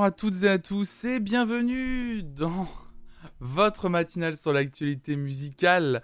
bonjour 0.00 0.06
à 0.06 0.12
toutes 0.12 0.44
et 0.44 0.48
à 0.48 0.58
tous 0.58 1.04
et 1.04 1.20
bienvenue 1.20 2.22
dans 2.22 2.66
votre 3.38 3.90
matinale 3.90 4.34
sur 4.34 4.50
l'actualité 4.50 5.14
musicale. 5.14 6.02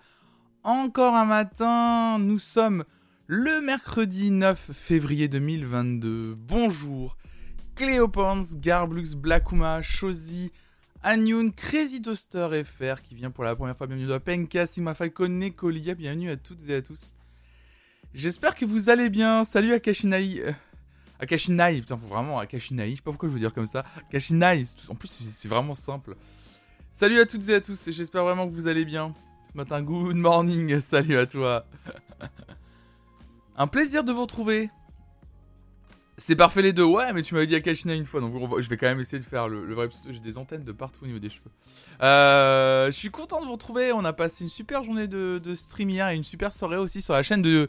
Encore 0.65 1.15
un 1.15 1.25
matin, 1.25 2.19
nous 2.19 2.39
sommes 2.39 2.85
le 3.27 3.63
mercredi 3.63 4.31
9 4.31 4.73
février 4.75 5.29
2022. 5.29 6.35
Bonjour 6.35 7.17
Cléopans, 7.75 8.43
Garblux, 8.57 9.17
Blackuma, 9.17 9.81
Shozi, 9.81 10.53
Anyun, 11.03 11.49
Crazy 11.49 12.03
Toaster 12.03 12.65
FR 12.65 13.01
qui 13.01 13.15
vient 13.15 13.31
pour 13.31 13.45
la 13.45 13.57
première 13.57 13.79
fois. 13.79 13.87
Bienvenue 13.87 14.13
à 14.13 14.21
Penka, 14.21 14.67
Sigma 14.67 14.93
Falcon, 14.93 15.41
Colia. 15.57 15.95
Bienvenue 15.95 16.29
à 16.29 16.37
toutes 16.37 16.69
et 16.69 16.75
à 16.75 16.83
tous. 16.83 17.15
J'espère 18.13 18.57
que 18.57 18.67
vous 18.67 18.91
allez 18.91 19.09
bien. 19.09 19.43
Salut 19.43 19.73
Akashinai. 19.73 20.43
Euh, 20.43 20.53
Akashinai, 21.21 21.81
putain, 21.81 21.97
faut 21.97 22.07
vraiment 22.07 22.39
Akashinai. 22.39 22.91
Je 22.91 22.97
sais 22.97 23.03
pas 23.03 23.11
pourquoi 23.11 23.29
je 23.29 23.35
veux 23.35 23.41
dire 23.41 23.55
comme 23.55 23.67
ça. 23.67 23.85
Akashinai, 24.09 24.65
en 24.89 24.95
plus 24.95 25.09
c'est 25.09 25.49
vraiment 25.49 25.75
simple. 25.75 26.17
Salut 26.93 27.21
à 27.21 27.27
toutes 27.27 27.49
et 27.49 27.55
à 27.55 27.61
tous. 27.61 27.91
J'espère 27.91 28.25
vraiment 28.25 28.49
que 28.49 28.55
vous 28.55 28.69
allez 28.69 28.85
bien. 28.85 29.15
Ce 29.51 29.57
matin, 29.57 29.83
good 29.83 30.17
morning. 30.17 30.81
Salut 30.81 31.19
à 31.19 31.27
toi. 31.27 31.67
Un 33.57 33.67
plaisir 33.67 34.05
de 34.05 34.13
vous 34.13 34.23
retrouver. 34.23 34.71
C'est 36.19 36.37
parfait 36.37 36.63
les 36.63 36.73
deux, 36.73 36.85
ouais, 36.85 37.13
mais 37.13 37.21
tu 37.21 37.35
m'avais 37.35 37.47
dit 37.47 37.55
Akashina 37.55 37.95
une 37.95 38.07
fois, 38.07 38.23
donc 38.23 38.33
je 38.63 38.69
vais 38.71 38.79
quand 38.79 38.87
même 38.87 39.01
essayer 39.01 39.19
de 39.19 39.25
faire 39.25 39.49
le, 39.49 39.75
vrai 39.75 39.89
pseudo. 39.89 40.09
J'ai 40.11 40.21
des 40.21 40.39
antennes 40.39 40.65
de 40.65 40.73
partout 40.73 41.05
au 41.05 41.07
niveau 41.07 41.19
des 41.19 41.29
cheveux. 41.29 41.51
Euh, 42.03 42.87
je 42.87 42.97
suis 42.97 43.11
content 43.11 43.43
de 43.43 43.45
vous 43.45 43.53
retrouver. 43.53 43.93
On 43.93 44.03
a 44.07 44.15
passé 44.15 44.43
une 44.43 44.49
super 44.49 44.83
journée 44.83 45.09
de, 45.09 45.55
stream 45.55 45.91
hier 45.91 46.09
et 46.09 46.17
une 46.17 46.25
super 46.25 46.55
soirée 46.55 46.79
aussi 46.79 47.03
sur 47.03 47.13
la 47.13 47.23
chaîne 47.23 47.43
de, 47.43 47.69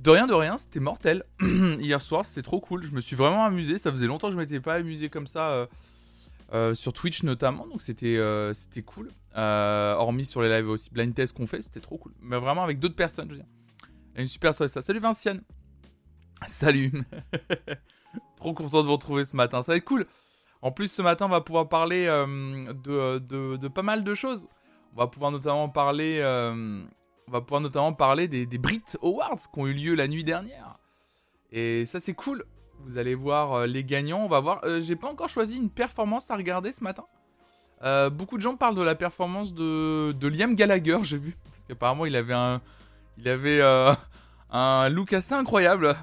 de 0.00 0.10
rien 0.10 0.26
de 0.26 0.34
rien. 0.34 0.56
C'était 0.56 0.80
mortel 0.80 1.24
hier 1.40 2.00
soir, 2.00 2.24
c'était 2.24 2.42
trop 2.42 2.60
cool. 2.60 2.82
Je 2.82 2.92
me 2.92 3.00
suis 3.00 3.16
vraiment 3.16 3.44
amusé. 3.44 3.78
Ça 3.78 3.90
faisait 3.90 4.06
longtemps 4.06 4.28
que 4.28 4.34
je 4.34 4.38
m'étais 4.38 4.60
pas 4.60 4.74
amusé 4.74 5.08
comme 5.08 5.26
ça 5.26 5.50
euh, 5.50 5.66
euh, 6.54 6.74
sur 6.74 6.92
Twitch 6.92 7.22
notamment, 7.24 7.66
donc 7.66 7.82
c'était 7.82 8.18
c'était 8.54 8.82
cool. 8.82 9.10
hormis 9.34 10.24
sur 10.24 10.42
les 10.42 10.48
lives 10.48 10.68
aussi 10.68 10.90
blind 10.90 11.14
test 11.14 11.36
qu'on 11.36 11.46
fait, 11.46 11.60
c'était 11.62 11.80
trop 11.80 11.98
cool. 11.98 12.12
Mais 12.20 12.38
vraiment 12.38 12.62
avec 12.62 12.78
d'autres 12.78 12.96
personnes, 12.96 13.28
je 13.28 13.34
veux 13.34 13.40
dire. 13.40 13.48
une 14.16 14.28
super 14.28 14.54
soirée 14.54 14.68
ça. 14.68 14.82
Salut 14.82 15.00
Vinciane. 15.00 15.42
Salut 16.46 16.92
Trop 18.36 18.54
content 18.54 18.82
de 18.82 18.86
vous 18.86 18.92
retrouver 18.92 19.24
ce 19.24 19.36
matin, 19.36 19.62
ça 19.62 19.72
va 19.72 19.76
être 19.76 19.84
cool 19.84 20.06
En 20.62 20.70
plus 20.70 20.90
ce 20.90 21.02
matin 21.02 21.26
on 21.26 21.30
va 21.30 21.40
pouvoir 21.40 21.68
parler 21.68 22.06
euh, 22.06 22.72
de, 22.72 23.68
pas 23.68 23.82
mal 23.82 24.04
de 24.04 24.14
choses. 24.14 24.48
On 24.94 25.00
va 25.00 25.06
pouvoir 25.06 25.30
notamment 25.30 25.68
parler, 25.68 26.20
euh, 26.22 26.82
on 27.28 27.32
va 27.32 27.40
pouvoir 27.40 27.60
notamment 27.60 27.92
parler 27.92 28.26
des, 28.28 28.46
Brit 28.58 28.82
Awards 29.02 29.36
qui 29.36 29.60
ont 29.60 29.66
eu 29.66 29.72
lieu 29.72 29.94
la 29.94 30.08
nuit 30.08 30.24
dernière. 30.24 30.78
Et 31.52 31.84
ça 31.84 32.00
c'est 32.00 32.14
cool 32.14 32.44
Vous 32.80 32.98
allez 32.98 33.14
voir 33.14 33.52
euh, 33.52 33.66
les 33.66 33.84
gagnants, 33.84 34.24
on 34.24 34.28
va 34.28 34.40
voir... 34.40 34.60
J'ai 34.80 34.96
pas 34.96 35.08
encore 35.08 35.28
choisi 35.28 35.56
une 35.56 35.70
performance 35.70 36.30
à 36.30 36.36
regarder 36.36 36.72
ce 36.72 36.82
matin. 36.82 37.04
beaucoup 38.10 38.36
de 38.36 38.42
gens 38.42 38.56
parlent 38.56 38.74
de 38.74 38.82
la 38.82 38.94
performance 38.94 39.54
de, 39.54 40.12
de 40.12 40.28
Liam 40.28 40.54
Gallagher, 40.54 40.98
j'ai 41.02 41.18
vu. 41.18 41.36
Parce 41.44 41.64
qu'apparemment 41.66 42.06
il 42.06 42.16
avait 42.16 42.34
un... 42.34 42.60
Il 43.16 43.28
avait 43.28 43.60
un 44.50 44.88
look 44.88 45.12
assez 45.12 45.34
incroyable. 45.34 45.96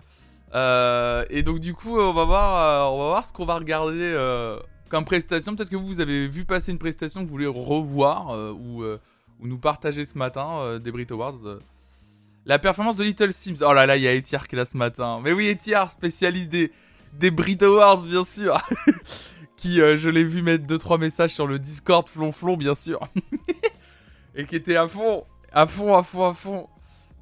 Euh, 0.53 1.25
et 1.29 1.43
donc 1.43 1.59
du 1.59 1.73
coup, 1.73 1.99
on 1.99 2.13
va 2.13 2.23
voir, 2.23 2.57
euh, 2.57 2.93
on 2.93 2.97
va 2.97 3.09
voir 3.09 3.25
ce 3.25 3.33
qu'on 3.33 3.45
va 3.45 3.55
regarder 3.55 3.99
euh, 3.99 4.59
comme 4.89 5.05
prestation. 5.05 5.55
Peut-être 5.55 5.69
que 5.69 5.75
vous, 5.75 5.87
vous 5.87 6.01
avez 6.01 6.27
vu 6.27 6.45
passer 6.45 6.71
une 6.71 6.77
prestation 6.77 7.21
que 7.21 7.25
vous 7.25 7.31
voulez 7.31 7.47
revoir 7.47 8.37
ou, 8.53 8.83
ou, 9.39 9.47
nous 9.47 9.57
partager 9.57 10.05
ce 10.05 10.17
matin 10.17 10.79
des 10.79 10.91
Brit 10.91 11.07
Awards. 11.11 11.59
La 12.45 12.59
performance 12.59 12.95
de 12.95 13.03
Little 13.03 13.33
Sims. 13.33 13.57
Oh 13.61 13.73
là 13.73 13.85
là, 13.85 13.97
il 13.97 14.03
y 14.03 14.07
a 14.07 14.15
Etiar 14.15 14.47
qui 14.47 14.55
est 14.55 14.57
là 14.57 14.65
ce 14.65 14.77
matin. 14.77 15.19
Mais 15.23 15.31
oui, 15.31 15.49
Etiar, 15.49 15.91
spécialiste 15.91 16.49
des, 16.49 16.71
des 17.13 17.31
Brit 17.31 17.57
Awards, 17.61 18.03
bien 18.03 18.23
sûr. 18.23 18.61
qui, 19.57 19.77
je 19.77 20.09
l'ai 20.09 20.23
vu 20.23 20.41
mettre 20.41 20.65
2-3 20.65 20.99
messages 20.99 21.33
sur 21.33 21.47
le 21.47 21.59
Discord 21.59 22.07
flonflon, 22.07 22.57
bien 22.57 22.75
sûr. 22.75 22.99
et 24.35 24.45
qui 24.45 24.55
était 24.55 24.75
à 24.75 24.87
fond, 24.87 25.23
à 25.51 25.65
fond, 25.65 25.95
à 25.95 26.03
fond, 26.03 26.25
à 26.25 26.33
fond. 26.33 26.67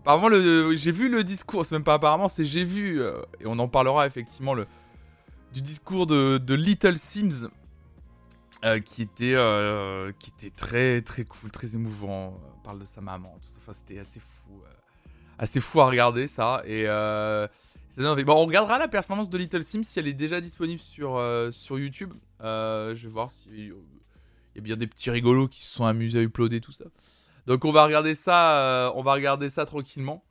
Apparemment, 0.02 0.28
le, 0.28 0.76
j'ai 0.76 0.92
vu 0.92 1.10
le 1.10 1.24
discours, 1.24 1.66
c'est 1.66 1.74
même 1.74 1.84
pas 1.84 1.94
apparemment, 1.94 2.28
c'est 2.28 2.44
j'ai 2.44 2.66
vu, 2.66 3.02
euh, 3.02 3.22
et 3.40 3.46
on 3.46 3.58
en 3.60 3.70
parlera 3.70 4.06
effectivement, 4.06 4.54
le, 4.54 4.68
du 5.54 5.62
discours 5.62 6.08
de, 6.08 6.54
Little 6.54 6.98
Sims, 6.98 7.48
euh, 8.63 8.79
qui, 8.79 9.01
était, 9.01 9.34
euh, 9.35 10.12
qui 10.19 10.31
était 10.31 10.56
très 10.56 11.01
très 11.01 11.25
cool, 11.25 11.51
très 11.51 11.75
émouvant. 11.75 12.40
On 12.57 12.63
parle 12.63 12.79
de 12.79 12.85
sa 12.85 13.01
maman, 13.01 13.38
tout 13.41 13.47
ça. 13.47 13.59
Enfin, 13.62 13.74
c'était 13.74 14.00
assez 14.00 14.19
fou, 14.19 14.62
assez 15.38 15.59
fou 15.59 15.81
à 15.81 15.88
regarder 15.88 16.28
ça. 16.28 16.62
Et 16.66 16.85
bon, 16.85 18.34
on 18.34 18.46
regardera 18.46 18.78
la 18.78 18.88
performance 18.88 19.29
de 19.29 19.38
Little 19.38 19.63
Sims 19.63 19.84
si 19.84 20.00
elle 20.00 20.07
est 20.07 20.13
déjà 20.13 20.41
disponible 20.41 20.81
sur, 20.81 21.22
sur 21.51 21.79
YouTube. 21.79 22.13
je 22.41 22.94
vais 22.94 23.09
voir 23.09 23.31
s'il 23.31 23.74
y 24.56 24.59
a 24.59 24.62
bien 24.62 24.78
des 24.78 24.88
petits 24.88 25.12
rigolos 25.12 25.47
qui 25.47 25.63
se 25.63 25.74
sont 25.74 25.85
amusés 25.85 26.19
à 26.19 26.22
uploader 26.22 26.62
tout 26.62 26.72
ça. 26.72 26.85
Donc 27.45 27.66
on 27.66 27.72
va 27.72 27.84
regarder 27.84 28.16
ça, 28.16 28.57
euh, 28.57 28.91
on 28.95 29.01
va 29.01 29.13
regarder 29.13 29.50
ça 29.50 29.66
tranquillement. 29.66 30.24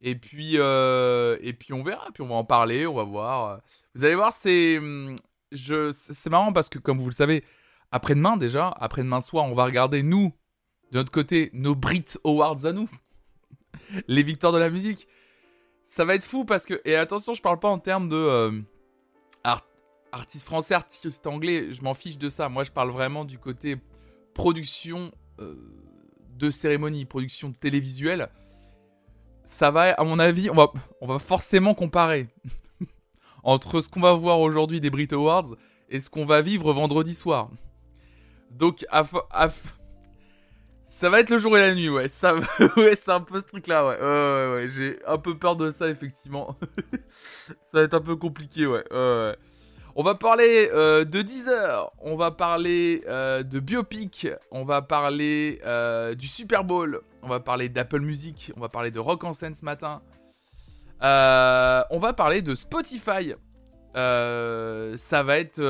Et 0.00 0.14
puis, 0.14 0.52
euh, 0.54 1.36
et 1.40 1.52
puis 1.52 1.72
on 1.72 1.82
verra, 1.82 2.06
puis 2.12 2.22
on 2.22 2.28
va 2.28 2.36
en 2.36 2.44
parler, 2.44 2.86
on 2.86 2.94
va 2.94 3.04
voir. 3.04 3.60
Vous 3.94 4.04
allez 4.04 4.14
voir, 4.14 4.32
c'est, 4.32 4.78
hum, 4.78 5.16
je, 5.52 5.90
c'est 5.90 6.30
marrant 6.30 6.52
parce 6.52 6.68
que 6.68 6.78
comme 6.78 6.98
vous 6.98 7.08
le 7.08 7.14
savez, 7.14 7.44
après-demain 7.92 8.36
déjà, 8.36 8.68
après-demain 8.78 9.20
soir, 9.20 9.44
on 9.46 9.54
va 9.54 9.64
regarder 9.64 10.02
nous, 10.02 10.32
de 10.92 10.98
notre 10.98 11.10
côté, 11.10 11.50
nos 11.52 11.74
Brit 11.74 12.04
Awards 12.24 12.64
à 12.64 12.72
nous, 12.72 12.88
les 14.08 14.22
victoires 14.22 14.52
de 14.52 14.58
la 14.58 14.70
musique. 14.70 15.08
Ça 15.84 16.04
va 16.04 16.14
être 16.14 16.24
fou 16.24 16.44
parce 16.44 16.66
que, 16.66 16.80
et 16.84 16.96
attention, 16.96 17.34
je 17.34 17.42
parle 17.42 17.58
pas 17.58 17.68
en 17.68 17.78
termes 17.78 18.08
de 18.08 18.16
euh, 18.16 18.60
artiste 20.12 20.44
français, 20.44 20.74
artiste 20.74 21.26
anglais, 21.26 21.72
je 21.72 21.82
m'en 21.82 21.94
fiche 21.94 22.18
de 22.18 22.28
ça. 22.28 22.48
Moi, 22.48 22.64
je 22.64 22.70
parle 22.70 22.90
vraiment 22.90 23.24
du 23.24 23.38
côté 23.38 23.76
production 24.34 25.12
de 25.38 26.50
cérémonie, 26.50 27.04
production 27.04 27.52
télévisuelle, 27.52 28.28
ça 29.48 29.70
va, 29.70 29.92
à 29.92 30.04
mon 30.04 30.18
avis, 30.18 30.50
on 30.50 30.54
va, 30.54 30.70
on 31.00 31.06
va 31.06 31.18
forcément 31.18 31.74
comparer 31.74 32.28
entre 33.42 33.80
ce 33.80 33.88
qu'on 33.88 34.00
va 34.00 34.12
voir 34.12 34.40
aujourd'hui 34.40 34.80
des 34.80 34.90
Brit 34.90 35.08
Awards 35.12 35.56
et 35.88 36.00
ce 36.00 36.10
qu'on 36.10 36.26
va 36.26 36.42
vivre 36.42 36.72
vendredi 36.74 37.14
soir. 37.14 37.48
Donc, 38.50 38.84
ça 40.84 41.10
va 41.10 41.20
être 41.20 41.30
le 41.30 41.38
jour 41.38 41.56
et 41.56 41.60
la 41.60 41.74
nuit, 41.74 41.88
ouais. 41.88 42.08
Ça, 42.08 42.34
ouais, 42.76 42.96
c'est 42.96 43.12
un 43.12 43.20
peu 43.20 43.40
ce 43.40 43.46
truc-là, 43.46 43.86
ouais. 43.86 44.00
ouais, 44.00 44.54
ouais, 44.54 44.68
J'ai 44.68 44.98
un 45.06 45.18
peu 45.18 45.36
peur 45.36 45.56
de 45.56 45.70
ça, 45.70 45.88
effectivement. 45.88 46.56
ça 47.64 47.78
va 47.78 47.82
être 47.82 47.94
un 47.94 48.00
peu 48.00 48.16
compliqué, 48.16 48.66
ouais. 48.66 48.84
ouais. 48.92 49.36
On 50.00 50.04
va 50.04 50.14
parler 50.14 50.70
euh, 50.72 51.04
de 51.04 51.22
Deezer, 51.22 51.90
on 51.98 52.14
va 52.14 52.30
parler 52.30 53.02
euh, 53.08 53.42
de 53.42 53.58
Biopic, 53.58 54.28
on 54.52 54.64
va 54.64 54.80
parler 54.80 55.60
euh, 55.66 56.14
du 56.14 56.28
Super 56.28 56.62
Bowl, 56.62 57.00
on 57.22 57.26
va 57.26 57.40
parler 57.40 57.68
d'Apple 57.68 57.98
Music, 57.98 58.52
on 58.56 58.60
va 58.60 58.68
parler 58.68 58.92
de 58.92 59.00
Rock 59.00 59.24
en 59.24 59.32
scène 59.32 59.54
ce 59.54 59.64
matin. 59.64 60.00
on 61.00 61.98
va 61.98 62.12
parler 62.12 62.42
de 62.42 62.54
Spotify. 62.54 63.34
Ça 63.94 65.22
va 65.22 65.38
être, 65.38 65.60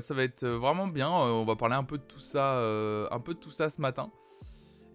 ça 0.00 0.14
va 0.14 0.22
être 0.22 0.46
vraiment 0.46 0.86
bien. 0.86 1.10
On 1.10 1.44
va 1.44 1.56
parler 1.56 1.76
un 1.76 1.84
peu 1.84 1.98
de 1.98 2.02
tout 2.02 2.20
ça, 2.20 2.58
un 3.10 3.20
peu 3.20 3.34
de 3.34 3.38
tout 3.38 3.50
ça 3.50 3.68
ce 3.68 3.80
matin. 3.80 4.10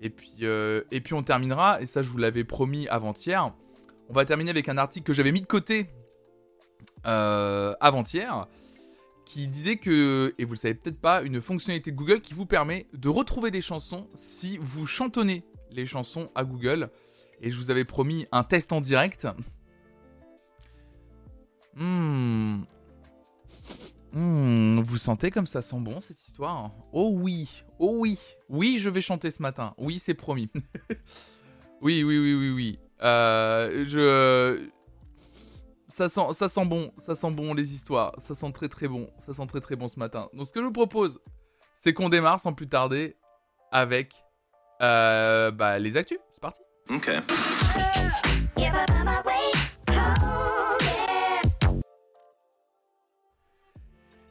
Et 0.02 0.10
puis, 0.10 0.36
et 0.40 1.02
puis 1.02 1.14
on 1.14 1.24
terminera. 1.24 1.82
Et 1.82 1.86
ça, 1.86 2.02
je 2.02 2.10
vous 2.10 2.18
l'avais 2.18 2.44
promis 2.44 2.88
avant-hier. 2.88 3.52
On 4.12 4.14
va 4.14 4.26
terminer 4.26 4.50
avec 4.50 4.68
un 4.68 4.78
article 4.78 5.06
que 5.06 5.14
j'avais 5.14 5.32
mis 5.32 5.40
de 5.40 5.48
côté 5.48 5.90
euh, 7.08 7.74
avant-hier 7.80 8.48
qui 9.24 9.48
disait 9.48 9.78
que, 9.78 10.36
et 10.38 10.44
vous 10.44 10.54
le 10.54 10.58
savez 10.58 10.74
peut-être 10.74 11.00
pas, 11.00 11.22
une 11.22 11.40
fonctionnalité 11.40 11.94
Google 11.94 12.20
qui 12.20 12.34
vous 12.34 12.46
permet 12.46 12.88
de 12.94 13.08
retrouver 13.08 13.50
des 13.50 13.62
chansons 13.62 14.10
si 14.14 14.58
vous 14.62 14.86
chantonnez 14.86 15.46
les 15.72 15.86
chansons 15.86 16.30
à 16.36 16.44
Google. 16.44 16.90
Et 17.42 17.50
je 17.50 17.58
vous 17.58 17.72
avais 17.72 17.86
promis 17.86 18.28
un 18.34 18.44
test 18.44 18.74
en 18.74 18.82
direct. 18.82 19.26
Hmm. 21.82 22.62
Hmm, 24.14 24.82
vous 24.82 24.98
sentez 24.98 25.32
comme 25.32 25.48
ça 25.48 25.64
sent 25.64 25.80
bon 25.80 26.00
cette 26.00 26.22
histoire? 26.22 26.70
Oh 26.92 27.12
oui, 27.14 27.64
oh 27.80 27.96
oui, 27.98 28.20
oui 28.50 28.78
je 28.78 28.90
vais 28.90 29.02
chanter 29.02 29.32
ce 29.32 29.42
matin. 29.42 29.74
Oui 29.80 29.98
c'est 29.98 30.14
promis. 30.14 30.50
oui, 31.82 32.04
oui, 32.04 32.20
oui, 32.20 32.36
oui, 32.36 32.52
oui. 32.52 32.80
Euh, 33.02 33.84
je 33.88 34.70
ça 35.88 36.08
sent, 36.08 36.34
ça 36.34 36.48
sent 36.50 36.66
bon, 36.66 36.92
ça 37.00 37.16
sent 37.16 37.32
bon 37.32 37.56
les 37.56 37.74
histoires, 37.74 38.14
ça 38.20 38.36
sent 38.36 38.52
très 38.52 38.70
très 38.70 38.88
bon, 38.88 39.10
ça 39.18 39.34
sent 39.34 39.48
très 39.48 39.60
très 39.60 39.76
bon 39.76 39.88
ce 39.88 39.98
matin. 39.98 40.30
Donc 40.34 40.46
ce 40.46 40.54
que 40.54 40.60
je 40.60 40.66
vous 40.66 40.72
propose, 40.72 41.20
c'est 41.76 41.94
qu'on 41.94 42.10
démarre 42.10 42.40
sans 42.40 42.54
plus 42.54 42.68
tarder 42.68 43.18
avec 43.72 44.14
euh, 44.84 45.50
bah, 45.50 45.80
les 45.80 45.98
actus. 45.98 46.20
C'est 46.32 46.42
parti. 46.42 46.62
Ok. 46.90 47.10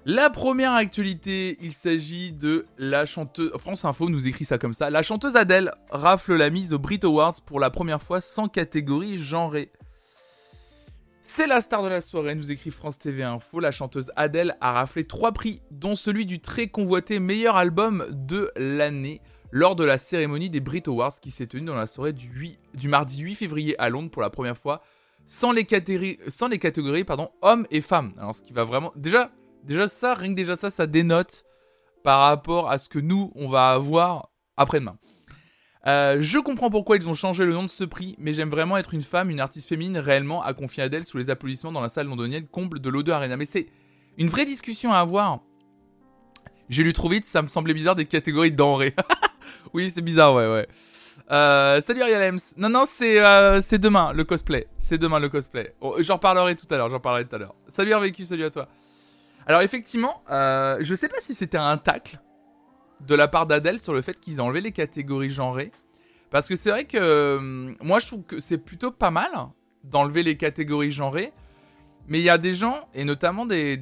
La 0.06 0.30
première 0.30 0.72
actualité, 0.72 1.58
il 1.60 1.74
s'agit 1.74 2.32
de 2.32 2.64
la 2.78 3.04
chanteuse. 3.04 3.52
France 3.58 3.84
Info 3.84 4.08
nous 4.08 4.26
écrit 4.26 4.46
ça 4.46 4.56
comme 4.56 4.72
ça. 4.72 4.88
La 4.88 5.02
chanteuse 5.02 5.36
Adèle 5.36 5.74
rafle 5.90 6.36
la 6.36 6.48
mise 6.48 6.72
au 6.72 6.78
Brit 6.78 7.00
Awards 7.02 7.42
pour 7.44 7.60
la 7.60 7.68
première 7.68 8.00
fois 8.00 8.22
sans 8.22 8.48
catégorie 8.48 9.18
genrée. 9.18 9.70
C'est 11.22 11.46
la 11.46 11.60
star 11.60 11.82
de 11.82 11.88
la 11.88 12.00
soirée, 12.00 12.34
nous 12.34 12.50
écrit 12.50 12.70
France 12.70 12.98
TV 12.98 13.22
Info. 13.22 13.60
La 13.60 13.72
chanteuse 13.72 14.10
Adèle 14.16 14.56
a 14.62 14.72
raflé 14.72 15.04
trois 15.04 15.32
prix, 15.32 15.60
dont 15.70 15.94
celui 15.94 16.24
du 16.24 16.40
très 16.40 16.68
convoité 16.68 17.20
meilleur 17.20 17.56
album 17.56 18.06
de 18.10 18.50
l'année 18.56 19.20
lors 19.50 19.76
de 19.76 19.84
la 19.84 19.98
cérémonie 19.98 20.48
des 20.48 20.60
Brit 20.60 20.82
Awards 20.86 21.20
qui 21.20 21.30
s'est 21.30 21.46
tenue 21.46 21.66
dans 21.66 21.74
la 21.74 21.86
soirée 21.86 22.14
du, 22.14 22.56
du 22.72 22.88
mardi 22.88 23.20
8 23.20 23.34
février 23.34 23.78
à 23.78 23.90
Londres 23.90 24.10
pour 24.10 24.22
la 24.22 24.30
première 24.30 24.56
fois, 24.56 24.82
sans 25.26 25.52
les 25.52 25.64
catégories, 25.64 26.18
sans 26.28 26.48
les 26.48 26.58
catégories 26.58 27.04
pardon, 27.04 27.30
hommes 27.42 27.66
et 27.70 27.82
femmes. 27.82 28.14
Alors 28.16 28.34
ce 28.34 28.42
qui 28.42 28.54
va 28.54 28.64
vraiment... 28.64 28.92
Déjà, 28.96 29.30
déjà 29.64 29.88
ça, 29.88 30.14
rien 30.14 30.30
que 30.30 30.36
déjà 30.36 30.56
ça, 30.56 30.70
ça 30.70 30.86
dénote 30.86 31.44
par 32.02 32.20
rapport 32.20 32.70
à 32.70 32.78
ce 32.78 32.88
que 32.88 32.98
nous, 32.98 33.32
on 33.34 33.48
va 33.48 33.70
avoir 33.70 34.30
après-demain. 34.56 34.96
Euh, 35.86 36.18
je 36.20 36.38
comprends 36.38 36.70
pourquoi 36.70 36.96
ils 36.96 37.08
ont 37.08 37.14
changé 37.14 37.44
le 37.46 37.54
nom 37.54 37.62
de 37.62 37.68
ce 37.68 37.84
prix, 37.84 38.14
mais 38.18 38.34
j'aime 38.34 38.50
vraiment 38.50 38.76
être 38.76 38.92
une 38.92 39.02
femme, 39.02 39.30
une 39.30 39.40
artiste 39.40 39.68
féminine 39.68 39.98
réellement, 39.98 40.42
a 40.42 40.52
confié 40.52 40.82
Adèle 40.82 41.04
sous 41.04 41.16
les 41.16 41.30
applaudissements 41.30 41.72
dans 41.72 41.80
la 41.80 41.88
salle 41.88 42.06
londonienne 42.06 42.46
comble 42.46 42.80
de 42.80 42.90
l'O2 42.90 43.10
Arena. 43.10 43.36
Mais 43.36 43.46
c'est 43.46 43.68
une 44.18 44.28
vraie 44.28 44.44
discussion 44.44 44.92
à 44.92 44.98
avoir. 44.98 45.40
J'ai 46.68 46.82
lu 46.82 46.92
trop 46.92 47.08
vite, 47.08 47.24
ça 47.24 47.42
me 47.42 47.48
semblait 47.48 47.74
bizarre 47.74 47.96
des 47.96 48.04
catégories 48.04 48.52
de 48.52 48.56
denrées. 48.56 48.94
oui, 49.72 49.90
c'est 49.90 50.02
bizarre, 50.02 50.34
ouais, 50.34 50.46
ouais. 50.46 50.68
Euh, 51.30 51.80
salut 51.80 52.02
Ariel. 52.02 52.36
Non, 52.56 52.68
non, 52.68 52.84
c'est 52.86 53.20
euh, 53.20 53.60
demain 53.78 54.12
le 54.12 54.24
cosplay. 54.24 54.66
C'est 54.78 54.98
demain 54.98 55.18
le 55.18 55.28
cosplay. 55.28 55.74
Oh, 55.80 55.96
j'en 56.00 56.14
reparlerai 56.14 56.56
tout 56.56 56.66
à 56.70 56.76
l'heure, 56.76 56.90
j'en 56.90 57.00
parlerai 57.00 57.26
tout 57.26 57.36
à 57.36 57.38
l'heure. 57.38 57.54
Salut 57.68 57.94
RVQ, 57.94 58.24
salut 58.24 58.44
à 58.44 58.50
toi. 58.50 58.68
Alors 59.50 59.62
effectivement, 59.62 60.22
euh, 60.30 60.76
je 60.80 60.94
sais 60.94 61.08
pas 61.08 61.18
si 61.18 61.34
c'était 61.34 61.58
un 61.58 61.76
tacle 61.76 62.20
de 63.04 63.16
la 63.16 63.26
part 63.26 63.48
d'Adèle 63.48 63.80
sur 63.80 63.92
le 63.92 64.00
fait 64.00 64.20
qu'ils 64.20 64.36
aient 64.36 64.40
enlevé 64.40 64.60
les 64.60 64.70
catégories 64.70 65.28
genrées. 65.28 65.72
Parce 66.30 66.46
que 66.46 66.54
c'est 66.54 66.70
vrai 66.70 66.84
que 66.84 66.96
euh, 66.96 67.74
moi 67.82 67.98
je 67.98 68.06
trouve 68.06 68.22
que 68.22 68.38
c'est 68.38 68.58
plutôt 68.58 68.92
pas 68.92 69.10
mal 69.10 69.32
d'enlever 69.82 70.22
les 70.22 70.36
catégories 70.36 70.92
genrées. 70.92 71.32
Mais 72.06 72.20
il 72.20 72.22
y 72.22 72.30
a 72.30 72.38
des 72.38 72.54
gens, 72.54 72.88
et 72.94 73.02
notamment 73.02 73.44
des, 73.44 73.76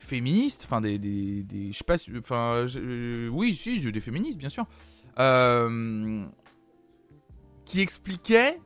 féministes, 0.00 0.64
enfin 0.66 0.82
des, 0.82 0.98
des, 0.98 1.72
Je 1.72 1.78
sais 1.78 1.82
pas, 1.82 1.96
enfin. 2.18 2.66
Euh, 2.76 3.30
oui, 3.32 3.54
si, 3.54 3.90
des 3.90 4.00
féministes, 4.00 4.38
bien 4.38 4.50
sûr. 4.50 4.66
Euh, 5.18 6.26
qui 7.64 7.80
expliquaient 7.80 8.60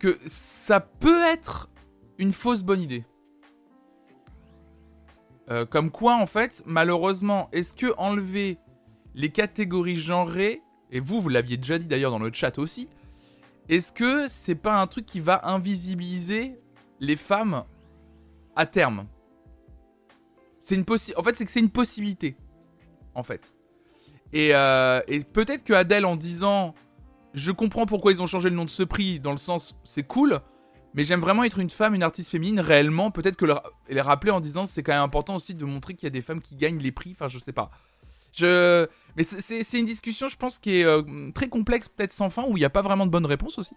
que 0.00 0.18
ça 0.26 0.80
peut 0.80 1.22
être 1.22 1.70
une 2.18 2.32
fausse 2.32 2.64
bonne 2.64 2.80
idée. 2.80 3.04
Euh, 5.50 5.64
comme 5.64 5.90
quoi, 5.90 6.16
en 6.16 6.26
fait, 6.26 6.62
malheureusement, 6.66 7.48
est-ce 7.52 7.72
que 7.72 7.94
enlever 7.98 8.58
les 9.14 9.30
catégories 9.30 9.96
genrées, 9.96 10.62
et 10.90 11.00
vous, 11.00 11.20
vous 11.20 11.28
l'aviez 11.28 11.56
déjà 11.56 11.78
dit 11.78 11.86
d'ailleurs 11.86 12.10
dans 12.10 12.18
le 12.18 12.32
chat 12.32 12.58
aussi, 12.58 12.88
est-ce 13.68 13.92
que 13.92 14.28
c'est 14.28 14.54
pas 14.54 14.80
un 14.80 14.86
truc 14.86 15.06
qui 15.06 15.20
va 15.20 15.46
invisibiliser 15.48 16.58
les 17.00 17.16
femmes 17.16 17.64
à 18.54 18.66
terme? 18.66 19.06
C'est 20.60 20.74
une 20.74 20.84
En 21.16 21.22
fait, 21.22 21.36
c'est 21.36 21.44
que 21.44 21.50
c'est 21.50 21.60
une 21.60 21.70
possibilité, 21.70 22.36
en 23.14 23.22
fait. 23.22 23.52
Et, 24.32 24.50
euh, 24.52 25.00
et 25.06 25.20
peut-être 25.20 25.62
que 25.62 25.72
Adèle, 25.72 26.04
en 26.04 26.16
disant, 26.16 26.74
je 27.34 27.52
comprends 27.52 27.86
pourquoi 27.86 28.10
ils 28.10 28.20
ont 28.20 28.26
changé 28.26 28.50
le 28.50 28.56
nom 28.56 28.64
de 28.64 28.70
ce 28.70 28.82
prix, 28.82 29.20
dans 29.20 29.30
le 29.30 29.36
sens, 29.36 29.78
c'est 29.84 30.02
cool, 30.02 30.40
mais 30.96 31.04
j'aime 31.04 31.20
vraiment 31.20 31.44
être 31.44 31.58
une 31.58 31.70
femme, 31.70 31.94
une 31.94 32.02
artiste 32.02 32.30
féminine, 32.30 32.58
réellement. 32.58 33.10
Peut-être 33.10 33.36
que 33.36 33.44
les 33.88 34.00
rappeler 34.00 34.32
en 34.32 34.40
disant 34.40 34.64
c'est 34.64 34.82
quand 34.82 34.94
même 34.94 35.02
important 35.02 35.36
aussi 35.36 35.54
de 35.54 35.64
montrer 35.66 35.94
qu'il 35.94 36.06
y 36.06 36.08
a 36.08 36.10
des 36.10 36.22
femmes 36.22 36.40
qui 36.40 36.56
gagnent 36.56 36.78
les 36.78 36.90
prix. 36.90 37.12
Enfin, 37.12 37.28
je 37.28 37.38
sais 37.38 37.52
pas. 37.52 37.70
Je... 38.32 38.86
Mais 39.16 39.22
c'est 39.22 39.78
une 39.78 39.86
discussion, 39.86 40.26
je 40.26 40.36
pense, 40.36 40.58
qui 40.58 40.80
est 40.80 40.84
euh, 40.84 41.02
très 41.34 41.48
complexe, 41.48 41.88
peut-être 41.88 42.12
sans 42.12 42.30
fin, 42.30 42.44
où 42.44 42.56
il 42.56 42.60
n'y 42.60 42.64
a 42.64 42.70
pas 42.70 42.82
vraiment 42.82 43.06
de 43.06 43.10
bonne 43.10 43.26
réponse 43.26 43.58
aussi. 43.58 43.74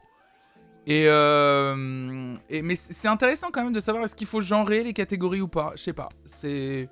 Et, 0.88 1.06
euh, 1.08 2.34
et 2.50 2.62
mais 2.62 2.76
c'est 2.76 3.08
intéressant 3.10 3.52
quand 3.52 3.64
même 3.64 3.74
de 3.74 3.80
savoir 3.80 4.06
est-ce 4.06 4.16
qu'il 4.16 4.28
faut 4.28 4.42
genrer 4.42 4.84
les 4.84 4.94
catégories 4.94 5.42
ou 5.42 5.50
pas? 5.50 5.74
Je 5.76 5.84
sais 5.84 5.94
pas. 5.94 6.10
C'est 6.26 6.90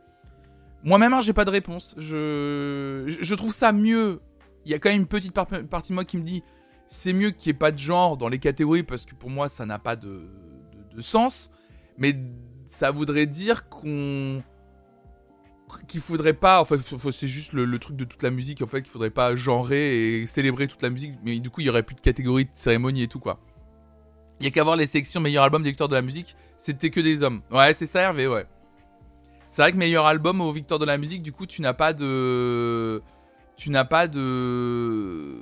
moi-même, 0.84 1.14
hein, 1.14 1.22
j'ai 1.22 1.34
pas 1.34 1.46
de 1.46 1.52
réponse. 1.52 1.96
Je... 1.98 3.06
je 3.08 3.36
trouve 3.36 3.54
ça 3.54 3.72
mieux. 3.72 4.20
Il 4.66 4.72
y 4.72 4.74
a 4.74 4.80
quand 4.80 4.90
même 4.90 5.02
une 5.02 5.08
petite 5.08 5.34
partie 5.34 5.90
de 5.90 5.94
moi 5.94 6.04
qui 6.04 6.18
me 6.18 6.24
dit 6.24 6.44
c'est 6.88 7.14
mieux 7.14 7.32
qu'il 7.32 7.52
n'y 7.52 7.56
ait 7.56 7.60
pas 7.60 7.72
de 7.72 7.78
genre 7.78 8.18
dans 8.18 8.30
les 8.30 8.40
catégories 8.40 8.84
parce 8.84 9.06
que 9.06 9.14
pour 9.14 9.30
moi 9.30 9.50
ça 9.50 9.66
n'a 9.66 9.78
pas 9.78 9.96
de, 9.96 10.28
sens. 11.00 11.52
Mais 11.98 12.16
ça 12.66 12.92
voudrait 12.92 13.28
dire 13.28 13.70
qu'on 13.70 14.42
qu'il 15.88 16.00
faudrait 16.00 16.34
pas, 16.34 16.62
enfin 16.62 16.78
c'est 17.12 17.28
juste 17.28 17.52
le, 17.54 17.78
truc 17.78 17.98
de 17.98 18.06
toute 18.06 18.24
la 18.24 18.32
musique 18.32 18.62
en 18.62 18.68
fait, 18.68 18.82
qu'il 18.82 18.92
faudrait 18.92 19.10
pas 19.10 19.36
genrer 19.36 20.22
et 20.22 20.26
célébrer 20.26 20.68
toute 20.68 20.82
la 20.82 20.90
musique, 20.90 21.14
mais 21.24 21.40
du 21.40 21.50
coup 21.50 21.62
il 21.62 21.68
y 21.68 21.70
aurait 21.70 21.84
plus 21.84 21.96
de 21.96 22.02
catégories 22.02 22.46
de 22.46 22.50
cérémonie 22.54 23.04
et 23.04 23.08
tout 23.08 23.20
quoi. 23.20 23.40
Il 24.40 24.46
y 24.46 24.48
a 24.48 24.52
qu'à 24.52 24.64
voir 24.64 24.76
les 24.76 24.88
sections 24.88 25.20
meilleur 25.20 25.44
album 25.44 25.64
des 25.64 25.70
victoires 25.70 25.90
de 25.90 25.96
la 25.96 26.02
musique, 26.02 26.36
c'était 26.58 26.90
que 26.90 27.02
des 27.02 27.22
hommes. 27.22 27.42
Ouais 27.52 27.74
c'est 27.74 27.86
ça 27.86 28.02
Hervé 28.02 28.28
ouais. 28.28 28.46
C'est 29.48 29.62
vrai 29.62 29.72
que 29.72 29.78
meilleur 29.78 30.06
album 30.06 30.42
aux 30.42 30.52
victoires 30.52 30.80
de 30.80 30.86
la 30.86 30.98
musique, 30.98 31.22
du 31.22 31.34
coup 31.34 31.46
tu 31.46 31.62
n'as 31.62 31.74
pas 31.74 31.94
de, 31.94 33.02
tu 33.58 33.70
n'as 33.70 33.86
pas 33.86 34.08
de 34.08 35.42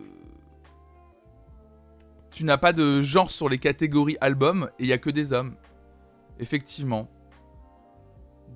tu 2.35 2.43
n'as 2.43 2.57
pas 2.57 2.73
de 2.73 3.01
genre 3.01 3.31
sur 3.31 3.47
les 3.47 3.57
catégories 3.57 4.17
albums 4.19 4.69
et 4.77 4.83
il 4.83 4.87
y 4.87 4.93
a 4.93 4.97
que 4.97 5.09
des 5.09 5.31
hommes. 5.31 5.55
Effectivement. 6.37 7.09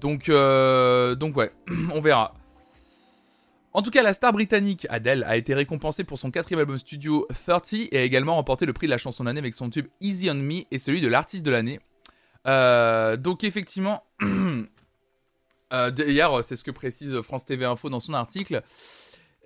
Donc, 0.02 0.28
euh, 0.28 1.16
donc 1.16 1.38
ouais, 1.38 1.54
on 1.94 2.02
verra. 2.02 2.34
En 3.72 3.82
tout 3.82 3.90
cas, 3.90 4.04
la 4.04 4.14
star 4.14 4.34
britannique 4.34 4.86
Adele 4.90 5.24
a 5.24 5.38
été 5.38 5.54
récompensée 5.54 6.04
pour 6.04 6.20
son 6.20 6.30
quatrième 6.30 6.60
album 6.60 6.78
studio 6.78 7.26
30 7.46 7.74
et 7.92 7.98
a 7.98 8.02
également 8.02 8.36
remporté 8.36 8.66
le 8.66 8.74
prix 8.74 8.88
de 8.88 8.92
la 8.92 8.98
chanson 8.98 9.24
de 9.24 9.30
l'année 9.30 9.40
avec 9.40 9.54
son 9.54 9.70
tube 9.70 9.88
Easy 10.02 10.30
on 10.30 10.36
Me 10.36 10.64
et 10.72 10.78
celui 10.78 11.00
de 11.00 11.08
l'artiste 11.08 11.46
de 11.46 11.52
l'année. 11.52 11.80
Euh, 12.48 13.16
donc 13.16 13.46
effectivement, 13.46 14.04
euh, 15.74 15.92
d'ailleurs, 15.92 16.44
c'est 16.44 16.58
ce 16.58 16.66
que 16.66 16.72
précise 16.72 17.22
France 17.22 17.46
TV 17.46 17.64
Info 17.64 17.90
dans 17.90 18.02
son 18.02 18.14
article. 18.14 18.62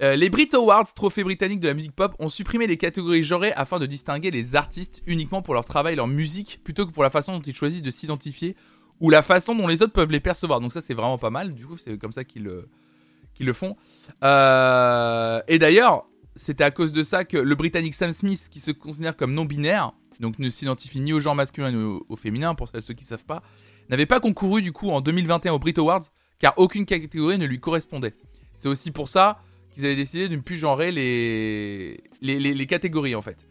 Euh, 0.01 0.15
les 0.15 0.29
Brit 0.29 0.49
Awards, 0.53 0.91
trophée 0.95 1.23
britannique 1.23 1.59
de 1.59 1.67
la 1.67 1.73
musique 1.73 1.95
pop, 1.95 2.15
ont 2.19 2.29
supprimé 2.29 2.65
les 2.65 2.77
catégories 2.77 3.23
genrées 3.23 3.53
afin 3.53 3.79
de 3.79 3.85
distinguer 3.85 4.31
les 4.31 4.55
artistes 4.55 5.03
uniquement 5.05 5.41
pour 5.41 5.53
leur 5.53 5.65
travail, 5.65 5.95
leur 5.95 6.07
musique, 6.07 6.59
plutôt 6.63 6.85
que 6.85 6.91
pour 6.91 7.03
la 7.03 7.09
façon 7.09 7.33
dont 7.33 7.41
ils 7.41 7.55
choisissent 7.55 7.83
de 7.83 7.91
s'identifier 7.91 8.55
ou 8.99 9.09
la 9.09 9.21
façon 9.21 9.53
dont 9.55 9.67
les 9.67 9.81
autres 9.81 9.93
peuvent 9.93 10.11
les 10.11 10.19
percevoir. 10.19 10.61
Donc 10.61 10.73
ça, 10.73 10.81
c'est 10.81 10.93
vraiment 10.93 11.17
pas 11.17 11.29
mal. 11.29 11.53
Du 11.53 11.65
coup, 11.65 11.77
c'est 11.77 11.97
comme 11.97 12.11
ça 12.11 12.23
qu'ils 12.23 12.43
le, 12.43 13.53
font. 13.53 13.75
Euh, 14.23 15.41
et 15.47 15.59
d'ailleurs, 15.59 16.05
c'était 16.35 16.63
à 16.63 16.71
cause 16.71 16.91
de 16.91 17.03
ça 17.03 17.23
que 17.23 17.37
le 17.37 17.55
Britannique 17.55 17.93
Sam 17.93 18.13
Smith, 18.13 18.47
qui 18.49 18.59
se 18.59 18.71
considère 18.71 19.15
comme 19.15 19.33
non-binaire, 19.33 19.93
donc 20.19 20.39
ne 20.39 20.49
s'identifie 20.49 21.01
ni 21.01 21.13
au 21.13 21.19
genre 21.19 21.35
masculin 21.35 21.71
ni 21.71 22.01
au, 22.07 22.15
féminin, 22.15 22.55
pour 22.55 22.69
ceux 22.69 22.93
qui 22.93 23.03
ne 23.03 23.09
savent 23.09 23.25
pas, 23.25 23.43
n'avait 23.89 24.05
pas 24.05 24.19
concouru 24.19 24.61
du 24.61 24.71
coup 24.71 24.89
en 24.89 25.01
2021 25.01 25.53
aux 25.53 25.59
Brit 25.59 25.73
Awards, 25.77 26.03
car 26.39 26.53
aucune 26.57 26.85
catégorie 26.85 27.37
ne 27.37 27.45
lui 27.45 27.59
correspondait. 27.59 28.13
C'est 28.55 28.69
aussi 28.69 28.91
pour 28.91 29.09
ça 29.09 29.41
qu'ils 29.73 29.85
avaient 29.85 29.95
décidé 29.95 30.29
de 30.29 30.35
ne 30.35 30.41
plus 30.41 30.55
genrer 30.55 30.91
les, 30.91 32.01
les, 32.21 32.67
catégories 32.67 33.15
en 33.15 33.21
fait. 33.21 33.47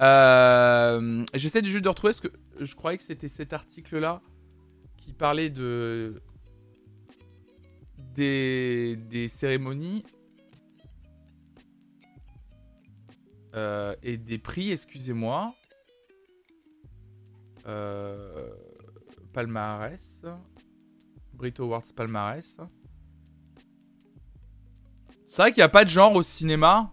Euh, 0.00 1.24
j'essaie 1.34 1.64
jeu 1.64 1.80
de 1.80 1.88
retrouver 1.88 2.12
ce 2.12 2.20
que 2.20 2.28
je 2.60 2.74
croyais 2.74 2.98
que 2.98 3.04
c'était 3.04 3.28
cet 3.28 3.52
article-là 3.52 4.20
qui 4.96 5.12
parlait 5.12 5.50
de 5.50 6.22
des, 8.14 8.96
des 8.96 9.28
cérémonies 9.28 10.04
euh, 13.54 13.94
et 14.02 14.16
des 14.18 14.38
prix, 14.38 14.70
excusez-moi. 14.70 15.54
Euh, 17.66 18.50
palmarès. 19.32 20.24
Brito 21.32 21.64
Awards 21.64 21.92
palmarès. 21.94 22.60
C'est 25.26 25.42
vrai 25.42 25.50
qu'il 25.50 25.60
n'y 25.60 25.64
a 25.64 25.68
pas 25.68 25.84
de 25.84 25.90
genre 25.90 26.14
au 26.14 26.22
cinéma. 26.22 26.92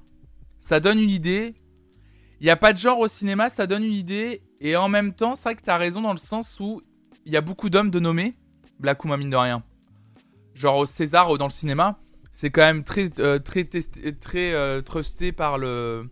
Ça 0.57 0.79
donne 0.79 0.99
une 0.99 1.11
idée. 1.11 1.53
Il 2.39 2.45
n'y 2.45 2.49
a 2.49 2.57
pas 2.57 2.73
de 2.73 2.77
genre 2.77 2.99
au 2.99 3.07
cinéma, 3.07 3.47
ça 3.47 3.67
donne 3.67 3.83
une 3.83 3.93
idée. 3.93 4.41
Et 4.59 4.75
en 4.75 4.89
même 4.89 5.13
temps, 5.13 5.35
c'est 5.35 5.43
vrai 5.43 5.55
que 5.55 5.61
tu 5.61 5.69
as 5.69 5.77
raison 5.77 6.01
dans 6.01 6.11
le 6.11 6.17
sens 6.17 6.59
où 6.59 6.81
il 7.25 7.31
y 7.31 7.37
a 7.37 7.41
beaucoup 7.41 7.69
d'hommes 7.69 7.91
de 7.91 7.99
nommés. 7.99 8.33
Black 8.79 9.05
mine 9.05 9.29
de 9.29 9.37
rien. 9.37 9.63
Genre 10.55 10.77
au 10.77 10.85
César 10.85 11.31
ou 11.31 11.37
dans 11.37 11.47
le 11.47 11.51
cinéma. 11.51 11.99
C'est 12.31 12.49
quand 12.49 12.63
même 12.63 12.83
très, 12.83 13.11
euh, 13.19 13.37
très, 13.37 13.63
très 13.63 14.53
euh, 14.53 14.81
trusté 14.81 15.31
par 15.31 15.57
le. 15.57 16.09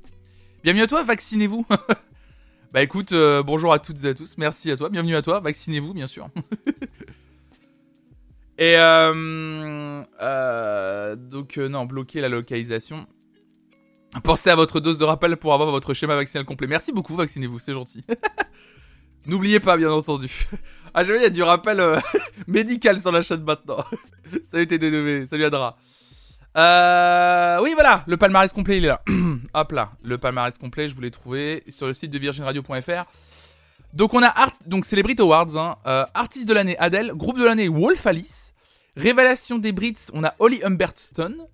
Bienvenue 0.63 0.83
à 0.83 0.87
toi, 0.87 1.03
vaccinez-vous. 1.03 1.65
bah 2.71 2.83
écoute, 2.83 3.11
euh, 3.11 3.41
bonjour 3.41 3.73
à 3.73 3.79
toutes 3.79 4.03
et 4.05 4.09
à 4.09 4.13
tous. 4.13 4.37
Merci 4.37 4.69
à 4.69 4.77
toi. 4.77 4.89
Bienvenue 4.89 5.15
à 5.15 5.23
toi. 5.23 5.39
Vaccinez-vous, 5.39 5.93
bien 5.93 6.07
sûr. 6.07 6.29
Et 8.61 8.77
euh, 8.77 10.03
euh, 10.21 11.15
donc 11.15 11.57
euh, 11.57 11.67
non, 11.67 11.85
bloquer 11.85 12.21
la 12.21 12.29
localisation. 12.29 13.07
Pensez 14.23 14.51
à 14.51 14.55
votre 14.55 14.79
dose 14.79 14.99
de 14.99 15.03
rappel 15.03 15.35
pour 15.37 15.55
avoir 15.55 15.71
votre 15.71 15.95
schéma 15.95 16.15
vaccinal 16.15 16.45
complet. 16.45 16.67
Merci 16.67 16.91
beaucoup, 16.91 17.15
vaccinez-vous, 17.15 17.57
c'est 17.57 17.73
gentil. 17.73 18.05
N'oubliez 19.25 19.59
pas, 19.59 19.77
bien 19.77 19.91
entendu. 19.91 20.47
Ah, 20.93 21.05
j'avais, 21.05 21.19
il 21.19 21.23
y 21.23 21.25
a 21.25 21.29
du 21.29 21.41
rappel 21.41 21.81
médical 22.47 22.99
sur 22.99 23.13
la 23.13 23.21
chaîne 23.21 23.45
maintenant. 23.45 23.77
salut 24.43 24.67
TDV, 24.67 25.25
salut 25.25 25.45
Adra. 25.45 25.77
oui, 26.53 27.71
voilà, 27.73 28.03
le 28.05 28.17
palmarès 28.17 28.51
complet, 28.51 28.77
il 28.77 28.83
est 28.83 28.89
là. 28.89 29.01
Hop 29.53 29.71
là, 29.71 29.93
le 30.03 30.17
palmarès 30.17 30.57
complet, 30.57 30.89
je 30.89 30.93
vous 30.93 30.99
l'ai 30.99 31.09
trouvé 31.09 31.63
sur 31.69 31.87
le 31.87 31.93
site 31.93 32.11
de 32.11 32.19
virginradio.fr. 32.19 33.05
Donc 33.93 34.13
on 34.13 34.23
a 34.23 34.27
art... 34.27 34.51
donc 34.67 34.85
Brit 35.03 35.15
Awards. 35.19 35.57
Hein. 35.57 35.75
Euh, 35.85 36.05
artiste 36.13 36.47
de 36.47 36.53
l'année 36.53 36.77
Adele, 36.77 37.13
groupe 37.13 37.37
de 37.37 37.43
l'année 37.43 37.67
Wolf 37.67 38.05
Alice, 38.07 38.50
révélation 38.95 39.57
des 39.57 39.71
Brits 39.71 39.95
on 40.13 40.23
a 40.23 40.33
Holly 40.39 40.61
Humberstone, 40.63 41.47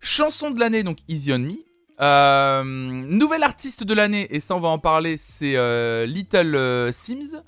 chanson 0.00 0.50
de 0.50 0.60
l'année 0.60 0.82
donc 0.82 0.98
Easy 1.08 1.32
on 1.32 1.38
Me. 1.38 1.54
Euh, 2.00 2.64
nouvel 2.64 3.42
artiste 3.42 3.84
de 3.84 3.92
l'année 3.92 4.26
et 4.34 4.40
ça 4.40 4.56
on 4.56 4.60
va 4.60 4.68
en 4.68 4.78
parler 4.78 5.16
c'est 5.16 5.56
euh, 5.56 6.06
Little 6.06 6.92
Sims. 6.92 7.42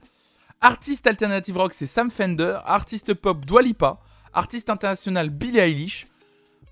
Artiste 0.60 1.06
alternative 1.06 1.56
rock 1.56 1.74
c'est 1.74 1.86
Sam 1.86 2.10
Fender, 2.10 2.58
artiste 2.64 3.14
pop 3.14 3.44
Dua 3.44 3.62
Lipa, 3.62 3.98
artiste 4.32 4.70
international 4.70 5.30
Billie 5.30 5.58
Eilish, 5.58 6.06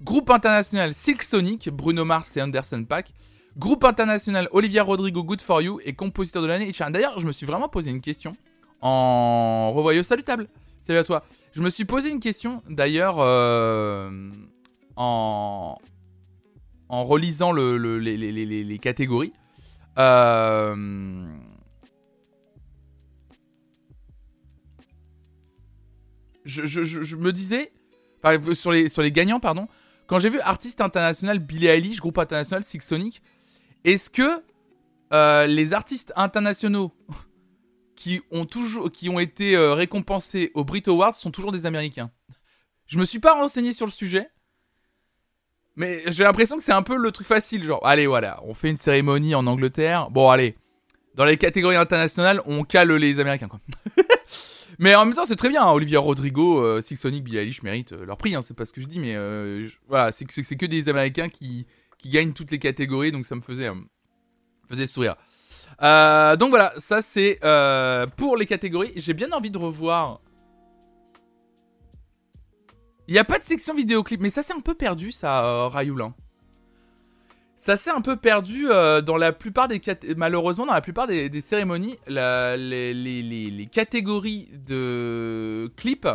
groupe 0.02 0.30
international 0.30 0.94
Silk 0.94 1.22
Sonic, 1.22 1.70
Bruno 1.70 2.04
Mars 2.04 2.36
et 2.36 2.42
Anderson 2.42 2.84
Paak. 2.84 3.12
Groupe 3.58 3.84
international 3.84 4.48
Olivia 4.52 4.82
Rodrigo 4.82 5.24
Good 5.24 5.40
For 5.40 5.60
You 5.60 5.80
et 5.84 5.92
compositeur 5.92 6.40
de 6.40 6.46
l'année 6.46 6.70
D'ailleurs, 6.90 7.18
je 7.18 7.26
me 7.26 7.32
suis 7.32 7.46
vraiment 7.46 7.68
posé 7.68 7.90
une 7.90 8.00
question 8.00 8.36
en 8.80 9.72
revoyant 9.72 10.02
Salut 10.02 10.22
table 10.22 10.48
Salut 10.80 10.98
à 10.98 11.04
toi. 11.04 11.24
Je 11.52 11.62
me 11.62 11.70
suis 11.70 11.84
posé 11.84 12.10
une 12.10 12.20
question 12.20 12.62
d'ailleurs 12.68 13.16
euh, 13.18 14.30
en... 14.96 15.76
en 16.88 17.04
relisant 17.04 17.52
le, 17.52 17.76
les, 17.98 18.78
catégories. 18.78 19.32
Euh, 19.98 20.74
je, 26.44 27.16
me 27.16 27.32
disais, 27.32 27.72
sur 28.54 28.70
les, 28.72 28.88
sur 28.88 29.02
les 29.02 29.12
gagnants, 29.12 29.40
pardon, 29.40 29.66
quand 30.06 30.18
j'ai 30.18 30.30
vu 30.30 30.40
artiste 30.40 30.80
international 30.80 31.38
Billie 31.38 31.66
Eilish, 31.66 32.00
groupe 32.00 32.18
international 32.18 32.64
Six 32.64 32.80
Sonic, 32.80 33.22
est-ce 33.84 34.10
que 34.10 34.42
euh, 35.12 35.46
les 35.46 35.72
artistes 35.72 36.12
internationaux 36.16 36.92
qui 38.00 38.22
ont, 38.30 38.46
toujours, 38.46 38.90
qui 38.90 39.10
ont 39.10 39.20
été 39.20 39.54
euh, 39.54 39.74
récompensés 39.74 40.50
aux 40.54 40.64
Brit 40.64 40.82
Awards 40.86 41.14
sont 41.14 41.30
toujours 41.30 41.52
des 41.52 41.66
Américains 41.66 42.10
Je 42.86 42.98
me 42.98 43.04
suis 43.04 43.18
pas 43.18 43.34
renseigné 43.34 43.74
sur 43.74 43.84
le 43.84 43.92
sujet. 43.92 44.30
Mais 45.76 46.02
j'ai 46.06 46.24
l'impression 46.24 46.56
que 46.56 46.62
c'est 46.62 46.72
un 46.72 46.82
peu 46.82 46.96
le 46.96 47.12
truc 47.12 47.26
facile, 47.26 47.62
genre, 47.62 47.86
allez, 47.86 48.06
voilà, 48.06 48.40
on 48.44 48.54
fait 48.54 48.70
une 48.70 48.76
cérémonie 48.76 49.34
en 49.34 49.46
Angleterre. 49.46 50.10
Bon, 50.10 50.30
allez, 50.30 50.56
dans 51.14 51.26
les 51.26 51.36
catégories 51.36 51.76
internationales, 51.76 52.40
on 52.46 52.64
cale 52.64 52.90
les 52.92 53.20
Américains, 53.20 53.48
quoi. 53.48 53.60
mais 54.78 54.94
en 54.94 55.04
même 55.04 55.14
temps, 55.14 55.26
c'est 55.26 55.36
très 55.36 55.50
bien. 55.50 55.62
Hein. 55.62 55.70
Olivia 55.70 56.00
Rodrigo, 56.00 56.58
euh, 56.58 56.80
Six 56.80 56.96
Sonic, 56.96 57.22
Billie 57.22 57.38
Eilish 57.38 57.62
méritent 57.62 57.92
leur 57.92 58.16
prix, 58.16 58.34
hein, 58.34 58.40
c'est 58.40 58.56
pas 58.56 58.64
ce 58.64 58.72
que 58.72 58.80
je 58.80 58.86
dis, 58.86 58.98
mais 58.98 59.14
voilà, 59.88 60.10
c'est 60.10 60.24
que 60.24 60.66
des 60.66 60.88
Américains 60.88 61.28
qui, 61.28 61.66
qui 61.98 62.08
gagne 62.08 62.32
toutes 62.32 62.50
les 62.50 62.58
catégories, 62.58 63.12
donc 63.12 63.26
ça 63.26 63.34
me 63.34 63.42
faisait, 63.42 63.68
euh, 63.68 63.74
faisait 64.68 64.86
sourire. 64.86 65.16
Euh, 65.82 66.36
donc 66.36 66.50
voilà, 66.50 66.72
ça 66.76 67.02
c'est 67.02 67.38
euh, 67.44 68.06
pour 68.16 68.36
les 68.36 68.46
catégories. 68.46 68.92
J'ai 68.96 69.14
bien 69.14 69.30
envie 69.32 69.50
de 69.50 69.58
revoir. 69.58 70.20
Il 73.08 73.12
n'y 73.12 73.18
a 73.18 73.24
pas 73.24 73.38
de 73.38 73.44
section 73.44 73.74
vidéoclip, 73.74 74.20
mais 74.20 74.30
ça 74.30 74.42
c'est 74.42 74.52
un 74.52 74.60
peu 74.60 74.74
perdu, 74.74 75.10
ça, 75.10 75.68
Rayoulin. 75.68 76.14
Ça 77.56 77.76
s'est 77.76 77.90
un 77.90 78.00
peu 78.00 78.16
perdu 78.16 78.66
dans 78.68 79.16
la 79.16 79.32
plupart 79.32 79.68
des 79.68 79.80
malheureusement 80.16 80.64
dans 80.64 80.74
la 80.74 80.80
plupart 80.80 81.06
des, 81.06 81.40
cérémonies, 81.40 81.98
les, 82.06 82.94
les, 82.94 83.66
catégories 83.66 84.48
de 84.66 85.70
clips 85.76 86.08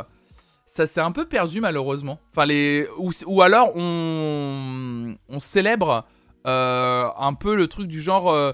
ça 0.75 0.87
s'est 0.87 0.99
un 0.99 1.13
peu 1.13 1.25
perdu 1.25 1.61
malheureusement. 1.61 2.19
Enfin, 2.31 2.45
les... 2.45 2.85
ou, 2.97 3.41
alors 3.41 3.71
on, 3.77 5.15
on 5.29 5.39
célèbre 5.39 6.05
euh, 6.45 7.07
un 7.17 7.33
peu 7.33 7.55
le 7.55 7.67
truc 7.67 7.87
du 7.87 8.01
genre 8.01 8.29
euh, 8.29 8.51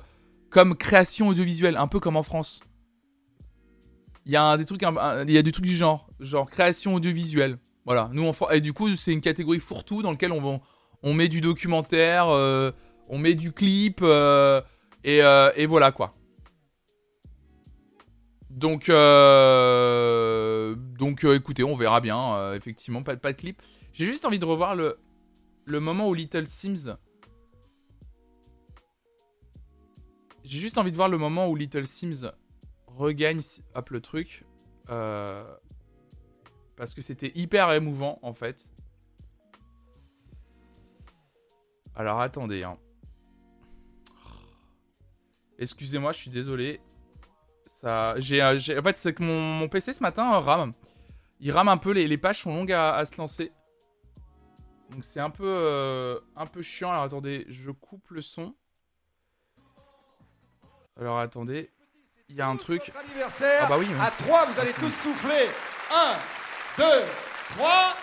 comme 0.52 0.76
création 0.76 1.30
audiovisuelle, 1.30 1.78
un 1.78 1.88
peu 1.88 2.00
comme 2.00 2.18
en 2.18 2.24
France. 2.24 2.62
Il 4.28 4.32
y 4.32 4.38
a 4.38 4.56
des 4.56 4.66
trucs, 4.66 4.82
du 5.66 5.76
genre, 5.76 6.08
genre 6.20 6.50
création 6.50 6.94
audiovisuelle. 6.94 7.58
Voilà. 7.86 8.12
Nous, 8.14 8.30
et 8.52 8.62
du 8.62 8.74
coup, 8.74 8.96
c'est 8.96 9.12
une 9.12 9.22
catégorie 9.22 9.60
fourre-tout 9.60 10.04
dans 10.04 10.12
lequel 10.12 10.32
on, 10.32 11.14
met 11.14 11.28
du 11.28 11.42
documentaire, 11.42 12.28
euh, 12.30 12.72
on 13.10 13.18
met 13.18 13.34
du 13.34 13.52
clip, 13.52 14.04
et, 15.04 15.18
et 15.56 15.66
voilà 15.66 15.92
quoi. 15.92 16.14
Donc, 18.54 18.90
euh, 18.90 20.76
euh, 21.02 21.36
écoutez, 21.36 21.64
on 21.64 21.76
verra 21.76 22.02
bien. 22.02 22.36
Euh, 22.36 22.56
effectivement, 22.56 23.04
pas, 23.04 23.16
pas 23.16 23.32
de 23.32 23.38
clip. 23.38 23.62
J'ai 23.94 24.06
juste 24.06 24.26
envie 24.26 24.40
de 24.40 24.46
revoir 24.46 24.76
le, 24.76 24.98
le 25.66 25.80
moment 25.80 26.08
où 26.10 26.14
Little 26.14 26.48
Sims. 26.48 26.96
J'ai 30.52 30.60
juste 30.60 30.78
envie 30.78 30.92
de 30.92 30.98
voir 30.98 31.08
le 31.08 31.18
moment 31.18 31.48
où 31.48 31.56
Little 31.56 31.88
Sims 31.88 32.30
regagne 32.86 33.40
le 33.90 34.02
truc. 34.02 34.44
parce 34.86 35.48
que 36.94 37.02
c'était 37.02 37.32
hyper 37.36 37.72
émouvant 37.72 38.20
en 38.22 38.34
fait. 38.34 38.68
Alors 41.96 42.20
attendez. 42.20 42.64
Hein. 42.64 42.78
Excusez-moi, 45.58 46.12
je 46.12 46.18
suis 46.18 46.32
désolé. 46.32 46.82
Ça, 47.68 48.20
j'ai, 48.20 48.44
en 48.44 48.60
fait, 48.60 48.98
c'est 48.98 49.14
que 49.14 49.24
mon, 49.24 49.70
PC 49.70 49.94
ce 49.94 50.04
matin 50.04 50.38
rame. 50.38 50.74
Il 51.40 51.54
rame 51.54 51.70
un 51.70 51.78
peu, 51.78 51.94
les, 51.94 52.10
les 52.10 52.18
pages 52.18 52.42
sont 52.42 52.54
longues 52.54 52.74
à, 52.74 53.06
se 53.06 53.18
lancer. 53.18 53.54
Donc 54.90 55.06
c'est 55.06 55.22
un 55.22 55.30
peu, 55.30 55.48
euh, 55.48 56.20
un 56.36 56.46
peu 56.46 56.62
chiant. 56.62 56.92
Alors 56.92 57.04
attendez, 57.04 57.46
je 57.48 57.72
coupe 57.72 58.10
le 58.10 58.22
son. 58.22 58.54
Alors 61.00 61.20
attendez, 61.20 61.70
il 62.30 62.36
y 62.36 62.42
a 62.42 62.48
un 62.48 62.58
truc. 62.58 62.92
Ah 62.96 63.66
bah 63.70 63.76
oui. 63.80 63.88
À 64.02 64.12
3, 64.12 64.46
vous 64.48 64.60
allez 64.60 64.74
tous 64.74 64.90
souffler. 64.90 65.50
1, 65.90 66.84
2, 66.84 66.86
3. 67.58 67.96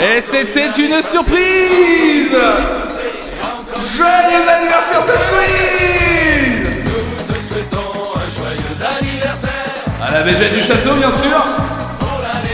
Et 0.00 0.20
c'était 0.20 0.70
une 0.78 1.02
surprise. 1.02 2.36
Joyeux 3.96 4.48
anniversaire, 4.48 5.02
Sasquatch 5.02 5.50
Nous 6.84 7.34
te 7.34 7.40
souhaitons 7.40 8.16
un 8.16 8.30
joyeux 8.30 8.98
anniversaire. 8.98 9.52
À 10.00 10.12
la 10.12 10.22
végète 10.22 10.52
du 10.52 10.60
château, 10.60 10.94
bien 10.94 11.10
sûr. 11.10 11.46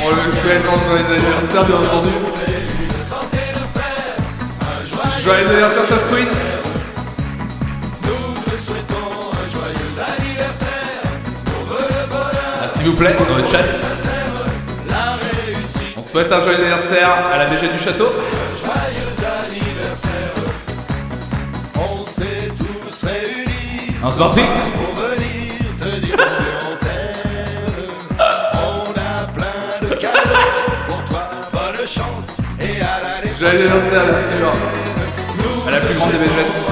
On 0.03 0.09
le 0.11 0.31
souhaite 0.31 0.65
un 0.65 0.87
joyeux 0.87 1.05
anniversaire, 1.07 1.65
bien 1.65 1.77
entendu. 1.77 2.11
Joyeux 5.23 5.49
anniversaire, 5.49 5.85
Sasquatch 5.89 6.54
S'il 12.85 12.93
vous 12.93 12.99
plaît, 12.99 13.17
dans 13.17 13.39
le 13.39 13.47
chat 13.47 13.65
On 15.97 16.03
souhaite 16.03 16.31
un 16.31 16.41
joyeux 16.43 16.59
anniversaire 16.59 17.09
à 17.33 17.39
la 17.39 17.47
végète 17.47 17.73
du 17.73 17.79
château 17.79 18.11
On 24.05 24.11
se 24.11 24.19
parti. 24.19 24.41
Joyeux 33.41 33.61
anniversaire, 33.61 34.03
bien 34.05 34.21
sûr. 34.37 34.53
À 35.67 35.71
la 35.71 35.81
plus 35.81 35.95
grande 35.95 36.13
des 36.13 36.19
végètes. 36.19 36.64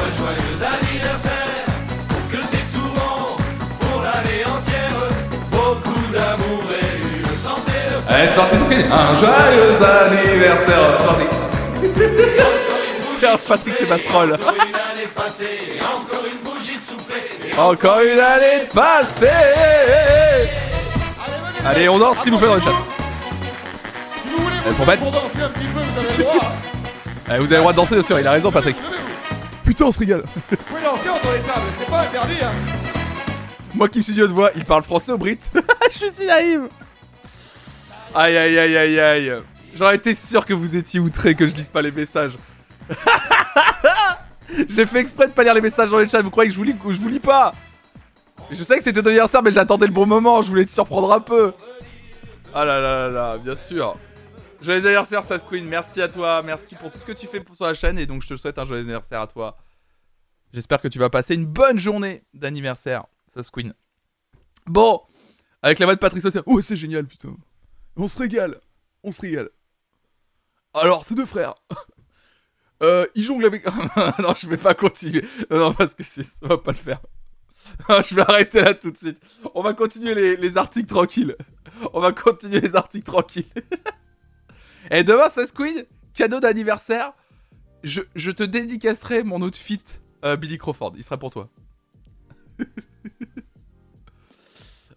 Allez, 8.13 8.29
c'est 8.29 8.35
parti, 8.35 8.57
c'est 8.69 8.93
Un 8.93 9.15
joyeux 9.15 9.73
anniversaire. 9.83 10.99
C'est 10.99 11.07
parti. 11.07 11.25
Patrick 13.49 13.77
Sébastrol. 13.77 14.35
Encore 14.35 14.55
une 14.55 14.75
année 14.75 15.09
passée, 15.15 15.47
encore 15.81 16.25
une 16.27 16.51
bougie 16.51 16.79
de 16.79 16.85
souffler. 16.85 17.59
Encore 17.59 18.01
une 18.01 18.21
année 18.21 18.67
de 18.67 18.73
passée 18.75 19.29
Allez, 21.65 21.89
on 21.89 21.99
danse 21.99 22.19
s'il 22.23 22.33
vous 22.33 22.39
plaît 22.39 22.49
dans 22.49 22.57
le 22.57 22.61
chat. 22.61 22.71
Si 24.21 24.29
vous 24.29 24.43
voulez 24.43 24.57
vous, 24.67 24.75
pour 24.75 25.13
danser 25.13 25.41
un 25.41 25.49
petit 25.49 25.65
peu, 25.65 25.81
vous 25.81 25.99
avez 25.99 26.17
le 26.19 26.25
droit. 26.25 26.53
Allez, 27.29 27.39
vous 27.39 27.47
avez 27.47 27.55
le 27.55 27.61
droit 27.61 27.73
de 27.73 27.77
danser, 27.77 27.95
bien 27.95 28.05
sûr, 28.05 28.21
il 28.21 28.27
a 28.27 28.33
raison, 28.33 28.51
Patrick. 28.51 28.77
Putain, 29.65 29.87
on 29.87 29.93
se 29.93 29.99
régale. 30.01 30.25
Vous 30.51 30.57
pouvez 30.57 30.83
danser 30.83 31.09
entre 31.09 31.33
les 31.33 31.41
tables, 31.41 31.67
c'est 31.79 31.89
pas 31.89 32.01
interdit. 32.01 32.37
Hein. 32.43 32.51
Moi 33.75 33.89
qui 33.89 33.99
me 33.99 34.03
suis 34.03 34.13
dit 34.13 34.21
de 34.21 34.27
voix, 34.27 34.51
il 34.55 34.67
parle 34.67 34.83
français 34.83 35.13
au 35.13 35.19
Brit. 35.19 35.39
Je 35.91 35.97
suis 35.97 36.11
si 36.11 36.27
naïve. 36.27 36.69
Aïe, 38.15 38.37
aïe, 38.37 38.59
aïe, 38.59 38.77
aïe, 38.77 39.01
aïe. 39.01 39.33
J'aurais 39.75 39.97
été 39.97 40.15
sûr 40.15 40.45
que 40.45 40.53
vous 40.53 40.77
étiez 40.77 41.01
outré 41.01 41.35
que 41.35 41.47
je 41.47 41.55
lise 41.55 41.69
pas 41.69 41.81
les 41.81 41.93
messages. 41.93 42.37
J'ai 44.69 44.85
fait 44.85 45.01
exprès 45.01 45.29
de 45.29 45.33
pas 45.33 45.43
lire 45.45 45.55
les 45.55 45.63
messages 45.63 45.91
dans 45.91 45.99
les 45.99 46.09
chats. 46.09 46.21
Vous 46.21 46.31
croyez 46.31 46.51
que 46.51 46.55
je 46.55 46.59
vous 46.59 46.65
lis, 46.65 46.75
je 46.91 47.01
vous 47.01 47.09
lis 47.09 47.21
pas? 47.21 47.55
Je 48.51 48.63
sais 48.63 48.77
que 48.77 48.85
c'était 48.85 49.01
ton 49.01 49.09
anniversaire, 49.09 49.43
mais 49.43 49.51
j'attendais 49.51 49.87
le 49.87 49.93
bon 49.93 50.05
moment. 50.05 50.43
Je 50.43 50.49
voulais 50.49 50.67
te 50.67 50.71
surprendre 50.71 51.11
un 51.11 51.21
peu. 51.21 51.55
Ah 52.53 52.67
là 52.67 52.81
là 52.81 53.09
là 53.09 53.09
là, 53.09 53.39
bien 53.39 53.57
sûr. 53.57 53.97
Joyeux 54.61 54.85
anniversaire, 54.85 55.25
Sasqueen. 55.25 55.67
Merci 55.67 56.03
à 56.03 56.09
toi. 56.09 56.43
Merci 56.45 56.75
pour 56.75 56.91
tout 56.91 56.99
ce 56.99 57.07
que 57.07 57.13
tu 57.13 57.27
fais 57.27 57.41
pour 57.41 57.57
sur 57.57 57.65
la 57.65 57.73
chaîne. 57.73 57.99
Et 57.99 58.05
donc, 58.05 58.23
je 58.23 58.29
te 58.29 58.37
souhaite 58.37 58.59
un 58.59 58.67
joyeux 58.67 58.83
anniversaire 58.83 59.23
à 59.23 59.27
toi. 59.27 59.57
J'espère 60.53 60.83
que 60.83 60.89
tu 60.89 60.99
vas 60.99 61.09
passer 61.09 61.35
une 61.35 61.47
bonne 61.47 61.79
journée 61.79 62.25
d'anniversaire, 62.35 63.05
ça 63.35 63.41
Queen. 63.51 63.73
Bon, 64.67 65.01
avec 65.63 65.79
la 65.79 65.87
voix 65.87 65.95
de 65.95 66.01
Patrice 66.01 66.27
Océan. 66.27 66.43
Oh, 66.45 66.61
c'est 66.61 66.77
génial, 66.77 67.07
putain. 67.07 67.35
On 67.97 68.07
se 68.07 68.19
régale. 68.19 68.61
On 69.03 69.13
se 69.13 69.21
régale. 69.21 69.51
Alors, 70.75 71.05
ces 71.05 71.15
deux 71.15 71.27
frères. 71.27 71.55
Euh, 72.83 73.07
ils 73.15 73.23
jonglent 73.23 73.47
avec. 73.47 73.65
non, 74.19 74.35
je 74.35 74.49
vais 74.49 74.57
pas 74.57 74.75
continuer. 74.75 75.25
Non, 75.53 75.73
parce 75.73 75.95
que 75.95 76.03
ça 76.03 76.23
va 76.41 76.59
pas 76.59 76.73
le 76.73 76.77
faire. 76.77 76.99
je 78.09 78.15
vais 78.17 78.23
arrêter 78.23 78.61
là 78.61 78.75
tout 78.75 78.91
de 78.91 78.97
suite. 78.97 79.21
On 79.55 79.63
va 79.63 79.73
continuer 79.73 80.17
les, 80.17 80.37
les 80.37 80.57
articles 80.57 80.89
tranquilles. 80.89 81.37
On 81.93 82.01
va 82.01 82.11
continuer 82.11 82.61
les 82.61 82.75
articles 82.75 83.07
tranquilles. 83.07 83.47
Et 84.91 85.05
demain, 85.05 85.29
c'est 85.29 85.47
Squid, 85.47 85.87
cadeau 86.15 86.41
d'anniversaire. 86.41 87.13
Je, 87.85 88.01
je, 88.15 88.31
te 88.31 88.43
dédicacerai 88.43 89.23
mon 89.23 89.41
outfit 89.43 89.83
euh, 90.25 90.37
Billy 90.37 90.59
Crawford. 90.59 90.93
Il 90.97 91.05
sera 91.05 91.19
pour 91.19 91.31
toi. 91.31 91.49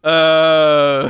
euh... 0.06 1.10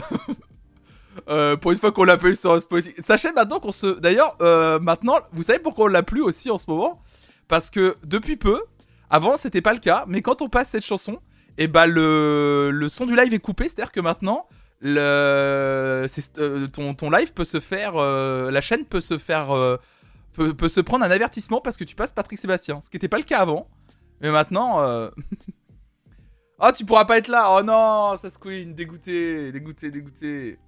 Euh, 1.27 1.58
pour 1.58 1.72
une 1.72 1.77
fois 1.77 1.91
qu'on 1.91 2.03
l'a 2.03 2.17
pas 2.17 2.27
eu 2.27 2.36
sur 2.36 2.60
Spotify. 2.62 2.94
Sachez 3.01 3.32
maintenant 3.32 3.60
qu'on 3.60 3.72
se. 3.72 4.00
D'ailleurs, 4.00 4.38
euh, 4.41 4.79
maintenant, 4.79 5.17
vous 5.32 5.44
savez 5.44 5.60
pourquoi 5.60 5.86
on 5.86 5.88
l'a 5.88 6.03
plus 6.03 6.22
aussi 6.22 6.51
en 6.51 6.58
ce 6.58 6.70
moment? 6.70 7.01
Parce 7.48 7.70
que 7.70 7.96
depuis 8.03 8.36
peu, 8.36 8.62
avant 9.10 9.36
c'était 9.36 9.62
pas 9.62 9.74
le 9.74 9.79
cas, 9.79 10.05
mais 10.08 10.22
quand 10.22 10.41
on 10.41 10.50
passe 10.50 10.70
cette 10.70 10.86
chanson, 10.86 11.13
et 11.58 11.63
eh 11.63 11.67
bah 11.67 11.88
le, 11.88 12.70
le 12.72 12.89
son 12.89 13.05
du 13.05 13.15
live 13.15 13.34
est 13.34 13.39
coupé, 13.39 13.67
c'est-à-dire 13.67 13.91
que 13.91 14.01
maintenant, 14.01 14.48
le... 14.82 15.00
Euh, 15.00 16.67
ton, 16.67 16.94
ton 16.94 17.10
live 17.10 17.34
peut 17.34 17.46
se 17.46 17.60
faire. 17.60 17.96
la 17.96 18.62
chaîne 18.62 18.86
peut 18.86 19.01
se 19.01 19.17
faire. 19.17 19.48
Peut, 20.34 20.53
peut, 20.53 20.67
se 20.67 20.82
prendre 20.82 21.05
un 21.05 21.12
avertissement 21.12 21.62
parce 21.62 21.77
que 21.77 21.86
tu 21.86 21.96
passes 21.96 22.12
Patrick 22.12 22.38
Sébastien. 22.38 22.82
Ce 22.82 22.89
qui 22.89 22.98
n'était 22.98 23.08
pas 23.08 23.17
le 23.17 23.24
cas 23.24 23.39
avant. 23.39 23.67
Mais 24.22 24.29
maintenant. 24.29 24.79
oh, 26.60 26.70
tu 26.75 26.86
pourras 26.86 27.05
pas 27.05 27.17
être 27.17 27.29
là. 27.29 27.55
Oh 27.55 27.63
non, 27.63 28.17
ça 28.17 28.29
se 28.29 28.38
queen. 28.38 28.75
Dégoûté, 28.75 29.51
dégoûté, 29.53 29.91
dégoûté. 29.91 30.60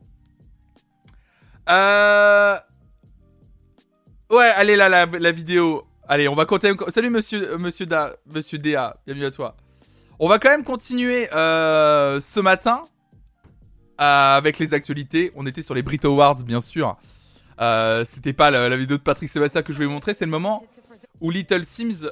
Euh... 1.69 2.57
Ouais, 4.29 4.45
allez 4.55 4.75
là, 4.75 5.05
la, 5.05 5.31
vidéo. 5.31 5.85
Allez, 6.07 6.27
on 6.27 6.35
va 6.35 6.45
continuer. 6.45 6.75
Salut 6.89 7.09
monsieur, 7.09 7.53
euh, 7.53 7.57
monsieur, 7.57 7.85
da, 7.85 8.15
monsieur 8.25 8.57
DA, 8.57 8.97
bienvenue 9.05 9.25
à 9.25 9.31
toi. 9.31 9.55
On 10.19 10.27
va 10.27 10.39
quand 10.39 10.49
même 10.49 10.63
continuer 10.63 11.31
euh, 11.33 12.19
ce 12.19 12.39
matin 12.39 12.87
euh, 14.01 14.37
avec 14.37 14.57
les 14.59 14.73
actualités. 14.73 15.31
On 15.35 15.45
était 15.45 15.61
sur 15.61 15.75
les 15.75 15.83
Brit 15.83 15.99
Awards, 16.03 16.43
bien 16.43 16.61
sûr. 16.61 16.97
Euh, 17.61 18.03
C'était 18.03 18.33
pas 18.33 18.49
la, 18.49 18.75
vidéo 18.75 18.97
de 18.97 19.03
Patrick 19.03 19.29
Sébastien 19.29 19.61
que 19.61 19.73
je 19.73 19.83
vous 19.83 19.89
montrer. 19.89 20.13
C'est 20.13 20.25
le 20.25 20.31
moment 20.31 20.65
où 21.21 21.29
Little 21.29 21.65
Sims 21.65 22.09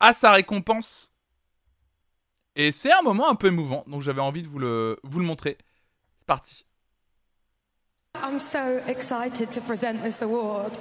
a 0.00 0.12
sa 0.12 0.32
récompense. 0.32 1.12
Et 2.56 2.70
c'est 2.70 2.92
un 2.92 3.02
moment 3.02 3.30
un 3.30 3.34
peu 3.34 3.48
émouvant. 3.48 3.84
Donc 3.86 4.02
j'avais 4.02 4.20
envie 4.20 4.42
de 4.42 4.48
vous 4.48 4.58
le, 4.58 4.98
vous 5.02 5.18
le 5.18 5.24
montrer. 5.24 5.58
C'est 6.16 6.26
parti. 6.26 6.66
I'm 8.22 8.38
so 8.38 8.80
excited 8.86 9.52
to 9.52 9.60
present 9.60 10.02
this 10.02 10.22
award. 10.22 10.78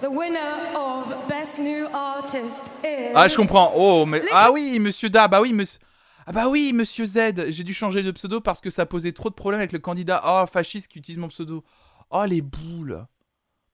The 0.00 0.10
winner 0.10 0.38
of 0.76 1.26
Best 1.28 1.58
New 1.58 1.88
Artist 1.92 2.70
is... 2.84 3.12
Ah, 3.14 3.26
je 3.26 3.36
comprends. 3.36 3.72
Oh, 3.74 4.06
mais 4.06 4.22
ah 4.32 4.50
oui, 4.52 4.78
Monsieur 4.78 5.10
Da, 5.10 5.26
bah 5.26 5.40
oui, 5.40 5.52
Monsieur. 5.52 5.80
Ah 6.26 6.32
bah 6.32 6.48
oui, 6.48 6.72
Monsieur 6.72 7.04
Z. 7.04 7.48
J'ai 7.48 7.64
dû 7.64 7.74
changer 7.74 8.02
de 8.02 8.10
pseudo 8.12 8.40
parce 8.40 8.60
que 8.60 8.70
ça 8.70 8.86
posait 8.86 9.12
trop 9.12 9.28
de 9.28 9.34
problèmes 9.34 9.60
avec 9.60 9.72
le 9.72 9.78
candidat 9.78 10.22
oh, 10.24 10.46
fasciste 10.46 10.88
qui 10.88 10.98
utilise 10.98 11.18
mon 11.18 11.28
pseudo. 11.28 11.64
Oh 12.10 12.24
les 12.24 12.42
boules. 12.42 13.06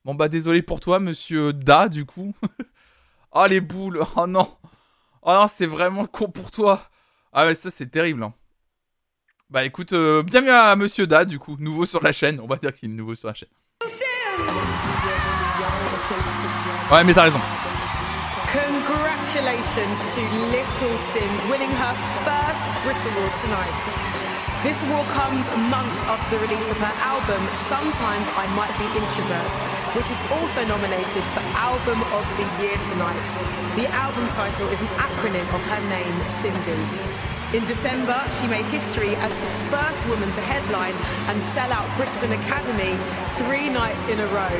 Bon 0.04 0.14
bah 0.14 0.28
désolé 0.28 0.62
pour 0.62 0.80
toi, 0.80 0.98
Monsieur 0.98 1.52
Da, 1.52 1.88
du 1.88 2.06
coup. 2.06 2.32
oh 3.32 3.46
les 3.46 3.60
boules. 3.60 4.00
Oh 4.16 4.26
non. 4.26 4.48
Oh 5.22 5.32
non, 5.32 5.46
c'est 5.46 5.66
vraiment 5.66 6.06
con 6.06 6.28
pour 6.28 6.50
toi. 6.50 6.88
Ah 7.32 7.46
ouais, 7.46 7.54
ça 7.54 7.70
c'est 7.70 7.90
terrible. 7.90 8.22
Hein. 8.22 8.34
Bah 9.54 9.62
écoute, 9.62 9.92
euh, 9.92 10.24
bienvenue 10.24 10.50
à 10.50 10.74
Monsieur 10.74 11.06
Da, 11.06 11.24
du 11.24 11.38
coup, 11.38 11.54
nouveau 11.60 11.86
sur 11.86 12.02
la 12.02 12.10
chaîne. 12.10 12.40
On 12.42 12.48
va 12.48 12.56
dire 12.56 12.72
qu'il 12.72 12.90
est 12.90 12.92
nouveau 12.92 13.14
sur 13.14 13.28
la 13.28 13.34
chaîne. 13.34 13.48
Ouais, 16.90 17.04
mais 17.04 17.14
t'as 17.14 17.22
raison. 17.22 17.38
Congratulations 18.50 19.94
to 20.10 20.22
Little 20.50 20.98
Sims 21.14 21.46
winning 21.46 21.70
her 21.70 21.94
first 22.26 22.66
Brit 22.82 22.98
Award 22.98 23.30
tonight. 23.38 23.80
This 24.64 24.82
award 24.90 25.06
comes 25.14 25.46
months 25.70 26.02
after 26.10 26.34
the 26.34 26.42
release 26.42 26.68
of 26.74 26.78
her 26.82 26.94
album, 27.06 27.38
Sometimes 27.54 28.26
I 28.34 28.50
Might 28.58 28.74
Be 28.82 28.90
Introvert, 28.90 29.54
which 29.94 30.10
is 30.10 30.18
also 30.34 30.66
nominated 30.66 31.22
for 31.30 31.46
Album 31.54 32.02
of 32.10 32.26
the 32.42 32.46
Year 32.58 32.74
tonight. 32.90 33.22
The 33.78 33.86
album 34.02 34.26
title 34.34 34.66
is 34.74 34.82
an 34.82 34.90
acronym 34.98 35.46
of 35.54 35.62
her 35.70 35.80
name, 35.86 36.16
Simbi. 36.26 37.33
In 37.54 37.64
December, 37.66 38.18
she 38.34 38.48
made 38.48 38.64
history 38.74 39.14
as 39.14 39.30
the 39.30 39.50
first 39.70 40.08
woman 40.08 40.28
to 40.32 40.40
headline 40.40 40.94
and 41.30 41.40
sell 41.54 41.70
out 41.70 41.86
Brixton 41.96 42.32
Academy 42.32 42.98
three 43.46 43.68
nights 43.70 44.02
in 44.10 44.18
a 44.18 44.26
row. 44.34 44.56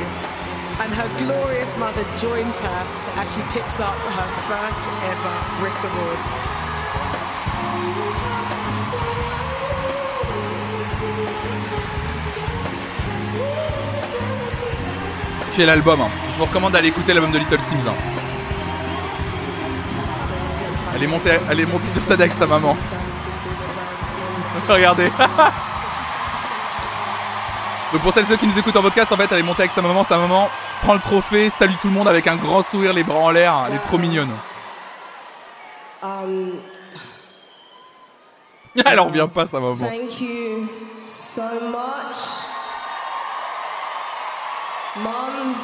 And 0.79 0.93
her 0.95 1.09
glorious 1.19 1.77
mother 1.77 2.05
joins 2.23 2.55
her 2.55 2.81
as 3.19 3.27
she 3.35 3.41
picks 3.51 3.81
up 3.81 3.99
her 4.15 4.29
first 4.47 4.85
ever 5.11 5.35
Brit 5.59 5.75
Award. 5.83 6.21
J'ai 15.57 15.65
l'album. 15.65 15.99
Hein. 15.99 16.09
Je 16.31 16.37
vous 16.37 16.45
recommande 16.45 16.71
d'aller 16.71 16.87
écouter 16.87 17.13
l'album 17.13 17.33
de 17.33 17.39
Little 17.39 17.59
Sims. 17.59 17.89
Hein. 17.89 18.24
Elle 20.95 21.03
est 21.03 21.07
montée, 21.07 21.37
elle 21.51 21.59
est 21.59 21.65
montée 21.65 21.89
sur 21.89 22.01
sa 22.01 22.13
avec 22.13 22.31
sa 22.31 22.47
maman. 22.47 22.77
Regardez. 24.69 25.09
Donc 27.91 28.01
pour 28.01 28.13
celles 28.13 28.23
et 28.23 28.27
ceux 28.27 28.37
qui 28.37 28.47
nous 28.47 28.57
écoutent 28.57 28.77
en 28.77 28.81
podcast, 28.81 29.11
en 29.11 29.17
fait, 29.17 29.27
elle 29.29 29.39
est 29.39 29.43
montée 29.43 29.63
avec 29.63 29.73
sa 29.73 29.81
maman. 29.81 30.05
Sa 30.05 30.17
maman 30.17 30.49
prend 30.81 30.93
le 30.93 31.01
trophée, 31.01 31.49
salue 31.49 31.73
tout 31.81 31.89
le 31.89 31.93
monde 31.93 32.07
avec 32.07 32.27
un 32.27 32.37
grand 32.37 32.61
sourire, 32.61 32.93
les 32.93 33.03
bras 33.03 33.19
en 33.19 33.31
l'air. 33.31 33.65
Elle 33.67 33.75
est 33.75 33.79
trop 33.79 33.97
mignonne. 33.97 34.31
Um... 36.01 36.59
Elle 38.85 38.99
en 38.99 39.05
revient 39.05 39.27
pas, 39.33 39.47
sa 39.47 39.59
maman. 39.59 39.75
Thank 39.75 40.21
you 40.21 40.67
so 41.07 41.43
much. 41.71 42.17
Mom, 44.97 45.55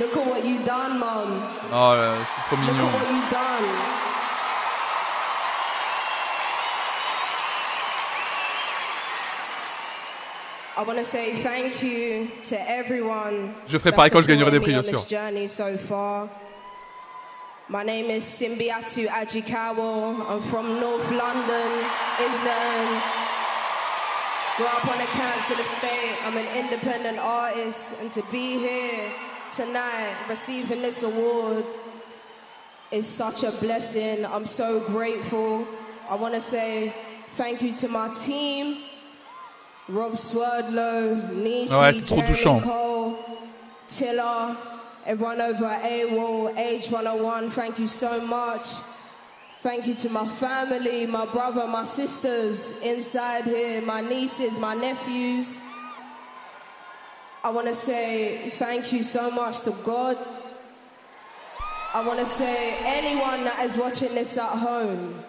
look 0.00 0.16
at 0.16 0.26
what 0.26 0.44
you 0.44 0.58
done, 0.64 0.98
Mom. 0.98 1.40
Oh, 1.72 1.94
c'est 2.36 2.46
trop 2.48 2.56
mignon. 2.56 2.74
Look 2.74 2.94
at 2.94 2.98
what 2.98 3.10
you 3.10 3.22
done. 3.30 4.03
Je 13.68 13.78
ferai 13.78 13.92
pareil 13.92 14.10
quand 14.10 14.20
je 14.20 14.26
gagnerai 14.26 14.50
des 14.50 14.60
prix, 14.60 14.72
bien 14.72 14.82
sûr. 14.82 15.06
My 17.70 17.82
name 17.82 18.10
is 18.10 18.24
Simbiatu 18.24 19.08
Ajikawa. 19.08 20.28
I'm 20.28 20.40
from 20.42 20.80
North 20.80 21.10
London, 21.10 21.72
Islington. 22.18 23.02
Grew 24.58 24.66
up 24.66 24.86
on 24.86 24.98
the 24.98 25.06
council 25.06 25.58
estate. 25.58 26.14
I'm 26.26 26.36
an 26.36 26.46
independent 26.58 27.18
artist, 27.18 27.94
and 28.00 28.10
to 28.10 28.22
be 28.30 28.58
here 28.58 29.10
tonight 29.50 30.14
receiving 30.28 30.82
this 30.82 31.02
award 31.02 31.64
is 32.90 33.06
such 33.06 33.44
a 33.44 33.50
blessing. 33.60 34.26
I'm 34.26 34.46
so 34.46 34.80
grateful. 34.80 35.66
I 36.10 36.16
want 36.16 36.34
to 36.34 36.40
say 36.40 36.92
thank 37.36 37.62
you 37.62 37.72
to 37.76 37.88
my 37.88 38.12
team. 38.12 38.76
Rob 39.88 40.16
Swerdlow, 40.16 41.14
Nisi, 41.34 41.74
ouais, 41.74 41.92
c'est 41.92 42.06
trop 42.06 42.22
touchant. 42.22 42.58
Cole, 42.60 43.16
Tiller, 43.86 44.56
everyone 45.04 45.42
over 45.42 45.66
at 45.66 45.82
AWOL, 45.82 46.54
H101, 46.56 47.50
thank 47.50 47.78
you 47.78 47.86
so 47.86 48.20
much. 48.22 48.66
Thank 49.60 49.86
you 49.86 49.94
to 49.94 50.08
my 50.10 50.26
family, 50.26 51.06
my 51.06 51.26
brother, 51.26 51.66
my 51.66 51.84
sisters 51.84 52.80
inside 52.80 53.44
here, 53.44 53.82
my 53.82 54.00
nieces, 54.00 54.58
my 54.58 54.74
nephews. 54.74 55.60
I 57.42 57.50
want 57.50 57.68
to 57.68 57.74
say 57.74 58.48
thank 58.50 58.90
you 58.90 59.02
so 59.02 59.30
much 59.30 59.62
to 59.62 59.74
God. 59.84 60.16
I 61.92 62.06
want 62.06 62.20
to 62.20 62.26
say 62.26 62.76
anyone 62.84 63.44
that 63.44 63.60
is 63.66 63.76
watching 63.76 64.14
this 64.14 64.38
at 64.38 64.48
home, 64.48 65.22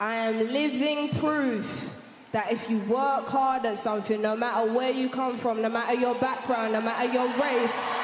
I 0.00 0.16
am 0.16 0.38
living 0.52 1.10
proof 1.10 1.93
that 2.34 2.50
if 2.50 2.68
you 2.68 2.78
work 2.90 3.26
hard 3.30 3.64
at 3.64 3.78
something, 3.78 4.20
no 4.20 4.34
matter 4.34 4.66
where 4.72 4.90
you 4.90 5.08
come 5.08 5.36
from, 5.36 5.62
no 5.62 5.68
matter 5.68 5.94
your 5.94 6.16
background, 6.16 6.72
no 6.72 6.80
matter 6.80 7.06
your 7.06 7.28
race, 7.38 7.94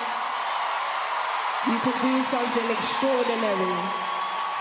you 1.66 1.77
can 1.83 1.97
do 1.99 2.23
something 2.23 2.71
extraordinary. 2.71 3.75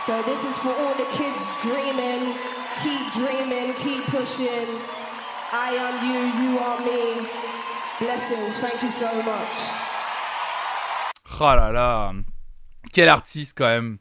So 0.02 0.24
this 0.24 0.42
is 0.44 0.58
for 0.58 0.74
all 0.74 0.96
the 0.98 1.06
kids 1.14 1.62
dreaming, 1.62 2.34
keep 2.82 3.14
dreaming, 3.14 3.76
keep 3.76 4.02
pushing. 4.10 4.70
I 5.54 5.78
am 5.86 5.96
you, 6.10 6.20
you 6.42 6.58
are 6.58 6.80
me. 6.82 7.30
Blessings, 8.00 8.58
thank 8.58 8.82
you 8.82 8.90
so 8.90 9.14
much. 9.22 9.56
Oh 11.40 11.56
là 11.56 11.72
là, 11.72 12.14
quel 12.92 13.08
artiste 13.08 13.54
quand 13.56 13.68
même. 13.68 14.00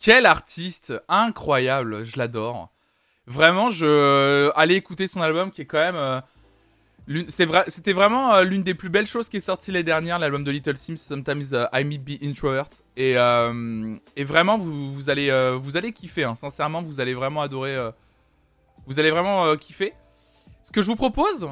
Quel 0.00 0.26
artiste 0.26 0.92
incroyable, 1.08 2.04
je 2.04 2.18
l'adore. 2.18 2.68
Vraiment, 3.28 3.68
je 3.68 4.50
allez 4.56 4.74
écouter 4.74 5.06
son 5.06 5.20
album 5.20 5.50
qui 5.50 5.60
est 5.60 5.66
quand 5.66 5.78
même 5.78 5.96
euh, 5.96 6.20
c'était 7.68 7.92
vraiment 7.92 8.34
euh, 8.34 8.42
l'une 8.44 8.62
des 8.62 8.74
plus 8.74 8.88
belles 8.90 9.06
choses 9.06 9.28
qui 9.28 9.38
est 9.38 9.40
sortie 9.40 9.70
l'année 9.72 9.82
dernière, 9.84 10.18
l'album 10.18 10.44
de 10.44 10.50
Little 10.50 10.76
Sims, 10.76 10.96
Sometimes 10.96 11.42
euh, 11.54 11.66
I 11.72 11.84
May 11.84 11.98
Be 11.98 12.22
Introvert, 12.22 12.68
et, 12.96 13.16
euh, 13.16 13.96
vraiment 14.18 14.58
vous, 14.58 15.08
allez 15.08 15.30
euh, 15.30 15.56
vous 15.60 15.76
allez 15.76 15.92
kiffer, 15.92 16.24
hein. 16.24 16.34
sincèrement, 16.34 16.82
vous 16.82 17.00
allez 17.00 17.14
vraiment 17.14 17.40
adorer, 17.40 17.74
euh, 17.74 17.90
vous 18.86 18.98
allez 18.98 19.10
vraiment 19.10 19.46
euh, 19.46 19.56
kiffer. 19.56 19.94
Ce 20.62 20.70
que 20.70 20.82
je 20.82 20.86
vous 20.86 20.96
propose, 20.96 21.50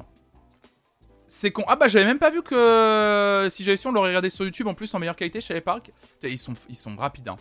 c'est 1.26 1.50
qu'on 1.50 1.64
ah 1.68 1.76
bah 1.76 1.88
j'avais 1.88 2.04
même 2.04 2.18
pas 2.18 2.30
vu 2.30 2.42
que 2.42 2.54
euh, 2.54 3.48
si 3.48 3.64
j'avais 3.64 3.76
su 3.78 3.86
on 3.88 3.92
l'aurait 3.92 4.08
regardé 4.08 4.28
sur 4.30 4.44
YouTube 4.44 4.66
en 4.66 4.74
plus 4.74 4.94
en 4.94 4.98
meilleure 4.98 5.16
qualité, 5.16 5.40
je 5.40 5.46
savais 5.46 5.60
pas. 5.62 5.80
Ils 6.22 6.38
sont 6.38 6.54
ils 6.68 6.76
sont 6.76 6.94
rapides. 6.96 7.28
hein. 7.28 7.36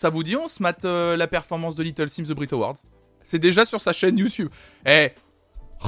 Ça 0.00 0.08
vous 0.08 0.22
dit 0.22 0.34
on 0.34 0.48
se 0.48 0.62
mate 0.62 0.86
euh, 0.86 1.14
la 1.14 1.26
performance 1.26 1.74
de 1.74 1.82
Little 1.82 2.08
Sims 2.08 2.24
The 2.24 2.32
Brit 2.32 2.48
Awards? 2.52 2.78
C'est 3.22 3.38
déjà 3.38 3.66
sur 3.66 3.82
sa 3.82 3.92
chaîne 3.92 4.16
YouTube. 4.16 4.48
Eh 4.86 5.12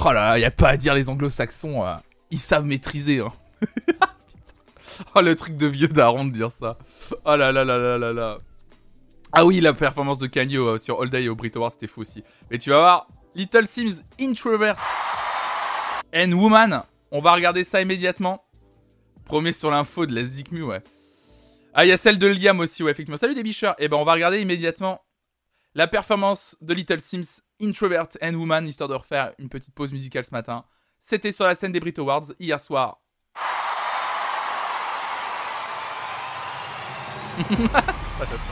Oh 0.05 0.13
là, 0.13 0.39
y 0.39 0.45
a 0.45 0.51
pas 0.51 0.69
à 0.69 0.77
dire 0.77 0.93
les 0.93 1.09
anglo-saxons, 1.09 1.83
euh, 1.83 1.95
ils 2.31 2.39
savent 2.39 2.67
maîtriser. 2.67 3.21
Hein. 3.21 3.33
Oh 5.15 5.23
le 5.23 5.35
truc 5.35 5.57
de 5.57 5.67
vieux 5.67 5.89
daron 5.89 6.27
de 6.27 6.31
dire 6.31 6.51
ça. 6.51 6.77
Oh 7.25 7.37
là 7.37 7.53
là 7.53 7.65
là 7.65 7.79
là 7.79 7.97
là 7.97 8.13
là. 8.13 8.39
Ah 9.33 9.47
oui, 9.47 9.61
la 9.61 9.73
performance 9.73 10.19
de 10.19 10.27
Kanye 10.27 10.59
euh, 10.59 10.77
sur 10.77 11.01
All 11.01 11.09
Day 11.09 11.27
au 11.29 11.35
Brit 11.35 11.53
Awards, 11.55 11.73
c'était 11.73 11.87
fou 11.87 12.03
aussi. 12.03 12.23
Mais 12.51 12.59
tu 12.59 12.69
vas 12.69 12.81
voir, 12.81 13.07
Little 13.35 13.67
Sims 13.67 14.03
Introvert 14.21 14.77
and 16.15 16.33
Woman. 16.33 16.83
On 17.11 17.21
va 17.21 17.33
regarder 17.33 17.65
ça 17.65 17.81
immédiatement. 17.81 18.45
Promet 19.25 19.55
sur 19.55 19.71
l'info 19.71 20.05
de 20.05 20.15
la 20.15 20.23
Zikmu, 20.23 20.65
ouais. 20.65 20.83
Ah, 21.75 21.87
il 21.87 21.89
y 21.89 21.93
a 21.93 21.97
celle 21.97 22.19
de 22.19 22.27
Liam 22.27 22.61
aussi, 22.61 22.83
ouais, 22.83 22.91
effectivement. 22.91 23.17
Salut 23.17 23.35
des 23.35 23.43
bicheurs. 23.43 23.75
Eh 23.79 23.89
ben, 23.89 23.97
on 23.97 24.05
va 24.05 24.13
regarder 24.13 24.41
immédiatement 24.41 25.01
la 25.75 25.89
performance 25.89 26.57
de 26.61 26.75
Little 26.75 27.01
Sims 27.01 27.41
Introvert 27.63 28.09
and 28.21 28.35
Woman, 28.35 28.69
histoire 28.69 28.91
de 28.91 28.95
refaire 28.95 29.33
une 29.39 29.49
petite 29.49 29.75
pause 29.75 29.91
musicale 29.91 30.25
ce 30.25 30.33
matin. 30.33 30.67
C'était 31.01 31.33
sur 31.33 31.47
la 31.47 31.55
scène 31.55 31.73
des 31.73 31.81
Brit 31.81 31.95
Awards 31.97 32.27
hier 32.39 32.61
soir. 32.61 33.01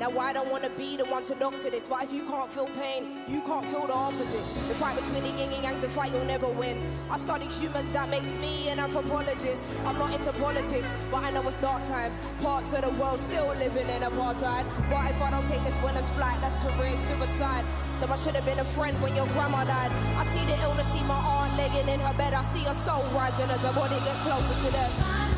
Now 0.00 0.18
I 0.18 0.32
don't 0.32 0.50
wanna 0.50 0.70
be 0.70 0.96
the 0.96 1.04
one 1.04 1.22
to 1.24 1.34
doctor 1.34 1.68
this, 1.68 1.86
but 1.86 2.02
if 2.02 2.10
you 2.10 2.22
can't 2.24 2.50
feel 2.50 2.68
pain, 2.68 3.20
you 3.28 3.42
can't 3.42 3.66
feel 3.66 3.86
the 3.86 3.92
opposite. 3.92 4.42
The 4.68 4.74
fight 4.74 4.96
between 4.96 5.22
the 5.24 5.28
yin 5.28 5.52
and 5.52 5.62
yangs, 5.62 5.82
the 5.82 5.90
fight 5.90 6.10
you'll 6.10 6.24
never 6.24 6.48
win. 6.48 6.80
I 7.10 7.18
study 7.18 7.44
humans, 7.44 7.92
that 7.92 8.08
makes 8.08 8.38
me 8.38 8.70
an 8.70 8.78
anthropologist. 8.78 9.68
I'm 9.84 9.98
not 9.98 10.14
into 10.14 10.32
politics, 10.40 10.96
but 11.10 11.22
I 11.22 11.30
know 11.30 11.46
it's 11.46 11.58
dark 11.58 11.82
times. 11.82 12.22
Parts 12.40 12.72
of 12.72 12.80
the 12.80 12.92
world 12.92 13.20
still 13.20 13.48
living 13.48 13.90
in 13.90 14.00
apartheid. 14.00 14.64
But 14.88 15.10
if 15.10 15.20
I 15.20 15.30
don't 15.32 15.46
take 15.46 15.62
this 15.64 15.78
winner's 15.82 16.08
flight, 16.16 16.40
that's 16.40 16.56
career 16.56 16.96
suicide. 16.96 17.66
Though 18.00 18.08
I 18.08 18.16
should 18.16 18.36
have 18.36 18.46
been 18.46 18.60
a 18.60 18.64
friend 18.64 18.98
when 19.02 19.14
your 19.14 19.26
grandma 19.36 19.64
died. 19.64 19.92
I 20.16 20.24
see 20.24 20.42
the 20.46 20.58
illness, 20.62 20.90
see 20.90 21.04
my 21.04 21.14
aunt 21.14 21.58
laying 21.58 21.88
in 21.90 22.00
her 22.00 22.14
bed. 22.14 22.32
I 22.32 22.40
see 22.40 22.64
her 22.64 22.72
soul 22.72 23.04
rising 23.12 23.50
as 23.50 23.62
her 23.66 23.74
body 23.74 23.96
gets 23.96 24.22
closer 24.22 24.66
to 24.66 24.72
death. 24.72 25.29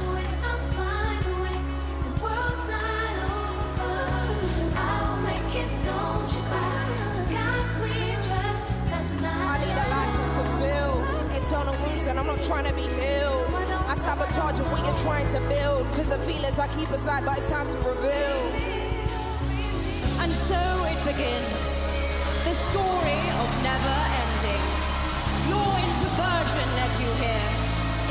Internal 11.53 11.77
wounds 11.85 12.07
and 12.07 12.19
I'm 12.19 12.27
not 12.27 12.41
trying 12.41 12.65
to 12.65 12.73
be 12.73 12.89
healed. 12.97 13.45
I 13.85 13.93
sabotage 13.93 14.59
what 14.73 14.81
you're 14.89 15.03
trying 15.05 15.29
to 15.37 15.41
build. 15.53 15.85
Cause 15.93 16.09
the 16.09 16.17
feelings 16.25 16.59
I 16.59 16.67
keep 16.79 16.89
aside, 16.89 17.27
but 17.27 17.37
it's 17.37 17.51
time 17.51 17.69
to 17.69 17.79
reveal. 17.85 18.41
And 20.25 20.33
so 20.33 20.57
it 20.89 20.97
begins. 21.05 21.69
The 22.49 22.57
story 22.57 23.21
of 23.37 23.49
never 23.61 23.99
ending. 24.17 24.65
Your 25.53 25.73
introversion 25.77 26.69
led 26.81 26.93
you 26.97 27.11
here. 27.21 27.49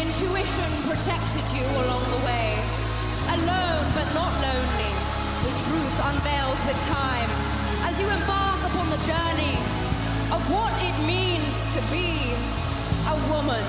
Intuition 0.05 0.71
protected 0.85 1.45
you 1.57 1.65
along 1.81 2.05
the 2.13 2.21
way. 2.21 2.61
Alone 3.41 3.85
but 3.97 4.07
not 4.13 4.33
lonely. 4.37 4.93
The 5.49 5.53
truth 5.65 5.97
unveils 6.13 6.61
with 6.69 6.77
time. 6.85 7.31
As 7.89 7.97
you 7.97 8.05
embark 8.05 8.61
upon 8.69 8.85
the 8.93 9.01
journey 9.01 9.57
of 10.29 10.41
what 10.53 10.73
it 10.85 10.93
means 11.09 11.57
to 11.73 11.81
be 11.89 12.21
a 13.11 13.15
woman. 13.29 13.63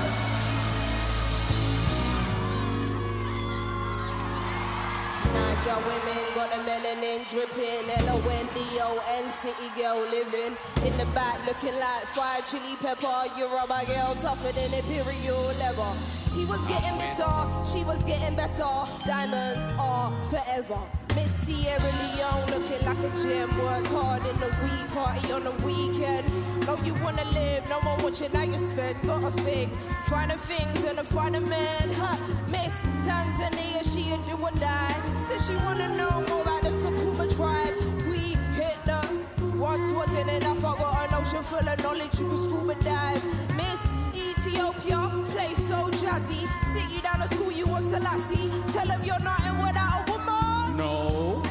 Niger 5.33 5.79
women 5.87 6.23
got 6.35 6.49
the 6.51 6.59
melanin 6.63 7.29
dripping. 7.29 7.89
L-O-N-D-O-N 8.07 9.29
city 9.29 9.69
girl 9.75 9.99
living 10.09 10.55
in 10.85 10.97
the 10.97 11.05
back 11.13 11.45
looking 11.45 11.75
like 11.79 12.03
fire 12.15 12.41
chili 12.49 12.75
pepper. 12.77 13.19
Yoruba 13.37 13.81
girl 13.87 14.15
tougher 14.15 14.53
than 14.53 14.73
imperial 14.73 15.43
leather. 15.59 15.93
He 16.35 16.45
was 16.45 16.65
getting 16.65 16.97
bitter, 16.97 17.35
she 17.63 17.83
was 17.83 18.03
getting 18.05 18.35
better. 18.35 18.73
Diamonds 19.05 19.67
are 19.77 20.11
forever. 20.25 20.79
Miss 21.15 21.31
Sierra 21.31 21.79
Leone 21.79 22.45
looking 22.51 22.85
like 22.85 22.97
a 22.99 23.09
gem. 23.21 23.49
Works 23.59 23.91
hard 23.91 24.25
in 24.25 24.39
the 24.39 24.49
week, 24.63 24.87
party 24.93 25.31
on 25.31 25.43
the 25.43 25.51
weekend. 25.65 26.25
No, 26.65 26.75
you 26.83 26.93
wanna 27.03 27.25
live, 27.31 27.67
no 27.69 27.79
one 27.79 28.01
watching 28.03 28.31
how 28.31 28.43
you 28.43 28.57
spend. 28.57 29.01
Got 29.03 29.23
a 29.23 29.31
thing, 29.31 29.69
finding 30.05 30.37
things 30.37 30.83
and 30.85 30.99
a 30.99 31.03
finding 31.03 31.47
man. 31.47 31.87
Huh. 31.93 32.17
Miss 32.49 32.81
Tanzania, 33.05 33.81
she 33.83 34.13
a 34.13 34.17
do 34.27 34.41
or 34.41 34.51
die. 34.59 34.95
Says 35.19 35.45
she 35.47 35.55
wanna 35.65 35.89
know 35.97 36.25
more 36.29 36.41
about 36.41 36.61
the 36.63 36.69
Sukuma 36.69 37.27
tribe. 37.35 37.75
We 38.09 38.19
hit 38.57 38.77
the 38.85 39.01
once 39.57 39.91
wasn't 39.91 40.29
enough. 40.29 40.65
I 40.65 40.75
got 40.77 41.09
an 41.09 41.15
ocean 41.15 41.43
full 41.43 41.67
of 41.67 41.83
knowledge. 41.83 42.19
You 42.19 42.27
can 42.27 42.37
scuba 42.37 42.75
dive. 42.83 43.23
Miss 43.55 43.81
Ethiopia, 44.15 44.99
play 45.31 45.53
so 45.53 45.89
jazzy. 46.01 46.47
Sit 46.73 46.89
you 46.91 47.01
down 47.01 47.19
to 47.19 47.27
school, 47.27 47.51
you 47.51 47.65
want 47.67 47.83
Selassie. 47.83 48.49
Tell 48.73 48.87
them 48.87 49.03
you're 49.03 49.19
not 49.19 49.43
nothing 49.43 49.65
without 49.65 50.09
a 50.09 50.12
woman. 50.77 51.42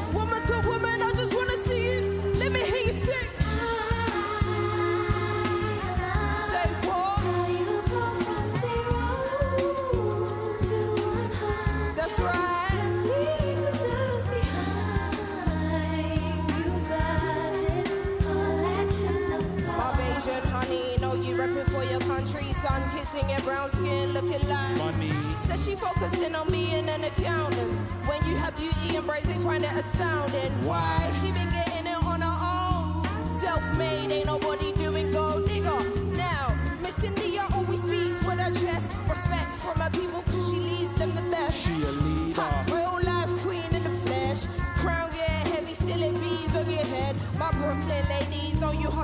Sun 22.62 22.88
kissing 22.90 23.28
your 23.28 23.40
brown 23.40 23.68
skin, 23.68 24.12
looking 24.12 24.48
like 24.48 24.78
Money. 24.78 25.10
Says 25.36 25.66
she 25.66 25.74
focusing 25.74 26.32
on 26.36 26.48
being 26.48 26.88
an 26.88 27.02
accountant. 27.02 27.72
When 28.06 28.24
you 28.24 28.36
have 28.36 28.56
beauty 28.56 28.94
and 28.94 29.04
they 29.08 29.38
find 29.42 29.64
it 29.64 29.72
astounding. 29.72 30.52
Why? 30.64 31.10
She 31.20 31.32
been 31.32 31.50
getting 31.50 31.88
it 31.88 32.04
on 32.04 32.20
her 32.20 32.38
own. 32.38 33.26
Self-made, 33.26 34.12
ain't 34.12 34.26
nobody 34.26 34.70
doing 34.74 35.10
gold 35.10 35.44
digger. 35.48 35.82
Now, 36.14 36.56
Miss 36.80 37.02
India 37.02 37.48
always 37.52 37.82
speaks 37.82 38.24
with 38.24 38.38
her 38.38 38.52
chest. 38.52 38.92
Respect 39.10 39.52
from 39.56 39.80
her 39.80 39.90
people, 39.90 40.22
cause 40.22 40.48
she 40.48 40.60
leads 40.60 40.94
them 40.94 41.10
the 41.16 41.22
best. 41.32 41.66
She 41.66 41.72
a 41.72 41.90
leader. 41.90 42.40
Hot 42.40 42.70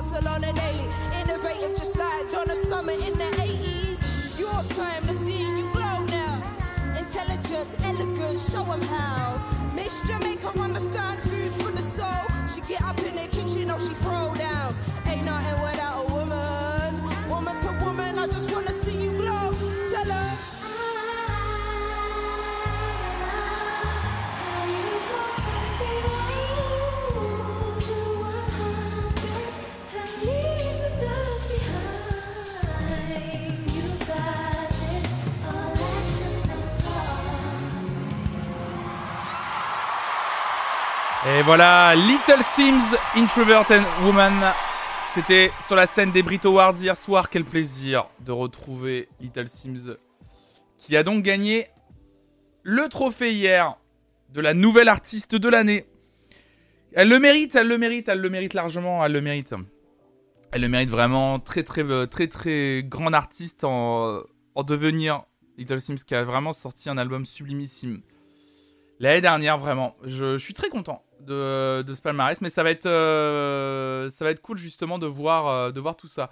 Barcelona 0.09 0.51
daily. 0.53 0.87
Innovative, 1.21 1.75
just 1.77 1.97
like 1.97 2.31
Donna 2.31 2.55
Summer 2.55 2.93
in 2.93 3.13
the 3.17 3.29
80s. 3.37 4.39
Your 4.39 4.63
time 4.75 5.05
to 5.05 5.13
see 5.13 5.37
you 5.37 5.69
glow 5.71 6.03
now. 6.05 6.41
Intelligence, 6.97 7.75
elegance, 7.83 8.51
show 8.51 8.65
'em 8.71 8.81
how. 8.81 9.39
Miss 9.75 10.01
Jamaica 10.07 10.49
understand 10.59 11.19
food 11.21 11.51
for 11.61 11.71
the 11.71 11.81
soul. 11.81 12.25
She 12.51 12.61
get 12.61 12.81
up 12.81 12.97
in 12.99 13.15
the 13.15 13.27
kitchen 13.27 13.69
or 13.69 13.79
she 13.79 13.93
throw 13.93 14.33
down. 14.35 14.73
Ain't 15.05 15.25
nothing 15.25 15.61
without 15.61 15.95
a 16.03 16.13
woman. 16.13 16.91
Woman 17.29 17.55
to 17.63 17.71
woman, 17.85 18.17
I 18.17 18.25
just 18.27 18.49
wanna 18.51 18.73
see 18.73 18.88
Et 41.27 41.41
voilà, 41.41 41.95
Little 41.95 42.41
Sims, 42.41 42.95
Introvert 43.17 43.69
and 43.71 43.83
Woman. 44.05 44.33
C'était 45.09 45.51
sur 45.67 45.75
la 45.75 45.85
scène 45.85 46.11
des 46.11 46.23
Brit 46.23 46.39
Awards 46.45 46.77
hier 46.77 46.95
soir. 46.95 47.29
Quel 47.29 47.43
plaisir 47.43 48.07
de 48.21 48.31
retrouver 48.31 49.09
Little 49.19 49.49
Sims, 49.49 49.97
qui 50.77 50.95
a 50.95 51.03
donc 51.03 51.23
gagné 51.23 51.67
le 52.63 52.87
trophée 52.87 53.33
hier 53.33 53.75
de 54.29 54.39
la 54.39 54.53
nouvelle 54.53 54.87
artiste 54.87 55.35
de 55.35 55.49
l'année. 55.49 55.87
Elle 56.93 57.09
le 57.09 57.19
mérite, 57.19 57.53
elle 57.53 57.67
le 57.67 57.77
mérite, 57.77 58.07
elle 58.07 58.21
le 58.21 58.29
mérite 58.29 58.53
largement, 58.53 59.05
elle 59.05 59.11
le 59.11 59.21
mérite. 59.21 59.53
Elle 60.53 60.61
le 60.61 60.69
mérite 60.69 60.89
vraiment, 60.89 61.37
très 61.39 61.63
très 61.63 61.83
très 62.07 62.27
très, 62.27 62.81
très 62.87 62.87
artiste 63.11 63.65
en, 63.65 64.21
en 64.55 64.63
devenir. 64.63 65.23
Little 65.57 65.81
Sims 65.81 65.97
qui 66.07 66.15
a 66.15 66.23
vraiment 66.23 66.53
sorti 66.53 66.89
un 66.89 66.97
album 66.97 67.25
sublimissime. 67.25 68.03
L'année 69.01 69.21
dernière, 69.21 69.57
vraiment. 69.57 69.97
Je 70.05 70.37
suis 70.37 70.53
très 70.53 70.69
content 70.69 71.03
de, 71.21 71.81
de 71.81 71.93
ce 71.93 72.01
palmarès, 72.01 72.41
mais 72.41 72.49
ça 72.49 72.63
va 72.63 72.71
être, 72.71 72.85
euh, 72.85 74.09
ça 74.09 74.25
va 74.25 74.31
être 74.31 74.41
cool 74.41 74.57
justement 74.57 74.99
de 74.99 75.07
voir, 75.07 75.47
euh, 75.47 75.71
de 75.71 75.79
voir 75.79 75.95
tout 75.95 76.07
ça. 76.07 76.31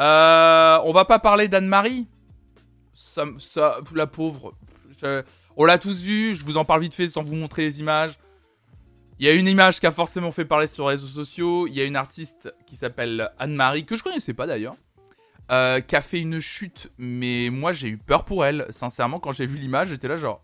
Euh, 0.00 0.78
on 0.84 0.92
va 0.92 1.04
pas 1.04 1.18
parler 1.18 1.48
d'Anne-Marie. 1.48 2.06
Ça, 2.94 3.26
la 3.94 4.06
pauvre. 4.06 4.54
On 5.56 5.64
l'a 5.64 5.78
tous 5.78 6.02
vu, 6.02 6.34
je 6.34 6.44
vous 6.44 6.56
en 6.56 6.64
parle 6.64 6.82
vite 6.82 6.94
fait 6.94 7.08
sans 7.08 7.22
vous 7.22 7.34
montrer 7.34 7.62
les 7.62 7.80
images. 7.80 8.18
Il 9.18 9.26
y 9.26 9.28
a 9.28 9.34
une 9.34 9.48
image 9.48 9.80
qui 9.80 9.86
a 9.86 9.90
forcément 9.90 10.30
fait 10.30 10.44
parler 10.44 10.66
sur 10.66 10.88
les 10.88 10.94
réseaux 10.94 11.06
sociaux. 11.06 11.66
Il 11.66 11.74
y 11.74 11.80
a 11.80 11.84
une 11.84 11.96
artiste 11.96 12.52
qui 12.66 12.76
s'appelle 12.76 13.30
Anne-Marie, 13.38 13.84
que 13.84 13.96
je 13.96 14.02
connaissais 14.02 14.34
pas 14.34 14.46
d'ailleurs, 14.46 14.76
qui 15.48 15.96
a 15.96 16.00
fait 16.00 16.20
une 16.20 16.40
chute. 16.40 16.90
Mais 16.98 17.50
moi, 17.50 17.72
j'ai 17.72 17.88
eu 17.88 17.98
peur 17.98 18.24
pour 18.24 18.44
elle. 18.44 18.66
Sincèrement, 18.70 19.20
quand 19.20 19.32
j'ai 19.32 19.46
vu 19.46 19.58
l'image, 19.58 19.88
j'étais 19.88 20.08
là 20.08 20.16
genre, 20.16 20.42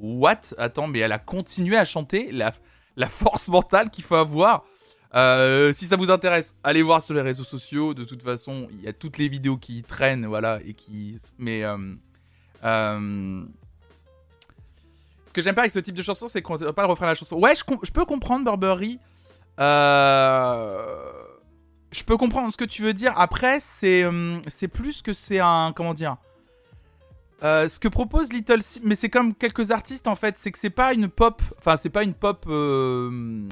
what? 0.00 0.40
Attends, 0.56 0.86
mais 0.86 1.00
elle 1.00 1.12
a 1.12 1.18
continué 1.18 1.76
à 1.76 1.84
chanter. 1.84 2.32
La, 2.32 2.52
la 2.98 3.08
force 3.08 3.48
mentale 3.48 3.88
qu'il 3.90 4.04
faut 4.04 4.16
avoir. 4.16 4.64
Euh, 5.14 5.72
si 5.72 5.86
ça 5.86 5.96
vous 5.96 6.10
intéresse, 6.10 6.54
allez 6.62 6.82
voir 6.82 7.00
sur 7.00 7.14
les 7.14 7.22
réseaux 7.22 7.44
sociaux. 7.44 7.94
De 7.94 8.04
toute 8.04 8.22
façon, 8.22 8.68
il 8.70 8.82
y 8.82 8.88
a 8.88 8.92
toutes 8.92 9.16
les 9.16 9.28
vidéos 9.28 9.56
qui 9.56 9.82
traînent, 9.82 10.26
voilà, 10.26 10.58
et 10.66 10.74
qui. 10.74 11.18
Mais 11.38 11.64
euh, 11.64 11.78
euh, 12.64 13.44
ce 15.24 15.32
que 15.32 15.40
j'aime 15.40 15.54
pas 15.54 15.62
avec 15.62 15.70
ce 15.70 15.78
type 15.78 15.94
de 15.94 16.02
chanson, 16.02 16.28
c'est 16.28 16.42
qu'on 16.42 16.58
n'a 16.58 16.74
pas 16.74 16.82
le 16.82 16.88
refrain 16.88 17.06
de 17.06 17.12
la 17.12 17.14
chanson. 17.14 17.36
Ouais, 17.36 17.54
je, 17.54 17.62
je 17.82 17.90
peux 17.90 18.04
comprendre 18.04 18.44
Burberry. 18.44 18.98
Je 21.90 22.04
peux 22.04 22.18
comprendre 22.18 22.52
ce 22.52 22.58
que 22.58 22.66
tu 22.66 22.82
veux 22.82 22.92
dire. 22.92 23.14
Après, 23.16 23.60
c'est 23.60 24.04
hum, 24.04 24.42
c'est 24.48 24.68
plus 24.68 25.00
que 25.00 25.14
c'est 25.14 25.38
un 25.38 25.72
comment 25.74 25.94
dire. 25.94 26.16
Euh, 27.44 27.68
ce 27.68 27.78
que 27.78 27.86
propose 27.88 28.32
Little 28.32 28.62
Sims, 28.62 28.80
mais 28.84 28.94
c'est 28.96 29.10
comme 29.10 29.32
quelques 29.34 29.70
artistes 29.70 30.08
en 30.08 30.16
fait, 30.16 30.36
c'est 30.38 30.50
que 30.50 30.58
c'est 30.58 30.70
pas 30.70 30.92
une 30.92 31.08
pop, 31.08 31.40
enfin 31.58 31.76
c'est 31.76 31.88
pas 31.90 32.02
une 32.02 32.14
pop, 32.14 32.44
euh, 32.48 33.46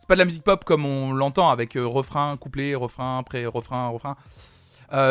c'est 0.00 0.08
pas 0.08 0.14
de 0.14 0.18
la 0.20 0.24
musique 0.24 0.42
pop 0.42 0.64
comme 0.64 0.86
on 0.86 1.12
l'entend 1.12 1.50
avec 1.50 1.76
euh, 1.76 1.86
refrain, 1.86 2.34
couplet, 2.38 2.74
refrain, 2.74 3.18
après 3.18 3.44
refrain, 3.44 3.88
refrain. 3.88 4.16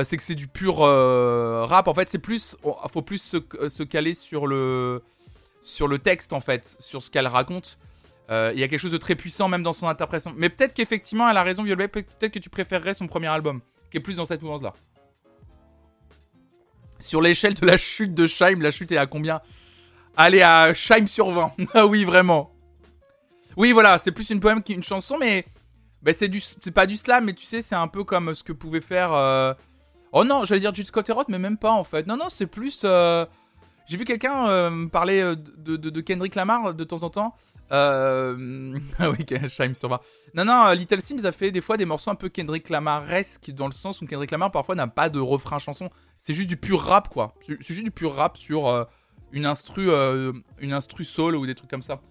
C'est 0.04 0.18
que 0.18 0.24
c'est 0.24 0.34
du 0.34 0.48
pur 0.48 0.78
rap. 0.80 1.88
En 1.88 1.94
fait, 1.94 2.10
c'est 2.10 2.18
plus, 2.18 2.58
faut 2.90 3.04
plus 3.04 3.20
se, 3.22 3.84
caler 3.84 4.16
sur 4.16 4.48
le 4.48 5.04
sur 5.62 5.88
le 5.88 6.00
texte 6.00 6.34
en 6.34 6.40
fait, 6.40 6.78
sur 6.80 7.04
ce 7.04 7.12
qu'elle 7.12 7.28
raconte. 7.28 7.78
Il 8.32 8.58
y 8.60 8.64
a 8.64 8.68
quelque 8.68 8.80
chose 8.80 8.92
de 8.92 8.98
très 8.98 9.14
puissant 9.14 9.48
même 9.50 9.62
dans 9.62 9.74
son 9.74 9.88
interprétation. 9.88 10.34
Mais 10.36 10.50
peut-être 10.50 10.74
qu'effectivement, 10.74 11.30
elle 11.30 11.38
a 11.38 11.44
raison, 11.44 11.62
Violet. 11.62 11.88
peut- 11.88 12.02
Peut-être 12.02 12.34
que 12.34 12.40
tu 12.40 12.50
préférerais 12.50 12.96
son 12.96 13.06
premier 13.06 13.28
album, 13.28 13.62
qui 13.92 13.98
est 13.98 14.00
plus 14.02 14.16
dans 14.18 14.26
cette 14.26 14.42
mouvance-là. 14.42 14.74
Sur 17.00 17.22
l'échelle 17.22 17.54
de 17.54 17.66
la 17.66 17.78
chute 17.78 18.14
de 18.14 18.26
Scheim, 18.26 18.62
la 18.62 18.72
chute 18.72 18.92
est 18.92 18.98
à 18.98 19.06
combien? 19.06 19.42
Allez, 20.16 20.42
à 20.42 20.74
Scheim 20.74 21.08
sur 21.08 21.30
20. 21.30 21.52
ah 21.74 21.86
oui, 21.86 22.06
vraiment. 22.06 22.52
Oui, 23.56 23.72
voilà, 23.72 23.98
c'est 23.98 24.12
plus 24.12 24.30
une 24.30 24.40
poème 24.40 24.64
qu'une 24.64 24.84
chanson, 24.84 25.18
mais 25.20 25.46
bah, 26.02 26.12
c'est 26.14 26.30
pas 26.74 26.86
du 26.86 26.98
slam, 26.98 27.26
mais 27.26 27.34
tu 27.34 27.46
sais, 27.46 27.62
c'est 27.62 27.76
un 27.76 27.88
peu 27.88 28.04
comme 28.04 28.34
ce 28.36 28.44
que 28.44 28.54
pouvait 28.54 28.82
faire. 28.82 29.14
euh, 29.14 29.54
Oh 30.12 30.24
non, 30.24 30.46
j'allais 30.46 30.62
dire 30.62 30.74
Jill 30.74 30.86
Scott 30.86 31.10
mais 31.28 31.40
même 31.40 31.58
pas 31.58 31.72
en 31.72 31.84
fait. 31.84 32.08
Non, 32.08 32.18
non, 32.18 32.30
c'est 32.30 32.48
plus. 32.48 32.82
euh, 32.84 33.26
J'ai 33.88 33.98
vu 33.98 34.06
quelqu'un 34.06 34.48
euh, 34.50 34.88
parler 34.88 35.22
euh, 35.22 35.36
de, 35.36 36.02
Kendrick 36.02 36.36
Lamar 36.36 36.74
de 36.74 36.84
temps 36.84 37.04
en 37.04 37.10
temps. 37.10 37.36
Euh... 37.72 38.78
ah 39.00 39.10
oui, 39.10 39.26
Scheim 39.50 39.76
sur 39.76 39.90
20. 39.90 40.00
Non, 40.36 40.46
non, 40.46 40.66
euh, 40.68 40.76
Little 40.76 41.02
Sims 41.02 41.26
a 41.26 41.32
fait 41.32 41.52
des 41.52 41.62
fois 41.62 41.78
des 41.78 41.86
morceaux 41.86 42.12
un 42.12 42.16
peu 42.16 42.30
Kendrick 42.30 42.70
Lamaresque 42.70 43.52
dans 43.52 43.68
le 43.68 43.74
sens 43.74 44.02
où 44.02 44.06
Kendrick 44.06 44.32
Lamar 44.32 44.52
parfois 44.52 44.76
n'a 44.76 44.88
pas 44.88 45.10
de 45.10 45.20
refrain 45.20 45.60
chanson. 45.60 45.90
C'est 46.18 46.34
juste 46.34 46.50
du 46.50 46.58
pur 46.58 46.82
rap 46.82 47.10
quoi. 47.10 47.34
C'est 47.46 47.74
juste 47.74 47.84
du 47.84 47.92
pur 47.92 48.16
rap 48.16 48.38
sur 48.38 48.68
euh, 48.68 48.86
une 49.32 49.46
instru, 49.46 49.90
euh, 49.90 50.34
une 50.60 50.74
instru 50.74 51.04
soul 51.04 51.36
ou 51.36 51.46
des 51.46 51.56
trucs 51.56 51.70
comme 51.70 51.84
ça. 51.84 52.02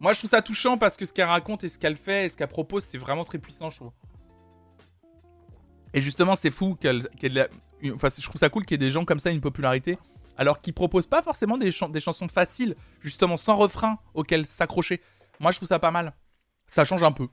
Moi 0.00 0.12
je 0.12 0.18
trouve 0.18 0.30
ça 0.30 0.42
touchant 0.42 0.78
parce 0.78 0.96
que 0.96 1.04
ce 1.04 1.12
qu'elle 1.12 1.26
raconte 1.26 1.64
et 1.64 1.68
ce 1.68 1.78
qu'elle 1.78 1.96
fait 1.96 2.26
et 2.26 2.28
ce 2.28 2.36
qu'elle 2.36 2.48
propose 2.48 2.84
c'est 2.84 2.98
vraiment 2.98 3.24
très 3.24 3.38
puissant 3.38 3.70
je 3.70 3.76
trouve. 3.76 3.92
Et 5.94 6.00
justement 6.00 6.34
c'est 6.34 6.50
fou 6.50 6.76
qu'elle, 6.76 7.08
qu'elle 7.18 7.48
enfin 7.94 8.08
je 8.16 8.22
trouve 8.22 8.38
ça 8.38 8.48
cool 8.48 8.64
qu'il 8.64 8.80
y 8.80 8.84
ait 8.84 8.86
des 8.86 8.92
gens 8.92 9.04
comme 9.04 9.18
ça 9.18 9.30
une 9.30 9.40
popularité 9.40 9.98
alors 10.38 10.62
qu'ils 10.62 10.72
proposent 10.72 11.06
pas 11.06 11.20
forcément 11.20 11.58
des, 11.58 11.70
chan- 11.70 11.90
des 11.90 12.00
chansons 12.00 12.28
faciles 12.28 12.74
justement 13.02 13.36
sans 13.36 13.56
refrain 13.56 13.98
auxquelles 14.14 14.46
s'accrocher. 14.46 15.02
Moi 15.40 15.50
je 15.50 15.58
trouve 15.58 15.68
ça 15.68 15.78
pas 15.78 15.90
mal. 15.90 16.14
Ça 16.66 16.84
change 16.86 17.02
un 17.02 17.12
peu. 17.12 17.28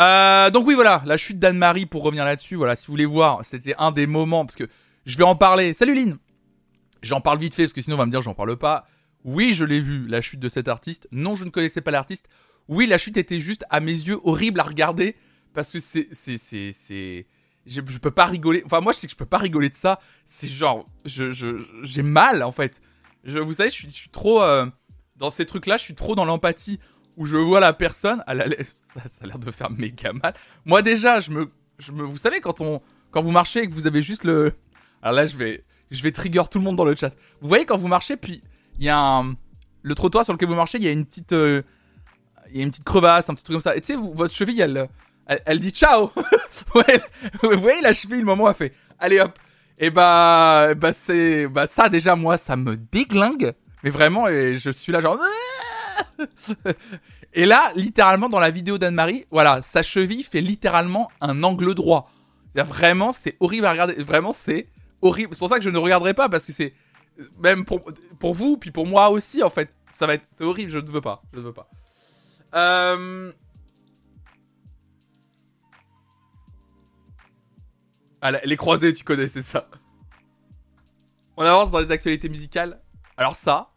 Euh, 0.00 0.50
donc 0.50 0.66
oui, 0.66 0.74
voilà, 0.74 1.02
la 1.04 1.18
chute 1.18 1.38
d'Anne-Marie, 1.38 1.84
pour 1.84 2.02
revenir 2.02 2.24
là-dessus, 2.24 2.54
voilà, 2.54 2.74
si 2.74 2.86
vous 2.86 2.92
voulez 2.92 3.04
voir, 3.04 3.44
c'était 3.44 3.74
un 3.76 3.92
des 3.92 4.06
moments, 4.06 4.46
parce 4.46 4.56
que 4.56 4.66
je 5.04 5.18
vais 5.18 5.24
en 5.24 5.36
parler. 5.36 5.74
Salut 5.74 5.94
Lynn 5.94 6.16
J'en 7.02 7.20
parle 7.20 7.38
vite 7.38 7.54
fait, 7.54 7.64
parce 7.64 7.74
que 7.74 7.82
sinon 7.82 7.96
on 7.96 7.98
va 7.98 8.06
me 8.06 8.10
dire 8.10 8.22
j'en 8.22 8.34
parle 8.34 8.56
pas. 8.56 8.86
Oui, 9.24 9.52
je 9.52 9.64
l'ai 9.64 9.80
vu, 9.80 10.06
la 10.06 10.22
chute 10.22 10.40
de 10.40 10.48
cet 10.48 10.68
artiste. 10.68 11.06
Non, 11.12 11.34
je 11.34 11.44
ne 11.44 11.50
connaissais 11.50 11.82
pas 11.82 11.90
l'artiste. 11.90 12.28
Oui, 12.68 12.86
la 12.86 12.96
chute 12.96 13.18
était 13.18 13.40
juste, 13.40 13.64
à 13.68 13.80
mes 13.80 13.92
yeux, 13.92 14.18
horrible 14.24 14.60
à 14.60 14.62
regarder, 14.62 15.16
parce 15.52 15.70
que 15.70 15.80
c'est... 15.80 16.08
c'est, 16.12 16.38
c'est, 16.38 16.72
c'est... 16.72 17.26
Je, 17.66 17.80
peux 17.80 18.10
pas 18.10 18.26
rigoler. 18.26 18.62
Enfin, 18.64 18.80
moi, 18.80 18.92
je 18.92 18.98
sais 18.98 19.06
que 19.06 19.12
je 19.12 19.16
peux 19.16 19.26
pas 19.26 19.38
rigoler 19.38 19.68
de 19.68 19.74
ça. 19.74 20.00
C'est 20.24 20.48
genre... 20.48 20.88
Je, 21.04 21.30
je, 21.30 21.62
j'ai 21.82 22.02
mal, 22.02 22.42
en 22.42 22.52
fait. 22.52 22.80
Je, 23.24 23.38
vous 23.38 23.52
savez, 23.52 23.70
je 23.70 23.88
suis, 23.88 24.08
trop... 24.10 24.42
euh, 24.42 24.66
dans 25.16 25.30
ces 25.30 25.46
trucs-là, 25.46 25.76
je 25.76 25.82
suis 25.82 25.94
trop 25.94 26.14
dans 26.14 26.24
l'empathie 26.24 26.80
où 27.16 27.26
je 27.26 27.36
vois 27.36 27.60
la 27.60 27.72
personne, 27.72 28.24
elle 28.26 28.40
a 28.40 28.46
l'air- 28.46 28.64
ça, 28.64 29.02
a 29.20 29.26
l'air 29.26 29.38
de 29.38 29.50
faire 29.50 29.70
méga 29.70 30.12
mal. 30.12 30.34
Moi 30.64 30.80
déjà, 30.80 31.20
je 31.20 31.30
me, 31.30 31.50
je 31.78 31.92
me, 31.92 32.02
vous 32.02 32.16
savez 32.16 32.40
quand 32.40 32.60
on, 32.60 32.80
quand 33.10 33.20
vous 33.20 33.30
marchez 33.30 33.62
et 33.62 33.68
que 33.68 33.74
vous 33.74 33.86
avez 33.86 34.00
juste 34.00 34.24
le, 34.24 34.54
alors 35.02 35.14
là 35.14 35.26
je 35.26 35.36
vais, 35.36 35.64
je 35.90 36.02
vais 36.02 36.12
trigger 36.12 36.44
tout 36.50 36.58
le 36.58 36.64
monde 36.64 36.76
dans 36.76 36.84
le 36.84 36.94
chat. 36.94 37.10
Vous 37.42 37.48
voyez 37.48 37.66
quand 37.66 37.76
vous 37.76 37.88
marchez 37.88 38.16
puis 38.16 38.42
il 38.78 38.84
y 38.84 38.88
a 38.88 38.98
un, 38.98 39.34
le 39.82 39.94
trottoir 39.94 40.24
sur 40.24 40.32
lequel 40.32 40.48
vous 40.48 40.54
marchez, 40.54 40.78
il 40.78 40.84
y 40.84 40.88
a 40.88 40.92
une 40.92 41.04
petite, 41.04 41.32
euh, 41.32 41.62
il 42.50 42.56
y 42.56 42.60
a 42.60 42.62
une 42.62 42.70
petite 42.70 42.84
crevasse, 42.84 43.28
un 43.28 43.34
petit 43.34 43.44
truc 43.44 43.54
comme 43.54 43.60
ça. 43.60 43.76
Et 43.76 43.80
tu 43.80 43.88
sais, 43.88 43.96
votre 43.96 44.34
cheville, 44.34 44.60
elle, 44.60 44.88
elle, 45.26 45.42
elle 45.46 45.58
dit 45.58 45.70
ciao. 45.70 46.10
vous 47.42 47.58
voyez 47.58 47.80
la 47.80 47.92
cheville, 47.92 48.20
le 48.20 48.24
moment 48.24 48.46
a 48.46 48.54
fait, 48.54 48.72
allez 48.98 49.20
hop. 49.20 49.38
Et 49.78 49.90
bah, 49.90 50.74
bah 50.74 50.92
c'est, 50.92 51.46
bah 51.46 51.66
ça 51.66 51.88
déjà 51.88 52.14
moi 52.16 52.36
ça 52.36 52.56
me 52.56 52.76
déglingue. 52.76 53.54
Mais 53.82 53.90
vraiment, 53.90 54.26
je 54.28 54.70
suis 54.70 54.92
là 54.92 55.00
genre. 55.00 55.18
Et 57.32 57.46
là, 57.46 57.72
littéralement, 57.76 58.28
dans 58.28 58.40
la 58.40 58.50
vidéo 58.50 58.76
d'Anne-Marie, 58.76 59.26
voilà, 59.30 59.62
sa 59.62 59.82
cheville 59.82 60.24
fait 60.24 60.40
littéralement 60.40 61.10
un 61.20 61.42
angle 61.44 61.74
droit. 61.74 62.10
Vraiment, 62.54 63.12
c'est 63.12 63.36
horrible 63.38 63.66
à 63.66 63.70
regarder. 63.70 63.94
Vraiment, 64.02 64.32
c'est 64.32 64.66
horrible. 65.00 65.34
C'est 65.34 65.38
pour 65.38 65.48
ça 65.48 65.58
que 65.58 65.64
je 65.64 65.70
ne 65.70 65.78
regarderai 65.78 66.14
pas, 66.14 66.28
parce 66.28 66.44
que 66.44 66.52
c'est. 66.52 66.74
Même 67.38 67.64
pour, 67.64 67.82
pour 68.18 68.34
vous, 68.34 68.56
puis 68.56 68.70
pour 68.70 68.86
moi 68.86 69.10
aussi, 69.10 69.42
en 69.42 69.50
fait. 69.50 69.76
Ça 69.92 70.06
va 70.06 70.14
être. 70.14 70.24
C'est 70.36 70.44
horrible, 70.44 70.70
je 70.70 70.78
ne 70.78 70.90
veux 70.90 71.00
pas. 71.00 71.22
Je 71.32 71.38
ne 71.38 71.44
veux 71.44 71.52
pas. 71.52 71.68
Euh. 72.54 73.32
Ah, 78.22 78.32
les 78.32 78.56
croisés, 78.56 78.92
tu 78.92 79.04
connais, 79.04 79.28
c'est 79.28 79.42
ça. 79.42 79.68
On 81.36 81.42
avance 81.42 81.70
dans 81.70 81.80
les 81.80 81.90
actualités 81.90 82.28
musicales. 82.28 82.80
Alors, 83.16 83.36
ça. 83.36 83.70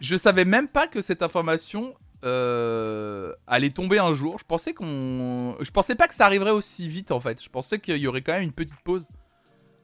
Je 0.00 0.16
savais 0.16 0.44
même 0.44 0.68
pas 0.68 0.88
que 0.88 1.00
cette 1.00 1.22
information 1.22 1.94
euh, 2.24 3.32
allait 3.46 3.70
tomber 3.70 3.98
un 3.98 4.12
jour. 4.14 4.38
Je 4.38 4.44
pensais 4.44 4.72
qu'on, 4.72 5.56
je 5.60 5.70
pensais 5.70 5.94
pas 5.94 6.08
que 6.08 6.14
ça 6.14 6.26
arriverait 6.26 6.50
aussi 6.50 6.88
vite 6.88 7.12
en 7.12 7.20
fait. 7.20 7.42
Je 7.42 7.48
pensais 7.48 7.78
qu'il 7.78 7.98
y 7.98 8.06
aurait 8.06 8.22
quand 8.22 8.32
même 8.32 8.42
une 8.42 8.52
petite 8.52 8.80
pause 8.84 9.08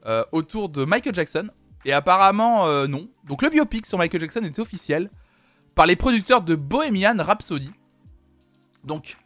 euh, 0.05 0.25
autour 0.31 0.69
de 0.69 0.83
Michael 0.83 1.15
Jackson. 1.15 1.49
Et 1.85 1.93
apparemment 1.93 2.65
euh, 2.65 2.87
non. 2.87 3.07
Donc 3.23 3.41
le 3.43 3.49
biopic 3.49 3.85
sur 3.85 3.97
Michael 3.97 4.21
Jackson 4.21 4.41
est 4.41 4.59
officiel 4.59 5.09
par 5.75 5.85
les 5.85 5.95
producteurs 5.95 6.41
de 6.41 6.55
Bohemian 6.55 7.15
Rhapsody. 7.17 7.71
Donc 8.83 9.17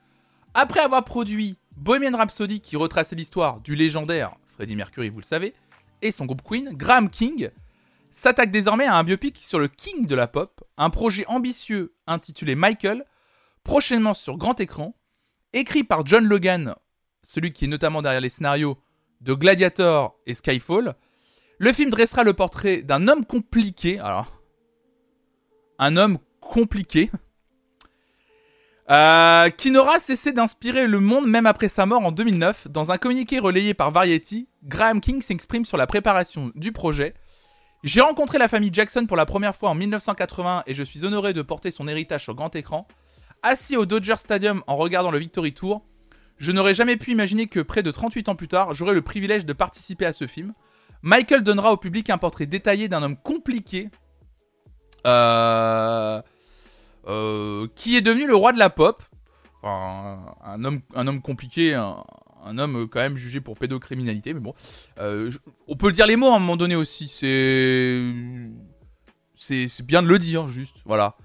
après 0.54 0.82
avoir 0.82 1.04
produit 1.04 1.58
Bohemian 1.78 2.18
Rhapsody 2.18 2.60
qui 2.60 2.76
retraçait 2.76 3.16
l'histoire 3.16 3.62
du 3.62 3.76
légendaire 3.76 4.36
Freddie 4.48 4.76
Mercury, 4.76 5.10
vous 5.10 5.20
le 5.20 5.24
savez, 5.24 5.54
et 6.02 6.12
son 6.12 6.26
groupe 6.26 6.42
Queen, 6.42 6.72
Graham 6.74 7.10
King 7.10 7.52
s'attaque 8.12 8.50
désormais 8.50 8.86
à 8.86 8.96
un 8.96 9.04
biopic 9.04 9.38
sur 9.38 9.60
le 9.60 9.68
king 9.68 10.08
de 10.08 10.16
la 10.16 10.28
pop, 10.28 10.64
un 10.78 10.90
projet 10.90 11.24
ambitieux 11.28 11.94
intitulé 12.08 12.56
Michael, 12.56 13.06
prochainement 13.64 14.16
sur 14.16 14.38
grand 14.38 14.60
écran, 14.60 14.96
écrit 15.54 15.84
par 15.84 16.04
John 16.04 16.26
Logan, 16.26 16.74
celui 17.22 17.54
qui 17.54 17.66
est 17.66 17.70
notamment 17.70 18.02
derrière 18.02 18.22
les 18.22 18.30
scénarios 18.30 18.80
de 19.22 19.34
Gladiator 19.34 20.18
et 20.26 20.34
Skyfall. 20.34 20.96
Le 21.60 21.74
film 21.74 21.92
dressera 21.92 22.24
le 22.24 22.34
portrait 22.34 22.82
d'un 22.82 23.08
homme 23.08 23.24
compliqué, 23.24 24.00
alors 24.00 24.42
un 25.78 25.96
homme 25.96 26.18
compliqué, 26.42 27.12
euh, 28.90 29.50
qui 29.50 29.72
n'aura 29.72 30.00
cessé 30.00 30.32
d'inspirer 30.32 30.88
le 30.88 31.02
monde 31.02 31.28
même 31.28 31.46
après 31.46 31.68
sa 31.68 31.86
mort 31.86 32.06
en 32.06 32.12
2009. 32.14 32.70
Dans 32.70 32.92
un 32.92 32.98
communiqué 32.98 33.40
relayé 33.40 33.74
par 33.74 33.92
Variety, 33.92 34.48
Graham 34.64 35.02
King 35.02 35.22
s'exprime 35.22 35.66
sur 35.66 35.76
la 35.76 35.88
préparation 35.88 36.52
du 36.56 36.72
projet. 36.72 37.14
J'ai 37.84 38.00
rencontré 38.00 38.38
la 38.38 38.48
famille 38.48 38.70
Jackson 38.72 39.06
pour 39.06 39.18
la 39.18 39.26
première 39.26 39.56
fois 39.56 39.72
en 39.72 39.76
1980 39.76 40.64
et 40.68 40.74
je 40.74 40.84
suis 40.84 41.04
honoré 41.04 41.34
de 41.34 41.42
porter 41.42 41.70
son 41.70 41.88
héritage 41.88 42.24
sur 42.24 42.34
grand 42.34 42.56
écran. 42.56 42.88
Assis 43.44 43.76
au 43.76 43.86
Dodger 43.86 44.16
Stadium 44.18 44.64
en 44.68 44.78
regardant 44.78 45.12
le 45.12 45.20
Victory 45.20 45.54
Tour, 45.54 45.86
je 46.38 46.54
n'aurais 46.54 46.74
jamais 46.74 46.96
pu 46.96 47.12
imaginer 47.12 47.48
que 47.48 47.60
près 47.60 47.84
de 47.84 47.92
38 47.92 48.30
ans 48.30 48.36
plus 48.36 48.48
tard, 48.48 48.74
j'aurais 48.74 48.94
le 48.94 49.02
privilège 49.02 49.46
de 49.46 49.54
participer 49.54 50.06
à 50.06 50.14
ce 50.14 50.28
film. 50.28 50.54
Michael 51.02 51.44
donnera 51.44 51.74
au 51.74 51.78
public 51.78 52.10
un 52.10 52.18
portrait 52.18 52.46
détaillé 52.46 52.88
d'un 52.88 53.04
homme 53.04 53.18
compliqué. 53.18 53.90
Euh 55.06 56.22
qui 57.76 57.96
est 57.96 58.02
devenu 58.02 58.28
le 58.28 58.36
roi 58.36 58.54
de 58.54 58.60
la 58.60 58.70
pop. 58.70 59.04
Enfin, 59.62 60.36
un 60.44 60.64
homme, 60.64 60.82
un 60.94 61.08
homme 61.08 61.22
compliqué, 61.22 61.74
un, 61.74 62.58
homme 62.58 62.88
quand 62.88 63.00
même 63.00 63.18
jugé 63.18 63.42
pour 63.42 63.58
pédocriminalité, 63.58 64.34
mais 64.34 64.40
bon. 64.40 64.54
Euh, 65.00 65.32
on 65.68 65.76
peut 65.76 65.92
dire 65.92 66.08
les 66.08 66.16
mots 66.16 66.32
à 66.32 66.36
un 66.36 66.40
moment 66.40 66.58
donné 66.58 66.76
aussi. 66.76 67.08
C'est. 67.08 68.04
C'est 69.36 69.86
bien 69.86 70.02
de 70.02 70.08
le 70.08 70.20
dire, 70.20 70.48
juste. 70.48 70.78
Voilà. 70.86 71.16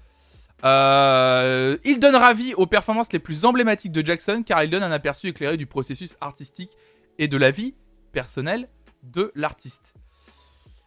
Euh, 0.63 1.77
il 1.83 1.99
donnera 1.99 2.33
vie 2.33 2.53
aux 2.53 2.67
performances 2.67 3.11
les 3.11 3.19
plus 3.19 3.43
emblématiques 3.43 3.91
de 3.91 4.05
Jackson 4.05 4.43
car 4.45 4.63
il 4.63 4.69
donne 4.69 4.83
un 4.83 4.91
aperçu 4.91 5.27
éclairé 5.27 5.57
du 5.57 5.65
processus 5.65 6.15
artistique 6.21 6.71
et 7.19 7.27
de 7.27 7.35
la 7.35 7.51
vie 7.51 7.75
personnelle 8.13 8.69
de 9.03 9.31
l'artiste. 9.35 9.93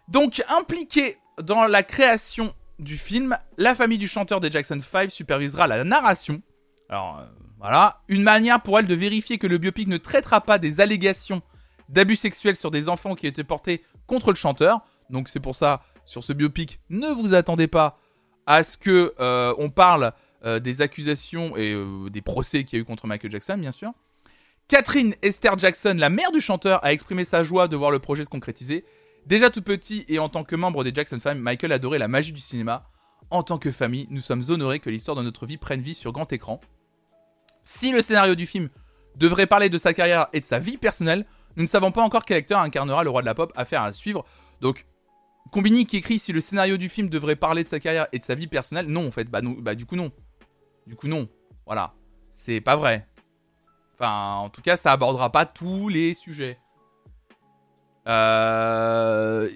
Donc 0.08 0.42
impliqué 0.48 1.18
dans 1.42 1.66
la 1.66 1.82
création 1.82 2.54
du 2.78 2.98
film, 2.98 3.36
la 3.56 3.74
famille 3.74 3.98
du 3.98 4.08
chanteur 4.08 4.40
des 4.40 4.50
Jackson 4.50 4.78
5 4.80 5.10
supervisera 5.10 5.66
la 5.66 5.84
narration. 5.84 6.42
Alors, 6.88 7.18
euh, 7.18 7.24
voilà. 7.58 8.02
Une 8.08 8.22
manière 8.22 8.60
pour 8.60 8.78
elle 8.78 8.86
de 8.86 8.94
vérifier 8.94 9.38
que 9.38 9.46
le 9.46 9.58
biopic 9.58 9.88
ne 9.88 9.96
traitera 9.96 10.40
pas 10.40 10.58
des 10.58 10.80
allégations 10.80 11.42
d'abus 11.88 12.16
sexuels 12.16 12.56
sur 12.56 12.70
des 12.70 12.88
enfants 12.88 13.14
qui 13.14 13.26
étaient 13.26 13.44
portés 13.44 13.82
contre 14.06 14.30
le 14.30 14.36
chanteur. 14.36 14.80
Donc, 15.10 15.28
c'est 15.28 15.40
pour 15.40 15.54
ça, 15.54 15.82
sur 16.04 16.22
ce 16.22 16.32
biopic, 16.32 16.80
ne 16.90 17.08
vous 17.08 17.34
attendez 17.34 17.66
pas 17.66 17.98
à 18.46 18.62
ce 18.62 18.76
que 18.76 19.14
euh, 19.18 19.54
on 19.58 19.70
parle 19.70 20.12
euh, 20.44 20.60
des 20.60 20.82
accusations 20.82 21.56
et 21.56 21.76
des 22.10 22.22
procès 22.22 22.64
qu'il 22.64 22.78
y 22.78 22.80
a 22.80 22.82
eu 22.82 22.84
contre 22.84 23.06
Michael 23.06 23.30
Jackson, 23.30 23.56
bien 23.58 23.72
sûr. 23.72 23.92
Catherine 24.68 25.14
Esther 25.22 25.56
Jackson, 25.58 25.94
la 25.96 26.10
mère 26.10 26.32
du 26.32 26.40
chanteur, 26.40 26.84
a 26.84 26.92
exprimé 26.92 27.24
sa 27.24 27.42
joie 27.44 27.68
de 27.68 27.76
voir 27.76 27.90
le 27.90 28.00
projet 28.00 28.24
se 28.24 28.28
concrétiser 28.28 28.84
Déjà 29.26 29.50
tout 29.50 29.62
petit 29.62 30.04
et 30.08 30.18
en 30.20 30.28
tant 30.28 30.44
que 30.44 30.54
membre 30.54 30.84
des 30.84 30.94
Jackson 30.94 31.18
Five, 31.18 31.34
Michael 31.34 31.72
adorait 31.72 31.98
la 31.98 32.08
magie 32.08 32.32
du 32.32 32.40
cinéma. 32.40 32.88
En 33.30 33.42
tant 33.42 33.58
que 33.58 33.72
famille, 33.72 34.06
nous 34.10 34.20
sommes 34.20 34.44
honorés 34.48 34.78
que 34.78 34.88
l'histoire 34.88 35.16
de 35.16 35.22
notre 35.22 35.46
vie 35.46 35.56
prenne 35.56 35.80
vie 35.80 35.94
sur 35.94 36.12
grand 36.12 36.32
écran. 36.32 36.60
Si 37.64 37.90
le 37.90 38.02
scénario 38.02 38.36
du 38.36 38.46
film 38.46 38.68
devrait 39.16 39.46
parler 39.46 39.68
de 39.68 39.78
sa 39.78 39.92
carrière 39.92 40.28
et 40.32 40.38
de 40.38 40.44
sa 40.44 40.60
vie 40.60 40.76
personnelle, 40.76 41.26
nous 41.56 41.64
ne 41.64 41.68
savons 41.68 41.90
pas 41.90 42.02
encore 42.02 42.24
quel 42.24 42.36
acteur 42.36 42.60
incarnera 42.60 43.02
le 43.02 43.10
roi 43.10 43.22
de 43.22 43.26
la 43.26 43.34
pop, 43.34 43.52
affaire 43.56 43.82
à 43.82 43.92
suivre. 43.92 44.24
Donc, 44.60 44.86
Combini 45.50 45.86
qui 45.86 45.96
écrit 45.96 46.18
si 46.18 46.32
le 46.32 46.40
scénario 46.40 46.76
du 46.76 46.88
film 46.88 47.08
devrait 47.08 47.36
parler 47.36 47.64
de 47.64 47.68
sa 47.68 47.80
carrière 47.80 48.06
et 48.12 48.18
de 48.18 48.24
sa 48.24 48.34
vie 48.34 48.46
personnelle, 48.46 48.86
non 48.86 49.08
en 49.08 49.10
fait, 49.10 49.24
bah, 49.24 49.40
bah 49.42 49.74
du 49.74 49.86
coup 49.86 49.96
non. 49.96 50.12
Du 50.86 50.96
coup 50.96 51.08
non, 51.08 51.28
voilà. 51.64 51.94
C'est 52.32 52.60
pas 52.60 52.76
vrai. 52.76 53.08
Enfin, 53.94 54.34
en 54.36 54.50
tout 54.50 54.60
cas, 54.60 54.76
ça 54.76 54.92
abordera 54.92 55.32
pas 55.32 55.46
tous 55.46 55.88
les 55.88 56.14
sujets. 56.14 56.58
Euh, 58.06 59.50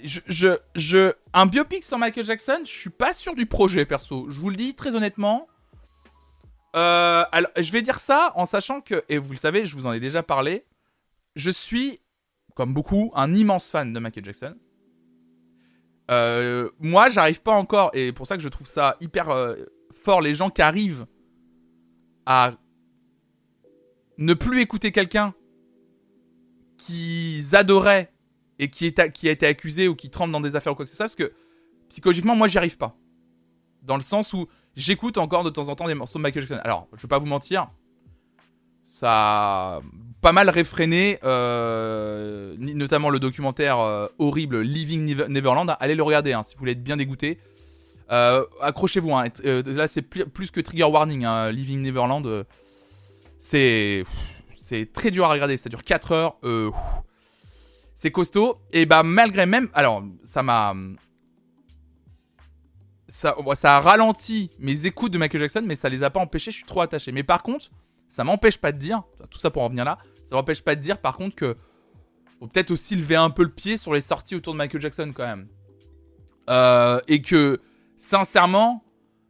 un 1.32 1.46
biopic 1.46 1.84
sur 1.84 1.98
Michael 1.98 2.24
Jackson, 2.24 2.60
je 2.64 2.70
suis 2.70 2.90
pas 2.90 3.12
sûr 3.12 3.34
du 3.34 3.46
projet 3.46 3.84
perso. 3.86 4.28
Je 4.28 4.40
vous 4.40 4.50
le 4.50 4.56
dis 4.56 4.74
très 4.74 4.96
honnêtement. 4.96 5.46
Euh, 6.76 7.24
alors, 7.30 7.50
je 7.56 7.70
vais 7.72 7.82
dire 7.82 8.00
ça 8.00 8.32
en 8.34 8.44
sachant 8.44 8.80
que, 8.80 9.04
et 9.08 9.18
vous 9.18 9.32
le 9.32 9.38
savez, 9.38 9.64
je 9.66 9.76
vous 9.76 9.86
en 9.86 9.92
ai 9.92 10.00
déjà 10.00 10.22
parlé, 10.22 10.64
je 11.36 11.50
suis, 11.50 12.00
comme 12.54 12.74
beaucoup, 12.74 13.12
un 13.14 13.34
immense 13.34 13.70
fan 13.70 13.92
de 13.92 14.00
Michael 14.00 14.24
Jackson. 14.24 14.56
Euh, 16.10 16.70
moi, 16.80 17.08
j'arrive 17.08 17.42
pas 17.42 17.52
encore, 17.52 17.90
et 17.94 18.12
pour 18.12 18.26
ça 18.26 18.36
que 18.36 18.42
je 18.42 18.48
trouve 18.48 18.66
ça 18.66 18.96
hyper 19.00 19.56
fort, 19.92 20.20
les 20.20 20.34
gens 20.34 20.50
qui 20.50 20.62
arrivent 20.62 21.06
à 22.26 22.54
ne 24.18 24.34
plus 24.34 24.60
écouter 24.60 24.92
quelqu'un 24.92 25.34
qu'ils 26.76 27.54
adoraient 27.54 28.12
et 28.60 28.68
qui, 28.68 28.92
a 28.98 29.30
été 29.30 29.46
accusé 29.46 29.88
ou 29.88 29.94
qui 29.96 30.10
tremble 30.10 30.32
dans 30.32 30.40
des 30.40 30.54
affaires 30.54 30.74
ou 30.74 30.76
quoi 30.76 30.84
que 30.84 30.90
ce 30.90 30.96
soit, 30.96 31.06
parce 31.06 31.16
que 31.16 31.32
psychologiquement, 31.88 32.36
moi, 32.36 32.46
j'y 32.46 32.58
arrive 32.58 32.76
pas. 32.76 32.94
Dans 33.82 33.96
le 33.96 34.02
sens 34.02 34.34
où 34.34 34.46
j'écoute 34.76 35.16
encore 35.16 35.44
de 35.44 35.50
temps 35.50 35.70
en 35.70 35.74
temps 35.74 35.86
des 35.86 35.94
morceaux 35.94 36.18
de 36.18 36.22
Michael 36.22 36.46
Jackson. 36.46 36.60
Alors, 36.62 36.86
je 36.94 37.02
vais 37.02 37.08
pas 37.08 37.18
vous 37.18 37.26
mentir, 37.26 37.70
ça 38.84 39.08
a 39.08 39.80
pas 40.20 40.32
mal 40.32 40.50
réfréné, 40.50 41.18
euh, 41.24 42.54
notamment 42.58 43.08
le 43.08 43.18
documentaire 43.18 43.78
euh, 43.78 44.08
horrible 44.18 44.60
Living 44.60 45.26
Neverland. 45.28 45.74
Allez 45.80 45.94
le 45.94 46.02
regarder 46.02 46.34
hein, 46.34 46.42
si 46.42 46.54
vous 46.54 46.58
voulez 46.58 46.72
être 46.72 46.82
bien 46.82 46.98
dégoûté. 46.98 47.38
Euh, 48.10 48.44
accrochez-vous, 48.60 49.14
hein, 49.14 49.24
là 49.42 49.88
c'est 49.88 50.02
plus 50.02 50.50
que 50.50 50.60
trigger 50.60 50.84
warning, 50.84 51.24
hein, 51.24 51.50
Living 51.50 51.80
Neverland. 51.80 52.44
c'est 53.38 54.04
très 54.92 55.10
dur 55.10 55.24
à 55.24 55.30
regarder, 55.30 55.56
ça 55.56 55.70
dure 55.70 55.82
4 55.82 56.12
heures. 56.12 56.36
C'est 58.00 58.10
costaud. 58.10 58.58
Et 58.72 58.86
bah, 58.86 59.02
malgré 59.02 59.44
même. 59.44 59.68
Alors, 59.74 60.02
ça 60.24 60.42
m'a. 60.42 60.74
Ça, 63.08 63.36
a 63.64 63.80
ralenti 63.80 64.50
mes 64.58 64.86
écoutes 64.86 65.12
de 65.12 65.18
Michael 65.18 65.40
Jackson, 65.40 65.62
mais 65.66 65.76
ça 65.76 65.90
les 65.90 66.02
a 66.02 66.08
pas 66.08 66.20
empêchés. 66.20 66.50
Je 66.50 66.56
suis 66.56 66.64
trop 66.64 66.80
attaché. 66.80 67.12
Mais 67.12 67.24
par 67.24 67.42
contre, 67.42 67.70
ça 68.08 68.24
m'empêche 68.24 68.56
pas 68.56 68.72
de 68.72 68.78
dire. 68.78 69.02
Tout 69.28 69.38
ça 69.38 69.50
pour 69.50 69.60
en 69.60 69.66
revenir 69.66 69.84
là. 69.84 69.98
Ça 70.24 70.34
m'empêche 70.34 70.62
pas 70.62 70.76
de 70.76 70.80
dire, 70.80 70.98
par 70.98 71.18
contre, 71.18 71.36
que. 71.36 71.58
Faut 72.38 72.46
peut-être 72.46 72.70
aussi 72.70 72.96
lever 72.96 73.16
un 73.16 73.28
peu 73.28 73.42
le 73.42 73.50
pied 73.50 73.76
sur 73.76 73.92
les 73.92 74.00
sorties 74.00 74.34
autour 74.34 74.54
de 74.54 74.58
Michael 74.58 74.80
Jackson, 74.80 75.12
quand 75.14 75.26
même. 75.26 75.48
Euh, 76.48 77.02
et 77.06 77.20
que, 77.20 77.60
sincèrement, 77.98 78.82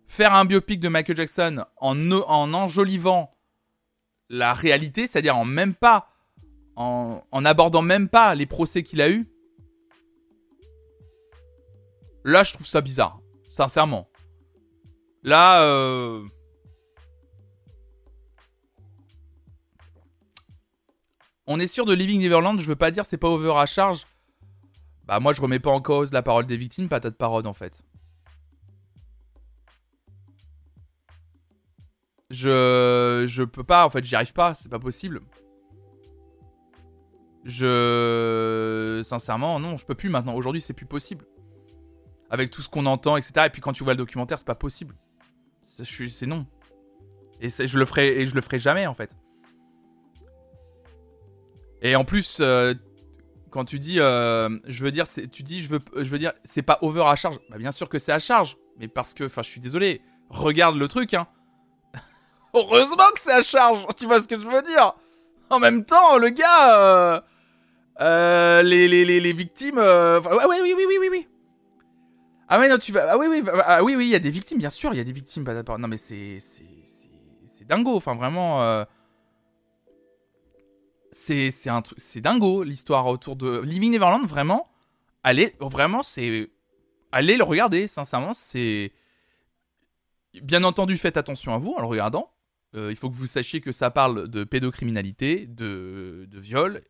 faire 0.07 0.33
un 0.33 0.45
biopic 0.45 0.79
de 0.79 0.89
Michael 0.89 1.17
Jackson 1.17 1.65
en, 1.79 2.13
en 2.13 2.55
enjolivant 2.55 3.33
la 4.29 4.53
réalité, 4.53 5.09
c'est-à-dire 5.09 5.37
en 5.37 5.45
même 5.45 5.75
pas 5.75 6.07
en, 6.81 7.45
abordant 7.45 7.83
même 7.83 8.09
pas 8.09 8.35
les 8.35 8.47
procès 8.47 8.83
qu'il 8.83 9.03
a 9.03 9.11
eu. 9.11 9.29
Là, 12.25 12.43
je 12.43 12.53
trouve 12.53 12.67
ça 12.67 12.81
bizarre, 12.81 13.21
sincèrement. 13.51 14.09
Là, 15.23 15.63
euh... 15.63 16.25
on 21.47 21.61
est 21.61 21.67
sûr 21.67 21.85
de 21.85 21.93
Living 21.93 22.21
Neverland. 22.21 22.59
Je 22.61 22.67
veux 22.67 22.77
pas 22.77 22.91
dire 22.91 23.05
c'est 23.05 23.19
pas 23.19 23.29
over 23.29 23.53
à 23.57 23.67
charge. 23.67 24.07
Bah 25.05 25.21
moi, 25.21 25.33
je 25.33 25.41
remets 25.43 25.59
pas 25.59 25.71
en 25.71 25.83
cause 25.83 26.13
la 26.13 26.23
parole 26.23 26.47
des 26.47 26.57
victimes, 26.57 26.89
patate 26.89 27.17
parole 27.17 27.47
en 27.47 27.55
fait. 27.55 27.83
Je 32.31 33.25
je 33.29 33.43
peux 33.43 33.65
pas, 33.65 33.85
en 33.85 33.91
fait, 33.91 34.05
j'y 34.05 34.15
arrive 34.15 34.33
pas, 34.33 34.55
c'est 34.55 34.69
pas 34.71 34.79
possible. 34.79 35.21
Je. 37.45 39.01
Sincèrement, 39.05 39.59
non, 39.61 39.77
je 39.77 39.87
peux 39.87 39.95
plus 39.95 40.09
maintenant. 40.11 40.35
Aujourd'hui, 40.35 40.61
c'est 40.61 40.75
plus 40.75 40.87
possible. 40.87 41.27
Avec 42.29 42.51
tout 42.51 42.63
ce 42.63 42.69
qu'on 42.69 42.87
entend, 42.87 43.17
etc. 43.17 43.47
Et 43.47 43.51
puis 43.51 43.61
quand 43.61 43.73
tu 43.73 43.83
vois 43.83 43.95
le 43.95 43.99
documentaire, 43.99 44.39
c'est 44.39 44.47
pas 44.47 44.55
possible. 44.55 44.95
C'est 45.65 46.27
non. 46.27 46.47
Et 47.41 47.49
je 47.49 47.79
le 47.79 47.87
ferai 47.87 48.21
et 48.21 48.27
je 48.27 48.35
le 48.35 48.41
ferai 48.41 48.59
jamais 48.59 48.87
en 48.87 48.95
fait. 48.95 49.17
Et 51.83 51.97
en 51.97 52.05
plus, 52.05 52.39
euh, 52.41 52.75
quand 53.51 53.65
tu 53.65 53.79
dis, 53.79 53.99
euh, 54.01 54.59
je 54.69 54.85
veux 54.85 54.91
dire, 54.91 55.07
tu 55.33 55.43
dis, 55.43 55.63
je 55.63 55.71
veux, 55.71 55.81
je 55.97 56.11
veux 56.11 56.19
dire, 56.19 56.33
c'est 56.45 56.63
pas 56.63 56.79
over 56.83 57.05
à 57.07 57.17
charge. 57.17 57.39
Bah, 57.49 57.57
bien 57.57 57.71
sûr 57.71 57.89
que 57.89 57.99
c'est 57.99 58.13
à 58.13 58.19
charge, 58.19 58.59
mais 58.79 58.87
parce 58.87 59.15
que, 59.15 59.25
enfin, 59.25 59.43
je 59.43 59.49
suis 59.49 59.61
désolé. 59.61 60.03
Regarde 60.29 60.77
le 60.77 60.87
truc, 60.89 61.15
hein. 61.15 61.27
Heureusement 62.55 63.11
que 63.15 63.21
c'est 63.21 63.33
à 63.33 63.43
charge, 63.43 63.87
tu 63.97 64.05
vois 64.05 64.21
ce 64.21 64.29
que 64.29 64.39
je 64.39 64.47
veux 64.47 64.63
dire? 64.63 64.93
En 65.49 65.59
même 65.59 65.85
temps, 65.87 66.19
le 66.19 66.29
gars... 66.29 66.79
euh, 66.79 67.21
euh, 68.01 68.63
les, 68.63 68.89
les, 68.89 69.21
les, 69.21 69.33
victimes... 69.33 69.79
euh, 69.79 70.21
ouais, 70.21 70.47
ouais, 70.47 70.61
oui, 70.63 70.75
oui, 70.77 70.85
oui, 70.89 70.97
oui, 71.01 71.09
oui. 71.11 71.29
Ah 72.49 72.59
ouais, 72.59 72.69
non, 72.69 72.79
tu 72.79 72.93
vas... 72.93 73.13
Ah 73.13 73.19
oui, 73.19 73.27
oui, 73.29 73.43
ah, 73.65 73.85
oui, 73.85 73.95
oui, 73.97 74.07
il 74.07 74.11
y 74.11 74.15
a 74.15 74.19
des 74.19 74.31
victimes, 74.31 74.59
bien 74.59 74.71
sûr, 74.71 74.93
il 74.93 74.97
y 74.97 75.01
a 75.01 75.05
des 75.05 75.13
victimes. 75.13 75.45
Non, 75.79 75.89
mais 75.89 75.97
c'est... 75.97 76.41
C'est 76.41 76.65
c'est- 76.85 77.65
dingo, 77.67 77.95
enfin, 77.95 78.15
vraiment... 78.15 78.63
euh, 78.63 78.85
C'est 81.13 81.51
c'est 81.51 81.71
un. 81.71 81.83
C'est 81.97 82.21
dingo, 82.21 82.63
l'histoire 82.65 83.07
autour 83.07 83.37
de... 83.37 83.61
Living 83.61 83.93
Neverland, 83.93 84.27
vraiment... 84.27 84.69
Allez, 85.23 85.55
vraiment, 85.61 86.03
c'est... 86.03 86.51
Allez 87.13 87.37
le 87.37 87.45
regarder, 87.45 87.87
sincèrement, 87.87 88.33
c'est... 88.33 88.93
Bien 90.43 90.65
entendu, 90.65 90.97
faites 90.97 91.17
attention 91.17 91.53
à 91.55 91.59
vous 91.59 91.73
en 91.73 91.81
le 91.81 91.87
regardant. 91.87 92.33
Il 92.75 92.95
faut 92.97 93.11
que 93.11 93.17
vous 93.17 93.27
sachiez 93.27 93.61
que 93.61 93.73
ça 93.73 93.91
parle 93.91 94.29
de 94.29 94.45
pédocriminalité, 94.45 95.47
de, 95.47 96.27
de 96.29 96.39
viol. 96.39 96.83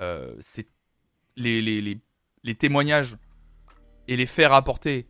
Euh, 0.00 0.34
les 1.36 2.54
témoignages 2.58 3.16
et 4.08 4.16
les 4.16 4.26
faits 4.26 4.48
rapportés 4.48 5.06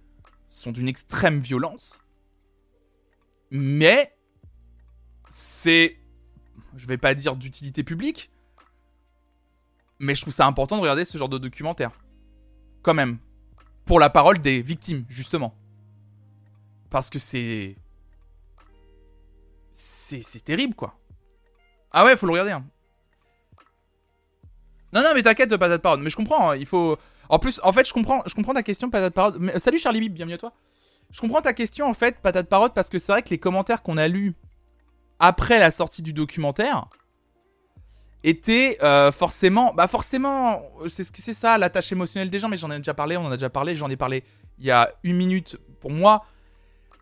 sont 0.48 0.72
d'une 0.72 0.88
extrême 0.88 1.40
violence. 1.40 2.00
Mais 3.50 4.16
c'est, 5.30 5.96
je 6.76 6.86
vais 6.86 6.98
pas 6.98 7.14
dire 7.14 7.36
d'utilité 7.36 7.82
publique, 7.82 8.30
mais 9.98 10.14
je 10.14 10.22
trouve 10.22 10.34
ça 10.34 10.46
important 10.46 10.76
de 10.76 10.82
regarder 10.82 11.04
ce 11.04 11.18
genre 11.18 11.28
de 11.28 11.38
documentaire. 11.38 11.92
Quand 12.82 12.94
même. 12.94 13.18
Pour 13.84 14.00
la 14.00 14.10
parole 14.10 14.38
des 14.38 14.62
victimes, 14.62 15.04
justement. 15.08 15.54
Parce 16.90 17.10
que 17.10 17.18
c'est. 17.18 17.76
C'est 19.72 20.22
c'est 20.22 20.40
terrible, 20.40 20.74
quoi. 20.74 20.98
Ah 21.90 22.04
ouais, 22.04 22.16
faut 22.16 22.26
le 22.26 22.32
regarder. 22.32 22.52
hein. 22.52 22.64
Non, 24.92 25.02
non, 25.02 25.10
mais 25.14 25.22
t'inquiète, 25.22 25.56
patate 25.56 25.82
parole. 25.82 26.00
Mais 26.00 26.10
je 26.10 26.16
comprends, 26.16 26.50
hein, 26.50 26.56
il 26.56 26.66
faut. 26.66 26.98
En 27.28 27.38
plus, 27.38 27.60
en 27.62 27.72
fait, 27.72 27.86
je 27.86 27.92
comprends, 27.92 28.22
je 28.26 28.34
comprends 28.34 28.54
ta 28.54 28.62
question, 28.62 28.90
patate 28.90 29.14
parole. 29.14 29.52
Salut 29.58 29.78
Charlie 29.78 30.00
Bib, 30.00 30.14
bienvenue 30.14 30.34
à 30.34 30.38
toi. 30.38 30.52
Je 31.12 31.20
comprends 31.20 31.40
ta 31.40 31.52
question, 31.52 31.86
en 31.86 31.94
fait, 31.94 32.18
patate 32.20 32.48
parole, 32.48 32.70
parce 32.70 32.88
que 32.88 32.98
c'est 32.98 33.12
vrai 33.12 33.22
que 33.22 33.30
les 33.30 33.38
commentaires 33.38 33.82
qu'on 33.82 33.96
a 33.96 34.08
lus 34.08 34.34
après 35.18 35.58
la 35.58 35.70
sortie 35.70 36.02
du 36.02 36.12
documentaire 36.12 36.86
étaient 38.24 38.78
euh, 38.82 39.12
forcément. 39.12 39.72
Bah, 39.74 39.86
forcément, 39.86 40.62
c'est 40.88 41.04
ce 41.04 41.12
que 41.12 41.22
c'est 41.22 41.34
ça, 41.34 41.56
l'attache 41.58 41.92
émotionnelle 41.92 42.30
des 42.30 42.38
gens, 42.38 42.48
mais 42.48 42.56
j'en 42.56 42.70
ai 42.70 42.78
déjà 42.78 42.94
parlé, 42.94 43.16
on 43.16 43.24
en 43.24 43.30
a 43.30 43.36
déjà 43.36 43.50
parlé, 43.50 43.76
j'en 43.76 43.90
ai 43.90 43.96
parlé 43.96 44.24
il 44.58 44.66
y 44.66 44.70
a 44.70 44.92
une 45.04 45.16
minute 45.16 45.56
pour 45.80 45.90
moi. 45.90 46.24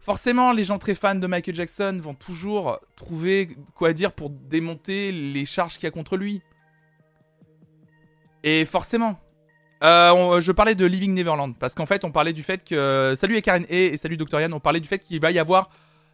Forcément, 0.01 0.53
les 0.53 0.64
gens 0.64 0.78
très 0.78 0.95
fans 0.95 1.16
de 1.16 1.26
Michael 1.26 1.55
Jackson 1.55 1.99
vont 2.01 2.14
toujours 2.14 2.78
trouver 2.97 3.57
quoi 3.74 3.93
dire 3.93 4.12
pour 4.12 4.30
démonter 4.30 5.12
les 5.12 5.45
charges 5.45 5.74
qu'il 5.74 5.84
y 5.84 5.86
a 5.86 5.91
contre 5.91 6.16
lui. 6.16 6.41
Et 8.49 8.64
forcément. 8.64 9.20
Euh, 9.84 10.40
je 10.40 10.53
parlais 10.53 10.74
de 10.74 10.86
Living 10.86 11.12
Neverland 11.12 11.55
parce 11.59 11.74
qu'en 11.74 11.84
fait, 11.84 12.03
on 12.05 12.11
parlait 12.11 12.32
du 12.32 12.42
fait 12.42 12.64
que. 12.64 13.12
Salut 13.14 13.36
et 13.36 13.42
Karen 13.42 13.66
et, 13.68 13.86
et 13.88 13.96
salut. 13.99 14.16
Yann, 14.32 14.55
on 14.55 14.61
parlait 14.61 14.80
du 14.80 14.88
fait 14.88 14.99
qu'il 14.99 15.20
va 15.20 15.30
y 15.30 15.38
avoir. 15.38 15.68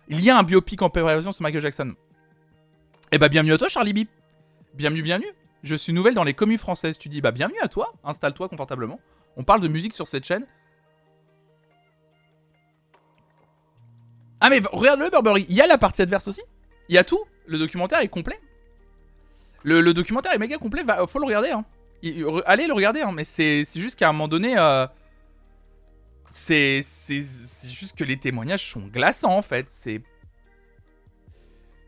Il 0.08 0.20
y 0.20 0.30
a 0.30 0.36
un 0.36 0.42
biopic 0.42 0.82
en 0.82 0.90
préparation 0.90 1.30
sur 1.30 1.44
Michael 1.44 1.62
Jackson. 1.62 1.94
Eh 3.12 3.18
bah, 3.18 3.28
bienvenue 3.28 3.52
à 3.52 3.58
toi, 3.58 3.68
Charlie 3.68 3.92
B. 3.94 4.08
Bienvenue, 4.74 5.02
bienvenue. 5.02 5.28
Je 5.62 5.76
suis 5.76 5.92
nouvelle 5.92 6.14
dans 6.14 6.24
les 6.24 6.34
communes 6.34 6.58
françaises. 6.58 6.98
Tu 6.98 7.08
dis, 7.08 7.20
bah, 7.20 7.30
bienvenue 7.30 7.60
à 7.62 7.68
toi. 7.68 7.92
Installe-toi 8.02 8.48
confortablement. 8.48 8.98
On 9.36 9.44
parle 9.44 9.60
de 9.60 9.68
musique 9.68 9.94
sur 9.94 10.08
cette 10.08 10.24
chaîne. 10.24 10.44
Ah 14.40 14.50
mais 14.50 14.58
v- 14.58 14.68
regarde-le 14.72 15.08
Burberry, 15.08 15.46
il 15.48 15.54
y 15.54 15.62
a 15.62 15.66
la 15.68 15.78
partie 15.78 16.02
adverse 16.02 16.26
aussi. 16.28 16.42
Il 16.88 16.94
y 16.96 16.98
a 16.98 17.04
tout. 17.04 17.20
Le 17.46 17.58
documentaire 17.58 18.00
est 18.00 18.08
complet. 18.08 18.38
Le, 19.62 19.80
le 19.80 19.94
documentaire 19.94 20.32
est 20.32 20.38
méga 20.38 20.58
complet, 20.58 20.82
va, 20.82 21.06
faut 21.06 21.18
le 21.20 21.24
regarder. 21.26 21.50
Hein. 21.50 21.64
Allez 22.46 22.66
le 22.66 22.72
regarder, 22.72 23.00
hein. 23.02 23.12
mais 23.12 23.24
c'est 23.24 23.64
juste 23.74 23.98
qu'à 23.98 24.08
un 24.08 24.12
moment 24.12 24.28
donné, 24.28 24.56
euh, 24.58 24.86
c'est 26.30 26.80
juste 26.82 27.96
que 27.96 28.04
les 28.04 28.18
témoignages 28.18 28.68
sont 28.70 28.86
glaçants 28.86 29.36
en 29.36 29.42
fait. 29.42 29.66
C'est 29.70 30.02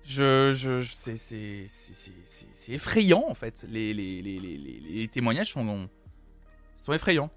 je, 0.05 0.53
je, 0.53 0.83
c'est 0.93 2.73
effrayant 2.73 3.25
en 3.29 3.35
fait. 3.35 3.65
Les, 3.69 3.93
les- 3.93 4.23
les 4.23 5.09
témoignages 5.09 5.51
sont, 5.53 5.89
sont 6.77 6.93
effrayants. 6.93 7.31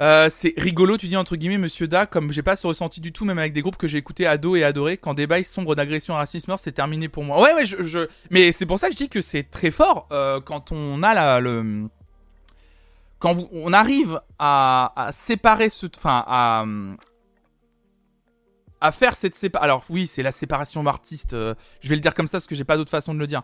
Euh, 0.00 0.28
c'est 0.28 0.54
rigolo, 0.56 0.96
tu 0.96 1.06
dis 1.06 1.16
entre 1.16 1.36
guillemets, 1.36 1.58
monsieur 1.58 1.86
Da, 1.86 2.06
comme 2.06 2.32
j'ai 2.32 2.42
pas 2.42 2.56
ce 2.56 2.66
ressenti 2.66 3.00
du 3.00 3.12
tout, 3.12 3.24
même 3.24 3.38
avec 3.38 3.52
des 3.52 3.62
groupes 3.62 3.76
que 3.76 3.86
j'ai 3.86 3.98
écoutés 3.98 4.26
ado 4.26 4.56
et 4.56 4.64
adoré, 4.64 4.96
quand 4.96 5.14
des 5.14 5.26
bails 5.26 5.44
sombres 5.44 5.76
d'agression 5.76 6.14
et 6.14 6.16
racisme, 6.16 6.54
c'est 6.56 6.72
terminé 6.72 7.08
pour 7.08 7.22
moi. 7.22 7.40
Ouais, 7.40 7.54
ouais, 7.54 7.64
je, 7.64 8.08
mais 8.30 8.50
c'est 8.50 8.66
pour 8.66 8.78
ça 8.78 8.88
que 8.88 8.94
je 8.94 8.98
dis 8.98 9.08
que 9.08 9.20
c'est 9.20 9.44
très 9.44 9.70
fort 9.70 10.08
euh, 10.10 10.40
quand 10.40 10.72
on 10.72 11.02
a 11.02 11.14
la, 11.14 11.38
le. 11.38 11.88
Quand 13.20 13.48
on 13.52 13.72
arrive 13.72 14.20
à, 14.38 14.92
à 14.96 15.12
séparer 15.12 15.68
ce. 15.68 15.86
Enfin, 15.96 16.24
à. 16.26 16.64
À 18.80 18.92
faire 18.92 19.14
cette 19.14 19.34
séparation. 19.34 19.64
Alors, 19.64 19.84
oui, 19.88 20.06
c'est 20.06 20.22
la 20.22 20.32
séparation 20.32 20.84
artiste, 20.86 21.32
euh, 21.32 21.54
je 21.80 21.88
vais 21.88 21.94
le 21.94 22.02
dire 22.02 22.14
comme 22.14 22.26
ça 22.26 22.36
parce 22.36 22.46
que 22.46 22.54
j'ai 22.54 22.64
pas 22.64 22.76
d'autre 22.76 22.90
façon 22.90 23.14
de 23.14 23.18
le 23.18 23.26
dire. 23.26 23.42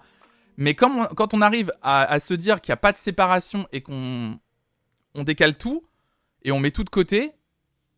Mais 0.59 0.75
quand 0.75 1.33
on, 1.33 1.41
arrive 1.41 1.73
à, 1.81 2.03
à 2.03 2.19
se 2.19 2.35
dire 2.35 2.61
qu'il 2.61 2.73
n'y 2.73 2.75
a 2.75 2.77
pas 2.77 2.93
de 2.93 2.99
séparation 2.99 3.67
et 3.73 3.81
qu'on 3.81 4.39
on 5.15 5.23
décale 5.25 5.57
tout, 5.57 5.83
et 6.43 6.53
on 6.53 6.59
met 6.61 6.71
tout 6.71 6.85
de 6.85 6.91
côté, 6.91 7.33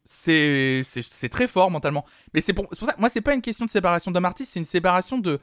c'est 0.05 0.83
très 1.31 1.47
fort 1.49 1.71
mentalement. 1.71 2.05
Mais 2.35 2.41
c'est 2.41 2.53
pour, 2.53 2.69
pour 2.69 2.89
ça, 2.89 2.95
moi, 2.99 3.09
c'est 3.09 3.21
pas 3.21 3.35
une 3.35 3.43
question 3.43 3.65
de 3.65 3.71
séparation 3.71 4.11
d'homme 4.11 4.25
artiste, 4.25 4.53
c'est 4.53 4.59
une 4.61 4.65
séparation 4.65 5.19
de 5.19 5.39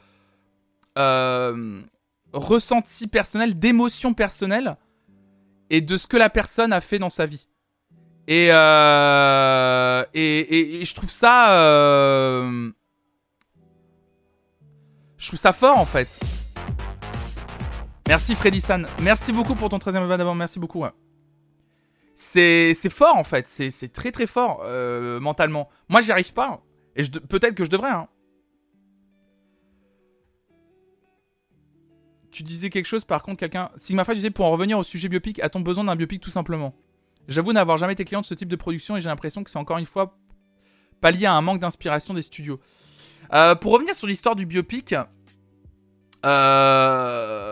euh, 0.97 1.81
ressenti 2.33 3.07
personnel, 3.07 3.57
d'émotion 3.57 4.13
personnelle 4.13 4.75
et 5.69 5.81
de 5.81 5.97
ce 5.97 6.07
que 6.07 6.17
la 6.17 6.29
personne 6.29 6.73
a 6.73 6.81
fait 6.81 6.99
dans 6.99 7.09
sa 7.09 7.25
vie. 7.25 7.47
Et, 8.27 8.49
euh, 8.51 10.05
et, 10.13 10.81
et- 10.81 10.85
je 10.85 10.93
trouve 10.95 11.09
ça. 11.09 11.53
euh, 11.57 12.69
je 15.17 15.27
trouve 15.27 15.39
ça 15.39 15.51
fort 15.53 15.77
en 15.79 15.85
fait. 15.85 16.19
Merci 18.07 18.35
Freddy 18.35 18.61
San. 18.61 18.87
Merci 19.01 19.31
beaucoup 19.33 19.55
pour 19.55 19.69
ton 19.69 19.79
13 19.79 19.95
e 19.95 20.17
d'avant. 20.17 20.35
Merci 20.35 20.59
beaucoup. 20.59 20.85
C'est 22.21 22.89
fort 22.89 23.15
en 23.15 23.23
fait, 23.23 23.47
c'est 23.47 23.93
très 23.93 24.11
très 24.11 24.27
fort 24.27 24.61
euh, 24.63 25.21
mentalement. 25.21 25.69
Moi 25.87 26.01
j'y 26.01 26.11
arrive 26.11 26.33
pas 26.33 26.61
et 26.97 27.03
je 27.03 27.11
de- 27.11 27.19
peut-être 27.19 27.55
que 27.55 27.63
je 27.63 27.69
devrais. 27.69 27.91
Hein. 27.91 28.07
Tu 32.29 32.43
disais 32.43 32.69
quelque 32.69 32.85
chose 32.87 33.05
par 33.05 33.23
contre 33.23 33.39
quelqu'un 33.39 33.71
Sigma 33.77 34.03
Phi 34.03 34.15
disait 34.15 34.31
pour 34.31 34.45
en 34.45 34.51
revenir 34.51 34.77
au 34.77 34.83
sujet 34.83 35.07
biopic, 35.07 35.39
a-t-on 35.39 35.61
besoin 35.61 35.85
d'un 35.85 35.95
biopic 35.95 36.21
tout 36.21 36.29
simplement? 36.29 36.75
J'avoue 37.29 37.53
n'avoir 37.53 37.77
jamais 37.77 37.93
été 37.93 38.03
client 38.03 38.21
de 38.21 38.25
ce 38.25 38.33
type 38.33 38.49
de 38.49 38.55
production 38.57 38.97
et 38.97 39.01
j'ai 39.01 39.07
l'impression 39.07 39.43
que 39.43 39.49
c'est 39.49 39.59
encore 39.59 39.77
une 39.77 39.85
fois 39.85 40.17
pas 40.99 41.11
lié 41.11 41.25
à 41.25 41.33
un 41.33 41.41
manque 41.41 41.59
d'inspiration 41.59 42.13
des 42.13 42.21
studios. 42.21 42.59
Euh, 43.33 43.55
pour 43.55 43.71
revenir 43.71 43.95
sur 43.95 44.07
l'histoire 44.07 44.35
du 44.35 44.45
biopic, 44.45 44.93
euh... 46.25 47.48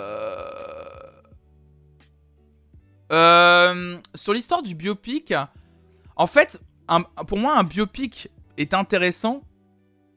Euh, 3.11 3.97
sur 4.15 4.33
l'histoire 4.33 4.61
du 4.63 4.75
biopic, 4.75 5.33
en 6.15 6.27
fait, 6.27 6.59
pour 7.27 7.37
moi, 7.37 7.57
un 7.57 7.63
biopic 7.63 8.29
est 8.57 8.73
intéressant, 8.73 9.43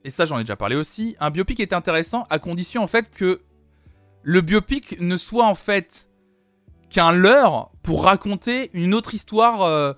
et 0.04 0.10
ça 0.10 0.24
j'en 0.24 0.38
ai 0.38 0.42
déjà 0.42 0.56
parlé 0.56 0.76
aussi, 0.76 1.16
un 1.20 1.30
biopic 1.30 1.60
est 1.60 1.72
intéressant 1.72 2.26
à 2.30 2.38
condition 2.38 2.82
en 2.82 2.86
fait 2.86 3.12
que 3.12 3.42
le 4.22 4.40
biopic 4.40 4.98
ne 5.00 5.16
soit 5.16 5.46
en 5.46 5.54
fait 5.54 6.08
qu'un 6.88 7.12
leurre 7.12 7.70
pour 7.82 8.04
raconter 8.04 8.70
une 8.72 8.94
autre 8.94 9.14
histoire 9.14 9.62
euh, 9.62 9.92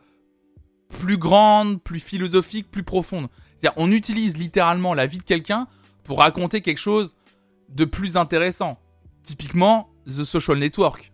plus 0.89 1.17
grande, 1.17 1.83
plus 1.83 2.01
philosophique, 2.01 2.71
plus 2.71 2.83
profonde. 2.83 3.29
C'est-à-dire, 3.57 3.81
on 3.81 3.91
utilise 3.91 4.37
littéralement 4.37 4.95
la 4.95 5.07
vie 5.07 5.19
de 5.19 5.25
quelqu'un 5.25 5.67
pour 6.05 6.19
raconter 6.19 6.61
quelque 6.61 6.79
chose 6.79 7.17
de 7.71 7.85
plus 7.85 8.17
intéressant. 8.17 8.79
Typiquement, 9.23 9.89
The 10.07 10.25
Social 10.25 10.59
Network 10.59 11.12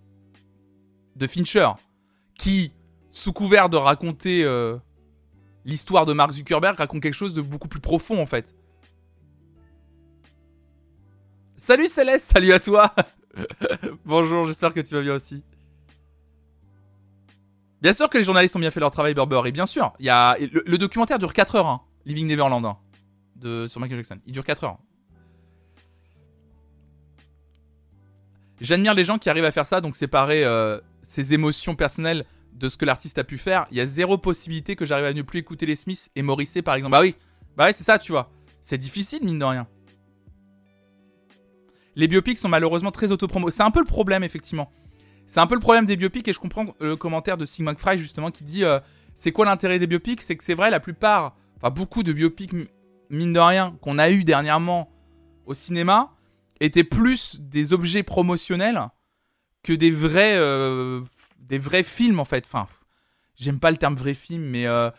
de 1.19 1.27
Fincher, 1.27 1.69
qui, 2.39 2.73
sous 3.11 3.33
couvert 3.33 3.69
de 3.69 3.77
raconter 3.77 4.45
euh, 4.45 4.77
l'histoire 5.65 6.07
de 6.07 6.13
Mark 6.13 6.33
Zuckerberg, 6.33 6.77
raconte 6.77 7.03
quelque 7.03 7.15
chose 7.15 7.35
de 7.35 7.43
beaucoup 7.43 7.69
plus 7.69 7.81
profond 7.81 8.21
en 8.21 8.27
fait. 8.27 8.55
Salut 11.57 11.89
Céleste, 11.89 12.31
salut 12.33 12.53
à 12.53 12.61
toi 12.61 12.95
Bonjour, 14.05 14.45
j'espère 14.45 14.73
que 14.73 14.81
tu 14.81 14.95
vas 14.95 15.03
bien 15.03 15.15
aussi. 15.15 15.43
Bien 17.83 17.93
sûr 17.93 18.09
que 18.09 18.19
les 18.19 18.25
journalistes 18.25 18.57
ont 18.57 18.61
bien 18.61 18.71
fait 18.71 18.81
leur 18.81 18.91
travail, 18.91 19.15
Burberry, 19.15 19.53
bien 19.53 19.67
sûr. 19.67 19.93
Le 20.01 20.77
documentaire 20.77 21.19
dure 21.19 21.33
4 21.33 21.57
heures, 21.57 21.67
hein, 21.67 21.83
Living 22.05 22.27
Neverland, 22.27 22.65
hein, 22.65 22.79
de... 23.37 23.67
sur 23.67 23.81
Michael 23.81 23.99
Jackson. 23.99 24.19
Il 24.27 24.33
dure 24.33 24.45
4 24.45 24.65
heures. 24.65 24.79
J'admire 28.61 28.95
les 28.95 29.05
gens 29.05 29.19
qui 29.19 29.31
arrivent 29.31 29.45
à 29.45 29.53
faire 29.53 29.67
ça, 29.67 29.81
donc 29.81 29.97
séparer 29.97 30.45
euh, 30.45 30.81
ses 31.03 31.35
émotions 31.35 31.77
personnelles 31.77 32.25
de 32.53 32.69
ce 32.69 32.77
que 32.77 32.85
l'artiste 32.85 33.19
a 33.19 33.25
pu 33.25 33.39
faire. 33.39 33.67
Il 33.71 33.77
y 33.77 33.81
a 33.81 33.87
zéro 33.87 34.19
possibilité 34.19 34.75
que 34.75 34.85
j'arrive 34.85 35.05
à 35.07 35.13
ne 35.13 35.23
plus 35.23 35.39
écouter 35.39 35.67
les 35.67 35.77
Smiths 35.77 36.11
et 36.17 36.23
Morrissey, 36.23 36.63
par 36.63 36.75
exemple. 36.75 36.93
Bah 36.93 37.01
oui, 37.01 37.15
Bah 37.57 37.65
ouais, 37.67 37.73
c'est 37.73 37.85
ça, 37.85 37.99
tu 37.99 38.13
vois. 38.13 38.31
C'est 38.61 38.79
difficile, 38.79 39.25
mine 39.25 39.39
de 39.39 39.45
rien. 39.45 39.67
Les 41.95 42.09
biopics 42.09 42.39
sont 42.39 42.49
malheureusement 42.49 42.91
très 42.91 43.13
autopromo. 43.13 43.51
C'est 43.51 43.63
un 43.63 43.71
peu 43.71 43.81
le 43.81 43.87
problème, 43.87 44.25
effectivement. 44.25 44.71
C'est 45.27 45.41
un 45.41 45.47
peu 45.47 45.55
le 45.55 45.61
problème 45.61 45.85
des 45.85 45.97
biopics, 45.97 46.27
et 46.27 46.33
je 46.33 46.39
comprends 46.39 46.67
le 46.81 46.97
commentaire 46.97 47.37
de 47.37 47.45
Sigmund 47.45 47.79
Fry, 47.79 47.99
justement, 47.99 48.31
qui 48.31 48.45
dit 48.45 48.65
euh, 48.65 48.81
c'est 49.15 49.33
quoi 49.33 49.47
l'intérêt 49.47 49.79
des 49.79 49.87
biopics? 49.87 50.23
C'est 50.23 50.37
que 50.37 50.45
c'est 50.45 50.55
vrai, 50.55 50.71
la 50.71 50.81
plupart, 50.81 51.37
enfin 51.57 51.71
beaucoup 51.71 52.03
de 52.03 52.13
biopics, 52.13 52.53
mine 53.11 53.33
de 53.33 53.41
rien, 53.41 53.77
qu'on 53.81 53.99
a 53.99 54.11
eu 54.11 54.25
dernièrement 54.25 54.91
au 55.47 55.55
cinéma, 55.55 56.15
étaient 56.61 56.85
plus 56.85 57.41
des 57.41 57.73
objets 57.73 58.03
promotionnels 58.03 58.89
que 59.63 59.73
des 59.73 59.91
vrais, 59.91 60.37
euh, 60.37 61.03
des 61.41 61.59
vrais 61.59 61.83
films, 61.83 62.21
en 62.21 62.25
fait. 62.25 62.45
Enfin, 62.47 62.67
j'aime 63.37 63.61
pas 63.61 63.71
le 63.71 63.77
terme 63.77 63.95
vrai 63.95 64.15
film, 64.15 64.43
mais. 64.43 64.67
Euh, 64.67 64.91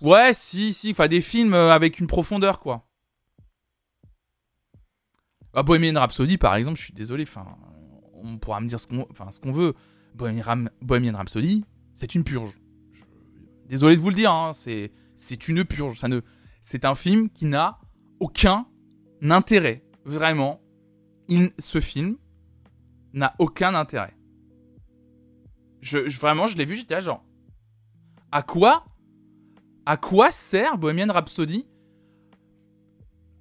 ouais, 0.00 0.32
si, 0.32 0.72
si, 0.72 0.90
enfin 0.90 1.08
des 1.08 1.20
films 1.20 1.54
avec 1.54 1.98
une 2.00 2.06
profondeur, 2.06 2.60
quoi. 2.60 2.86
Bah, 5.54 5.62
Bohemian 5.62 5.98
Rhapsody, 5.98 6.36
par 6.36 6.56
exemple, 6.56 6.78
je 6.78 6.84
suis 6.84 6.92
désolé, 6.92 7.22
enfin, 7.22 7.46
on 8.14 8.38
pourra 8.38 8.60
me 8.60 8.66
dire 8.66 8.80
ce 8.80 8.86
qu'on 8.88 9.06
enfin, 9.10 9.30
ce 9.30 9.40
veut. 9.48 9.74
Bohemian, 10.14 11.16
Rhapsody, 11.16 11.64
c'est 11.94 12.14
une 12.14 12.24
purge. 12.24 12.50
Désolé 13.68 13.96
de 13.96 14.00
vous 14.00 14.10
le 14.10 14.16
dire, 14.16 14.32
hein, 14.32 14.52
c'est, 14.52 14.90
une 15.48 15.64
purge. 15.64 16.02
Ne, 16.04 16.20
c'est 16.60 16.84
un 16.84 16.94
film 16.94 17.30
qui 17.30 17.46
n'a 17.46 17.78
aucun 18.20 18.66
intérêt. 19.22 19.83
Vraiment, 20.04 20.60
ce 21.58 21.80
film 21.80 22.16
n'a 23.12 23.34
aucun 23.38 23.74
intérêt. 23.74 24.14
Vraiment, 26.20 26.46
je 26.46 26.56
l'ai 26.56 26.64
vu, 26.64 26.76
j'étais 26.76 26.94
là 26.94 27.00
genre. 27.00 27.24
À 28.32 28.42
quoi 28.42 28.84
À 29.86 29.96
quoi 29.96 30.30
sert 30.30 30.76
Bohemian 30.78 31.12
Rhapsody? 31.12 31.66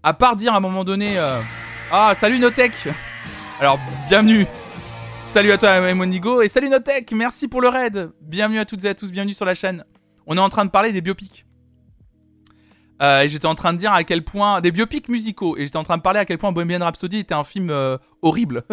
À 0.03 0.13
part 0.13 0.35
dire 0.35 0.53
à 0.53 0.57
un 0.57 0.61
moment 0.61 0.83
donné. 0.83 1.17
Euh, 1.17 1.41
ah, 1.91 2.13
salut 2.15 2.39
Notech 2.39 2.87
Alors, 3.59 3.79
bienvenue 4.09 4.45
Salut 5.23 5.51
à 5.51 5.57
toi 5.57 5.93
Monigo 5.93 6.41
et 6.41 6.47
salut 6.47 6.69
Notech 6.69 7.11
Merci 7.11 7.47
pour 7.47 7.61
le 7.61 7.69
raid 7.69 8.11
Bienvenue 8.21 8.59
à 8.59 8.65
toutes 8.65 8.83
et 8.83 8.89
à 8.89 8.95
tous, 8.95 9.11
bienvenue 9.11 9.33
sur 9.33 9.45
la 9.45 9.55
chaîne. 9.55 9.83
On 10.27 10.37
est 10.37 10.41
en 10.41 10.49
train 10.49 10.65
de 10.65 10.69
parler 10.69 10.93
des 10.93 11.01
biopics. 11.01 11.45
Euh, 13.01 13.21
et 13.21 13.29
j'étais 13.29 13.47
en 13.47 13.55
train 13.55 13.73
de 13.73 13.77
dire 13.77 13.91
à 13.91 14.03
quel 14.03 14.23
point... 14.23 14.61
Des 14.61 14.71
biopics 14.71 15.09
musicaux. 15.09 15.57
Et 15.57 15.65
j'étais 15.65 15.77
en 15.77 15.83
train 15.83 15.97
de 15.97 16.01
parler 16.01 16.19
à 16.19 16.25
quel 16.25 16.37
point 16.37 16.51
Bohemian 16.51 16.79
Rhapsody 16.79 17.19
était 17.19 17.33
un 17.33 17.43
film 17.43 17.69
euh, 17.69 17.97
horrible. 18.21 18.63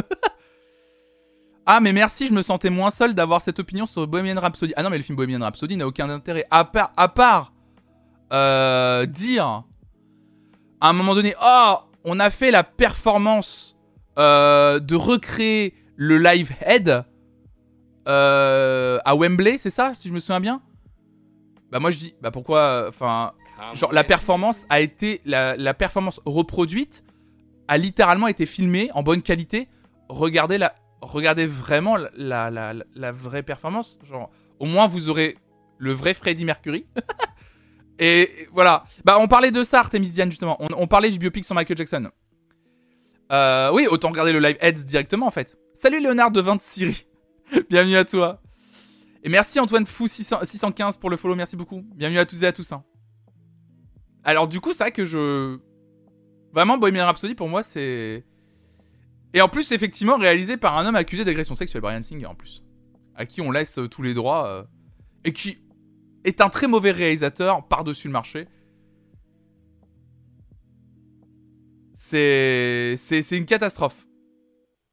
ah 1.67 1.81
mais 1.81 1.93
merci, 1.93 2.29
je 2.29 2.33
me 2.33 2.43
sentais 2.43 2.71
moins 2.71 2.91
seul 2.91 3.15
d'avoir 3.15 3.43
cette 3.43 3.59
opinion 3.59 3.87
sur 3.87 4.07
Bohemian 4.07 4.41
Rhapsody. 4.41 4.73
Ah 4.77 4.83
non 4.83 4.91
mais 4.91 4.99
le 4.99 5.03
film 5.03 5.17
Bohemian 5.17 5.41
Rhapsody 5.41 5.77
n'a 5.77 5.87
aucun 5.87 6.11
intérêt. 6.11 6.45
À 6.51 6.65
part, 6.65 6.93
à 6.97 7.09
part 7.09 7.53
euh, 8.33 9.07
dire 9.07 9.65
à 10.83 10.89
un 10.89 10.93
moment 10.93 11.15
donné, 11.15 11.35
oh 11.43 11.75
on 12.05 12.21
a 12.21 12.31
fait 12.31 12.51
la 12.51 12.65
performance 12.65 13.77
de 14.17 14.95
recréer 14.95 15.75
le 15.97 16.19
live 16.19 16.53
head 16.61 17.05
à 18.07 19.15
Wembley, 19.15 19.57
c'est 19.57 19.71
ça, 19.71 19.95
si 19.95 20.09
je 20.09 20.13
me 20.13 20.21
souviens 20.21 20.41
bien? 20.41 20.63
Bah 21.71 21.79
moi 21.79 21.91
je 21.91 21.99
dis, 21.99 22.15
bah 22.21 22.31
pourquoi, 22.31 22.87
enfin, 22.89 23.33
genre 23.75 23.93
la 23.93 24.05
performance 24.05 24.67
a 24.69 24.81
été, 24.81 25.21
la, 25.25 25.75
performance 25.75 26.21
reproduite 26.25 27.05
a 27.69 27.79
littéralement 27.79 28.27
été 28.27 28.47
filmée 28.47 28.91
en 28.95 29.03
bonne 29.03 29.23
qualité. 29.23 29.69
Regardez 30.09 30.59
la, 30.59 30.75
regardez 31.01 31.47
vraiment 31.47 31.97
la, 31.97 32.51
la, 32.51 32.75
la 32.95 33.13
vraie 33.13 33.43
performance. 33.43 33.99
Genre, 34.05 34.31
au 34.59 34.67
moins 34.67 34.87
vous 34.87 35.09
aurez 35.09 35.37
le 35.79 35.93
vrai 35.93 36.15
Freddie 36.15 36.45
Mercury. 36.45 36.87
Et 38.01 38.49
voilà. 38.53 38.85
Bah, 39.05 39.19
on 39.21 39.29
parlait 39.29 39.51
de 39.51 39.63
ça, 39.63 39.81
Artemis 39.81 40.11
Diane, 40.11 40.31
justement. 40.31 40.57
On, 40.59 40.87
parlait 40.87 41.11
du 41.11 41.19
biopic 41.19 41.45
sur 41.45 41.55
Michael 41.55 41.77
Jackson. 41.77 42.09
Euh, 43.31 43.71
oui, 43.73 43.87
autant 43.89 44.09
regarder 44.09 44.33
le 44.33 44.41
live 44.41 44.57
Heads 44.61 44.85
directement, 44.85 45.27
en 45.27 45.31
fait. 45.31 45.59
Salut 45.75 46.01
Léonard 46.01 46.31
de 46.31 46.41
20 46.41 46.61
Siri. 46.61 47.07
Bienvenue 47.71 47.97
à 47.97 48.05
toi. 48.05 48.41
Et 49.23 49.29
merci 49.29 49.61
Antoine 49.61 49.87
Fou 49.87 50.09
615 50.09 50.97
pour 50.97 51.11
le 51.11 51.19
follow, 51.19 51.35
merci 51.35 51.57
beaucoup. 51.57 51.83
Bienvenue 51.95 52.19
à 52.19 52.25
tous 52.25 52.43
et 52.43 52.47
à 52.47 52.53
tous. 52.53 52.73
Hein. 52.73 52.83
Alors 54.25 54.49
du 54.49 54.61
coup, 54.61 54.73
c'est 54.73 54.85
vrai 54.85 54.93
que 54.93 55.05
je... 55.05 55.59
Vraiment, 56.53 56.79
Bohemian 56.79 57.07
Rhapsody, 57.07 57.35
pour 57.35 57.49
moi, 57.49 57.63
c'est... 57.63 58.25
Et 59.33 59.41
en 59.41 59.49
plus, 59.49 59.71
effectivement, 59.73 60.17
réalisé 60.17 60.57
par 60.57 60.77
un 60.77 60.87
homme 60.87 60.97
accusé 60.97 61.25
d'agression 61.25 61.55
sexuelle, 61.55 61.83
Brian 61.83 62.03
Singer, 62.03 62.27
en 62.27 62.35
plus. 62.35 62.65
À 63.15 63.27
qui 63.27 63.41
on 63.41 63.51
laisse 63.51 63.79
tous 63.91 64.03
les 64.03 64.15
droits. 64.15 64.49
Euh, 64.49 64.65
et 65.25 65.33
qui, 65.33 65.59
est 66.25 66.41
un 66.41 66.49
très 66.49 66.67
mauvais 66.67 66.91
réalisateur 66.91 67.67
par-dessus 67.67 68.09
le 68.09 68.13
marché. 68.13 68.49
C'est 71.95 72.95
c'est 72.97 73.37
une 73.37 73.47
catastrophe. 73.47 74.07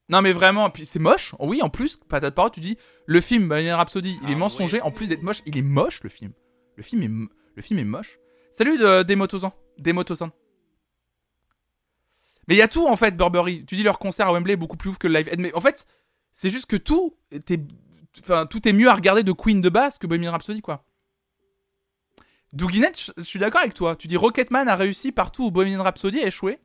Non 0.09 0.21
mais 0.21 0.32
vraiment, 0.32 0.69
puis 0.69 0.86
c'est 0.86 0.99
moche. 0.99 1.36
Oui, 1.39 1.61
en 1.61 1.69
plus, 1.69 1.97
patate 1.97 2.36
parole, 2.36 2.51
tu 2.51 2.59
dis 2.59 2.78
le 3.05 3.21
film 3.21 3.47
Bohemian 3.47 3.78
Rhapsody, 3.78 4.19
il 4.23 4.30
est 4.30 4.36
ah 4.36 4.38
mensonger 4.38 4.82
en 4.82 4.91
plus 4.91 5.09
d'être 5.09 5.23
moche, 5.23 5.41
il 5.45 5.57
est 5.57 5.61
moche 5.61 6.01
le 6.03 6.09
film. 6.09 6.34
Le 6.75 6.84
film 6.84 7.03
est 7.03 7.32
le 7.55 7.61
film 7.61 7.80
est 7.80 7.86
moche. 7.86 8.19
Salut 8.57 8.79
de 8.79 9.03
Demotosan, 9.03 9.53
Demotosan. 9.77 10.31
Mais 12.47 12.55
il 12.55 12.57
y 12.57 12.63
a 12.63 12.67
tout 12.67 12.87
en 12.87 12.95
fait 12.95 13.15
Burberry. 13.15 13.63
Tu 13.67 13.75
dis 13.75 13.83
leur 13.83 13.99
concert 13.99 14.29
à 14.29 14.31
Wembley 14.33 14.53
est 14.53 14.57
beaucoup 14.57 14.77
plus 14.77 14.89
ouf 14.89 14.97
que 14.97 15.07
le 15.07 15.13
live. 15.19 15.29
Mais 15.37 15.53
en 15.53 15.61
fait, 15.61 15.85
c'est 16.33 16.49
juste 16.49 16.65
que 16.65 16.75
tout 16.75 17.15
enfin 18.19 18.47
tout 18.47 18.67
est 18.67 18.73
mieux 18.73 18.89
à 18.89 18.95
regarder 18.95 19.21
de 19.21 19.31
Queen 19.31 19.61
de 19.61 19.69
base 19.69 19.99
que 19.99 20.07
Bohemian 20.07 20.31
Rhapsody 20.31 20.61
quoi. 20.61 20.83
Douginette, 22.51 23.11
je, 23.17 23.21
suis 23.21 23.37
d'accord 23.37 23.61
avec 23.61 23.75
toi. 23.75 23.95
Tu 23.95 24.07
dis 24.07 24.17
Rocketman 24.17 24.67
a 24.67 24.75
réussi 24.75 25.11
partout 25.11 25.45
où 25.45 25.51
Bohemian 25.51 25.83
Rhapsody 25.83 26.23
a 26.23 26.25
échoué. 26.25 26.59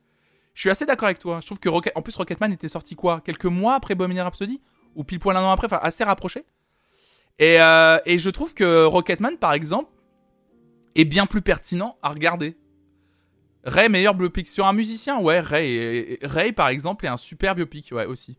Je 0.55 0.61
suis 0.61 0.71
assez 0.71 0.87
d'accord 0.87 1.05
avec 1.05 1.19
toi. 1.19 1.41
Je 1.41 1.45
trouve 1.45 1.59
que 1.59 1.69
en 1.69 2.01
plus 2.01 2.15
Rocketman 2.15 2.51
était 2.51 2.69
sorti 2.69 2.95
quoi? 2.95 3.21
Quelques 3.21 3.45
mois 3.45 3.75
après 3.75 3.93
Bohemian 3.93 4.23
Rhapsody? 4.23 4.61
Ou 4.95 5.03
pile 5.03 5.19
poil 5.19 5.37
un 5.37 5.43
an 5.43 5.51
après? 5.51 5.67
Enfin, 5.67 5.79
assez 5.83 6.03
rapproché. 6.03 6.43
Et, 7.37 7.61
euh, 7.61 7.99
et 8.07 8.17
je 8.17 8.31
trouve 8.31 8.55
que 8.55 8.85
Rocketman, 8.85 9.37
par 9.37 9.53
exemple, 9.53 9.91
est 10.95 11.05
bien 11.05 11.25
plus 11.25 11.41
pertinent 11.41 11.97
à 12.01 12.09
regarder. 12.09 12.57
Ray, 13.63 13.89
meilleur 13.89 14.13
biopic 14.13 14.47
sur 14.47 14.65
un 14.65 14.73
musicien? 14.73 15.19
Ouais, 15.19 15.39
Ray. 15.39 16.19
Ray, 16.21 16.51
par 16.51 16.67
exemple, 16.67 17.05
est 17.05 17.09
un 17.09 17.17
super 17.17 17.55
biopic, 17.55 17.91
ouais, 17.91 18.05
aussi. 18.05 18.37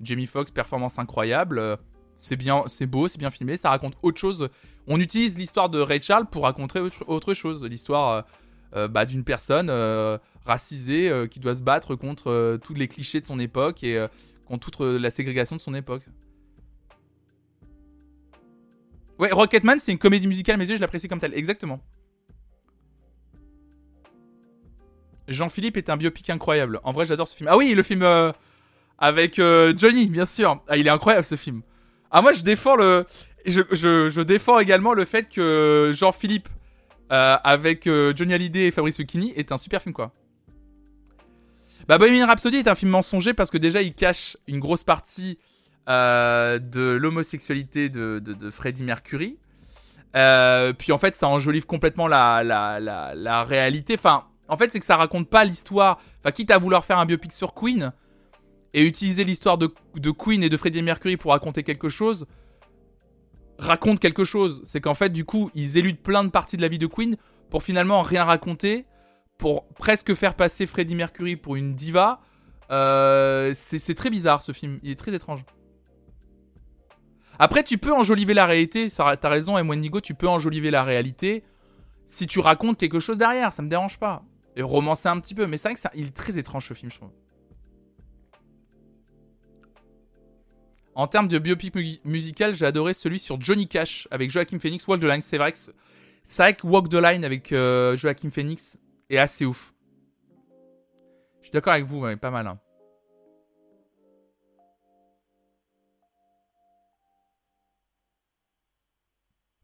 Jamie 0.00 0.26
Foxx, 0.26 0.50
performance 0.50 0.98
incroyable. 0.98 1.58
Euh, 1.58 1.76
c'est 2.16 2.36
bien, 2.36 2.64
c'est 2.66 2.86
beau, 2.86 3.08
c'est 3.08 3.18
bien 3.18 3.30
filmé, 3.30 3.56
ça 3.56 3.70
raconte 3.70 3.94
autre 4.02 4.18
chose. 4.18 4.48
On 4.86 5.00
utilise 5.00 5.38
l'histoire 5.38 5.68
de 5.68 5.80
Ray 5.80 6.00
Charles 6.02 6.26
pour 6.26 6.44
raconter 6.44 6.80
autre, 7.06 7.34
chose, 7.34 7.64
l'histoire 7.64 8.10
euh, 8.10 8.22
euh, 8.76 8.88
bah, 8.88 9.04
d'une 9.04 9.24
personne 9.24 9.70
racisée 10.44 11.12
qui 11.30 11.40
doit 11.40 11.54
se 11.54 11.62
battre 11.62 11.94
contre 11.94 12.58
tous 12.62 12.74
les 12.74 12.88
clichés 12.88 13.20
de 13.20 13.26
son 13.26 13.38
époque 13.38 13.84
et 13.84 14.04
contre 14.46 14.70
toute 14.70 14.86
la 14.86 15.10
ségrégation 15.10 15.56
de 15.56 15.60
son 15.60 15.74
époque. 15.74 16.02
Ouais, 19.18 19.32
Rocketman, 19.32 19.78
c'est 19.78 19.92
une 19.92 19.98
comédie 19.98 20.26
musicale, 20.26 20.56
mais 20.56 20.66
je 20.66 20.74
l'apprécie 20.74 21.08
comme 21.08 21.20
telle, 21.20 21.34
exactement. 21.34 21.80
Jean-Philippe 25.26 25.76
est 25.76 25.90
un 25.90 25.96
biopic 25.96 26.30
incroyable. 26.30 26.80
En 26.84 26.92
vrai, 26.92 27.04
j'adore 27.04 27.28
ce 27.28 27.36
film. 27.36 27.48
Ah 27.52 27.56
oui, 27.56 27.74
le 27.74 27.82
film 27.82 28.02
avec 28.98 29.36
Johnny, 29.36 30.06
bien 30.06 30.24
sûr. 30.24 30.62
Ah, 30.68 30.76
il 30.76 30.86
est 30.86 30.90
incroyable 30.90 31.24
ce 31.24 31.36
film. 31.36 31.62
Ah, 32.10 32.22
moi, 32.22 32.32
je 32.32 32.42
défends 32.42 32.76
le. 32.76 33.04
Je, 33.44 34.20
défends 34.22 34.58
également 34.58 34.92
le 34.92 35.04
fait 35.04 35.28
que 35.28 35.92
Jean-Philippe, 35.94 36.48
euh, 37.12 37.36
avec 37.44 37.86
euh, 37.86 38.12
Johnny 38.14 38.34
Hallyday 38.34 38.66
et 38.66 38.70
Fabrice 38.70 38.98
Lucchini, 38.98 39.32
est 39.36 39.52
un 39.52 39.56
super 39.56 39.80
film, 39.80 39.94
quoi. 39.94 40.12
Bah, 41.86 41.96
Bohemian 41.96 42.26
Rhapsody 42.26 42.58
est 42.58 42.68
un 42.68 42.74
film 42.74 42.90
mensonger 42.90 43.32
parce 43.32 43.50
que 43.50 43.58
déjà, 43.58 43.80
il 43.80 43.94
cache 43.94 44.36
une 44.46 44.58
grosse 44.58 44.84
partie 44.84 45.38
euh, 45.88 46.58
de 46.58 46.92
l'homosexualité 46.92 47.88
de, 47.88 48.50
Freddie 48.50 48.84
Mercury. 48.84 49.38
puis 50.12 50.92
en 50.92 50.98
fait, 50.98 51.14
ça 51.14 51.28
enjolive 51.28 51.66
complètement 51.66 52.08
la 52.08 53.44
réalité. 53.44 53.94
Enfin, 53.94 54.24
en 54.48 54.56
fait, 54.56 54.70
c'est 54.70 54.80
que 54.80 54.86
ça 54.86 54.96
raconte 54.96 55.28
pas 55.28 55.44
l'histoire. 55.44 56.00
Enfin, 56.20 56.32
quitte 56.32 56.50
à 56.50 56.58
vouloir 56.58 56.84
faire 56.84 56.98
un 56.98 57.06
biopic 57.06 57.32
sur 57.32 57.54
Queen, 57.54 57.92
et 58.74 58.84
utiliser 58.84 59.24
l'histoire 59.24 59.58
de, 59.58 59.68
Queen 60.10 60.42
et 60.42 60.48
de 60.48 60.56
Freddie 60.56 60.82
Mercury 60.82 61.16
pour 61.16 61.32
raconter 61.32 61.62
quelque 61.62 61.88
chose 61.88 62.26
raconte 63.58 63.98
quelque 63.98 64.24
chose. 64.24 64.60
C'est 64.64 64.80
qu'en 64.80 64.94
fait, 64.94 65.10
du 65.10 65.24
coup, 65.24 65.50
ils 65.54 65.78
éludent 65.78 65.98
plein 66.00 66.22
de 66.22 66.28
parties 66.28 66.56
de 66.56 66.62
la 66.62 66.68
vie 66.68 66.78
de 66.78 66.86
Queen 66.86 67.16
pour 67.50 67.62
finalement 67.62 68.02
rien 68.02 68.24
raconter, 68.24 68.86
pour 69.36 69.66
presque 69.68 70.14
faire 70.14 70.34
passer 70.34 70.66
Freddie 70.66 70.94
Mercury 70.94 71.34
pour 71.34 71.56
une 71.56 71.74
diva. 71.74 72.20
Euh, 72.70 73.52
c'est 73.54 73.94
très 73.94 74.10
bizarre 74.10 74.42
ce 74.42 74.52
film, 74.52 74.78
il 74.82 74.92
est 74.92 74.96
très 74.96 75.12
étrange. 75.12 75.40
Après, 77.38 77.62
tu 77.62 77.78
peux 77.78 77.92
enjoliver 77.92 78.34
la 78.34 78.46
réalité, 78.46 78.88
t'as 78.90 79.28
raison, 79.28 79.58
et 79.58 79.76
Nigo, 79.76 80.00
tu 80.00 80.14
peux 80.14 80.28
enjoliver 80.28 80.70
la 80.70 80.82
réalité 80.82 81.44
si 82.08 82.26
tu 82.26 82.40
racontes 82.40 82.78
quelque 82.78 82.98
chose 82.98 83.18
derrière, 83.18 83.52
ça 83.52 83.62
me 83.62 83.68
dérange 83.68 83.98
pas. 83.98 84.24
Et 84.56 84.62
romancer 84.62 85.08
un 85.08 85.20
petit 85.20 85.34
peu, 85.34 85.46
mais 85.46 85.58
c'est 85.58 85.68
vrai 85.68 85.74
que 85.74 85.80
ça, 85.80 85.90
est 85.94 86.14
très 86.14 86.38
étrange 86.38 86.66
ce 86.66 86.74
film, 86.74 86.90
je 86.90 86.96
trouve. 86.96 87.10
En 90.94 91.06
termes 91.06 91.28
de 91.28 91.38
biopic 91.38 91.72
musical, 92.04 92.54
j'ai 92.54 92.66
adoré 92.66 92.92
celui 92.92 93.20
sur 93.20 93.40
Johnny 93.40 93.68
Cash 93.68 94.08
avec 94.10 94.30
Joaquin 94.30 94.58
Phoenix, 94.58 94.84
Wall 94.88 94.98
the 94.98 95.04
Line. 95.04 95.20
C'est 95.20 95.38
vrai 95.38 95.52
vrai 96.38 96.54
que 96.54 96.66
Walk 96.66 96.88
the 96.88 96.94
Line 96.94 97.24
avec 97.24 97.52
euh, 97.52 97.96
Joachim 97.96 98.30
Phoenix 98.30 98.78
est 99.08 99.18
assez 99.18 99.44
ouf. 99.44 99.74
Je 101.40 101.46
suis 101.46 101.52
d'accord 101.52 101.74
avec 101.74 101.84
vous, 101.84 102.00
ouais, 102.00 102.16
pas 102.16 102.30
mal. 102.30 102.48
hein. 102.48 102.58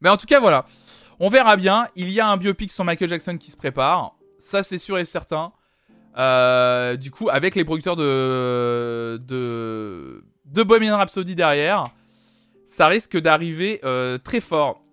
Mais 0.05 0.11
en 0.11 0.17
tout 0.17 0.27
cas, 0.27 0.39
voilà. 0.39 0.65
On 1.19 1.29
verra 1.29 1.57
bien. 1.57 1.87
Il 1.95 2.11
y 2.11 2.19
a 2.19 2.27
un 2.27 2.37
biopic 2.37 2.71
sur 2.71 2.85
Michael 2.85 3.09
Jackson 3.09 3.39
qui 3.39 3.49
se 3.49 3.57
prépare. 3.57 4.15
Ça, 4.37 4.61
c'est 4.61 4.77
sûr 4.77 4.99
et 4.99 5.05
certain. 5.05 5.51
Euh, 6.15 6.95
du 6.95 7.09
coup, 7.09 7.27
avec 7.31 7.55
les 7.55 7.65
producteurs 7.65 7.95
de, 7.95 9.19
de, 9.27 10.23
de 10.45 10.61
Bohemian 10.61 10.97
Rhapsody 10.97 11.33
derrière, 11.33 11.85
ça 12.67 12.85
risque 12.85 13.17
d'arriver 13.17 13.79
euh, 13.83 14.19
très 14.19 14.41
fort. 14.41 14.83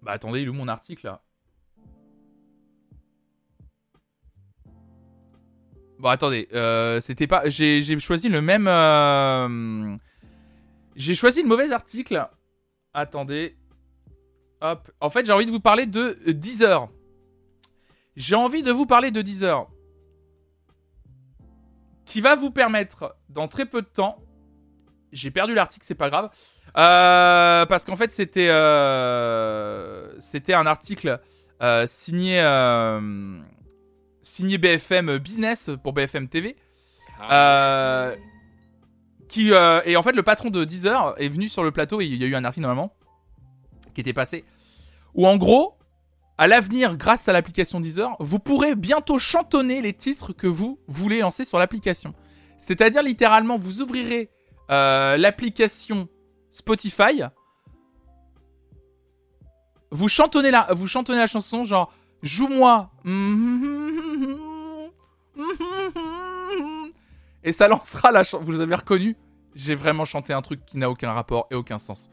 Bah 0.00 0.12
attendez, 0.12 0.42
il 0.42 0.48
est 0.48 0.52
mon 0.52 0.68
article 0.68 1.06
là? 1.06 1.22
Bon 5.98 6.10
attendez, 6.10 6.46
euh, 6.52 7.00
c'était 7.00 7.26
pas. 7.26 7.48
J'ai 7.48 7.98
choisi 7.98 8.28
le 8.28 8.42
même. 8.42 9.98
J'ai 10.96 11.14
choisi 11.14 11.42
le 11.42 11.48
mauvais 11.48 11.70
article. 11.72 12.26
Attendez. 12.94 13.56
Hop. 14.62 14.90
En 15.00 15.10
fait, 15.10 15.26
j'ai 15.26 15.32
envie 15.32 15.46
de 15.46 15.50
vous 15.50 15.60
parler 15.60 15.86
de 15.86 16.18
euh, 16.26 16.32
Deezer. 16.32 16.88
J'ai 18.16 18.34
envie 18.34 18.62
de 18.62 18.72
vous 18.72 18.86
parler 18.86 19.10
de 19.10 19.20
Deezer. 19.20 19.68
Qui 22.06 22.20
va 22.20 22.34
vous 22.36 22.50
permettre, 22.50 23.16
dans 23.28 23.46
très 23.48 23.66
peu 23.66 23.82
de 23.82 23.86
temps. 23.86 24.22
J'ai 25.12 25.30
perdu 25.30 25.54
l'article, 25.54 25.84
c'est 25.84 25.94
pas 25.94 26.08
grave. 26.08 26.30
Euh, 26.78 27.66
parce 27.66 27.84
qu'en 27.84 27.96
fait, 27.96 28.10
c'était. 28.10 28.48
euh, 28.48 30.18
C'était 30.18 30.54
un 30.54 30.66
article 30.66 31.20
signé. 31.86 32.40
signé 34.22 34.58
BFM 34.58 35.18
Business 35.18 35.70
pour 35.82 35.92
BFM 35.92 36.28
TV. 36.28 36.56
Euh, 37.30 38.14
euh, 39.38 39.80
et 39.84 39.96
en 39.96 40.02
fait, 40.02 40.12
le 40.12 40.22
patron 40.22 40.50
de 40.50 40.64
Deezer 40.64 41.14
est 41.18 41.28
venu 41.28 41.48
sur 41.48 41.62
le 41.62 41.70
plateau 41.70 42.00
et 42.00 42.06
il 42.06 42.16
y 42.16 42.24
a 42.24 42.26
eu 42.26 42.34
un 42.34 42.44
article 42.44 42.62
normalement 42.62 42.92
qui 43.94 44.00
était 44.00 44.12
passé. 44.12 44.44
Où 45.14 45.26
en 45.26 45.36
gros, 45.36 45.76
à 46.38 46.46
l'avenir, 46.46 46.96
grâce 46.96 47.28
à 47.28 47.32
l'application 47.32 47.80
Deezer, 47.80 48.16
vous 48.20 48.38
pourrez 48.38 48.74
bientôt 48.74 49.18
chantonner 49.18 49.80
les 49.82 49.92
titres 49.92 50.32
que 50.32 50.46
vous 50.46 50.78
voulez 50.86 51.20
lancer 51.20 51.44
sur 51.44 51.58
l'application. 51.58 52.14
C'est-à-dire 52.58 53.02
littéralement, 53.02 53.58
vous 53.58 53.82
ouvrirez 53.82 54.30
euh, 54.70 55.16
l'application 55.16 56.08
Spotify, 56.52 57.22
vous 59.90 60.08
chantonnez 60.08 60.50
la, 60.50 60.68
vous 60.72 60.86
chantonnez 60.86 61.18
la 61.18 61.26
chanson 61.26 61.64
genre 61.64 61.92
joue-moi 62.22 62.90
et 67.46 67.52
ça 67.52 67.68
lancera 67.68 68.12
la 68.12 68.24
chanson. 68.24 68.44
Vous 68.44 68.60
avez 68.60 68.74
reconnu 68.74 69.16
J'ai 69.54 69.74
vraiment 69.74 70.04
chanté 70.04 70.34
un 70.34 70.42
truc 70.42 70.66
qui 70.66 70.76
n'a 70.76 70.90
aucun 70.90 71.12
rapport 71.12 71.46
et 71.50 71.54
aucun 71.54 71.78
sens. 71.78 72.10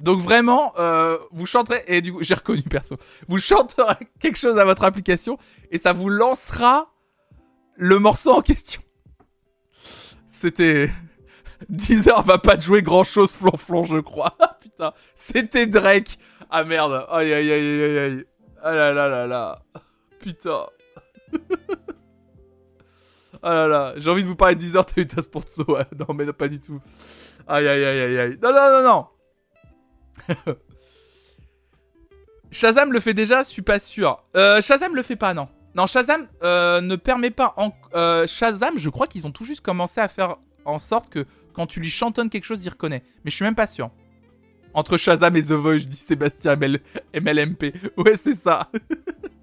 Donc 0.00 0.20
vraiment, 0.20 0.72
euh, 0.78 1.18
vous 1.32 1.44
chanterez 1.44 1.82
et 1.88 2.00
du 2.00 2.12
coup 2.12 2.22
j'ai 2.22 2.34
reconnu 2.34 2.62
perso. 2.62 2.96
Vous 3.26 3.38
chanterez 3.38 4.08
quelque 4.20 4.38
chose 4.38 4.56
à 4.56 4.64
votre 4.64 4.84
application 4.84 5.36
et 5.72 5.78
ça 5.78 5.92
vous 5.92 6.08
lancera 6.08 6.94
le 7.74 7.98
morceau 7.98 8.30
en 8.30 8.40
question. 8.40 8.80
C'était 10.28 10.90
Deezer 11.68 12.22
va 12.22 12.38
pas 12.38 12.56
jouer 12.56 12.80
grand 12.80 13.02
chose 13.02 13.32
flonflon 13.32 13.82
je 13.82 13.98
crois. 13.98 14.36
Putain, 14.60 14.92
c'était 15.16 15.66
Drake. 15.66 16.18
Ah 16.50 16.62
merde. 16.62 17.04
Aïe 17.10 17.32
aïe 17.32 17.50
aïe 17.50 17.82
aïe 17.82 17.98
aïe. 17.98 18.24
Ah 18.62 18.72
là 18.72 18.92
là 18.92 19.08
là 19.08 19.26
là. 19.26 19.62
Putain. 20.20 20.66
Ah 23.42 23.54
là 23.54 23.68
là, 23.68 23.94
j'ai 23.96 24.10
envie 24.10 24.22
de 24.22 24.28
vous 24.28 24.36
parler 24.36 24.54
de 24.54 24.60
Deezer, 24.60 24.84
t'as 24.84 25.00
eu 25.00 25.06
ta 25.06 25.22
sponsor. 25.22 25.68
ouais. 25.68 25.86
Non 25.98 26.14
mais 26.14 26.24
non, 26.24 26.32
pas 26.32 26.48
du 26.48 26.60
tout. 26.60 26.80
Aïe 27.46 27.66
aïe 27.66 27.84
aïe 27.84 28.00
aïe 28.00 28.18
aïe. 28.18 28.38
Non 28.42 28.52
non 28.52 28.70
non 28.70 28.82
non. 28.82 30.54
Shazam 32.50 32.92
le 32.92 33.00
fait 33.00 33.14
déjà, 33.14 33.42
je 33.42 33.48
suis 33.48 33.62
pas 33.62 33.78
sûr. 33.78 34.22
Euh, 34.36 34.60
Shazam 34.60 34.94
le 34.94 35.02
fait 35.02 35.16
pas, 35.16 35.34
non. 35.34 35.48
Non, 35.74 35.86
Shazam 35.86 36.26
euh, 36.42 36.80
ne 36.80 36.96
permet 36.96 37.30
pas. 37.30 37.54
Euh, 37.94 38.26
Shazam, 38.26 38.78
je 38.78 38.88
crois 38.88 39.06
qu'ils 39.06 39.26
ont 39.26 39.30
tout 39.30 39.44
juste 39.44 39.60
commencé 39.60 40.00
à 40.00 40.08
faire 40.08 40.36
en 40.64 40.78
sorte 40.78 41.10
que 41.10 41.26
quand 41.52 41.66
tu 41.66 41.80
lui 41.80 41.90
chantonnes 41.90 42.30
quelque 42.30 42.44
chose, 42.44 42.64
il 42.64 42.68
reconnaît. 42.70 43.02
Mais 43.24 43.30
je 43.30 43.36
suis 43.36 43.44
même 43.44 43.54
pas 43.54 43.66
sûr. 43.66 43.90
Entre 44.74 44.96
Shazam 44.96 45.36
et 45.36 45.42
The 45.42 45.52
Voice, 45.52 45.78
je 45.78 45.86
dis 45.86 45.96
Sébastien 45.96 46.52
ML... 46.52 46.80
MLMP. 47.14 47.74
Ouais, 47.96 48.16
c'est 48.16 48.34
ça. 48.34 48.70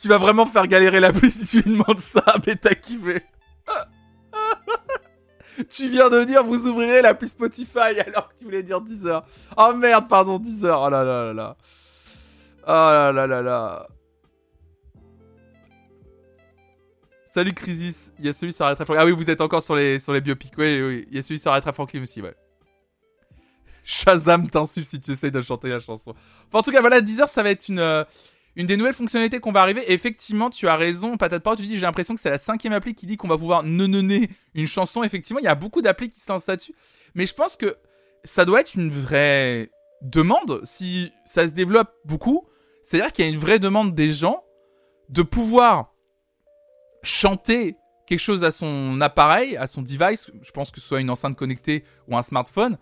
tu 0.00 0.08
vas 0.08 0.18
vraiment 0.18 0.46
faire 0.46 0.66
galérer 0.66 1.00
la 1.00 1.12
pluie 1.12 1.30
si 1.30 1.46
tu 1.46 1.62
lui 1.62 1.72
demandes 1.72 1.98
ça, 1.98 2.24
mais 2.46 2.56
t'as 2.56 2.74
kiffé. 2.74 3.22
tu 5.68 5.88
viens 5.88 6.08
de 6.08 6.24
dire 6.24 6.42
vous 6.42 6.66
ouvrirez 6.66 7.02
l'appli 7.02 7.28
Spotify 7.28 8.00
alors 8.06 8.30
que 8.30 8.38
tu 8.38 8.44
voulais 8.44 8.62
dire 8.62 8.80
Deezer. 8.80 9.24
Oh 9.56 9.72
merde, 9.74 10.08
pardon, 10.08 10.38
Deezer. 10.38 10.80
Oh 10.80 10.88
là 10.88 11.04
là 11.04 11.26
là 11.26 11.32
là. 11.34 11.56
Oh 12.66 12.70
là 12.70 13.12
là 13.12 13.26
là 13.26 13.42
là. 13.42 13.86
Salut 17.24 17.52
Crisis, 17.52 18.12
il 18.18 18.26
y 18.26 18.28
a 18.28 18.32
celui 18.32 18.52
sur 18.52 18.64
Aretha 18.64 18.84
Franklin. 18.84 19.04
Ah 19.04 19.06
oui, 19.06 19.12
vous 19.12 19.30
êtes 19.30 19.40
encore 19.40 19.62
sur 19.62 19.76
les, 19.76 20.00
sur 20.00 20.12
les 20.12 20.20
biopics. 20.20 20.54
Oui, 20.58 20.82
oui, 20.82 21.06
il 21.10 21.14
y 21.14 21.18
a 21.18 21.22
celui 21.22 21.38
sur 21.38 21.52
Aretha 21.52 21.72
Franklin 21.72 22.02
aussi, 22.02 22.20
ouais. 22.20 22.34
Shazam 23.84 24.48
t'insulte 24.48 24.88
si 24.88 25.00
tu 25.00 25.12
essayes 25.12 25.30
de 25.30 25.40
chanter 25.40 25.68
la 25.68 25.78
chanson. 25.78 26.12
Enfin, 26.48 26.58
en 26.58 26.62
tout 26.62 26.72
cas, 26.72 26.80
voilà, 26.80 27.00
Deezer, 27.00 27.28
ça 27.28 27.42
va 27.42 27.50
être 27.50 27.68
une, 27.68 27.78
euh, 27.78 28.04
une 28.56 28.66
des 28.66 28.76
nouvelles 28.76 28.94
fonctionnalités 28.94 29.40
qu'on 29.40 29.52
va 29.52 29.62
arriver. 29.62 29.92
Effectivement, 29.92 30.50
tu 30.50 30.68
as 30.68 30.76
raison, 30.76 31.16
patate 31.16 31.42
parole, 31.42 31.58
tu 31.58 31.66
dis, 31.66 31.74
j'ai 31.74 31.82
l'impression 31.82 32.14
que 32.14 32.20
c'est 32.20 32.30
la 32.30 32.38
cinquième 32.38 32.72
appli 32.72 32.94
qui 32.94 33.06
dit 33.06 33.16
qu'on 33.16 33.28
va 33.28 33.38
pouvoir 33.38 33.62
nenonner 33.62 34.30
une 34.54 34.66
chanson. 34.66 35.02
Effectivement, 35.02 35.40
il 35.40 35.44
y 35.44 35.48
a 35.48 35.54
beaucoup 35.54 35.82
d'applis 35.82 36.08
qui 36.08 36.20
se 36.20 36.30
lancent 36.30 36.46
là-dessus. 36.46 36.74
Mais 37.14 37.26
je 37.26 37.34
pense 37.34 37.56
que 37.56 37.76
ça 38.24 38.44
doit 38.44 38.60
être 38.60 38.74
une 38.74 38.90
vraie 38.90 39.70
demande 40.02 40.60
si 40.64 41.12
ça 41.24 41.46
se 41.46 41.54
développe 41.54 41.92
beaucoup. 42.04 42.46
C'est-à-dire 42.82 43.12
qu'il 43.12 43.24
y 43.24 43.28
a 43.28 43.30
une 43.30 43.38
vraie 43.38 43.58
demande 43.58 43.94
des 43.94 44.12
gens 44.12 44.42
de 45.08 45.22
pouvoir 45.22 45.94
chanter 47.02 47.76
quelque 48.06 48.18
chose 48.18 48.42
à 48.42 48.50
son 48.50 49.00
appareil, 49.00 49.56
à 49.56 49.66
son 49.66 49.82
device, 49.82 50.30
je 50.42 50.50
pense 50.50 50.70
que 50.70 50.80
ce 50.80 50.86
soit 50.86 51.00
une 51.00 51.10
enceinte 51.10 51.36
connectée 51.36 51.84
ou 52.08 52.16
un 52.16 52.22
smartphone, 52.22 52.76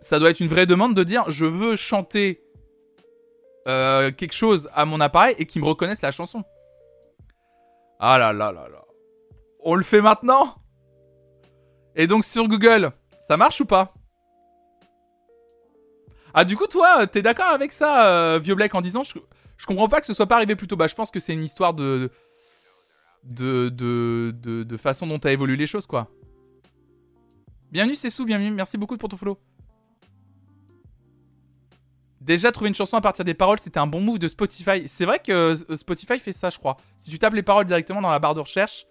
ça 0.00 0.18
doit 0.18 0.30
être 0.30 0.40
une 0.40 0.48
vraie 0.48 0.66
demande 0.66 0.94
de 0.94 1.02
dire 1.02 1.28
je 1.28 1.44
veux 1.44 1.74
chanter 1.74 2.42
euh, 3.66 4.12
quelque 4.12 4.34
chose 4.34 4.68
à 4.74 4.84
mon 4.84 5.00
appareil 5.00 5.34
et 5.38 5.46
qu'il 5.46 5.62
me 5.62 5.66
reconnaisse 5.66 6.02
la 6.02 6.12
chanson. 6.12 6.44
Ah 7.98 8.18
là 8.18 8.32
là 8.32 8.52
là 8.52 8.68
là. 8.68 8.84
On 9.60 9.74
le 9.74 9.82
fait 9.82 10.00
maintenant? 10.00 10.56
Et 11.94 12.06
donc 12.06 12.24
sur 12.24 12.46
Google, 12.46 12.92
ça 13.26 13.36
marche 13.36 13.60
ou 13.60 13.64
pas? 13.64 13.94
Ah 16.34 16.44
du 16.44 16.56
coup 16.56 16.66
toi, 16.66 17.06
t'es 17.06 17.22
d'accord 17.22 17.48
avec 17.48 17.72
ça, 17.72 18.06
euh, 18.08 18.38
Vieux 18.38 18.54
Black, 18.54 18.74
en 18.74 18.82
disant 18.82 19.02
je, 19.02 19.66
comprends 19.66 19.88
pas 19.88 20.00
que 20.00 20.06
ce 20.06 20.14
soit 20.14 20.26
pas 20.26 20.36
arrivé 20.36 20.54
plus 20.54 20.66
tôt. 20.66 20.76
Bah 20.76 20.86
je 20.86 20.94
pense 20.94 21.10
que 21.10 21.18
c'est 21.18 21.32
une 21.32 21.44
histoire 21.44 21.74
de 21.74 22.10
de, 23.24 23.70
de, 23.70 24.32
de, 24.40 24.62
de 24.62 24.76
façon 24.76 25.06
dont 25.06 25.18
t'as 25.18 25.32
évolué 25.32 25.56
les 25.56 25.66
choses, 25.66 25.86
quoi. 25.86 26.08
Bienvenue, 27.72 27.96
c'est 27.96 28.10
Sou, 28.10 28.24
bienvenue, 28.24 28.52
merci 28.52 28.78
beaucoup 28.78 28.96
pour 28.96 29.08
ton 29.08 29.16
follow. 29.16 29.38
Déjà, 32.26 32.50
trouver 32.50 32.68
une 32.68 32.74
chanson 32.74 32.96
à 32.96 33.00
partir 33.00 33.24
des 33.24 33.34
paroles, 33.34 33.60
c'était 33.60 33.78
un 33.78 33.86
bon 33.86 34.00
move 34.00 34.18
de 34.18 34.26
Spotify. 34.26 34.88
C'est 34.88 35.04
vrai 35.04 35.20
que 35.20 35.30
euh, 35.30 35.76
Spotify 35.76 36.18
fait 36.18 36.32
ça, 36.32 36.50
je 36.50 36.58
crois. 36.58 36.76
Si 36.96 37.08
tu 37.08 37.20
tapes 37.20 37.34
les 37.34 37.44
paroles 37.44 37.66
directement 37.66 38.02
dans 38.02 38.10
la 38.10 38.18
barre 38.18 38.34
de 38.34 38.40
recherche, 38.40 38.84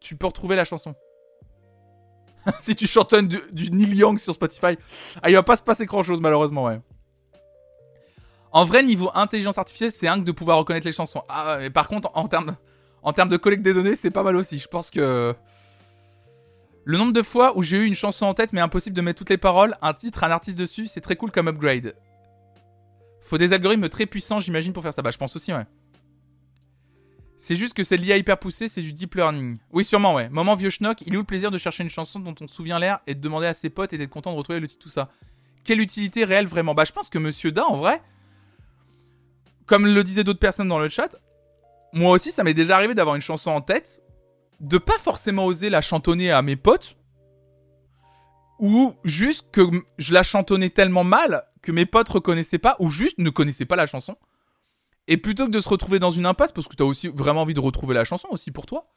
tu 0.00 0.16
peux 0.16 0.26
retrouver 0.26 0.54
la 0.54 0.66
chanson. 0.66 0.94
si 2.60 2.76
tu 2.76 2.86
chantonnes 2.86 3.26
du, 3.26 3.40
du 3.52 3.70
Neil 3.70 3.96
Young 3.96 4.18
sur 4.18 4.34
Spotify, 4.34 4.76
ah, 5.22 5.30
il 5.30 5.34
va 5.34 5.42
pas 5.42 5.56
se 5.56 5.62
passer 5.62 5.86
grand 5.86 6.02
chose, 6.02 6.20
malheureusement, 6.20 6.64
ouais. 6.64 6.78
En 8.52 8.64
vrai, 8.64 8.82
niveau 8.82 9.10
intelligence 9.14 9.56
artificielle, 9.56 9.90
c'est 9.90 10.06
un 10.06 10.18
que 10.20 10.24
de 10.24 10.32
pouvoir 10.32 10.58
reconnaître 10.58 10.86
les 10.86 10.92
chansons. 10.92 11.22
Ah, 11.30 11.56
mais 11.58 11.70
par 11.70 11.88
contre, 11.88 12.10
en 12.12 12.28
termes 12.28 12.54
en 13.02 13.14
termes 13.14 13.30
de 13.30 13.38
collecte 13.38 13.62
des 13.62 13.72
données, 13.72 13.94
c'est 13.94 14.10
pas 14.10 14.22
mal 14.22 14.36
aussi. 14.36 14.58
Je 14.58 14.68
pense 14.68 14.90
que. 14.90 15.34
Le 16.84 16.98
nombre 16.98 17.14
de 17.14 17.22
fois 17.22 17.56
où 17.56 17.62
j'ai 17.62 17.78
eu 17.78 17.86
une 17.86 17.94
chanson 17.94 18.26
en 18.26 18.34
tête, 18.34 18.52
mais 18.52 18.60
impossible 18.60 18.94
de 18.94 19.00
mettre 19.00 19.18
toutes 19.18 19.30
les 19.30 19.38
paroles, 19.38 19.76
un 19.80 19.94
titre, 19.94 20.24
un 20.24 20.30
artiste 20.30 20.58
dessus, 20.58 20.86
c'est 20.86 21.00
très 21.00 21.16
cool 21.16 21.30
comme 21.30 21.48
upgrade. 21.48 21.94
Faut 23.28 23.36
des 23.36 23.52
algorithmes 23.52 23.90
très 23.90 24.06
puissants, 24.06 24.40
j'imagine, 24.40 24.72
pour 24.72 24.82
faire 24.82 24.94
ça. 24.94 25.02
Bah, 25.02 25.10
je 25.10 25.18
pense 25.18 25.36
aussi, 25.36 25.52
ouais. 25.52 25.66
C'est 27.36 27.56
juste 27.56 27.74
que 27.74 27.84
c'est 27.84 27.98
l'IA 27.98 28.16
hyper 28.16 28.38
poussée, 28.38 28.68
c'est 28.68 28.80
du 28.80 28.92
deep 28.92 29.14
learning. 29.14 29.58
Oui, 29.70 29.84
sûrement, 29.84 30.14
ouais. 30.14 30.30
Moment 30.30 30.54
vieux 30.54 30.70
schnock, 30.70 31.02
il 31.02 31.12
est 31.12 31.16
où 31.16 31.20
le 31.20 31.26
plaisir 31.26 31.50
de 31.50 31.58
chercher 31.58 31.82
une 31.82 31.90
chanson 31.90 32.20
dont 32.20 32.34
on 32.40 32.48
se 32.48 32.54
souvient 32.54 32.78
l'air 32.78 33.00
et 33.06 33.14
de 33.14 33.20
demander 33.20 33.46
à 33.46 33.54
ses 33.54 33.68
potes 33.68 33.92
et 33.92 33.98
d'être 33.98 34.10
content 34.10 34.32
de 34.32 34.36
retrouver 34.38 34.60
le 34.60 34.66
titre, 34.66 34.82
tout 34.82 34.88
ça? 34.88 35.10
Quelle 35.62 35.80
utilité 35.80 36.24
réelle 36.24 36.46
vraiment? 36.46 36.74
Bah, 36.74 36.84
je 36.86 36.92
pense 36.92 37.10
que 37.10 37.18
Monsieur 37.18 37.52
Da, 37.52 37.66
en 37.66 37.76
vrai, 37.76 38.00
comme 39.66 39.86
le 39.86 40.02
disaient 40.02 40.24
d'autres 40.24 40.40
personnes 40.40 40.68
dans 40.68 40.78
le 40.78 40.88
chat, 40.88 41.14
moi 41.92 42.12
aussi, 42.12 42.32
ça 42.32 42.44
m'est 42.44 42.54
déjà 42.54 42.76
arrivé 42.76 42.94
d'avoir 42.94 43.14
une 43.14 43.22
chanson 43.22 43.50
en 43.50 43.60
tête, 43.60 44.02
de 44.60 44.78
pas 44.78 44.98
forcément 44.98 45.44
oser 45.44 45.68
la 45.68 45.82
chantonner 45.82 46.30
à 46.30 46.40
mes 46.40 46.56
potes, 46.56 46.96
ou 48.58 48.94
juste 49.04 49.46
que 49.52 49.62
je 49.98 50.14
la 50.14 50.22
chantonnais 50.22 50.70
tellement 50.70 51.04
mal 51.04 51.44
que 51.62 51.72
mes 51.72 51.86
potes 51.86 52.08
reconnaissaient 52.08 52.58
pas, 52.58 52.76
ou 52.78 52.90
juste 52.90 53.18
ne 53.18 53.30
connaissaient 53.30 53.64
pas 53.64 53.76
la 53.76 53.86
chanson. 53.86 54.16
Et 55.06 55.16
plutôt 55.16 55.46
que 55.46 55.50
de 55.50 55.60
se 55.60 55.68
retrouver 55.68 55.98
dans 55.98 56.10
une 56.10 56.26
impasse, 56.26 56.52
parce 56.52 56.68
que 56.68 56.76
t'as 56.76 56.84
aussi 56.84 57.08
vraiment 57.08 57.42
envie 57.42 57.54
de 57.54 57.60
retrouver 57.60 57.94
la 57.94 58.04
chanson 58.04 58.28
aussi 58.30 58.50
pour 58.50 58.66
toi, 58.66 58.88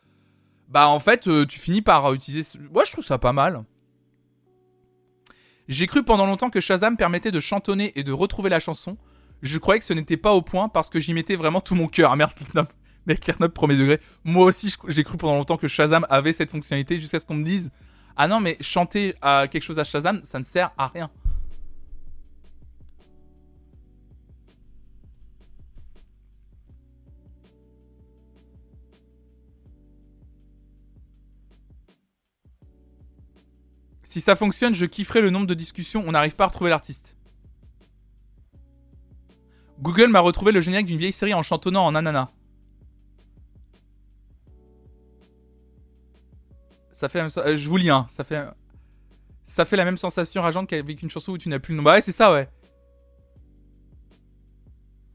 bah 0.68 0.88
en 0.88 1.00
fait, 1.00 1.28
euh, 1.28 1.46
tu 1.46 1.60
finis 1.60 1.82
par 1.82 2.14
utiliser. 2.14 2.58
Moi, 2.72 2.84
je 2.86 2.92
trouve 2.92 3.06
ça 3.06 3.18
pas 3.18 3.34
mal. 3.34 3.64
J'ai 5.68 5.88
cru 5.88 6.04
pendant 6.04 6.26
longtemps 6.26 6.50
que 6.50 6.60
Shazam 6.60 6.98
permettait 6.98 7.32
de 7.32 7.40
chantonner 7.40 7.94
et 7.96 8.04
de 8.04 8.12
retrouver 8.12 8.50
la 8.50 8.60
chanson. 8.60 8.98
Je 9.42 9.58
croyais 9.58 9.80
que 9.80 9.86
ce 9.86 9.94
n'était 9.94 10.18
pas 10.18 10.34
au 10.34 10.42
point 10.42 10.70
parce 10.70 10.90
que 10.90 11.00
j'y 11.00 11.14
mettais 11.14 11.36
vraiment 11.36 11.62
tout 11.62 11.76
mon 11.76 11.88
cœur. 11.88 12.12
Ah 12.12 12.16
merde, 12.16 12.34
Clearnop, 13.22 13.54
premier 13.54 13.76
degré. 13.76 14.00
Moi 14.24 14.46
aussi, 14.46 14.76
j'ai 14.88 15.04
cru 15.04 15.18
pendant 15.18 15.36
longtemps 15.36 15.58
que 15.58 15.68
Shazam 15.68 16.06
avait 16.10 16.34
cette 16.34 16.52
fonctionnalité 16.52 17.00
jusqu'à 17.00 17.20
ce 17.20 17.26
qu'on 17.26 17.36
me 17.36 17.44
dise 17.44 17.72
Ah 18.18 18.28
non, 18.28 18.40
mais 18.40 18.58
chanter 18.62 19.16
à 19.22 19.48
quelque 19.50 19.64
chose 19.64 19.80
à 19.80 19.84
Shazam, 19.84 20.22
ça 20.24 20.40
ne 20.40 20.44
sert 20.44 20.72
à 20.78 20.88
rien. 20.88 21.10
Si 34.12 34.20
ça 34.20 34.36
fonctionne, 34.36 34.76
je 34.76 34.86
kifferai 34.86 35.22
le 35.22 35.30
nombre 35.30 35.48
de 35.48 35.54
discussions, 35.54 36.04
on 36.06 36.12
n'arrive 36.12 36.36
pas 36.36 36.44
à 36.44 36.48
retrouver 36.48 36.70
l'artiste. 36.70 37.16
Google 39.80 40.08
m'a 40.08 40.20
retrouvé 40.20 40.52
le 40.52 40.60
générique 40.60 40.88
d'une 40.88 40.98
vieille 40.98 41.14
série 41.14 41.34
en 41.34 41.42
chantonnant 41.42 41.86
en 41.86 41.96
ananas. 41.96 42.28
Ça 47.02 47.10
fait 47.10 47.18
la 47.18 47.24
même 47.24 47.32
euh, 47.38 47.56
je 47.56 47.68
vous 47.68 47.78
lis 47.78 47.90
hein, 47.90 48.06
ça 48.10 48.24
fait 48.24 48.40
ça 49.44 49.66
fait 49.66 49.76
la 49.76 49.86
même 49.86 49.98
sensation 49.98 50.40
rageante 50.44 50.70
qu'avec 50.70 51.02
une 51.02 51.10
chanson 51.10 51.32
où 51.32 51.38
tu 51.40 51.50
n'as 51.50 51.58
plus 51.58 51.72
le 51.74 51.78
nom. 51.78 51.84
Bah 51.84 51.94
ouais, 51.94 52.02
c'est 52.02 52.12
ça 52.12 52.32
ouais. 52.32 52.48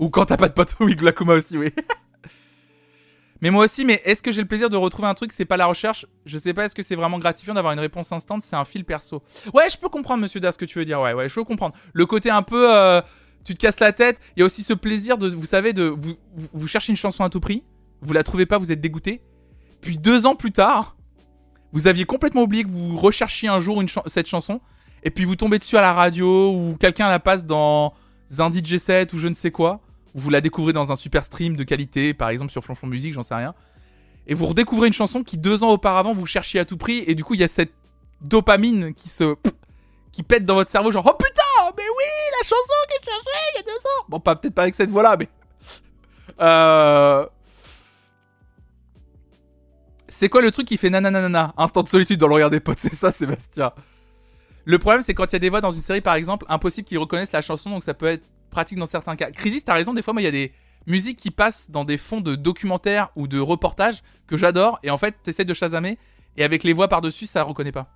Ou 0.01 0.11
quand 0.11 0.25
t'as 0.25 0.37
pas 0.37 0.49
de 0.49 0.53
pote, 0.53 0.75
oui, 0.81 0.97
Glaucoma 0.97 1.35
aussi, 1.35 1.57
oui. 1.57 1.73
mais 3.41 3.51
moi 3.53 3.67
aussi, 3.67 3.85
mais 3.85 4.03
est-ce 4.05 4.21
que 4.21 4.33
j'ai 4.33 4.41
le 4.43 4.49
plaisir 4.49 4.69
de 4.69 4.77
retrouver 4.77 5.07
un 5.07 5.15
truc 5.15 5.31
C'est 5.33 5.45
pas 5.45 5.57
la 5.57 5.67
recherche? 5.67 6.07
Je 6.25 6.39
sais 6.39 6.53
pas, 6.53 6.65
est-ce 6.65 6.75
que 6.75 6.83
c'est 6.83 6.97
vraiment 6.97 7.21
gratifiant 7.21 7.55
d'avoir 7.55 7.73
une 7.73 7.79
réponse 7.79 8.11
instant 8.11 8.41
C'est 8.41 8.57
un 8.57 8.65
fil 8.65 8.85
perso. 8.85 9.23
Ouais, 9.55 9.71
je 9.71 9.79
peux 9.79 9.89
comprendre, 9.89 10.21
monsieur 10.23 10.41
Das, 10.41 10.55
ce 10.55 10.59
que 10.59 10.65
tu 10.65 10.81
veux 10.81 10.85
dire. 10.85 11.01
Ouais, 11.01 11.13
ouais, 11.13 11.29
je 11.29 11.35
peux 11.37 11.45
comprendre. 11.45 11.77
Le 11.93 12.05
côté 12.05 12.31
un 12.31 12.43
peu. 12.43 12.75
euh, 12.75 13.01
tu 13.45 13.55
te 13.55 13.61
casses 13.61 13.79
la 13.79 13.93
tête. 13.93 14.21
Il 14.37 14.41
y 14.41 14.43
a 14.43 14.47
aussi 14.47 14.65
ce 14.65 14.73
plaisir 14.73 15.19
de, 15.19 15.29
vous 15.29 15.47
savez, 15.47 15.73
de. 15.73 15.85
Vous, 15.85 16.17
vous, 16.35 16.49
vous 16.53 16.67
cherchez 16.67 16.91
une 16.91 16.97
chanson 16.97 17.23
à 17.23 17.31
tout 17.31 17.39
prix. 17.39 17.63
Vous 18.01 18.13
la 18.13 18.25
trouvez 18.25 18.45
pas, 18.45 18.59
vous 18.59 18.73
êtes 18.73 18.81
dégoûté. 18.81 19.23
Puis 19.83 19.99
deux 19.99 20.27
ans 20.27 20.35
plus 20.35 20.51
tard, 20.51 20.97
vous 21.77 21.89
aviez 21.89 22.07
complètement 22.07 22.45
oublié 22.45 22.65
que 22.65 22.71
vous 22.71 22.97
recherchiez 22.97 23.51
un 23.51 23.59
jour 23.59 23.83
cette 24.07 24.27
chanson. 24.27 24.63
Et 25.03 25.11
puis 25.11 25.27
vous 25.27 25.37
tombez 25.37 25.59
dessus 25.59 25.77
à 25.77 25.83
la 25.83 25.93
radio 25.93 26.51
ou 26.51 26.75
quelqu'un 26.81 27.11
la 27.11 27.19
passe 27.19 27.45
dans 27.45 27.93
un 28.39 28.51
DJ 28.51 28.79
set 28.79 29.13
ou 29.13 29.19
je 29.19 29.29
ne 29.29 29.35
sais 29.35 29.51
quoi. 29.51 29.81
Ou 30.15 30.21
vous 30.21 30.31
la 30.31 30.41
découvrez 30.41 30.73
dans 30.73 30.91
un 30.91 30.97
super 30.97 31.23
stream 31.23 31.55
de 31.55 31.65
qualité, 31.65 32.15
par 32.15 32.31
exemple 32.31 32.51
sur 32.51 32.65
Flonflon 32.65 32.89
Musique, 32.89 33.13
j'en 33.13 33.23
sais 33.23 33.35
rien. 33.35 33.55
Et 34.27 34.33
vous 34.33 34.47
redécouvrez 34.47 34.87
une 34.87 34.95
chanson 34.95 35.23
qui 35.23 35.37
deux 35.37 35.65
ans 35.65 35.69
auparavant 35.69 36.15
vous 36.15 36.25
cherchiez 36.25 36.61
à 36.61 36.65
tout 36.65 36.79
prix. 36.79 37.05
Et 37.07 37.15
du 37.15 37.25
coup, 37.25 37.35
il 37.35 37.41
y 37.41 37.45
a 37.45 37.49
cette 37.49 37.75
dopamine 38.23 38.95
qui 38.95 39.11
se. 39.11 39.37
qui 40.13 40.23
pète 40.23 40.47
dans 40.47 40.55
votre 40.55 40.71
cerveau, 40.71 40.91
genre 40.91 41.05
Oh 41.07 41.15
putain, 41.15 41.75
mais 41.77 41.83
oui, 41.83 42.05
la 42.41 42.49
chanson 42.49 42.73
que 42.89 42.95
je 43.03 43.05
cherchais 43.05 43.39
il 43.53 43.57
y 43.57 43.59
a 43.59 43.63
deux 43.65 43.87
ans 43.87 44.05
Bon, 44.09 44.19
peut-être 44.19 44.55
pas 44.55 44.63
avec 44.63 44.75
cette 44.75 44.89
voix-là, 44.89 45.19
mais. 45.19 45.29
Euh. 46.41 47.27
C'est 50.17 50.31
quoi 50.31 50.41
le 50.41 50.51
truc 50.51 50.67
qui 50.67 50.79
fait 50.79 50.89
nananana 50.89 51.53
Instant 51.59 51.83
de 51.83 51.91
solitude 51.91 52.19
dans 52.19 52.27
le 52.27 52.33
regard 52.33 52.49
des 52.49 52.59
potes, 52.59 52.79
c'est 52.79 52.95
ça, 52.95 53.13
Sébastien. 53.13 53.73
Le 54.65 54.79
problème, 54.79 55.03
c'est 55.03 55.13
quand 55.13 55.27
il 55.27 55.33
y 55.35 55.37
a 55.37 55.41
des 55.41 55.51
voix 55.51 55.61
dans 55.61 55.73
une 55.73 55.83
série, 55.83 56.01
par 56.01 56.15
exemple, 56.15 56.47
impossible 56.49 56.89
qu'ils 56.89 56.99
reconnaissent 56.99 57.33
la 57.33 57.43
chanson, 57.43 57.69
donc 57.69 57.85
ça 57.85 57.93
peut 57.93 58.07
être 58.07 58.25
pratique 58.49 58.79
dans 58.79 58.87
certains 58.87 59.15
cas. 59.15 59.31
Crisis, 59.31 59.63
t'as 59.63 59.75
raison, 59.75 59.93
des 59.93 60.01
fois, 60.01 60.15
moi, 60.15 60.23
il 60.23 60.25
y 60.25 60.29
a 60.29 60.31
des 60.31 60.53
musiques 60.87 61.19
qui 61.19 61.31
passent 61.31 61.71
dans 61.71 61.85
des 61.85 61.99
fonds 61.99 62.23
de 62.23 62.35
documentaires 62.35 63.11
ou 63.15 63.29
de 63.29 63.39
reportages 63.39 64.03
que 64.27 64.39
j'adore, 64.39 64.79
et 64.83 64.89
en 64.89 64.97
fait, 64.97 65.17
t'essaies 65.23 65.45
de 65.45 65.53
chasamer, 65.53 65.99
et 66.39 66.45
avec 66.45 66.65
les 66.65 66.73
voix 66.73 66.89
par-dessus, 66.89 67.27
ça 67.27 67.43
reconnaît 67.43 67.71
pas. 67.71 67.93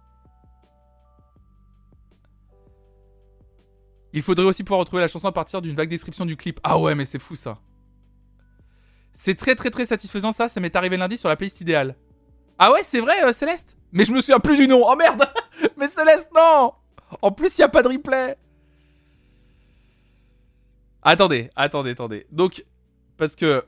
Il 4.12 4.21
faudrait 4.21 4.45
aussi 4.45 4.62
pouvoir 4.62 4.81
retrouver 4.81 5.01
la 5.01 5.09
chanson 5.09 5.29
à 5.29 5.33
partir 5.33 5.62
d'une 5.62 5.75
vague 5.75 5.89
description 5.89 6.27
du 6.27 6.37
clip. 6.37 6.61
Ah 6.64 6.77
ouais, 6.77 6.95
mais 6.95 7.07
c'est 7.07 7.18
fou 7.18 7.35
ça. 7.35 7.61
C'est 9.14 9.37
très 9.37 9.55
très 9.55 9.71
très 9.71 9.87
satisfaisant 9.87 10.33
ça, 10.33 10.51
ça 10.51 10.61
m'est 10.61 10.77
arrivé 10.77 10.99
lundi 10.99 11.16
sur 11.16 11.31
la 11.31 11.37
playlist 11.37 11.62
idéale. 11.62 11.97
Ah 12.62 12.70
ouais, 12.72 12.82
c'est 12.82 13.00
vrai, 13.00 13.24
euh, 13.24 13.32
Céleste 13.32 13.78
Mais 13.90 14.04
je 14.04 14.12
me 14.12 14.20
souviens 14.20 14.38
plus 14.38 14.58
du 14.58 14.68
nom. 14.68 14.84
Oh 14.86 14.94
merde 14.94 15.24
Mais 15.78 15.88
Céleste, 15.88 16.28
non 16.36 16.74
En 17.22 17.32
plus, 17.32 17.56
il 17.56 17.62
y 17.62 17.64
a 17.64 17.68
pas 17.68 17.82
de 17.82 17.88
replay. 17.88 18.36
Attendez, 21.02 21.50
attendez, 21.56 21.90
attendez. 21.92 22.26
Donc, 22.30 22.64
parce 23.16 23.34
que... 23.34 23.64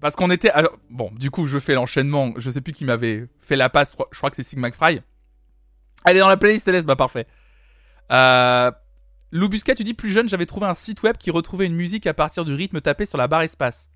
Parce 0.00 0.14
qu'on 0.14 0.30
était... 0.30 0.52
bon, 0.88 1.10
du 1.16 1.32
coup, 1.32 1.48
je 1.48 1.58
fais 1.58 1.74
l'enchaînement. 1.74 2.32
Je 2.36 2.50
sais 2.50 2.60
plus 2.60 2.72
qui 2.72 2.84
m'avait 2.84 3.26
fait 3.40 3.56
la 3.56 3.68
passe. 3.68 3.96
Je 4.12 4.16
crois- 4.18 4.30
que 4.30 4.36
c'est 4.36 4.44
Sig 4.44 4.60
McFry. 4.60 5.02
Elle 6.04 6.16
est 6.16 6.20
dans 6.20 6.28
la 6.28 6.36
playlist 6.36 6.64
Céleste, 6.64 6.86
bah 6.86 6.94
parfait. 6.94 7.26
Euh... 8.12 8.70
Lou 9.32 9.48
Busca, 9.48 9.74
tu 9.74 9.82
dis 9.82 9.92
plus 9.92 10.10
jeune, 10.10 10.28
j'avais 10.28 10.46
trouvé 10.46 10.66
un 10.66 10.74
site 10.74 11.02
web 11.02 11.16
qui 11.18 11.30
retrouvait 11.32 11.66
une 11.66 11.74
musique 11.74 12.06
à 12.06 12.14
partir 12.14 12.44
du 12.44 12.54
rythme 12.54 12.80
tapé 12.80 13.04
sur 13.06 13.18
la 13.18 13.26
barre 13.26 13.42
espace. 13.42 13.90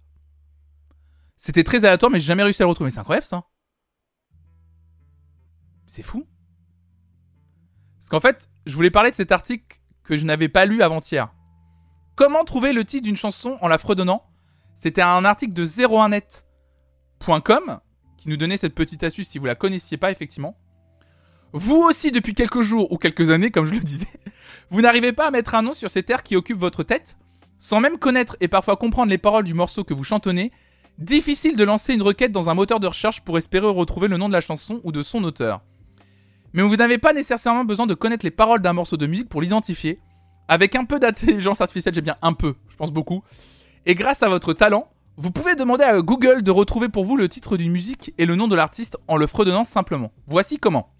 C'était 1.37 1.65
très 1.65 1.79
aléatoire, 1.85 2.11
mais 2.11 2.19
j'ai 2.21 2.27
jamais 2.27 2.43
réussi 2.43 2.63
à 2.63 2.67
le 2.67 2.71
retrouver. 2.71 2.91
C'est 2.91 2.99
incroyable 2.99 3.27
ça. 3.27 3.45
C'est 5.93 6.03
fou. 6.03 6.27
Parce 7.99 8.09
qu'en 8.09 8.21
fait, 8.21 8.49
je 8.65 8.75
voulais 8.75 8.91
parler 8.91 9.11
de 9.11 9.15
cet 9.15 9.31
article 9.31 9.79
que 10.05 10.17
je 10.17 10.25
n'avais 10.25 10.49
pas 10.49 10.65
lu 10.65 10.81
avant-hier. 10.81 11.35
Comment 12.17 12.45
trouver 12.45 12.73
le 12.73 12.87
titre 12.87 13.05
d'une 13.05 13.15
chanson 13.15 13.59
en 13.61 13.69
la 13.69 13.77
fredonnant? 13.77 14.25
C'était 14.75 15.03
un 15.03 15.27
article 15.27 15.53
de 15.53 15.67
01net.com 15.67 17.81
qui 18.17 18.31
nous 18.31 18.39
donnait 18.39 18.57
cette 18.57 18.75
petite 18.75 19.03
astuce 19.03 19.29
si 19.29 19.39
vous 19.39 19.45
la 19.45 19.55
connaissiez 19.55 19.99
pas 19.99 20.11
effectivement. 20.11 20.57
Vous 21.53 21.83
aussi 21.83 22.11
depuis 22.11 22.33
quelques 22.33 22.63
jours 22.63 22.91
ou 22.91 22.97
quelques 22.97 23.29
années, 23.29 23.51
comme 23.51 23.67
je 23.67 23.75
le 23.75 23.81
disais, 23.81 24.09
vous 24.71 24.81
n'arrivez 24.81 25.13
pas 25.13 25.27
à 25.27 25.31
mettre 25.31 25.55
un 25.55 25.61
nom 25.61 25.75
sur 25.75 25.91
cet 25.91 26.09
air 26.09 26.23
qui 26.23 26.37
occupe 26.37 26.57
votre 26.57 26.85
tête, 26.85 27.19
sans 27.59 27.81
même 27.81 27.99
connaître 27.99 28.39
et 28.41 28.49
parfois 28.49 28.79
comprendre 28.79 29.11
les 29.11 29.19
paroles 29.19 29.45
du 29.45 29.53
morceau 29.53 29.85
que 29.85 29.93
vous 29.93 30.05
chantonnez. 30.05 30.53
Difficile 30.97 31.55
de 31.55 31.65
lancer 31.65 31.93
une 31.93 32.01
requête 32.01 32.33
dans 32.33 32.49
un 32.49 32.55
moteur 32.55 32.81
de 32.81 32.87
recherche 32.87 33.21
pour 33.21 33.37
espérer 33.37 33.67
retrouver 33.67 34.09
le 34.09 34.17
nom 34.17 34.29
de 34.29 34.33
la 34.33 34.41
chanson 34.41 34.81
ou 34.85 34.93
de 34.93 35.03
son 35.03 35.23
auteur. 35.25 35.63
Mais 36.53 36.63
vous 36.63 36.77
n'avez 36.77 36.99
pas 36.99 37.13
nécessairement 37.13 37.65
besoin 37.65 37.87
de 37.87 37.95
connaître 37.95 38.25
les 38.25 38.31
paroles 38.31 38.61
d'un 38.61 38.73
morceau 38.73 38.97
de 38.97 39.07
musique 39.07 39.29
pour 39.29 39.41
l'identifier. 39.41 40.01
Avec 40.49 40.75
un 40.75 40.85
peu 40.85 40.99
d'intelligence 40.99 41.61
artificielle, 41.61 41.95
j'ai 41.95 42.01
bien 42.01 42.17
un 42.21 42.33
peu, 42.33 42.55
je 42.69 42.77
pense 42.77 42.93
beaucoup. 42.93 43.23
Et 43.87 43.95
grâce 43.95 44.23
à 44.23 44.29
votre 44.29 44.53
talent, 44.53 44.89
vous 45.17 45.31
pouvez 45.31 45.55
demander 45.55 45.85
à 45.85 46.01
Google 46.01 46.43
de 46.43 46.51
retrouver 46.51 46.89
pour 46.89 47.05
vous 47.05 47.17
le 47.17 47.29
titre 47.29 47.57
d'une 47.57 47.73
musique 47.73 48.13
et 48.19 48.27
le 48.27 48.35
nom 48.35 48.49
de 48.49 48.57
l'artiste 48.57 48.97
en 49.09 49.17
le 49.17 49.27
fredonnant 49.27 49.65
simplement. 49.65 50.13
Voici 50.27 50.59
comment. 50.59 50.93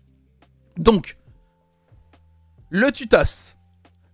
Donc, 0.77 1.19
le 2.71 2.91
tutos. 2.93 3.59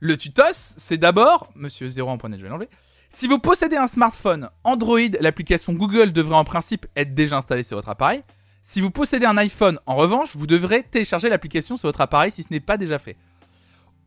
Le 0.01 0.16
tutos, 0.16 0.43
c'est 0.53 0.99
d'abord, 0.99 1.51
monsieur 1.55 1.89
0 1.89 2.09
en 2.11 2.18
point 2.18 2.30
net, 2.30 2.39
je 2.39 2.45
vais 2.45 2.51
l'enlever. 2.51 2.68
Si 3.11 3.26
vous 3.26 3.39
possédez 3.39 3.76
un 3.76 3.86
smartphone 3.86 4.51
Android, 4.64 4.99
l'application 5.20 5.72
Google 5.72 6.12
devrait 6.12 6.36
en 6.36 6.45
principe 6.45 6.86
être 6.95 7.14
déjà 7.14 7.36
installée 7.36 7.62
sur 7.62 7.76
votre 7.76 7.89
appareil. 7.89 8.22
Si 8.69 8.83
vous 8.83 8.91
possédez 8.91 9.25
un 9.25 9.39
iPhone, 9.39 9.81
en 9.87 9.97
revanche, 9.97 10.37
vous 10.37 10.47
devrez 10.47 10.83
télécharger 10.83 11.31
l'application 11.31 11.79
sur 11.79 11.89
votre 11.89 12.03
appareil 12.03 12.31
si 12.31 12.43
ce 12.43 12.49
n'est 12.51 12.61
pas 12.61 12.77
déjà 12.77 12.99
fait. 12.99 13.16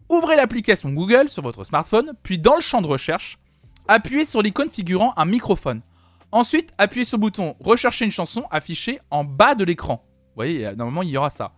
Ouvrez 0.08 0.36
l'application 0.36 0.92
Google 0.92 1.30
sur 1.30 1.42
votre 1.42 1.64
smartphone, 1.64 2.14
puis 2.22 2.38
dans 2.38 2.54
le 2.54 2.62
champ 2.62 2.80
de 2.80 2.86
recherche, 2.86 3.40
appuyez 3.88 4.24
sur 4.24 4.44
l'icône 4.44 4.70
figurant 4.70 5.16
un 5.18 5.26
microphone. 5.26 5.82
Ensuite, 6.32 6.70
appuyez 6.78 7.06
sur 7.06 7.18
le 7.18 7.22
bouton 7.22 7.56
Rechercher 7.60 8.06
une 8.06 8.12
chanson 8.12 8.44
affiché 8.52 9.00
en 9.10 9.24
bas 9.24 9.56
de 9.56 9.64
l'écran. 9.64 10.06
Vous 10.06 10.36
voyez, 10.36 10.76
normalement, 10.76 11.02
il 11.02 11.10
y 11.10 11.18
aura 11.18 11.32
ça. 11.32 11.54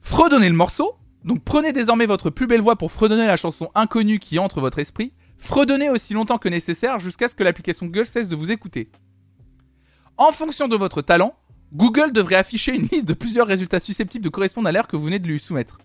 Fredonnez 0.00 0.48
le 0.48 0.54
morceau. 0.54 0.94
Donc 1.24 1.42
prenez 1.42 1.72
désormais 1.72 2.06
votre 2.06 2.30
plus 2.30 2.46
belle 2.46 2.60
voix 2.60 2.76
pour 2.76 2.92
fredonner 2.92 3.26
la 3.26 3.36
chanson 3.36 3.68
inconnue 3.74 4.20
qui 4.20 4.38
entre 4.38 4.60
votre 4.60 4.78
esprit. 4.78 5.12
Fredonnez 5.38 5.90
aussi 5.90 6.14
longtemps 6.14 6.38
que 6.38 6.48
nécessaire 6.48 7.00
jusqu'à 7.00 7.26
ce 7.26 7.34
que 7.34 7.42
l'application 7.42 7.86
Google 7.86 8.06
cesse 8.06 8.28
de 8.28 8.36
vous 8.36 8.52
écouter. 8.52 8.92
En 10.16 10.30
fonction 10.30 10.68
de 10.68 10.76
votre 10.76 11.02
talent, 11.02 11.34
Google 11.72 12.12
devrait 12.12 12.36
afficher 12.36 12.74
une 12.74 12.86
liste 12.86 13.06
de 13.06 13.14
plusieurs 13.14 13.46
résultats 13.46 13.80
susceptibles 13.80 14.24
de 14.24 14.28
correspondre 14.28 14.68
à 14.68 14.72
l'air 14.72 14.88
que 14.88 14.96
vous 14.96 15.04
venez 15.04 15.18
de 15.18 15.28
lui 15.28 15.38
soumettre. 15.38 15.78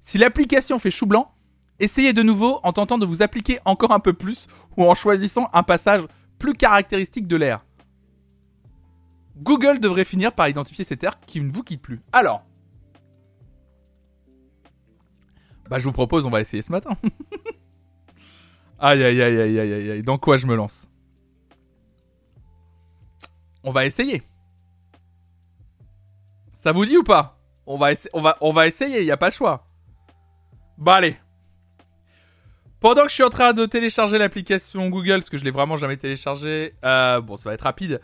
Si 0.00 0.18
l'application 0.18 0.78
fait 0.78 0.90
chou 0.90 1.06
blanc, 1.06 1.32
essayez 1.78 2.12
de 2.12 2.22
nouveau 2.22 2.58
en 2.62 2.72
tentant 2.72 2.98
de 2.98 3.06
vous 3.06 3.22
appliquer 3.22 3.58
encore 3.64 3.92
un 3.92 4.00
peu 4.00 4.12
plus 4.12 4.48
ou 4.76 4.84
en 4.84 4.94
choisissant 4.94 5.48
un 5.52 5.62
passage 5.62 6.06
plus 6.38 6.54
caractéristique 6.54 7.28
de 7.28 7.36
l'air. 7.36 7.64
Google 9.36 9.80
devrait 9.80 10.04
finir 10.04 10.32
par 10.32 10.48
identifier 10.48 10.84
cet 10.84 11.04
air 11.04 11.20
qui 11.20 11.40
ne 11.40 11.50
vous 11.50 11.62
quitte 11.62 11.82
plus. 11.82 12.00
Alors, 12.12 12.44
bah 15.68 15.78
je 15.78 15.84
vous 15.84 15.92
propose, 15.92 16.26
on 16.26 16.30
va 16.30 16.40
essayer 16.40 16.62
ce 16.62 16.70
matin. 16.70 16.90
aïe 18.78 19.02
aïe 19.02 19.22
aïe 19.22 19.40
aïe 19.40 19.58
aïe 19.58 19.72
aïe 19.72 19.90
aïe, 19.90 20.02
dans 20.02 20.18
quoi 20.18 20.36
je 20.36 20.46
me 20.46 20.54
lance? 20.54 20.90
On 23.62 23.70
va 23.70 23.86
essayer. 23.86 24.22
Ça 26.64 26.72
vous 26.72 26.86
dit 26.86 26.96
ou 26.96 27.02
pas 27.02 27.36
On 27.66 27.76
va, 27.76 27.92
essayer, 27.92 29.00
il 29.00 29.04
n'y 29.04 29.10
a 29.10 29.18
pas 29.18 29.26
le 29.26 29.32
choix. 29.32 29.66
Bah 30.78 30.94
allez. 30.94 31.14
Pendant 32.80 33.02
que 33.02 33.10
je 33.10 33.14
suis 33.16 33.22
en 33.22 33.28
train 33.28 33.52
de 33.52 33.66
télécharger 33.66 34.16
l'application 34.16 34.88
Google, 34.88 35.16
parce 35.16 35.28
que 35.28 35.36
je 35.36 35.44
l'ai 35.44 35.50
vraiment 35.50 35.76
jamais 35.76 35.98
téléchargée, 35.98 36.74
euh, 36.82 37.20
bon, 37.20 37.36
ça 37.36 37.50
va 37.50 37.54
être 37.54 37.60
rapide. 37.60 38.00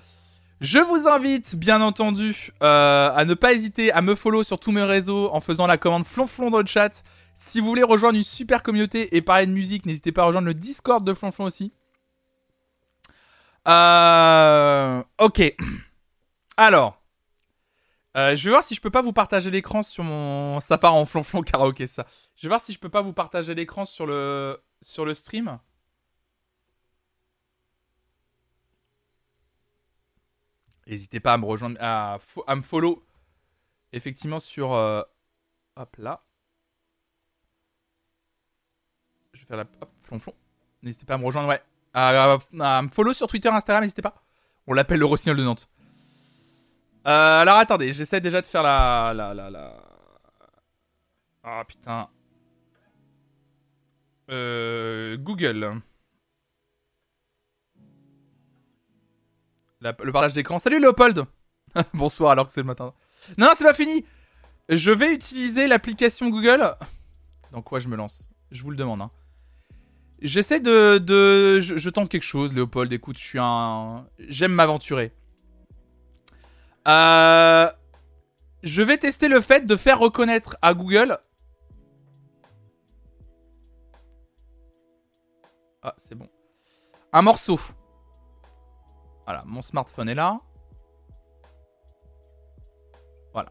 Je 0.61 0.79
vous 0.79 1.09
invite, 1.09 1.57
bien 1.57 1.81
entendu, 1.81 2.51
euh, 2.63 3.11
à 3.17 3.25
ne 3.25 3.33
pas 3.33 3.55
hésiter 3.55 3.93
à 3.93 4.03
me 4.03 4.15
follow 4.15 4.43
sur 4.43 4.61
tous 4.61 4.73
mes 4.73 4.85
réseaux 4.85 5.31
en 5.33 5.41
faisant 5.41 5.67
la 5.67 5.79
commande 5.79 6.05
flonflon 6.05 6.51
dans 6.51 6.61
le 6.61 6.67
chat. 6.67 7.03
Si 7.35 7.61
vous 7.61 7.67
voulez 7.67 7.83
rejoindre 7.83 8.19
une 8.19 8.25
super 8.25 8.63
communauté 8.63 9.17
et 9.17 9.23
parler 9.23 9.47
de 9.47 9.53
musique, 9.53 9.87
n'hésitez 9.87 10.13
pas 10.13 10.21
à 10.21 10.27
rejoindre 10.27 10.49
le 10.49 10.53
Discord 10.55 11.03
de 11.03 11.15
flonflon 11.15 11.47
aussi. 11.47 11.73
Euh, 13.67 15.03
ok. 15.19 15.55
Alors, 16.59 17.00
euh, 18.17 18.35
je 18.35 18.45
vais 18.45 18.51
voir 18.51 18.63
si 18.65 18.75
je 18.75 18.81
peux 18.81 18.91
pas 18.91 19.03
vous 19.03 19.13
partager 19.13 19.51
l'écran 19.51 19.83
sur 19.83 20.03
mon. 20.05 20.61
Ça 20.61 20.79
part 20.79 20.95
en 20.95 21.05
flonflon 21.05 21.43
karaoké 21.43 21.87
ça. 21.87 22.07
Je 22.37 22.43
vais 22.43 22.49
voir 22.49 22.61
si 22.61 22.73
je 22.73 22.79
peux 22.79 22.89
pas 22.89 23.03
vous 23.03 23.13
partager 23.13 23.55
l'écran 23.55 23.85
sur 23.85 24.07
le 24.07 24.61
sur 24.83 25.05
le 25.05 25.15
stream. 25.15 25.59
N'hésitez 30.87 31.21
pas 31.21 31.35
à 31.35 31.39
me 31.39 31.45
rejoindre, 31.47 31.77
à, 31.81 32.19
me 32.57 32.63
follow. 32.63 33.05
Effectivement 33.93 34.41
sur. 34.41 34.73
euh, 34.73 35.03
hop 35.77 35.97
là. 35.99 36.23
Je 39.33 39.41
vais 39.41 39.47
faire 39.47 39.57
la. 39.57 39.65
Hop, 39.81 39.91
flonflon. 40.03 40.35
N'hésitez 40.83 41.07
pas 41.07 41.15
à 41.15 41.19
me 41.19 41.25
rejoindre, 41.27 41.49
ouais. 41.49 41.63
À- 41.93 42.39
à 42.61 42.83
me 42.83 42.89
follow 42.89 43.13
sur 43.13 43.27
Twitter, 43.27 43.49
Instagram, 43.49 43.83
n'hésitez 43.83 44.03
pas. 44.03 44.23
On 44.67 44.73
l'appelle 44.73 44.99
le 45.01 45.07
Rossignol 45.07 45.37
de 45.37 45.43
Nantes. 45.45 45.69
Euh, 47.07 47.41
alors 47.41 47.57
attendez, 47.57 47.93
j'essaie 47.93 48.21
déjà 48.21 48.41
de 48.41 48.47
faire 48.47 48.63
la. 48.63 49.13
la, 49.15 49.33
la, 49.33 49.51
la... 49.51 49.75
Ah 51.43 51.65
putain. 51.67 52.09
Euh, 54.31 55.17
Google. 55.17 55.81
Le 59.81 60.13
partage 60.13 60.35
d'écran. 60.35 60.59
Salut 60.59 60.79
Léopold 60.79 61.25
Bonsoir 61.95 62.33
alors 62.33 62.47
que 62.47 62.53
c'est 62.53 62.61
le 62.61 62.67
matin. 62.67 62.93
Non, 63.39 63.49
c'est 63.55 63.65
pas 63.65 63.73
fini 63.73 64.05
Je 64.69 64.91
vais 64.91 65.15
utiliser 65.15 65.67
l'application 65.67 66.29
Google. 66.29 66.75
Dans 67.51 67.63
quoi 67.63 67.79
je 67.79 67.89
me 67.89 67.97
lance 67.97 68.31
Je 68.51 68.63
vous 68.63 68.71
le 68.71 68.77
demande. 68.77 69.01
Hein. 69.01 69.11
J'essaie 70.21 70.61
de... 70.61 71.61
je 71.61 71.89
tente 71.89 72.11
quelque 72.11 72.25
chose, 72.25 72.53
Léopold. 72.53 72.93
Écoute, 72.93 73.19
je 73.19 73.25
suis 73.25 73.39
un... 73.41 74.07
J'aime 74.19 74.53
m'aventurer. 74.53 75.13
Euh, 76.89 77.71
Je 78.63 78.83
vais 78.83 78.99
tester 78.99 79.29
le 79.29 79.41
fait 79.41 79.65
de 79.67 79.77
faire 79.77 79.99
reconnaître 79.99 80.57
à 80.63 80.75
Google... 80.75 81.19
Ah, 85.83 85.95
c'est 85.97 86.15
bon. 86.15 86.29
Un 87.13 87.23
morceau. 87.23 87.59
Voilà, 89.25 89.43
mon 89.47 89.63
smartphone 89.63 90.11
est 90.11 90.15
là. 90.15 90.39
Voilà. 93.33 93.51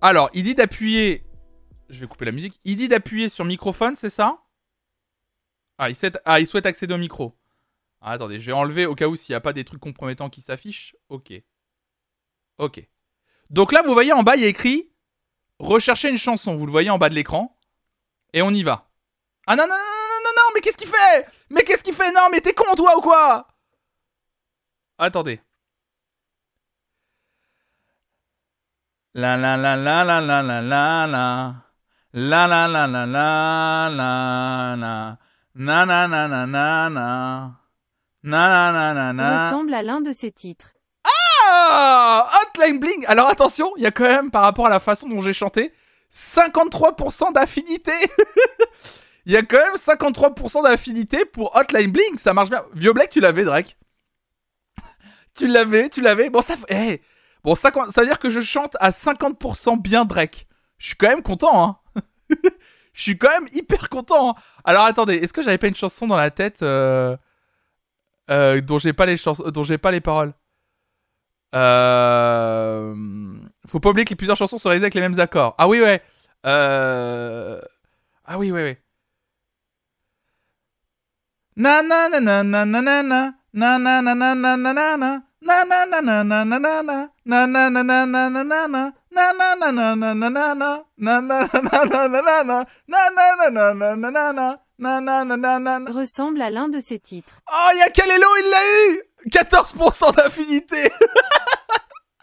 Alors, 0.00 0.30
il 0.34 0.42
dit 0.42 0.56
d'appuyer. 0.56 1.24
Je 1.90 2.00
vais 2.00 2.08
couper 2.08 2.24
la 2.24 2.32
musique. 2.32 2.58
Il 2.64 2.76
dit 2.76 2.88
d'appuyer 2.88 3.28
sur 3.28 3.44
microphone, 3.44 3.94
c'est 3.94 4.10
ça? 4.10 4.38
Ah 5.78 5.88
ah, 6.24 6.40
il 6.40 6.46
souhaite 6.46 6.66
accéder 6.66 6.94
au 6.94 6.98
micro. 6.98 7.36
Ah, 8.04 8.12
attendez, 8.12 8.40
je 8.40 8.46
vais 8.46 8.52
enlever 8.52 8.84
au 8.86 8.96
cas 8.96 9.06
où 9.06 9.14
s'il 9.14 9.32
n'y 9.32 9.36
a 9.36 9.40
pas 9.40 9.52
des 9.52 9.64
trucs 9.64 9.80
compromettants 9.80 10.28
qui 10.28 10.42
s'affichent. 10.42 10.96
Ok. 11.08 11.32
Ok. 12.58 12.84
Donc 13.48 13.70
là, 13.70 13.82
vous 13.82 13.92
voyez 13.92 14.12
en 14.12 14.24
bas, 14.24 14.34
il 14.34 14.42
y 14.42 14.44
a 14.44 14.48
écrit 14.48 14.92
Rechercher 15.60 16.08
une 16.10 16.18
chanson. 16.18 16.56
Vous 16.56 16.66
le 16.66 16.72
voyez 16.72 16.90
en 16.90 16.98
bas 16.98 17.08
de 17.08 17.14
l'écran. 17.14 17.56
Et 18.32 18.42
on 18.42 18.50
y 18.50 18.64
va. 18.64 18.90
Ah 19.46 19.54
non, 19.54 19.62
non, 19.62 19.68
non, 19.68 19.76
non, 19.76 19.78
non, 19.78 20.20
non, 20.24 20.30
non, 20.36 20.42
mais 20.54 20.60
qu'est-ce 20.60 20.76
qu'il 20.76 20.88
fait 20.88 21.28
Mais 21.50 21.62
qu'est-ce 21.62 21.84
qu'il 21.84 21.94
fait 21.94 22.10
Non, 22.10 22.28
mais 22.30 22.40
t'es 22.40 22.54
con, 22.54 22.74
toi, 22.74 22.98
ou 22.98 23.00
quoi 23.00 23.46
Attendez. 24.98 25.40
La 29.14 29.36
la 29.36 29.56
la 29.56 29.76
la 29.76 30.04
la 30.04 30.20
la 30.20 30.42
la 30.42 30.60
la 30.62 31.06
la. 31.06 31.54
La 32.14 32.46
la 32.48 32.66
la 32.66 32.86
la 32.88 33.06
la 33.06 33.88
la 33.90 34.76
la. 34.76 35.18
Na 35.54 35.86
na 35.86 36.08
na 36.08 36.28
na 36.28 36.46
na 36.46 36.88
na. 36.90 37.61
Ressemble 39.46 39.74
à 39.74 39.82
l'un 39.82 40.00
de 40.00 40.12
ses 40.12 40.30
titres. 40.30 40.72
Ah 41.04 42.28
Hotline 42.42 42.78
Bling 42.78 43.04
Alors 43.06 43.28
attention, 43.28 43.72
il 43.76 43.82
y 43.82 43.86
a 43.86 43.90
quand 43.90 44.04
même, 44.04 44.30
par 44.30 44.42
rapport 44.42 44.66
à 44.66 44.70
la 44.70 44.80
façon 44.80 45.08
dont 45.08 45.20
j'ai 45.20 45.32
chanté, 45.32 45.72
53% 46.12 47.32
d'affinité 47.32 47.92
Il 49.26 49.32
y 49.32 49.36
a 49.36 49.42
quand 49.42 49.58
même 49.58 49.74
53% 49.74 50.64
d'affinité 50.64 51.24
pour 51.24 51.54
Hotline 51.56 51.90
Bling, 51.92 52.16
ça 52.16 52.34
marche 52.34 52.50
bien. 52.50 52.64
Vieux 52.74 52.92
Black, 52.92 53.10
tu 53.10 53.20
l'avais, 53.20 53.44
Drake? 53.44 53.76
Tu 55.34 55.46
l'avais, 55.46 55.88
tu 55.88 56.00
l'avais. 56.00 56.28
Bon, 56.28 56.42
ça, 56.42 56.54
eh, 56.68 57.00
bon, 57.44 57.54
ça, 57.54 57.70
ça 57.90 58.00
veut 58.02 58.06
dire 58.06 58.18
que 58.18 58.30
je 58.30 58.40
chante 58.40 58.76
à 58.80 58.90
50% 58.90 59.80
bien 59.80 60.04
Drake. 60.04 60.46
Je 60.78 60.86
suis 60.88 60.96
quand 60.96 61.08
même 61.08 61.22
content, 61.22 61.64
hein. 61.64 62.02
Je 62.94 63.00
suis 63.02 63.16
quand 63.16 63.30
même 63.30 63.48
hyper 63.54 63.88
content. 63.88 64.30
hein. 64.30 64.34
Alors 64.64 64.84
attendez, 64.84 65.14
est-ce 65.14 65.32
que 65.32 65.40
j'avais 65.40 65.56
pas 65.56 65.68
une 65.68 65.74
chanson 65.74 66.06
dans 66.06 66.16
la 66.16 66.30
tête 66.30 66.62
euh, 66.62 67.16
euh, 68.30 68.60
dont 68.60 68.78
j'ai 68.78 68.92
pas 68.92 69.06
les 69.06 69.16
chansons, 69.16 69.50
dont 69.50 69.62
j'ai 69.62 69.78
pas 69.78 69.90
les 69.90 70.00
paroles 70.00 70.32
euh... 71.54 72.94
Faut 73.66 73.80
pas 73.80 73.90
oublier 73.90 74.04
que 74.04 74.14
plusieurs 74.14 74.36
chansons 74.36 74.58
sont 74.58 74.68
réalisées 74.68 74.86
avec 74.86 74.94
les 74.94 75.00
mêmes 75.00 75.18
accords. 75.20 75.54
Ah 75.58 75.68
oui, 75.68 75.80
ouais. 75.80 76.02
Euh... 76.46 77.60
Ah 78.24 78.38
oui, 78.38 78.50
ouais, 78.52 78.62
ouais. 78.62 78.78
Ressemble 94.78 96.42
à 96.42 96.50
l'un 96.50 96.68
de 96.68 96.80
ses 96.80 96.98
titres. 96.98 97.40
Oh, 97.50 97.68
il 97.74 97.78
y 97.78 97.82
a 97.82 97.90
Kalelo, 97.90 98.26
il 98.42 98.50
l'a 98.50 98.90
eu! 98.90 99.02
14% 99.30 100.16
d'affinité. 100.16 100.90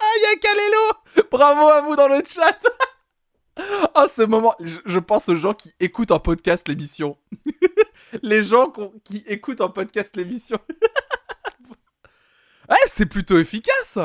Ah, 0.02 0.12
il 0.16 0.22
y 0.22 0.26
a 0.28 0.36
Kalelo! 0.38 1.28
Bravo 1.30 1.68
à 1.68 1.82
vous 1.82 1.96
dans 1.98 2.08
le 2.08 2.24
chat. 2.26 2.58
Oh, 3.96 4.08
ce 4.08 4.22
moment, 4.22 4.56
je, 4.62 4.80
je 4.86 4.98
pense 4.98 5.28
aux 5.28 5.36
gens 5.36 5.54
qui 5.54 5.74
écoutent 5.82 6.12
en 6.12 6.22
podcast 6.22 6.70
l'émission. 6.70 7.18
Les 8.24 8.42
gens 8.42 8.72
qui 9.04 9.24
écoutent 9.28 9.60
en 9.60 9.70
podcast 9.70 10.16
l'émission. 10.16 10.58
ouais, 12.70 12.78
c'est 12.88 13.06
plutôt 13.08 13.38
efficace. 13.38 14.00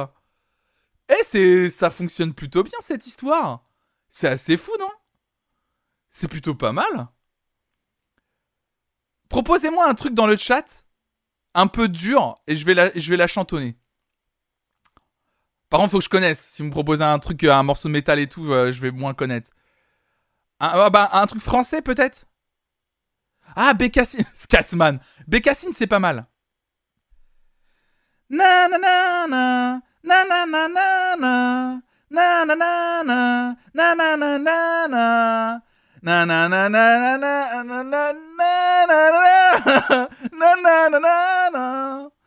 Eh, 1.09 1.23
c'est, 1.23 1.71
ça 1.71 1.91
fonctionne 1.91 2.35
plutôt 2.35 2.65
bien, 2.65 2.79
cette 2.81 3.07
histoire. 3.07 3.65
C'est 4.11 4.29
assez 4.29 4.57
fou, 4.57 4.73
non? 4.81 4.91
C'est 6.09 6.29
plutôt 6.29 6.55
pas 6.55 6.73
mal 6.73 7.09
Proposez-moi 9.35 9.89
un 9.89 9.95
truc 9.95 10.15
dans 10.15 10.29
le 10.29 10.37
chat 10.37 10.87
un 11.55 11.67
peu 11.67 11.89
dur 11.89 12.37
et 12.47 12.55
je 12.55 12.65
vais 12.65 12.75
la, 12.75 12.93
je 12.95 13.11
vais 13.11 13.17
la 13.17 13.27
chantonner. 13.27 13.77
Par 15.69 15.81
contre, 15.81 15.91
faut 15.91 15.99
que 15.99 16.05
je 16.05 16.09
connaisse. 16.09 16.41
Si 16.51 16.63
vous 16.63 16.69
me 16.69 16.71
proposez 16.71 17.03
un 17.03 17.19
truc, 17.19 17.43
un 17.43 17.65
morceau 17.65 17.89
de 17.89 17.93
métal 17.95 18.21
et 18.21 18.29
tout, 18.29 18.53
euh, 18.53 18.71
je 18.71 18.81
vais 18.81 18.93
moins 18.93 19.13
connaître. 19.13 19.51
Un, 20.61 20.71
ah 20.75 20.89
bah, 20.89 21.09
un 21.11 21.27
truc 21.27 21.43
français 21.43 21.83
peut-être 21.83 22.27
Ah, 23.57 23.75
Bécassine. 23.75 24.25
Scatman. 24.35 25.01
Bécassine, 25.27 25.73
c'est 25.73 25.89
pas 25.89 25.99
mal. 25.99 26.27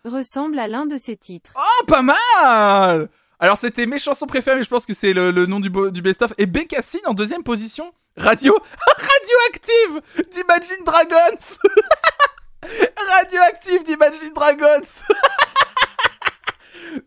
Ressemble 0.04 0.58
à 0.60 0.68
l'un 0.68 0.86
de 0.86 0.98
ses 0.98 1.18
titres. 1.18 1.52
Oh, 1.56 1.86
pas 1.86 2.02
mal 2.02 3.10
Alors, 3.40 3.58
c'était 3.58 3.86
mes 3.86 4.00
chansons 4.00 4.26
préférées, 4.26 4.58
mais 4.58 4.64
je 4.64 4.70
pense 4.70 4.86
que 4.86 4.94
c'est 4.94 5.14
le, 5.14 5.32
le 5.32 5.46
nom 5.46 5.60
du, 5.60 5.70
best-of. 5.70 6.34
Et 6.38 6.46
Bécassine 6.46 7.02
en 7.06 7.14
deuxième 7.14 7.44
position. 7.44 7.94
Radio... 8.16 8.54
Radioactive 8.88 10.02
d'Imagine 10.32 10.84
Dragons 10.84 11.58
Radioactive 13.16 13.84
d'Imagine 13.84 14.34
Dragons 14.34 14.82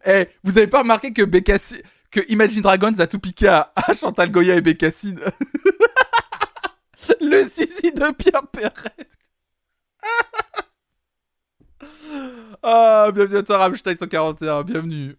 Eh, 0.06 0.28
vous 0.44 0.56
avez 0.56 0.66
pas 0.68 0.80
remarqué 0.80 1.12
que 1.12 1.22
Bécassine... 1.22 1.82
Que 2.10 2.20
Imagine 2.28 2.60
Dragons 2.60 2.98
a 2.98 3.06
tout 3.06 3.18
piqué 3.18 3.48
à, 3.48 3.72
à 3.74 3.92
Chantal 3.94 4.30
Goya 4.30 4.56
et 4.56 4.60
Bécassine? 4.60 5.20
Le 7.20 7.42
zizi 7.44 7.92
de 7.92 8.12
Pierre 8.12 8.46
Perret 8.52 9.08
Ah, 12.62 13.10
bienvenue 13.14 13.38
à 13.38 13.42
toi, 13.42 13.58
Rammstein 13.58 13.96
141, 13.96 14.62
bienvenue. 14.62 15.16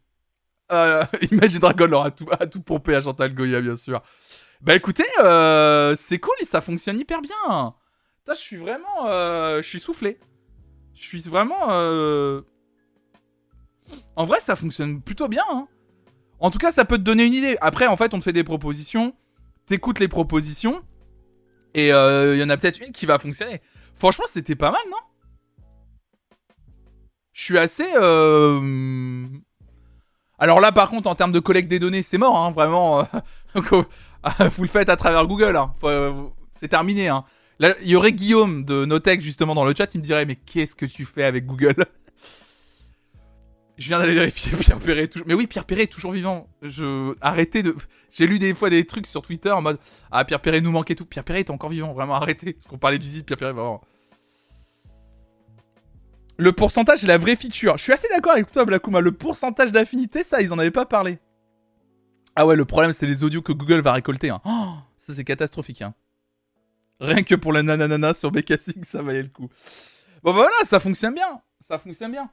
Euh, 0.71 1.03
Imagine 1.31 1.59
Dragon 1.59 1.87
leur 1.87 2.05
a 2.05 2.11
tout, 2.11 2.27
a 2.39 2.45
tout 2.47 2.61
pompé 2.61 2.95
à 2.95 3.01
Chantal 3.01 3.33
Goya, 3.33 3.61
bien 3.61 3.75
sûr. 3.75 4.01
Bah 4.61 4.75
écoutez, 4.75 5.05
euh, 5.21 5.95
c'est 5.95 6.19
cool 6.19 6.35
et 6.41 6.45
ça 6.45 6.61
fonctionne 6.61 6.99
hyper 6.99 7.21
bien. 7.21 7.73
Je 8.29 8.33
suis 8.35 8.57
vraiment. 8.57 9.07
euh, 9.07 9.61
je 9.61 9.67
suis 9.67 9.79
soufflé. 9.79 10.19
Je 10.93 11.01
suis 11.03 11.21
vraiment. 11.21 11.67
En 14.15 14.25
vrai, 14.25 14.39
ça 14.39 14.55
fonctionne 14.55 15.01
plutôt 15.01 15.27
bien. 15.27 15.43
hein. 15.49 15.67
En 16.39 16.51
tout 16.51 16.59
cas, 16.59 16.71
ça 16.71 16.85
peut 16.85 16.97
te 16.97 17.03
donner 17.03 17.25
une 17.25 17.33
idée. 17.33 17.57
Après, 17.61 17.87
en 17.87 17.97
fait, 17.97 18.13
on 18.13 18.19
te 18.19 18.23
fait 18.23 18.33
des 18.33 18.43
propositions. 18.43 19.15
T'écoutes 19.65 19.99
les 19.99 20.07
propositions. 20.07 20.83
Et 21.73 21.87
il 21.89 22.37
y 22.39 22.43
en 22.43 22.49
a 22.49 22.57
peut-être 22.57 22.79
une 22.79 22.91
qui 22.91 23.05
va 23.05 23.19
fonctionner. 23.19 23.61
Franchement, 23.95 24.25
c'était 24.27 24.55
pas 24.55 24.71
mal, 24.71 24.81
non? 24.89 24.97
Je 27.33 27.43
suis 27.43 27.57
assez. 27.57 27.87
euh, 27.95 29.27
Alors 30.37 30.59
là, 30.59 30.71
par 30.71 30.89
contre, 30.89 31.07
en 31.09 31.15
termes 31.15 31.31
de 31.31 31.39
collecte 31.39 31.69
des 31.69 31.79
données, 31.79 32.01
c'est 32.01 32.17
mort, 32.17 32.37
hein, 32.37 32.51
vraiment. 32.51 33.01
euh, 33.01 33.03
Vous 34.55 34.63
le 34.63 34.69
faites 34.69 34.89
à 34.89 34.95
travers 34.97 35.25
Google. 35.27 35.55
hein. 35.55 35.73
Euh, 35.83 36.13
C'est 36.51 36.67
terminé. 36.67 37.07
Hein. 37.09 37.23
Là, 37.59 37.75
il 37.81 37.87
y 37.89 37.95
aurait 37.95 38.11
Guillaume 38.11 38.65
de 38.65 38.85
Notech 38.85 39.21
justement 39.21 39.53
dans 39.55 39.65
le 39.65 39.73
chat. 39.75 39.93
Il 39.93 39.99
me 39.99 40.03
dirait, 40.03 40.25
mais 40.25 40.35
qu'est-ce 40.35 40.75
que 40.75 40.85
tu 40.85 41.05
fais 41.05 41.23
avec 41.23 41.45
Google? 41.45 41.85
Je 43.81 43.87
viens 43.87 43.97
d'aller 43.99 44.13
vérifier 44.13 44.55
Pierre 44.59 44.77
Perret. 44.79 45.03
est 45.03 45.07
Toujours... 45.07 45.27
Mais 45.27 45.33
oui, 45.33 45.47
Pierre 45.47 45.65
Perret 45.65 45.83
est 45.83 45.87
toujours 45.91 46.11
vivant. 46.11 46.47
Je 46.61 47.15
arrêtez 47.19 47.63
de. 47.63 47.75
J'ai 48.11 48.27
lu 48.27 48.37
des 48.37 48.53
fois 48.53 48.69
des 48.69 48.85
trucs 48.85 49.07
sur 49.07 49.23
Twitter 49.23 49.49
en 49.51 49.61
mode 49.61 49.79
ah 50.11 50.23
Pierre 50.23 50.39
Perret 50.39 50.61
nous 50.61 50.71
manquait 50.71 50.93
tout. 50.93 51.05
Pierre 51.05 51.23
Perret 51.23 51.39
est 51.39 51.49
encore 51.49 51.71
vivant. 51.71 51.91
Vraiment 51.93 52.13
arrêtez. 52.15 52.53
Parce 52.53 52.67
qu'on 52.67 52.77
parlait 52.77 52.99
du 52.99 53.07
zit. 53.07 53.23
Pierre 53.23 53.37
Perret 53.39 53.53
vraiment. 53.53 53.81
Le 56.37 56.51
pourcentage 56.51 57.03
est 57.03 57.07
la 57.07 57.17
vraie 57.17 57.35
feature. 57.35 57.77
Je 57.77 57.83
suis 57.83 57.93
assez 57.93 58.07
d'accord 58.09 58.33
avec 58.33 58.51
toi, 58.51 58.65
Blakouma. 58.65 59.01
Le 59.01 59.11
pourcentage 59.11 59.71
d'affinité, 59.71 60.21
ça, 60.23 60.41
ils 60.41 60.53
en 60.53 60.59
avaient 60.59 60.71
pas 60.71 60.85
parlé. 60.85 61.19
Ah 62.35 62.45
ouais, 62.45 62.55
le 62.55 62.65
problème, 62.65 62.93
c'est 62.93 63.07
les 63.07 63.23
audios 63.23 63.41
que 63.41 63.51
Google 63.51 63.81
va 63.81 63.93
récolter. 63.93 64.29
hein. 64.29 64.41
Oh, 64.45 64.73
ça, 64.97 65.13
c'est 65.13 65.23
catastrophique. 65.23 65.81
hein. 65.81 65.93
Rien 66.99 67.23
que 67.23 67.35
pour 67.35 67.51
le 67.51 67.61
nananana 67.63 68.13
sur 68.13 68.31
BK6, 68.31 68.83
ça 68.83 69.01
valait 69.01 69.23
le 69.23 69.29
coup. 69.29 69.49
Bon, 70.23 70.31
bah 70.31 70.33
voilà, 70.33 70.51
ça 70.63 70.79
fonctionne 70.79 71.13
bien. 71.15 71.41
Ça 71.59 71.77
fonctionne 71.79 72.11
bien. 72.11 72.29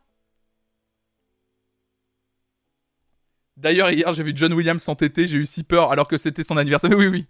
D'ailleurs, 3.59 3.91
hier, 3.91 4.13
j'ai 4.13 4.23
vu 4.23 4.33
John 4.35 4.53
Williams 4.53 4.83
s'entêter. 4.83 5.27
J'ai 5.27 5.39
eu 5.39 5.47
si 5.47 5.65
peur 5.65 5.91
alors 5.91 6.07
que 6.07 6.17
c'était 6.17 6.45
son 6.45 6.57
anniversaire. 6.57 6.91
Mais 6.95 6.97
oui, 6.97 7.09
oui. 7.09 7.27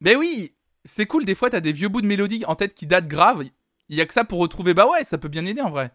Mais 0.00 0.16
oui, 0.16 0.54
c'est 0.84 1.06
cool. 1.06 1.24
Des 1.24 1.34
fois, 1.34 1.50
t'as 1.50 1.60
des 1.60 1.72
vieux 1.72 1.88
bouts 1.88 2.00
de 2.02 2.06
mélodie 2.06 2.44
en 2.46 2.56
tête 2.56 2.74
qui 2.74 2.86
datent 2.86 3.06
grave. 3.08 3.44
Il 3.88 3.96
y 3.96 4.00
a 4.00 4.06
que 4.06 4.12
ça 4.14 4.24
pour 4.24 4.40
retrouver. 4.40 4.74
Bah 4.74 4.88
ouais, 4.88 5.04
ça 5.04 5.18
peut 5.18 5.28
bien 5.28 5.44
aider 5.44 5.60
en 5.60 5.70
vrai. 5.70 5.92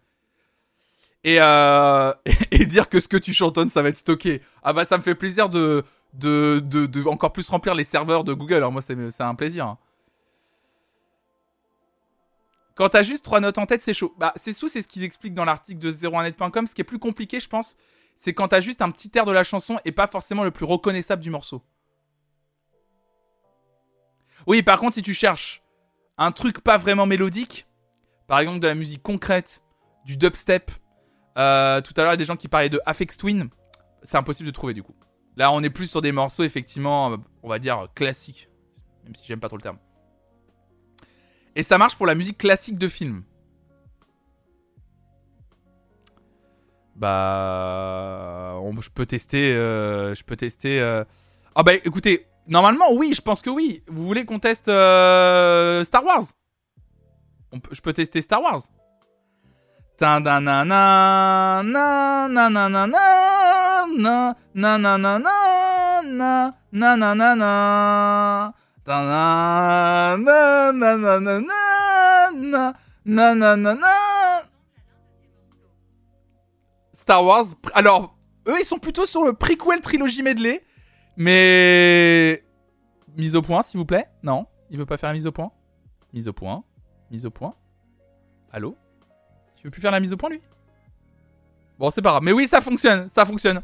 Et, 1.24 1.36
euh, 1.40 2.12
dire 2.66 2.88
que 2.88 3.00
ce 3.00 3.08
que 3.08 3.16
tu 3.16 3.34
chantonnes, 3.34 3.68
ça 3.68 3.82
va 3.82 3.88
être 3.90 3.96
stocké. 3.98 4.40
Ah 4.62 4.72
bah 4.72 4.84
ça 4.84 4.96
me 4.96 5.02
fait 5.02 5.14
plaisir 5.14 5.48
de, 5.48 5.84
de, 6.14 6.60
de, 6.60 7.08
encore 7.08 7.32
plus 7.32 7.48
remplir 7.48 7.74
les 7.74 7.84
serveurs 7.84 8.24
de 8.24 8.32
Google. 8.32 8.54
Alors 8.54 8.72
moi, 8.72 8.80
c'est 8.82 9.10
c'est 9.10 9.22
un 9.22 9.34
plaisir. 9.34 9.66
hein. 9.66 9.78
Quand 12.74 12.90
t'as 12.90 13.02
juste 13.02 13.24
trois 13.24 13.40
notes 13.40 13.58
en 13.58 13.66
tête, 13.66 13.80
c'est 13.80 13.94
chaud. 13.94 14.14
Bah, 14.18 14.32
c'est 14.36 14.52
sous, 14.52 14.68
c'est 14.68 14.82
ce 14.82 14.88
qu'ils 14.88 15.02
expliquent 15.02 15.34
dans 15.34 15.46
l'article 15.46 15.80
de 15.80 15.90
01net.com. 15.90 16.66
Ce 16.66 16.74
qui 16.74 16.82
est 16.82 16.84
plus 16.84 16.98
compliqué, 16.98 17.40
je 17.40 17.48
pense, 17.48 17.76
c'est 18.16 18.32
quand 18.32 18.48
t'as 18.48 18.60
juste 18.60 18.82
un 18.82 18.90
petit 18.90 19.10
air 19.14 19.26
de 19.26 19.32
la 19.32 19.44
chanson 19.44 19.78
et 19.84 19.92
pas 19.92 20.06
forcément 20.06 20.42
le 20.42 20.50
plus 20.50 20.64
reconnaissable 20.64 21.22
du 21.22 21.30
morceau. 21.30 21.62
Oui, 24.46 24.62
par 24.62 24.80
contre, 24.80 24.94
si 24.94 25.02
tu 25.02 25.14
cherches 25.14 25.62
un 26.18 26.32
truc 26.32 26.60
pas 26.60 26.78
vraiment 26.78 27.06
mélodique, 27.06 27.66
par 28.26 28.40
exemple 28.40 28.60
de 28.60 28.66
la 28.66 28.74
musique 28.74 29.02
concrète, 29.02 29.62
du 30.04 30.16
dubstep, 30.16 30.70
euh, 31.36 31.80
tout 31.82 31.92
à 31.96 32.02
l'heure, 32.02 32.12
il 32.12 32.14
y 32.14 32.14
a 32.14 32.16
des 32.16 32.24
gens 32.24 32.36
qui 32.36 32.48
parlaient 32.48 32.70
de 32.70 32.80
Afex 32.86 33.18
Twin, 33.18 33.50
c'est 34.02 34.16
impossible 34.16 34.46
de 34.46 34.52
trouver 34.52 34.72
du 34.72 34.82
coup. 34.82 34.94
Là, 35.36 35.52
on 35.52 35.62
est 35.62 35.70
plus 35.70 35.86
sur 35.88 36.00
des 36.00 36.12
morceaux, 36.12 36.44
effectivement, 36.44 37.18
on 37.42 37.48
va 37.48 37.58
dire 37.58 37.88
classiques, 37.94 38.48
même 39.04 39.14
si 39.14 39.26
j'aime 39.26 39.40
pas 39.40 39.48
trop 39.48 39.58
le 39.58 39.62
terme. 39.62 39.78
Et 41.54 41.62
ça 41.62 41.76
marche 41.76 41.96
pour 41.96 42.06
la 42.06 42.14
musique 42.14 42.38
classique 42.38 42.78
de 42.78 42.88
film. 42.88 43.24
Bah, 46.96 48.54
je 48.80 48.88
peux 48.90 49.06
tester, 49.06 49.52
euh, 49.54 50.14
je 50.14 50.24
peux 50.24 50.36
tester. 50.36 50.80
euh, 50.80 51.04
Ah 51.54 51.62
bah 51.62 51.74
écoutez, 51.74 52.26
normalement 52.48 52.92
oui, 52.92 53.12
je 53.14 53.20
pense 53.20 53.42
que 53.42 53.50
oui. 53.50 53.82
Vous 53.86 54.06
voulez 54.06 54.24
qu'on 54.24 54.38
teste 54.38 54.68
euh, 54.68 55.84
Star 55.84 56.04
Wars? 56.04 56.24
Je 57.70 57.80
peux 57.80 57.92
tester 57.92 58.22
Star 58.22 58.42
Wars. 58.42 58.62
Star 77.06 77.24
Wars. 77.24 77.44
Alors, 77.72 78.16
eux, 78.48 78.56
ils 78.58 78.64
sont 78.64 78.80
plutôt 78.80 79.06
sur 79.06 79.22
le 79.22 79.32
prequel 79.32 79.80
trilogie 79.80 80.24
medley. 80.24 80.64
Mais. 81.16 82.42
Mise 83.16 83.36
au 83.36 83.42
point, 83.42 83.62
s'il 83.62 83.78
vous 83.78 83.84
plaît. 83.84 84.08
Non, 84.24 84.46
il 84.70 84.78
veut 84.78 84.86
pas 84.86 84.96
faire 84.96 85.10
la 85.10 85.14
mise 85.14 85.28
au 85.28 85.30
point. 85.30 85.52
Mise 86.12 86.26
au 86.26 86.32
point. 86.32 86.64
Mise 87.12 87.24
au 87.24 87.30
point. 87.30 87.54
Allô? 88.52 88.76
Tu 89.54 89.62
veux 89.62 89.70
plus 89.70 89.80
faire 89.80 89.92
la 89.92 90.00
mise 90.00 90.12
au 90.12 90.16
point, 90.16 90.30
lui? 90.30 90.40
Bon, 91.78 91.92
c'est 91.92 92.02
pas 92.02 92.10
grave. 92.10 92.24
Mais 92.24 92.32
oui, 92.32 92.48
ça 92.48 92.60
fonctionne. 92.60 93.06
Ça 93.06 93.24
fonctionne. 93.24 93.62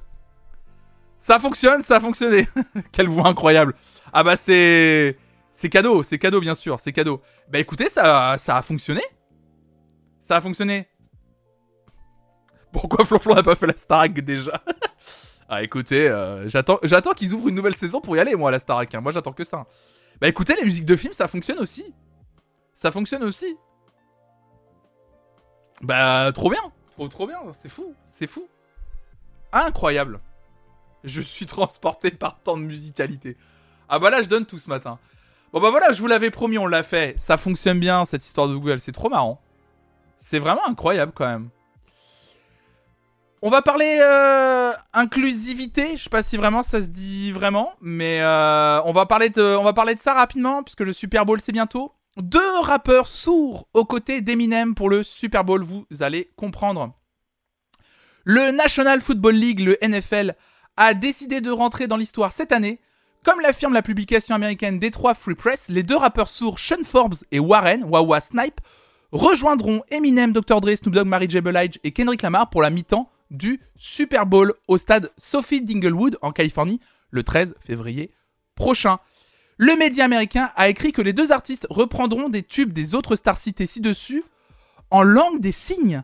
Ça 1.18 1.40
fonctionne, 1.40 1.82
ça 1.82 1.96
a 1.96 2.00
fonctionné. 2.00 2.48
Quelle 2.92 3.08
voix 3.08 3.26
incroyable. 3.26 3.74
Ah 4.12 4.22
bah, 4.22 4.36
c'est. 4.36 5.18
C'est 5.50 5.68
cadeau, 5.68 6.04
c'est 6.04 6.18
cadeau, 6.18 6.38
bien 6.38 6.54
sûr. 6.54 6.78
C'est 6.78 6.92
cadeau. 6.92 7.20
Bah 7.50 7.58
écoutez, 7.58 7.88
ça, 7.88 8.38
ça 8.38 8.56
a 8.56 8.62
fonctionné. 8.62 9.02
Ça 10.20 10.36
a 10.36 10.40
fonctionné. 10.40 10.86
Pourquoi 12.72 13.04
Flonflon 13.04 13.34
n'a 13.34 13.42
pas 13.42 13.54
fait 13.54 13.66
la 13.66 13.76
Starac 13.76 14.12
déjà? 14.14 14.62
Ah 15.54 15.62
écoutez, 15.62 16.08
euh, 16.08 16.48
j'attends, 16.48 16.78
j'attends 16.82 17.12
qu'ils 17.12 17.34
ouvrent 17.34 17.48
une 17.48 17.54
nouvelle 17.54 17.74
saison 17.74 18.00
pour 18.00 18.16
y 18.16 18.20
aller, 18.20 18.34
moi, 18.36 18.48
à 18.48 18.52
la 18.52 18.58
Starac. 18.58 18.94
hein. 18.94 19.02
Moi, 19.02 19.12
j'attends 19.12 19.34
que 19.34 19.44
ça. 19.44 19.66
Bah 20.18 20.26
écoutez, 20.26 20.56
les 20.56 20.64
musiques 20.64 20.86
de 20.86 20.96
films, 20.96 21.12
ça 21.12 21.28
fonctionne 21.28 21.58
aussi. 21.58 21.92
Ça 22.74 22.90
fonctionne 22.90 23.22
aussi. 23.22 23.54
Bah, 25.82 26.30
trop 26.32 26.48
bien. 26.48 26.62
Trop, 26.92 27.06
trop 27.08 27.26
bien. 27.26 27.38
C'est 27.60 27.68
fou. 27.68 27.94
C'est 28.04 28.26
fou. 28.26 28.48
Incroyable. 29.52 30.20
Je 31.04 31.20
suis 31.20 31.44
transporté 31.44 32.10
par 32.10 32.38
tant 32.40 32.56
de 32.56 32.62
musicalité. 32.62 33.36
Ah 33.90 33.98
bah 33.98 34.08
là, 34.08 34.22
je 34.22 34.28
donne 34.28 34.46
tout 34.46 34.58
ce 34.58 34.70
matin. 34.70 34.98
Bon 35.52 35.60
bah 35.60 35.70
voilà, 35.70 35.92
je 35.92 36.00
vous 36.00 36.06
l'avais 36.08 36.30
promis, 36.30 36.56
on 36.56 36.66
l'a 36.66 36.82
fait. 36.82 37.14
Ça 37.18 37.36
fonctionne 37.36 37.78
bien, 37.78 38.06
cette 38.06 38.24
histoire 38.24 38.48
de 38.48 38.54
Google. 38.54 38.80
C'est 38.80 38.92
trop 38.92 39.10
marrant. 39.10 39.38
C'est 40.16 40.38
vraiment 40.38 40.66
incroyable 40.66 41.12
quand 41.14 41.26
même. 41.26 41.50
On 43.44 43.50
va 43.50 43.60
parler 43.60 43.98
euh, 44.00 44.72
inclusivité. 44.92 45.96
Je 45.96 46.04
sais 46.04 46.10
pas 46.10 46.22
si 46.22 46.36
vraiment 46.36 46.62
ça 46.62 46.80
se 46.80 46.86
dit 46.86 47.32
vraiment, 47.32 47.72
mais 47.80 48.20
euh, 48.20 48.80
on 48.84 48.92
va 48.92 49.04
parler 49.04 49.30
de, 49.30 49.58
ça 49.98 50.14
rapidement 50.14 50.62
puisque 50.62 50.82
le 50.82 50.92
Super 50.92 51.26
Bowl 51.26 51.40
c'est 51.40 51.50
bientôt. 51.50 51.92
Deux 52.16 52.60
rappeurs 52.60 53.08
sourds 53.08 53.66
aux 53.74 53.84
côtés 53.84 54.20
d'Eminem 54.20 54.76
pour 54.76 54.88
le 54.88 55.02
Super 55.02 55.42
Bowl. 55.42 55.64
Vous 55.64 55.86
allez 55.98 56.30
comprendre. 56.36 56.92
Le 58.22 58.52
National 58.52 59.00
Football 59.00 59.34
League, 59.34 59.58
le 59.58 59.76
NFL, 59.82 60.36
a 60.76 60.94
décidé 60.94 61.40
de 61.40 61.50
rentrer 61.50 61.88
dans 61.88 61.96
l'histoire 61.96 62.30
cette 62.30 62.52
année. 62.52 62.78
Comme 63.24 63.40
l'affirme 63.40 63.72
la 63.72 63.82
publication 63.82 64.36
américaine 64.36 64.78
Detroit 64.78 65.14
Free 65.14 65.34
Press, 65.34 65.68
les 65.68 65.82
deux 65.82 65.96
rappeurs 65.96 66.28
sourds 66.28 66.60
Sean 66.60 66.84
Forbes 66.84 67.16
et 67.32 67.40
Warren, 67.40 67.82
Wawa 67.84 68.20
Snipe, 68.20 68.60
rejoindront 69.10 69.82
Eminem, 69.90 70.32
Dr. 70.32 70.60
Dre, 70.60 70.76
Snoop 70.76 70.94
Dogg, 70.94 71.08
Mary 71.08 71.28
J. 71.28 71.40
Blige 71.40 71.80
et 71.82 71.90
Kendrick 71.90 72.22
Lamar 72.22 72.48
pour 72.48 72.62
la 72.62 72.70
mi-temps 72.70 73.10
du 73.32 73.60
Super 73.76 74.26
Bowl 74.26 74.54
au 74.68 74.78
stade 74.78 75.10
Sophie 75.16 75.62
Dinglewood 75.62 76.18
en 76.22 76.30
Californie 76.32 76.80
le 77.10 77.22
13 77.24 77.56
février 77.64 78.10
prochain. 78.54 78.98
Le 79.58 79.76
média 79.76 80.04
américain 80.04 80.50
a 80.56 80.68
écrit 80.68 80.92
que 80.92 81.02
les 81.02 81.12
deux 81.12 81.32
artistes 81.32 81.66
reprendront 81.70 82.28
des 82.28 82.42
tubes 82.42 82.72
des 82.72 82.94
autres 82.94 83.16
stars 83.16 83.38
citées 83.38 83.66
ci-dessus 83.66 84.22
en 84.90 85.02
langue 85.02 85.40
des 85.40 85.52
signes. 85.52 86.02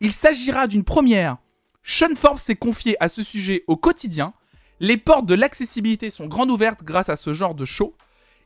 Il 0.00 0.12
s'agira 0.12 0.66
d'une 0.66 0.84
première. 0.84 1.36
Sean 1.82 2.14
Forbes 2.16 2.38
s'est 2.38 2.56
confié 2.56 2.96
à 3.02 3.08
ce 3.08 3.22
sujet 3.22 3.64
au 3.66 3.76
quotidien. 3.76 4.32
Les 4.80 4.96
portes 4.96 5.26
de 5.26 5.34
l'accessibilité 5.34 6.10
sont 6.10 6.26
grandes 6.26 6.50
ouvertes 6.50 6.82
grâce 6.82 7.08
à 7.08 7.16
ce 7.16 7.32
genre 7.32 7.54
de 7.54 7.64
show. 7.64 7.94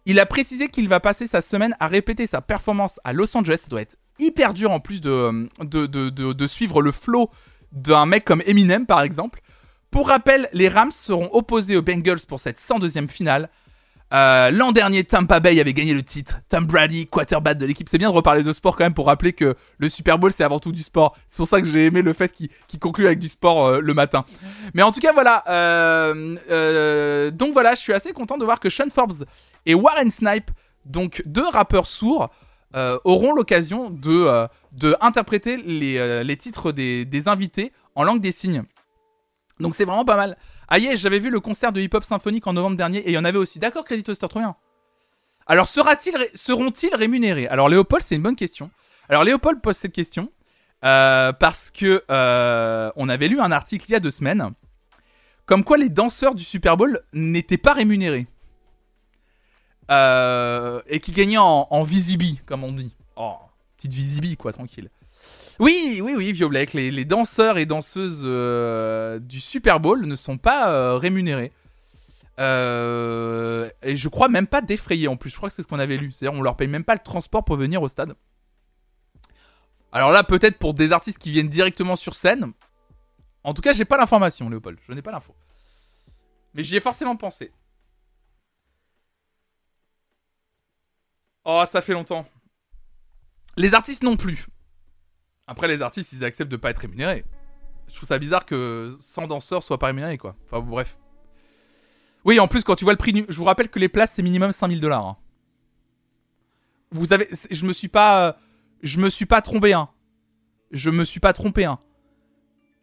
Il 0.06 0.20
a 0.20 0.26
précisé 0.26 0.68
qu'il 0.68 0.88
va 0.88 1.00
passer 1.00 1.26
sa 1.26 1.40
semaine 1.40 1.74
à 1.80 1.86
répéter 1.88 2.26
sa 2.26 2.40
performance 2.40 3.00
à 3.04 3.12
Los 3.12 3.36
Angeles. 3.36 3.58
Ça 3.62 3.68
doit 3.68 3.82
être 3.82 3.96
hyper 4.18 4.54
dur 4.54 4.70
en 4.70 4.80
plus 4.80 5.00
de, 5.00 5.48
de, 5.60 5.86
de- 5.86 6.32
de 6.32 6.46
suivre 6.46 6.80
le 6.80 6.92
flow 6.92 7.30
d'un 7.76 8.06
mec 8.06 8.24
comme 8.24 8.42
Eminem 8.46 8.86
par 8.86 9.02
exemple. 9.02 9.40
Pour 9.92 10.08
rappel, 10.08 10.48
les 10.52 10.68
Rams 10.68 10.90
seront 10.90 11.30
opposés 11.32 11.76
aux 11.76 11.82
Bengals 11.82 12.26
pour 12.28 12.40
cette 12.40 12.58
102e 12.58 13.08
finale. 13.08 13.48
Euh, 14.14 14.50
L'an 14.50 14.70
dernier, 14.70 15.02
Tampa 15.04 15.40
Bay 15.40 15.58
avait 15.60 15.72
gagné 15.72 15.92
le 15.94 16.02
titre. 16.02 16.40
Tom 16.48 16.64
Brady, 16.66 17.06
quarterback 17.06 17.58
de 17.58 17.66
l'équipe. 17.66 17.88
C'est 17.88 17.98
bien 17.98 18.10
de 18.10 18.14
reparler 18.14 18.42
de 18.42 18.52
sport 18.52 18.76
quand 18.76 18.84
même 18.84 18.94
pour 18.94 19.06
rappeler 19.06 19.32
que 19.32 19.56
le 19.78 19.88
Super 19.88 20.18
Bowl, 20.18 20.32
c'est 20.32 20.44
avant 20.44 20.58
tout 20.60 20.70
du 20.72 20.82
sport. 20.82 21.16
C'est 21.26 21.38
pour 21.38 21.48
ça 21.48 21.60
que 21.60 21.66
j'ai 21.66 21.86
aimé 21.86 22.02
le 22.02 22.12
fait 22.12 22.32
qu'il 22.32 22.48
qu'il 22.68 22.78
conclue 22.78 23.06
avec 23.06 23.18
du 23.18 23.28
sport 23.28 23.66
euh, 23.66 23.80
le 23.80 23.94
matin. 23.94 24.24
Mais 24.74 24.82
en 24.82 24.92
tout 24.92 25.00
cas, 25.00 25.12
voilà. 25.12 25.42
euh, 25.48 27.30
donc 27.30 27.52
voilà, 27.52 27.74
je 27.74 27.80
suis 27.80 27.92
assez 27.92 28.12
content 28.12 28.38
de 28.38 28.44
voir 28.44 28.60
que 28.60 28.70
Sean 28.70 28.90
Forbes 28.90 29.24
et 29.64 29.74
Warren 29.74 30.10
Snipe, 30.10 30.50
donc 30.84 31.22
deux 31.26 31.46
rappeurs 31.48 31.86
sourds, 31.86 32.30
euh, 32.74 32.98
auront 33.04 33.32
l'occasion 33.32 33.90
de, 33.90 34.26
euh, 34.26 34.94
interpréter 35.00 35.56
les, 35.56 35.98
euh, 35.98 36.36
titres 36.36 36.72
des, 36.72 37.28
invités 37.28 37.72
en 37.94 38.04
langue 38.04 38.20
des 38.20 38.32
signes. 38.32 38.64
Donc 39.60 39.74
c'est 39.74 39.84
vraiment 39.84 40.04
pas 40.04 40.16
mal. 40.16 40.36
Ah 40.68 40.78
j'avais 40.94 41.18
vu 41.18 41.30
le 41.30 41.40
concert 41.40 41.72
de 41.72 41.80
hip-hop 41.80 42.04
symphonique 42.04 42.46
en 42.46 42.52
novembre 42.52 42.76
dernier 42.76 42.98
et 42.98 43.10
il 43.10 43.14
y 43.14 43.18
en 43.18 43.24
avait 43.24 43.38
aussi. 43.38 43.58
D'accord, 43.58 43.84
Crazy 43.84 44.02
Toaster, 44.02 44.28
trop 44.28 44.40
bien. 44.40 44.56
Alors 45.46 45.68
seront-ils 45.68 46.94
rémunérés? 46.94 47.46
Alors 47.46 47.68
Léopold, 47.68 48.02
c'est 48.02 48.16
une 48.16 48.22
bonne 48.22 48.36
question. 48.36 48.70
Alors 49.08 49.22
Léopold 49.22 49.60
pose 49.60 49.76
cette 49.76 49.92
question 49.92 50.30
parce 50.80 51.70
que 51.70 52.02
on 52.96 53.08
avait 53.08 53.28
lu 53.28 53.40
un 53.40 53.52
article 53.52 53.86
il 53.88 53.92
y 53.92 53.96
a 53.96 54.00
deux 54.00 54.10
semaines 54.10 54.50
comme 55.46 55.62
quoi 55.62 55.78
les 55.78 55.88
danseurs 55.88 56.34
du 56.34 56.44
Super 56.44 56.76
Bowl 56.76 57.00
n'étaient 57.12 57.56
pas 57.56 57.72
rémunérés. 57.72 58.26
Euh, 59.90 60.82
et 60.88 61.00
qui 61.00 61.12
gagnaient 61.12 61.38
en, 61.38 61.68
en 61.70 61.82
visibi, 61.82 62.40
comme 62.44 62.64
on 62.64 62.72
dit. 62.72 62.94
Oh, 63.16 63.36
petite 63.76 63.92
visibi, 63.92 64.36
quoi, 64.36 64.52
tranquille. 64.52 64.90
Oui, 65.58 66.00
oui, 66.02 66.14
oui, 66.16 66.32
Vioblek, 66.32 66.72
les, 66.72 66.90
les 66.90 67.04
danseurs 67.04 67.56
et 67.56 67.66
danseuses 67.66 68.22
euh, 68.24 69.18
du 69.18 69.40
Super 69.40 69.80
Bowl 69.80 70.04
ne 70.04 70.16
sont 70.16 70.38
pas 70.38 70.70
euh, 70.70 70.96
rémunérés. 70.96 71.52
Et 72.38 73.96
je 73.96 74.08
crois 74.08 74.28
même 74.28 74.46
pas 74.46 74.60
défrayés 74.60 75.08
en 75.08 75.16
plus. 75.16 75.30
Je 75.30 75.36
crois 75.36 75.48
que 75.48 75.54
c'est 75.54 75.62
ce 75.62 75.68
qu'on 75.68 75.78
avait 75.78 75.96
lu. 75.96 76.12
C'est-à-dire 76.12 76.38
on 76.38 76.42
leur 76.42 76.56
paye 76.56 76.68
même 76.68 76.84
pas 76.84 76.94
le 76.94 77.02
transport 77.02 77.44
pour 77.44 77.56
venir 77.56 77.80
au 77.80 77.88
stade. 77.88 78.14
Alors 79.92 80.10
là, 80.10 80.22
peut-être 80.24 80.58
pour 80.58 80.74
des 80.74 80.92
artistes 80.92 81.18
qui 81.18 81.30
viennent 81.30 81.48
directement 81.48 81.96
sur 81.96 82.14
scène. 82.14 82.52
En 83.44 83.54
tout 83.54 83.62
cas, 83.62 83.72
j'ai 83.72 83.86
pas 83.86 83.96
l'information, 83.96 84.50
Léopold. 84.50 84.78
Je 84.86 84.92
n'ai 84.92 85.00
pas 85.00 85.12
l'info. 85.12 85.34
Mais 86.52 86.62
j'y 86.62 86.76
ai 86.76 86.80
forcément 86.80 87.16
pensé. 87.16 87.52
Oh, 91.48 91.62
ça 91.64 91.80
fait 91.80 91.92
longtemps. 91.92 92.26
Les 93.56 93.72
artistes 93.72 94.02
non 94.02 94.16
plus. 94.16 94.46
Après, 95.46 95.68
les 95.68 95.80
artistes, 95.80 96.12
ils 96.12 96.24
acceptent 96.24 96.50
de 96.50 96.56
pas 96.56 96.70
être 96.70 96.80
rémunérés. 96.80 97.24
Je 97.86 97.94
trouve 97.94 98.08
ça 98.08 98.18
bizarre 98.18 98.44
que 98.44 98.96
100 98.98 99.28
danseurs 99.28 99.62
soient 99.62 99.78
pas 99.78 99.86
rémunérés, 99.86 100.18
quoi. 100.18 100.34
Enfin, 100.46 100.60
bref. 100.60 100.98
Oui, 102.24 102.40
en 102.40 102.48
plus, 102.48 102.64
quand 102.64 102.74
tu 102.74 102.82
vois 102.82 102.92
le 102.92 102.98
prix, 102.98 103.24
je 103.28 103.38
vous 103.38 103.44
rappelle 103.44 103.68
que 103.68 103.78
les 103.78 103.88
places, 103.88 104.14
c'est 104.14 104.22
minimum 104.22 104.50
5000 104.50 104.80
dollars. 104.80 105.06
hein. 105.06 105.16
Vous 106.90 107.12
avez, 107.12 107.28
je 107.50 107.64
me 107.64 107.72
suis 107.72 107.88
pas, 107.88 108.38
je 108.82 108.98
me 108.98 109.08
suis 109.08 109.26
pas 109.26 109.40
trompé, 109.40 109.72
hein. 109.72 109.88
Je 110.72 110.90
me 110.90 111.04
suis 111.04 111.20
pas 111.20 111.32
trompé, 111.32 111.64
hein. 111.64 111.78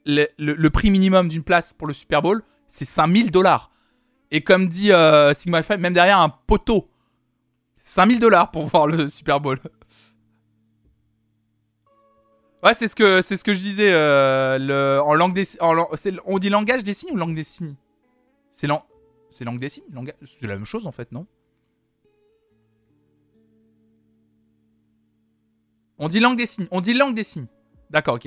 Le, 0.06 0.68
prix 0.70 0.90
minimum 0.90 1.28
d'une 1.28 1.44
place 1.44 1.74
pour 1.74 1.88
le 1.88 1.94
Super 1.94 2.22
Bowl, 2.22 2.44
c'est 2.70 2.86
5000 2.86 3.30
dollars. 3.30 3.72
Et 4.32 4.42
comme 4.42 4.70
dit 4.70 4.94
euh, 4.94 5.34
Sigma 5.34 5.64
Phi, 5.64 5.78
même 5.78 5.94
derrière 5.94 6.20
un 6.20 6.30
poteau, 6.30 6.90
5000 7.86 8.20
dollars 8.20 8.50
pour 8.50 8.66
voir 8.68 8.88
le 8.88 9.08
Super 9.08 9.40
Bowl. 9.40 9.60
Ouais, 12.64 12.74
c'est 12.74 12.88
ce 12.88 12.96
que 12.96 13.22
c'est 13.22 13.36
ce 13.36 13.44
que 13.44 13.54
je 13.54 13.60
disais 13.60 13.92
euh, 13.92 15.02
en 15.02 15.14
langue 15.16 15.34
des 15.34 15.46
en 15.60 15.76
on 16.26 16.40
dit 16.40 16.50
langage 16.50 16.84
des 16.84 16.94
signes 16.94 17.12
ou 17.12 17.18
langue 17.18 17.36
des 17.36 17.44
signes? 17.44 17.76
C'est 18.50 18.68
lang- 18.68 18.84
c'est 19.30 19.44
langue 19.44 19.60
des 19.60 19.68
signes, 19.68 19.84
langage 19.92 20.16
c'est 20.24 20.48
la 20.48 20.56
même 20.56 20.66
chose 20.66 20.88
en 20.88 20.94
fait, 20.94 21.12
non? 21.12 21.28
On 25.98 26.08
dit 26.08 26.22
langue 26.22 26.38
des 26.38 26.46
signes, 26.46 26.68
on 26.72 26.80
dit 26.80 26.94
langue 26.94 27.16
des 27.16 27.24
signes. 27.24 27.48
D'accord, 27.90 28.16
OK. 28.16 28.26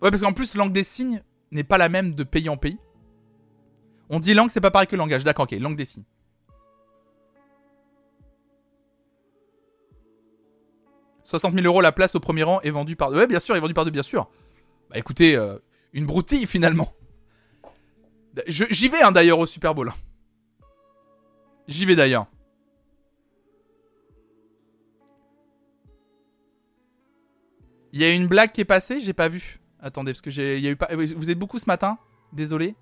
Ouais, 0.00 0.10
parce 0.10 0.22
qu'en 0.22 0.32
plus 0.32 0.54
langue 0.54 0.72
des 0.72 0.84
signes 0.84 1.22
n'est 1.50 1.64
pas 1.64 1.78
la 1.78 1.88
même 1.88 2.14
de 2.14 2.22
pays 2.24 2.48
en 2.48 2.56
pays. 2.56 2.78
On 4.12 4.20
dit 4.20 4.34
langue, 4.34 4.50
c'est 4.50 4.60
pas 4.60 4.70
pareil 4.70 4.86
que 4.86 4.94
langage. 4.94 5.24
D'accord, 5.24 5.44
OK, 5.50 5.52
langue 5.58 5.74
des 5.74 5.86
signes. 5.86 6.04
«60 11.24 11.54
000 11.54 11.64
euros 11.64 11.80
la 11.80 11.92
place 11.92 12.14
au 12.14 12.20
premier 12.20 12.42
rang 12.42 12.60
est 12.60 12.68
vendue 12.68 12.94
par... 12.94 13.10
Ouais, 13.10 13.26
bien 13.26 13.40
sûr, 13.40 13.56
est 13.56 13.60
vendue 13.60 13.72
par 13.72 13.86
deux, 13.86 13.90
bien 13.90 14.02
sûr. 14.02 14.28
Bah 14.90 14.98
écoutez, 14.98 15.34
euh, 15.34 15.56
une 15.94 16.04
broutille 16.04 16.46
finalement. 16.46 16.92
J'y 18.48 18.88
vais 18.90 19.00
hein, 19.00 19.12
d'ailleurs 19.12 19.38
au 19.38 19.46
Super 19.46 19.74
Bowl. 19.74 19.94
J'y 21.68 21.86
vais 21.86 21.96
d'ailleurs. 21.96 22.26
Il 27.94 28.00
y 28.02 28.04
a 28.04 28.12
une 28.12 28.26
blague 28.26 28.52
qui 28.52 28.60
est 28.60 28.66
passée, 28.66 29.00
j'ai 29.00 29.14
pas 29.14 29.28
vu. 29.28 29.58
Attendez, 29.80 30.12
parce 30.12 30.20
que 30.20 30.28
j'ai, 30.30 30.62
eu 30.62 30.76
pas. 30.76 30.94
Vous 30.94 31.30
êtes 31.30 31.38
beaucoup 31.38 31.58
ce 31.58 31.66
matin? 31.66 31.96
Désolé. 32.34 32.74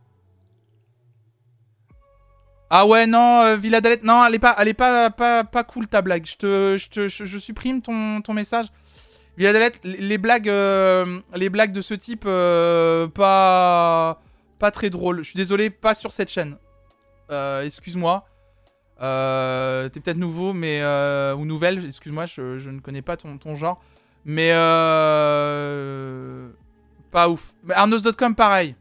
Ah 2.72 2.86
ouais, 2.86 3.08
non, 3.08 3.40
euh, 3.42 3.56
Villa 3.56 3.80
d'Alette, 3.80 4.04
non, 4.04 4.24
elle 4.24 4.36
est 4.36 4.38
pas, 4.38 4.54
elle 4.56 4.72
pas, 4.76 5.10
pas, 5.10 5.42
pas 5.42 5.64
cool 5.64 5.88
ta 5.88 6.02
blague. 6.02 6.24
Je 6.24 6.36
te, 6.36 6.76
je 6.76 6.88
te, 6.88 7.08
je, 7.08 7.38
supprime 7.38 7.82
ton, 7.82 8.22
ton 8.22 8.32
message. 8.32 8.66
Villa 9.36 9.52
d'Alette, 9.52 9.80
les 9.82 10.18
blagues, 10.18 10.48
euh, 10.48 11.20
les 11.34 11.48
blagues 11.48 11.72
de 11.72 11.80
ce 11.80 11.94
type, 11.94 12.24
euh, 12.26 13.08
pas, 13.08 14.22
pas 14.60 14.70
très 14.70 14.88
drôles. 14.88 15.18
Je 15.24 15.30
suis 15.30 15.36
désolé, 15.36 15.68
pas 15.70 15.94
sur 15.94 16.12
cette 16.12 16.30
chaîne. 16.30 16.56
Excuse-moi. 17.64 18.24
T'es 18.98 20.00
peut-être 20.00 20.16
nouveau, 20.16 20.52
mais 20.52 20.80
ou 21.36 21.44
nouvelle. 21.44 21.84
Excuse-moi, 21.84 22.26
je, 22.26 22.58
je 22.58 22.70
ne 22.70 22.78
connais 22.78 23.02
pas 23.02 23.16
ton, 23.16 23.36
ton 23.36 23.56
genre. 23.56 23.82
Mais 24.24 24.50
pas 27.10 27.28
ouf. 27.28 27.52
Arnos.com, 27.68 28.36
pareil. 28.36 28.76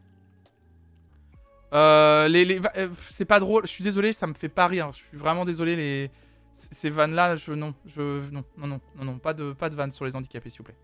Euh, 1.72 2.28
euh, 2.76 2.88
c'est 3.08 3.24
pas 3.24 3.40
drôle. 3.40 3.66
Je 3.66 3.70
suis 3.70 3.84
désolé, 3.84 4.12
ça 4.12 4.26
me 4.26 4.34
fait 4.34 4.48
pas 4.48 4.66
rire. 4.66 4.90
Je 4.92 4.98
suis 4.98 5.16
vraiment 5.16 5.44
désolé. 5.44 5.76
Les, 5.76 6.10
ces 6.52 6.90
vannes 6.90 7.14
là, 7.14 7.36
je 7.36 7.52
non, 7.52 7.74
je 7.86 8.20
non, 8.30 8.44
non, 8.56 8.66
non, 8.66 8.80
non, 8.96 9.04
non, 9.04 9.18
pas 9.18 9.34
de, 9.34 9.52
pas 9.52 9.68
de 9.70 9.76
vannes 9.76 9.90
sur 9.92 10.04
les 10.04 10.16
handicapés, 10.16 10.50
s'il 10.50 10.58
vous 10.58 10.64
plaît. 10.64 10.76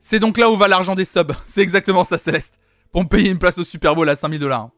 C'est 0.00 0.18
donc 0.18 0.38
là 0.38 0.50
où 0.50 0.56
va 0.56 0.68
l'argent 0.68 0.94
des 0.94 1.04
subs. 1.04 1.32
C'est 1.46 1.62
exactement 1.62 2.04
ça, 2.04 2.16
Céleste. 2.16 2.58
Pour 2.92 3.02
me 3.02 3.08
payer 3.08 3.30
une 3.30 3.38
place 3.38 3.58
au 3.58 3.64
Super 3.64 3.94
Bowl 3.94 4.08
à 4.08 4.16
5000 4.16 4.40
dollars. 4.40 4.70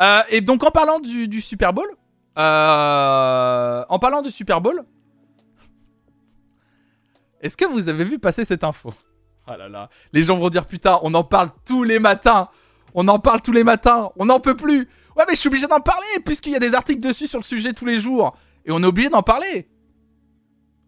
Euh, 0.00 0.20
et 0.30 0.40
donc 0.40 0.62
en 0.62 0.70
parlant 0.70 1.00
du, 1.00 1.26
du 1.26 1.40
Super 1.40 1.72
Bowl, 1.72 1.88
euh, 2.38 3.84
en 3.88 3.98
parlant 3.98 4.22
du 4.22 4.30
Super 4.30 4.60
Bowl, 4.60 4.84
est-ce 7.40 7.56
que 7.56 7.64
vous 7.64 7.88
avez 7.88 8.04
vu 8.04 8.18
passer 8.18 8.44
cette 8.44 8.62
info? 8.64 8.92
Ah 9.46 9.56
là 9.56 9.68
là, 9.68 9.88
les 10.12 10.24
gens 10.24 10.36
vont 10.36 10.48
dire 10.48 10.66
putain, 10.66 10.98
on 11.02 11.14
en 11.14 11.22
parle 11.22 11.50
tous 11.64 11.84
les 11.84 11.98
matins, 11.98 12.48
on 12.94 13.06
en 13.06 13.18
parle 13.18 13.40
tous 13.40 13.52
les 13.52 13.64
matins, 13.64 14.10
on 14.16 14.26
n'en 14.26 14.40
peut 14.40 14.56
plus. 14.56 14.88
Ouais 15.16 15.24
mais 15.28 15.34
je 15.34 15.40
suis 15.40 15.48
obligé 15.48 15.66
d'en 15.66 15.80
parler 15.80 16.06
puisqu'il 16.24 16.52
y 16.52 16.56
a 16.56 16.60
des 16.60 16.74
articles 16.74 17.00
dessus 17.00 17.26
sur 17.26 17.38
le 17.38 17.44
sujet 17.44 17.72
tous 17.72 17.86
les 17.86 18.00
jours 18.00 18.36
et 18.64 18.72
on 18.72 18.82
est 18.82 18.86
obligé 18.86 19.08
d'en 19.08 19.22
parler. 19.22 19.68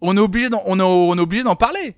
On 0.00 0.16
est 0.16 0.20
obligé 0.20 0.48
d'en, 0.48 0.62
on 0.66 0.78
est, 0.78 1.20
obligé 1.20 1.42
d'en 1.42 1.56
parler. 1.56 1.96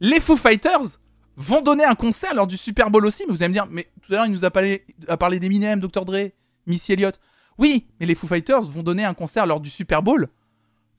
Les 0.00 0.20
Foo 0.20 0.36
Fighters 0.36 0.98
vont 1.36 1.62
donner 1.62 1.84
un 1.84 1.94
concert 1.94 2.34
lors 2.34 2.46
du 2.46 2.56
Super 2.56 2.90
Bowl 2.90 3.04
aussi, 3.04 3.24
mais 3.26 3.32
vous 3.32 3.42
allez 3.42 3.48
me 3.48 3.54
dire, 3.54 3.66
mais 3.70 3.88
tout 4.02 4.12
à 4.12 4.16
l'heure 4.16 4.26
il 4.26 4.32
nous 4.32 4.44
a 4.44 4.50
parlé, 4.50 4.84
a 5.08 5.16
parlé 5.16 5.40
d'Eminem, 5.40 5.80
Dr. 5.80 6.04
Dre, 6.04 6.30
Missy 6.66 6.92
Elliott. 6.92 7.20
Oui, 7.58 7.88
mais 7.98 8.06
les 8.06 8.14
Foo 8.14 8.26
Fighters 8.26 8.62
vont 8.62 8.82
donner 8.82 9.04
un 9.04 9.14
concert 9.14 9.46
lors 9.46 9.60
du 9.60 9.70
Super 9.70 10.02
Bowl 10.02 10.28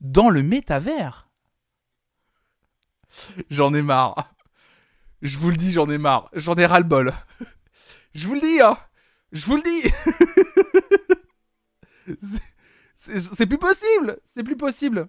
dans 0.00 0.30
le 0.30 0.42
métavers. 0.42 1.27
J'en 3.50 3.74
ai 3.74 3.82
marre. 3.82 4.34
Je 5.22 5.36
vous 5.38 5.50
le 5.50 5.56
dis, 5.56 5.72
j'en 5.72 5.90
ai 5.90 5.98
marre. 5.98 6.28
J'en 6.32 6.54
ai 6.54 6.64
ras 6.66 6.78
le 6.78 6.84
bol. 6.84 7.12
Je 8.14 8.26
vous 8.26 8.34
le 8.34 8.40
dis, 8.40 8.60
hein. 8.60 8.78
Je 9.32 9.44
vous 9.44 9.56
le 9.56 9.62
dis. 9.62 9.92
C'est 12.96 13.46
plus 13.46 13.58
possible. 13.58 14.18
C'est 14.24 14.42
plus 14.42 14.56
possible. 14.56 15.08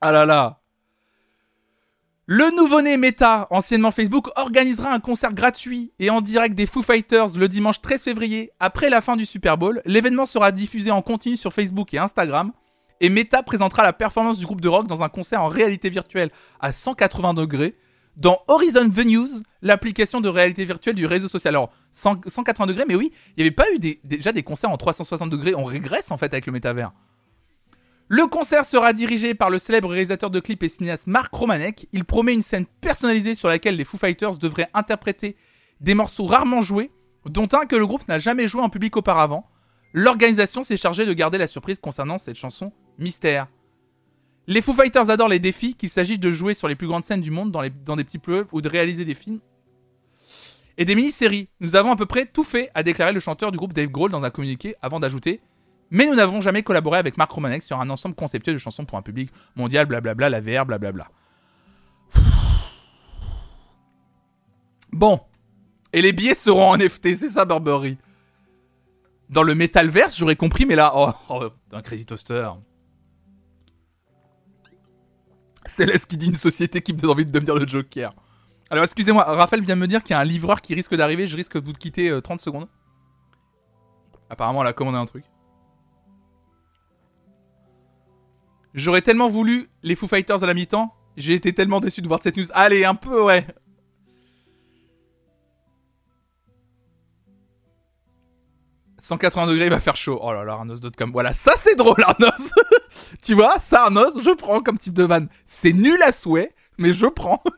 Ah 0.00 0.12
là 0.12 0.24
là. 0.24 0.60
Le 2.26 2.54
nouveau-né 2.56 2.96
Meta, 2.96 3.48
anciennement 3.50 3.90
Facebook, 3.90 4.30
organisera 4.36 4.92
un 4.92 5.00
concert 5.00 5.32
gratuit 5.32 5.92
et 5.98 6.10
en 6.10 6.20
direct 6.20 6.54
des 6.54 6.66
Foo 6.66 6.82
Fighters 6.82 7.36
le 7.36 7.48
dimanche 7.48 7.82
13 7.82 8.02
février, 8.02 8.52
après 8.60 8.88
la 8.88 9.00
fin 9.00 9.16
du 9.16 9.26
Super 9.26 9.58
Bowl. 9.58 9.82
L'événement 9.84 10.26
sera 10.26 10.52
diffusé 10.52 10.92
en 10.92 11.02
continu 11.02 11.36
sur 11.36 11.52
Facebook 11.52 11.92
et 11.92 11.98
Instagram. 11.98 12.52
Et 13.00 13.08
Meta 13.08 13.42
présentera 13.42 13.82
la 13.82 13.92
performance 13.92 14.38
du 14.38 14.44
groupe 14.44 14.60
de 14.60 14.68
rock 14.68 14.86
dans 14.86 15.02
un 15.02 15.08
concert 15.08 15.42
en 15.42 15.48
réalité 15.48 15.88
virtuelle 15.88 16.30
à 16.60 16.72
180 16.72 17.34
degrés 17.34 17.76
dans 18.16 18.42
Horizon 18.48 18.88
Venues, 18.88 19.42
l'application 19.62 20.20
de 20.20 20.28
réalité 20.28 20.64
virtuelle 20.64 20.94
du 20.94 21.06
réseau 21.06 21.28
social. 21.28 21.54
Alors, 21.54 21.70
100 21.92 22.22
180 22.26 22.66
degrés, 22.66 22.84
mais 22.86 22.94
oui, 22.94 23.12
il 23.36 23.42
n'y 23.42 23.42
avait 23.44 23.54
pas 23.54 23.64
eu 23.72 23.78
déjà 24.04 24.32
des 24.32 24.42
concerts 24.42 24.70
en 24.70 24.76
360 24.76 25.30
degrés. 25.30 25.54
On 25.54 25.64
régresse 25.64 26.10
en 26.10 26.18
fait 26.18 26.32
avec 26.34 26.44
le 26.46 26.52
métavers. 26.52 26.92
Le 28.08 28.26
concert 28.26 28.64
sera 28.64 28.92
dirigé 28.92 29.34
par 29.34 29.48
le 29.48 29.58
célèbre 29.58 29.88
réalisateur 29.88 30.30
de 30.30 30.40
clips 30.40 30.62
et 30.64 30.68
cinéaste 30.68 31.06
Mark 31.06 31.32
Romanek. 31.32 31.86
Il 31.92 32.04
promet 32.04 32.34
une 32.34 32.42
scène 32.42 32.66
personnalisée 32.66 33.34
sur 33.34 33.48
laquelle 33.48 33.76
les 33.76 33.84
Foo 33.84 33.96
Fighters 33.96 34.36
devraient 34.36 34.68
interpréter 34.74 35.36
des 35.80 35.94
morceaux 35.94 36.26
rarement 36.26 36.60
joués, 36.60 36.90
dont 37.24 37.48
un 37.52 37.66
que 37.66 37.76
le 37.76 37.86
groupe 37.86 38.06
n'a 38.08 38.18
jamais 38.18 38.48
joué 38.48 38.60
en 38.60 38.68
public 38.68 38.96
auparavant. 38.96 39.48
L'organisation 39.92 40.62
s'est 40.62 40.76
chargée 40.76 41.06
de 41.06 41.12
garder 41.12 41.38
la 41.38 41.46
surprise 41.46 41.78
concernant 41.78 42.18
cette 42.18 42.36
chanson 42.36 42.72
mystère. 43.00 43.48
Les 44.46 44.62
Foo 44.62 44.72
Fighters 44.72 45.10
adorent 45.10 45.28
les 45.28 45.38
défis, 45.38 45.74
qu'il 45.74 45.90
s'agisse 45.90 46.18
de 46.18 46.30
jouer 46.30 46.54
sur 46.54 46.68
les 46.68 46.74
plus 46.74 46.86
grandes 46.88 47.04
scènes 47.04 47.20
du 47.20 47.30
monde 47.30 47.50
dans, 47.52 47.60
les- 47.60 47.70
dans 47.70 47.96
des 47.96 48.04
petits 48.04 48.20
clubs 48.20 48.46
ou 48.52 48.60
de 48.60 48.68
réaliser 48.68 49.04
des 49.04 49.14
films 49.14 49.40
et 50.78 50.84
des 50.84 50.94
mini-séries. 50.94 51.48
Nous 51.60 51.76
avons 51.76 51.92
à 51.92 51.96
peu 51.96 52.06
près 52.06 52.26
tout 52.26 52.44
fait, 52.44 52.70
a 52.74 52.82
déclaré 52.82 53.12
le 53.12 53.20
chanteur 53.20 53.52
du 53.52 53.58
groupe 53.58 53.72
Dave 53.72 53.88
Grohl 53.90 54.10
dans 54.10 54.24
un 54.24 54.30
communiqué 54.30 54.76
avant 54.82 54.98
d'ajouter 54.98 55.40
Mais 55.90 56.06
nous 56.06 56.14
n'avons 56.14 56.40
jamais 56.40 56.62
collaboré 56.62 56.98
avec 56.98 57.16
Mark 57.18 57.30
Romanek 57.30 57.62
sur 57.62 57.78
un 57.80 57.90
ensemble 57.90 58.14
conceptuel 58.14 58.54
de 58.54 58.60
chansons 58.60 58.84
pour 58.84 58.96
un 58.98 59.02
public 59.02 59.30
mondial, 59.56 59.86
blablabla, 59.86 60.30
la 60.30 60.40
VR, 60.40 60.64
blablabla. 60.66 61.08
Bon. 64.92 65.20
Et 65.92 66.02
les 66.02 66.12
billets 66.12 66.34
seront 66.34 66.70
en 66.70 66.76
NFT, 66.76 67.14
c'est 67.14 67.28
ça, 67.28 67.44
Burberry 67.44 67.98
Dans 69.28 69.42
le 69.42 69.54
Metalverse, 69.54 70.16
j'aurais 70.16 70.36
compris, 70.36 70.66
mais 70.66 70.76
là, 70.76 70.92
oh, 70.94 71.10
oh 71.28 71.44
un 71.72 71.82
Crazy 71.82 72.06
Toaster. 72.06 72.48
Céleste 75.70 76.06
qui 76.06 76.16
dit 76.16 76.26
une 76.26 76.34
société 76.34 76.82
qui 76.82 76.92
me 76.92 76.98
donne 76.98 77.10
envie 77.10 77.24
de 77.24 77.30
devenir 77.30 77.54
le 77.54 77.66
Joker. 77.66 78.12
Alors 78.70 78.84
excusez-moi, 78.84 79.24
Raphaël 79.24 79.64
vient 79.64 79.76
me 79.76 79.86
dire 79.86 80.02
qu'il 80.02 80.14
y 80.14 80.16
a 80.16 80.20
un 80.20 80.24
livreur 80.24 80.60
qui 80.60 80.74
risque 80.74 80.94
d'arriver, 80.94 81.26
je 81.26 81.36
risque 81.36 81.58
de 81.58 81.64
vous 81.64 81.72
quitter 81.72 82.10
euh, 82.10 82.20
30 82.20 82.40
secondes. 82.40 82.68
Apparemment, 84.28 84.62
elle 84.62 84.68
a 84.68 84.72
commandé 84.72 84.98
un 84.98 85.06
truc. 85.06 85.24
J'aurais 88.74 89.02
tellement 89.02 89.28
voulu 89.28 89.68
les 89.82 89.96
Foo 89.96 90.06
Fighters 90.06 90.44
à 90.44 90.46
la 90.46 90.54
mi-temps, 90.54 90.94
j'ai 91.16 91.34
été 91.34 91.52
tellement 91.52 91.80
déçu 91.80 92.02
de 92.02 92.08
voir 92.08 92.22
cette 92.22 92.36
news. 92.36 92.46
Allez, 92.52 92.84
un 92.84 92.94
peu, 92.94 93.24
ouais. 93.24 93.46
«180 99.00 99.46
degrés, 99.46 99.66
il 99.66 99.70
va 99.70 99.80
faire 99.80 99.96
chaud. 99.96 100.18
Oh 100.22 100.32
là 100.32 100.44
là, 100.44 100.52
Arnos.com. 100.52 101.10
Voilà, 101.12 101.32
ça 101.32 101.54
c'est 101.56 101.74
drôle, 101.74 102.02
Arnos. 102.02 102.50
tu 103.22 103.34
vois, 103.34 103.58
ça, 103.58 103.84
Arnos, 103.84 104.22
je 104.22 104.30
prends 104.30 104.60
comme 104.60 104.78
type 104.78 104.94
de 104.94 105.04
vanne. 105.04 105.28
C'est 105.44 105.72
nul 105.72 106.00
à 106.02 106.12
souhait, 106.12 106.54
mais 106.78 106.92
je 106.92 107.06
prends. 107.06 107.42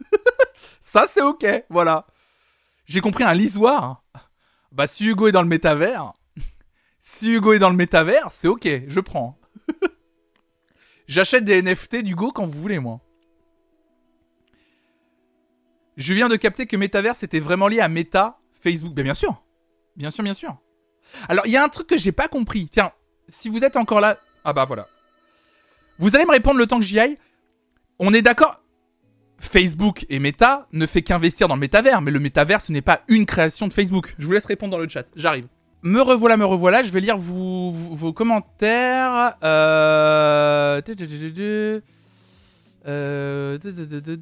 Ça, 0.80 1.06
c'est 1.08 1.22
ok, 1.22 1.46
voilà. 1.70 2.06
J'ai 2.84 3.00
compris 3.00 3.24
un 3.24 3.32
lisoire. 3.32 4.04
Bah, 4.72 4.86
si 4.86 5.06
Hugo 5.06 5.28
est 5.28 5.32
dans 5.32 5.42
le 5.42 5.48
métavers, 5.48 6.12
si 7.00 7.30
Hugo 7.30 7.52
est 7.52 7.58
dans 7.58 7.70
le 7.70 7.76
métavers, 7.76 8.30
c'est 8.30 8.48
ok, 8.48 8.68
je 8.86 9.00
prends. 9.00 9.38
J'achète 11.06 11.44
des 11.44 11.62
NFT 11.62 12.02
d'Hugo 12.02 12.32
quand 12.32 12.46
vous 12.46 12.60
voulez, 12.60 12.78
moi. 12.78 13.00
Je 15.96 16.14
viens 16.14 16.28
de 16.28 16.36
capter 16.36 16.66
que 16.66 16.76
métavers 16.76 17.14
était 17.22 17.40
vraiment 17.40 17.68
lié 17.68 17.80
à 17.80 17.88
Meta, 17.88 18.38
Facebook. 18.60 18.94
Ben, 18.94 19.02
bien 19.02 19.14
sûr. 19.14 19.42
Bien 19.96 20.10
sûr, 20.10 20.24
bien 20.24 20.34
sûr. 20.34 20.56
Alors, 21.28 21.46
il 21.46 21.52
y 21.52 21.56
a 21.56 21.64
un 21.64 21.68
truc 21.68 21.86
que 21.86 21.98
j'ai 21.98 22.12
pas 22.12 22.28
compris. 22.28 22.66
Tiens, 22.70 22.92
si 23.28 23.48
vous 23.48 23.64
êtes 23.64 23.76
encore 23.76 24.00
là. 24.00 24.18
Ah 24.44 24.52
bah 24.52 24.64
voilà. 24.64 24.88
Vous 25.98 26.16
allez 26.16 26.24
me 26.24 26.32
répondre 26.32 26.58
le 26.58 26.66
temps 26.66 26.78
que 26.78 26.84
j'y 26.84 26.98
aille. 26.98 27.18
On 27.98 28.12
est 28.12 28.22
d'accord. 28.22 28.62
Facebook 29.38 30.06
et 30.08 30.18
Meta 30.18 30.66
ne 30.72 30.86
fait 30.86 31.02
qu'investir 31.02 31.48
dans 31.48 31.56
le 31.56 31.60
métavers, 31.60 32.00
mais 32.00 32.12
le 32.12 32.20
métavers 32.20 32.60
ce 32.60 32.70
n'est 32.72 32.80
pas 32.80 33.02
une 33.08 33.26
création 33.26 33.66
de 33.66 33.72
Facebook. 33.72 34.14
Je 34.18 34.26
vous 34.26 34.32
laisse 34.32 34.44
répondre 34.44 34.70
dans 34.70 34.78
le 34.78 34.88
chat, 34.88 35.04
j'arrive. 35.16 35.48
Me 35.82 36.00
revoilà, 36.00 36.36
me 36.36 36.44
revoilà, 36.44 36.84
je 36.84 36.92
vais 36.92 37.00
lire 37.00 37.18
vos, 37.18 38.12
commentaires. 38.12 39.34
Euh... 39.42 40.80
Euh... 42.86 44.20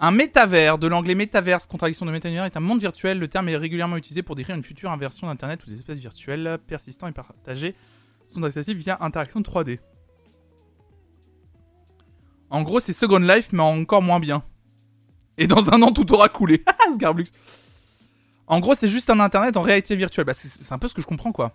Un 0.00 0.10
métavers, 0.10 0.78
de 0.78 0.88
l'anglais 0.88 1.14
métaverse, 1.14 1.66
contradiction 1.66 2.04
de 2.04 2.10
métavers, 2.10 2.44
est 2.44 2.56
un 2.56 2.60
monde 2.60 2.80
virtuel. 2.80 3.18
Le 3.18 3.28
terme 3.28 3.48
est 3.48 3.56
régulièrement 3.56 3.96
utilisé 3.96 4.22
pour 4.22 4.34
décrire 4.34 4.56
une 4.56 4.62
future 4.62 4.90
inversion 4.90 5.26
d'Internet 5.26 5.64
où 5.64 5.70
des 5.70 5.76
espaces 5.76 5.98
virtuels 5.98 6.58
persistants 6.66 7.06
et 7.06 7.12
partagés 7.12 7.74
sont 8.26 8.42
accessibles 8.42 8.80
via 8.80 8.98
interaction 9.00 9.40
3D. 9.40 9.78
En 12.50 12.62
gros, 12.62 12.80
c'est 12.80 12.92
Second 12.92 13.18
Life, 13.18 13.50
mais 13.52 13.62
encore 13.62 14.02
moins 14.02 14.20
bien. 14.20 14.42
Et 15.38 15.46
dans 15.46 15.72
un 15.72 15.82
an, 15.82 15.90
tout 15.90 16.12
aura 16.12 16.28
coulé. 16.28 16.64
Sgarblux. 16.94 17.26
En 18.46 18.60
gros, 18.60 18.74
c'est 18.74 18.88
juste 18.88 19.10
un 19.10 19.20
internet 19.20 19.56
en 19.56 19.62
réalité 19.62 19.96
virtuelle. 19.96 20.24
Bah, 20.24 20.34
c'est 20.34 20.72
un 20.72 20.78
peu 20.78 20.88
ce 20.88 20.94
que 20.94 21.02
je 21.02 21.06
comprends, 21.06 21.32
quoi. 21.32 21.52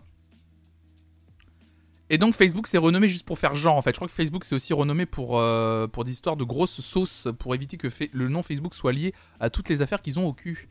Et 2.10 2.18
donc, 2.18 2.34
Facebook 2.34 2.68
s'est 2.68 2.78
renommé 2.78 3.08
juste 3.08 3.26
pour 3.26 3.38
faire 3.38 3.56
genre, 3.56 3.76
en 3.76 3.82
fait. 3.82 3.92
Je 3.92 3.96
crois 3.98 4.08
que 4.08 4.14
Facebook 4.14 4.44
s'est 4.44 4.56
aussi 4.56 4.74
renommé 4.74 5.06
pour, 5.06 5.38
euh, 5.40 5.88
pour 5.88 6.04
des 6.04 6.12
histoires 6.12 6.36
de 6.36 6.44
grosses 6.44 6.82
sauces 6.82 7.28
pour 7.38 7.54
éviter 7.54 7.78
que 7.78 7.88
le 8.12 8.30
nom 8.30 8.42
Facebook 8.42 8.74
soit 8.74 8.94
lié 8.94 9.14
à 9.40 9.50
toutes 9.50 9.70
les 9.70 9.82
affaires 9.82 10.02
qu'ils 10.02 10.18
ont 10.18 10.26
au 10.26 10.34
cul. 10.34 10.68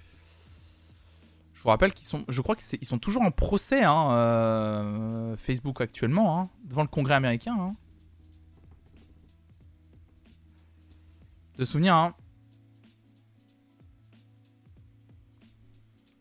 Je 1.55 1.63
vous 1.63 1.69
rappelle 1.71 1.93
qu'ils 1.93 2.07
sont, 2.07 2.25
je 2.29 2.41
crois 2.41 2.55
qu'ils 2.57 2.87
sont 2.87 2.99
toujours 2.99 3.23
en 3.23 3.31
procès, 3.31 3.83
hein, 3.83 4.11
euh, 4.13 5.37
Facebook 5.37 5.81
actuellement, 5.81 6.39
hein, 6.39 6.49
devant 6.65 6.83
le 6.83 6.89
Congrès 6.89 7.15
américain. 7.15 7.57
hein. 7.59 7.75
de 11.59 11.65
souvenirs. 11.65 11.95
Hein. 11.95 12.15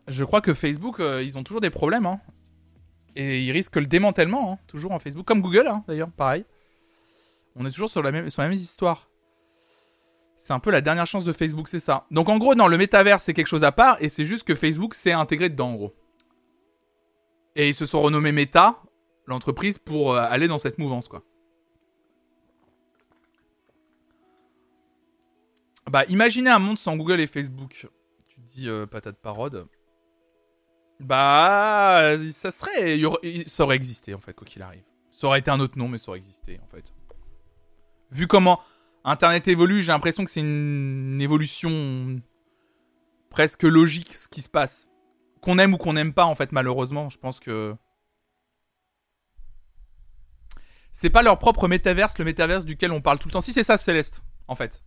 Je 0.08 0.24
crois 0.24 0.40
que 0.40 0.52
Facebook, 0.54 1.00
euh, 1.00 1.22
ils 1.22 1.38
ont 1.38 1.44
toujours 1.44 1.60
des 1.60 1.70
problèmes. 1.70 2.06
Hein. 2.06 2.20
Et 3.18 3.42
ils 3.42 3.50
risquent 3.50 3.76
le 3.76 3.86
démantèlement, 3.86 4.52
hein, 4.52 4.58
toujours 4.68 4.92
en 4.92 5.00
Facebook. 5.00 5.26
Comme 5.26 5.42
Google, 5.42 5.66
hein, 5.66 5.82
d'ailleurs, 5.88 6.08
pareil. 6.08 6.44
On 7.56 7.66
est 7.66 7.70
toujours 7.72 7.90
sur 7.90 8.00
la 8.00 8.12
même, 8.12 8.52
histoire. 8.52 9.10
C'est 10.36 10.52
un 10.52 10.60
peu 10.60 10.70
la 10.70 10.80
dernière 10.80 11.04
chance 11.04 11.24
de 11.24 11.32
Facebook, 11.32 11.66
c'est 11.66 11.80
ça. 11.80 12.06
Donc 12.12 12.28
en 12.28 12.38
gros, 12.38 12.54
non, 12.54 12.68
le 12.68 12.78
métavers, 12.78 13.18
c'est 13.18 13.34
quelque 13.34 13.48
chose 13.48 13.64
à 13.64 13.72
part. 13.72 14.00
Et 14.00 14.08
c'est 14.08 14.24
juste 14.24 14.44
que 14.44 14.54
Facebook 14.54 14.94
s'est 14.94 15.10
intégré 15.10 15.48
dedans, 15.48 15.70
en 15.70 15.74
gros. 15.74 15.94
Et 17.56 17.66
ils 17.66 17.74
se 17.74 17.86
sont 17.86 18.00
renommés 18.00 18.30
Meta, 18.30 18.80
l'entreprise, 19.26 19.78
pour 19.78 20.12
euh, 20.12 20.20
aller 20.20 20.46
dans 20.46 20.58
cette 20.58 20.78
mouvance, 20.78 21.08
quoi. 21.08 21.24
Bah, 25.90 26.04
imaginez 26.08 26.50
un 26.50 26.60
monde 26.60 26.78
sans 26.78 26.96
Google 26.96 27.18
et 27.18 27.26
Facebook. 27.26 27.88
Tu 28.28 28.40
dis 28.40 28.68
euh, 28.68 28.86
patate 28.86 29.16
parode. 29.16 29.66
Bah, 31.00 32.00
euh, 32.00 32.32
ça 32.32 32.50
serait. 32.50 32.98
ça 33.46 33.64
aurait 33.64 33.76
existé, 33.76 34.14
en 34.14 34.20
fait, 34.20 34.32
quoi 34.32 34.46
qu'il 34.46 34.62
arrive. 34.62 34.82
Ça 35.10 35.26
aurait 35.26 35.38
été 35.38 35.50
un 35.50 35.60
autre 35.60 35.78
nom, 35.78 35.88
mais 35.88 35.98
ça 35.98 36.10
aurait 36.10 36.18
existé, 36.18 36.60
en 36.62 36.66
fait. 36.66 36.92
Vu 38.10 38.26
comment 38.26 38.60
Internet 39.04 39.48
évolue, 39.48 39.82
j'ai 39.82 39.92
l'impression 39.92 40.24
que 40.24 40.30
c'est 40.30 40.40
une 40.40 41.20
évolution 41.20 42.20
presque 43.30 43.62
logique, 43.62 44.14
ce 44.14 44.28
qui 44.28 44.42
se 44.42 44.48
passe. 44.48 44.88
Qu'on 45.40 45.58
aime 45.58 45.74
ou 45.74 45.78
qu'on 45.78 45.92
n'aime 45.92 46.12
pas, 46.12 46.24
en 46.24 46.34
fait, 46.34 46.52
malheureusement, 46.52 47.08
je 47.08 47.18
pense 47.18 47.38
que. 47.38 47.76
C'est 50.92 51.10
pas 51.10 51.22
leur 51.22 51.38
propre 51.38 51.68
métaverse, 51.68 52.18
le 52.18 52.24
métaverse 52.24 52.64
duquel 52.64 52.90
on 52.90 53.00
parle 53.00 53.20
tout 53.20 53.28
le 53.28 53.32
temps. 53.32 53.40
Si, 53.40 53.52
c'est 53.52 53.62
ça, 53.62 53.76
Céleste, 53.76 54.24
en 54.48 54.56
fait. 54.56 54.82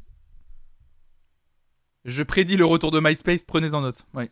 Je 2.04 2.24
prédis 2.24 2.58
le 2.58 2.66
retour 2.66 2.92
de 2.92 3.00
MySpace, 3.00 3.44
prenez 3.44 3.74
en 3.74 3.82
note. 3.82 4.06
Oui. 4.14 4.30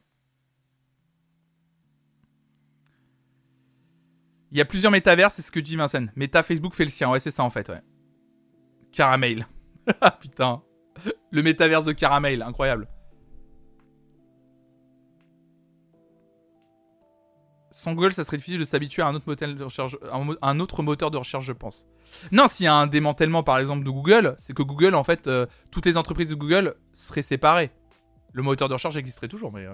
Il 4.51 4.57
y 4.57 4.61
a 4.61 4.65
plusieurs 4.65 4.91
métavers, 4.91 5.29
c'est 5.31 5.41
ce 5.41 5.51
que 5.51 5.59
dit 5.59 5.75
Vincent. 5.75 6.05
Meta 6.15 6.41
Facebook 6.43 6.73
fait 6.73 6.85
le 6.85 6.89
sien, 6.91 7.09
ouais, 7.11 7.19
c'est 7.19 7.31
ça 7.31 7.43
en 7.43 7.49
fait, 7.49 7.69
ouais. 7.69 7.81
Caramel. 8.91 9.47
Putain. 10.21 10.63
Le 11.31 11.43
métaverse 11.43 11.85
de 11.85 11.91
Caramel, 11.91 12.41
incroyable. 12.41 12.87
Sans 17.71 17.93
Google, 17.93 18.13
ça 18.13 18.23
serait 18.23 18.37
difficile 18.37 18.59
de 18.59 18.63
s'habituer 18.65 19.03
à 19.03 19.07
un 19.07 19.13
autre, 19.15 19.25
moteur 19.27 19.53
de 19.53 19.63
recherche, 19.63 19.95
un 20.11 20.23
mo- 20.23 20.35
un 20.41 20.59
autre 20.59 20.81
moteur 20.81 21.11
de 21.11 21.17
recherche, 21.17 21.45
je 21.45 21.53
pense. 21.53 21.87
Non, 22.31 22.47
s'il 22.47 22.63
y 22.63 22.67
a 22.67 22.73
un 22.73 22.87
démantèlement, 22.87 23.43
par 23.43 23.59
exemple, 23.59 23.85
de 23.85 23.91
Google, 23.91 24.35
c'est 24.39 24.53
que 24.53 24.63
Google, 24.63 24.95
en 24.95 25.03
fait, 25.03 25.27
euh, 25.27 25.45
toutes 25.69 25.85
les 25.85 25.95
entreprises 25.95 26.29
de 26.29 26.35
Google 26.35 26.75
seraient 26.93 27.21
séparées. 27.21 27.69
Le 28.33 28.41
moteur 28.41 28.67
de 28.67 28.73
recherche 28.73 28.95
existerait 28.95 29.27
toujours, 29.27 29.51
mais... 29.53 29.65
euh, 29.65 29.73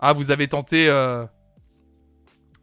Ah, 0.00 0.12
vous 0.12 0.30
avez 0.30 0.48
tenté... 0.48 0.88
euh, 0.88 1.24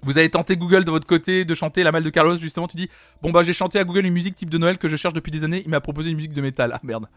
Vous 0.03 0.18
avez 0.18 0.30
tenté 0.30 0.56
Google 0.57 0.86
de 0.86 0.91
votre 0.91 1.07
côté 1.07 1.45
de 1.45 1.53
chanter 1.56 1.84
La 1.84 1.91
Malle 1.91 2.03
de 2.03 2.10
Carlos, 2.10 2.38
justement, 2.38 2.68
tu 2.68 2.78
dis 2.78 2.90
Bon 3.22 3.32
bah 3.32 3.44
j'ai 3.44 3.53
chanté 3.53 3.80
à 3.80 3.84
Google 3.84 4.06
une 4.06 4.14
musique 4.14 4.36
type 4.36 4.49
de 4.49 4.57
Noël 4.57 4.78
que 4.78 4.88
je 4.88 4.95
cherche 4.95 5.14
depuis 5.14 5.32
des 5.32 5.44
années, 5.44 5.62
il 5.66 5.70
m'a 5.70 5.82
proposé 5.82 6.10
une 6.10 6.16
musique 6.16 6.34
de 6.34 6.41
métal. 6.41 6.72
Ah 6.74 6.80
merde. 6.84 7.07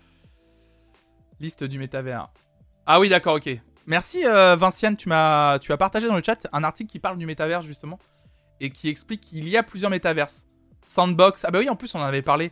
Liste 1.41 1.65
du 1.65 1.79
métavers. 1.79 2.29
Ah 2.87 2.99
oui, 3.01 3.09
d'accord, 3.09 3.37
ok. 3.37 3.49
Merci 3.87 4.27
euh, 4.27 4.57
Vinciane, 4.57 4.97
tu 4.97 5.09
m'as 5.09 5.59
tu 5.61 5.73
as 5.73 5.77
partagé 5.77 6.09
dans 6.09 6.17
le 6.17 6.23
chat 6.25 6.47
un 6.53 6.65
article 6.65 6.91
qui 6.91 6.99
parle 6.99 7.17
du 7.17 7.27
métavers 7.27 7.63
justement 7.63 7.99
et 8.61 8.71
qui 8.71 8.89
explique 8.89 9.21
qu'il 9.21 9.49
y 9.49 9.57
a 9.57 9.63
plusieurs 9.63 9.91
métaverses. 9.91 10.47
Sandbox, 10.85 11.45
ah 11.45 11.51
bah 11.51 11.61
oui, 11.61 11.69
en 11.69 11.77
plus 11.77 11.95
on 11.95 12.01
en 12.01 12.05
avait 12.05 12.23
parlé. 12.23 12.51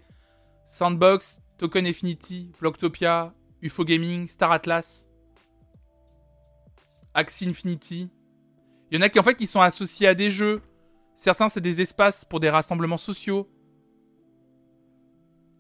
Sandbox, 0.67 1.41
Token 1.59 1.87
Infinity, 1.87 2.53
Blocktopia, 2.61 3.33
UFO 3.63 3.85
Gaming, 3.85 4.29
Star 4.29 4.53
Atlas, 4.53 5.06
Axie 7.17 7.49
Infinity, 7.49 8.11
Il 8.91 8.97
y 8.97 8.99
en 8.99 9.03
a 9.03 9.09
qui 9.09 9.19
en 9.19 9.23
fait 9.23 9.35
qui 9.35 9.47
sont 9.47 9.61
associés 9.61 10.07
à 10.07 10.15
des 10.15 10.31
jeux. 10.31 10.63
Certains 11.15 11.49
c'est 11.49 11.63
des 11.63 11.81
espaces 11.81 12.25
pour 12.25 12.41
des 12.41 12.51
rassemblements 12.51 12.99
sociaux. 12.99 13.49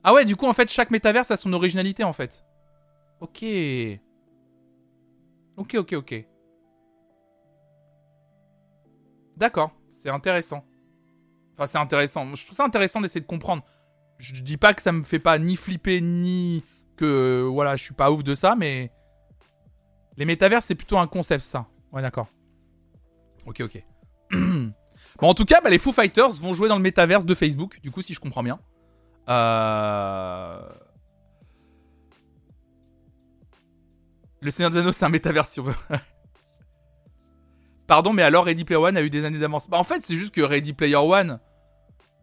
Ah 0.04 0.12
ouais, 0.12 0.24
du 0.24 0.36
coup 0.36 0.46
en 0.46 0.52
fait 0.52 0.70
chaque 0.70 0.90
métaverse 0.90 1.30
a 1.30 1.36
son 1.36 1.52
originalité 1.52 2.04
en 2.04 2.12
fait. 2.12 2.44
Ok. 3.20 3.44
Ok, 5.56 5.74
ok, 5.76 5.92
ok. 5.94 6.26
D'accord, 9.36 9.72
c'est 9.88 10.10
intéressant. 10.10 10.64
Enfin, 11.54 11.66
c'est 11.66 11.78
intéressant. 11.78 12.34
Je 12.34 12.44
trouve 12.44 12.56
ça 12.56 12.64
intéressant 12.64 13.00
d'essayer 13.00 13.22
de 13.22 13.26
comprendre. 13.26 13.64
Je 14.18 14.42
dis 14.42 14.58
pas 14.58 14.74
que 14.74 14.82
ça 14.82 14.92
me 14.92 15.02
fait 15.02 15.18
pas 15.18 15.38
ni 15.38 15.56
flipper, 15.56 16.00
ni 16.02 16.62
que 16.96 17.42
voilà, 17.42 17.76
je 17.76 17.84
suis 17.84 17.94
pas 17.94 18.10
ouf 18.10 18.22
de 18.22 18.34
ça, 18.34 18.54
mais 18.56 18.90
les 20.16 20.24
métavers, 20.24 20.62
c'est 20.62 20.74
plutôt 20.74 20.98
un 20.98 21.06
concept, 21.06 21.44
ça. 21.44 21.66
Ouais, 21.92 22.02
d'accord. 22.02 22.28
Ok, 23.46 23.60
ok. 23.60 23.82
bon, 24.32 24.72
en 25.20 25.34
tout 25.34 25.44
cas, 25.44 25.60
bah, 25.60 25.70
les 25.70 25.78
Foo 25.78 25.92
Fighters 25.92 26.32
vont 26.40 26.52
jouer 26.52 26.68
dans 26.68 26.76
le 26.76 26.82
métaverse 26.82 27.24
de 27.24 27.34
Facebook, 27.34 27.80
du 27.82 27.90
coup, 27.90 28.02
si 28.02 28.14
je 28.14 28.20
comprends 28.20 28.42
bien. 28.42 28.58
Euh... 29.28 30.60
Le 34.40 34.50
Seigneur 34.50 34.70
des 34.70 34.78
Anneaux, 34.78 34.92
c'est 34.92 35.04
un 35.04 35.10
métaverse 35.10 35.52
sur 35.52 35.68
eux. 35.68 35.76
Pardon, 37.86 38.12
mais 38.12 38.22
alors 38.22 38.46
Ready 38.46 38.64
Player 38.64 38.80
One 38.80 38.96
a 38.96 39.02
eu 39.02 39.10
des 39.10 39.24
années 39.24 39.38
d'avance. 39.38 39.68
Bah, 39.68 39.78
en 39.78 39.84
fait, 39.84 40.02
c'est 40.02 40.16
juste 40.16 40.34
que 40.34 40.40
Ready 40.40 40.72
Player 40.72 40.96
One, 40.96 41.38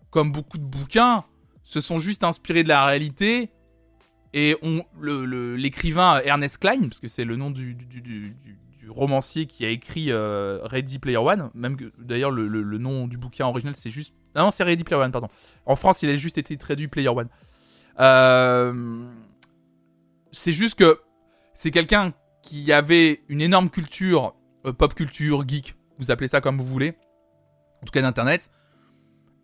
comme 0.09 0.31
beaucoup 0.31 0.57
de 0.57 0.63
bouquins, 0.63 1.23
se 1.63 1.79
sont 1.79 1.99
juste 1.99 2.23
inspirés 2.23 2.63
de 2.63 2.67
la 2.67 2.85
réalité. 2.85 3.52
Et 4.33 4.57
on, 4.61 4.83
l'écrivain 5.01 6.19
Ernest 6.23 6.57
Klein, 6.57 6.81
parce 6.81 6.99
que 6.99 7.07
c'est 7.07 7.23
le 7.23 7.35
nom 7.35 7.51
du, 7.51 7.75
du, 7.75 8.01
du, 8.01 8.35
romancier 8.89 9.45
qui 9.45 9.65
a 9.65 9.69
écrit 9.69 10.11
euh, 10.11 10.59
Ready 10.63 10.99
Player 10.99 11.17
One, 11.17 11.49
même 11.53 11.77
que 11.77 11.91
d'ailleurs 11.97 12.31
le, 12.31 12.47
le, 12.47 12.77
nom 12.77 13.07
du 13.07 13.17
bouquin 13.17 13.45
original 13.45 13.75
c'est 13.75 13.89
juste. 13.89 14.13
Non, 14.35 14.51
c'est 14.51 14.63
Ready 14.63 14.83
Player 14.83 15.01
One, 15.01 15.11
pardon. 15.11 15.29
En 15.65 15.75
France, 15.75 16.03
il 16.03 16.09
a 16.09 16.15
juste 16.15 16.37
été 16.37 16.57
traduit 16.57 16.87
Player 16.87 17.09
One. 17.09 17.29
Euh, 17.99 19.05
c'est 20.31 20.51
juste 20.51 20.75
que 20.75 20.99
c'est 21.53 21.71
quelqu'un 21.71 22.13
qui 22.41 22.73
avait 22.73 23.21
une 23.29 23.41
énorme 23.41 23.69
culture 23.69 24.35
euh, 24.65 24.73
pop 24.73 24.93
culture, 24.93 25.47
geek, 25.47 25.75
vous 25.99 26.11
appelez 26.11 26.27
ça 26.27 26.41
comme 26.41 26.57
vous 26.57 26.65
voulez, 26.65 26.93
en 27.81 27.85
tout 27.85 27.91
cas 27.91 28.01
d'internet. 28.01 28.49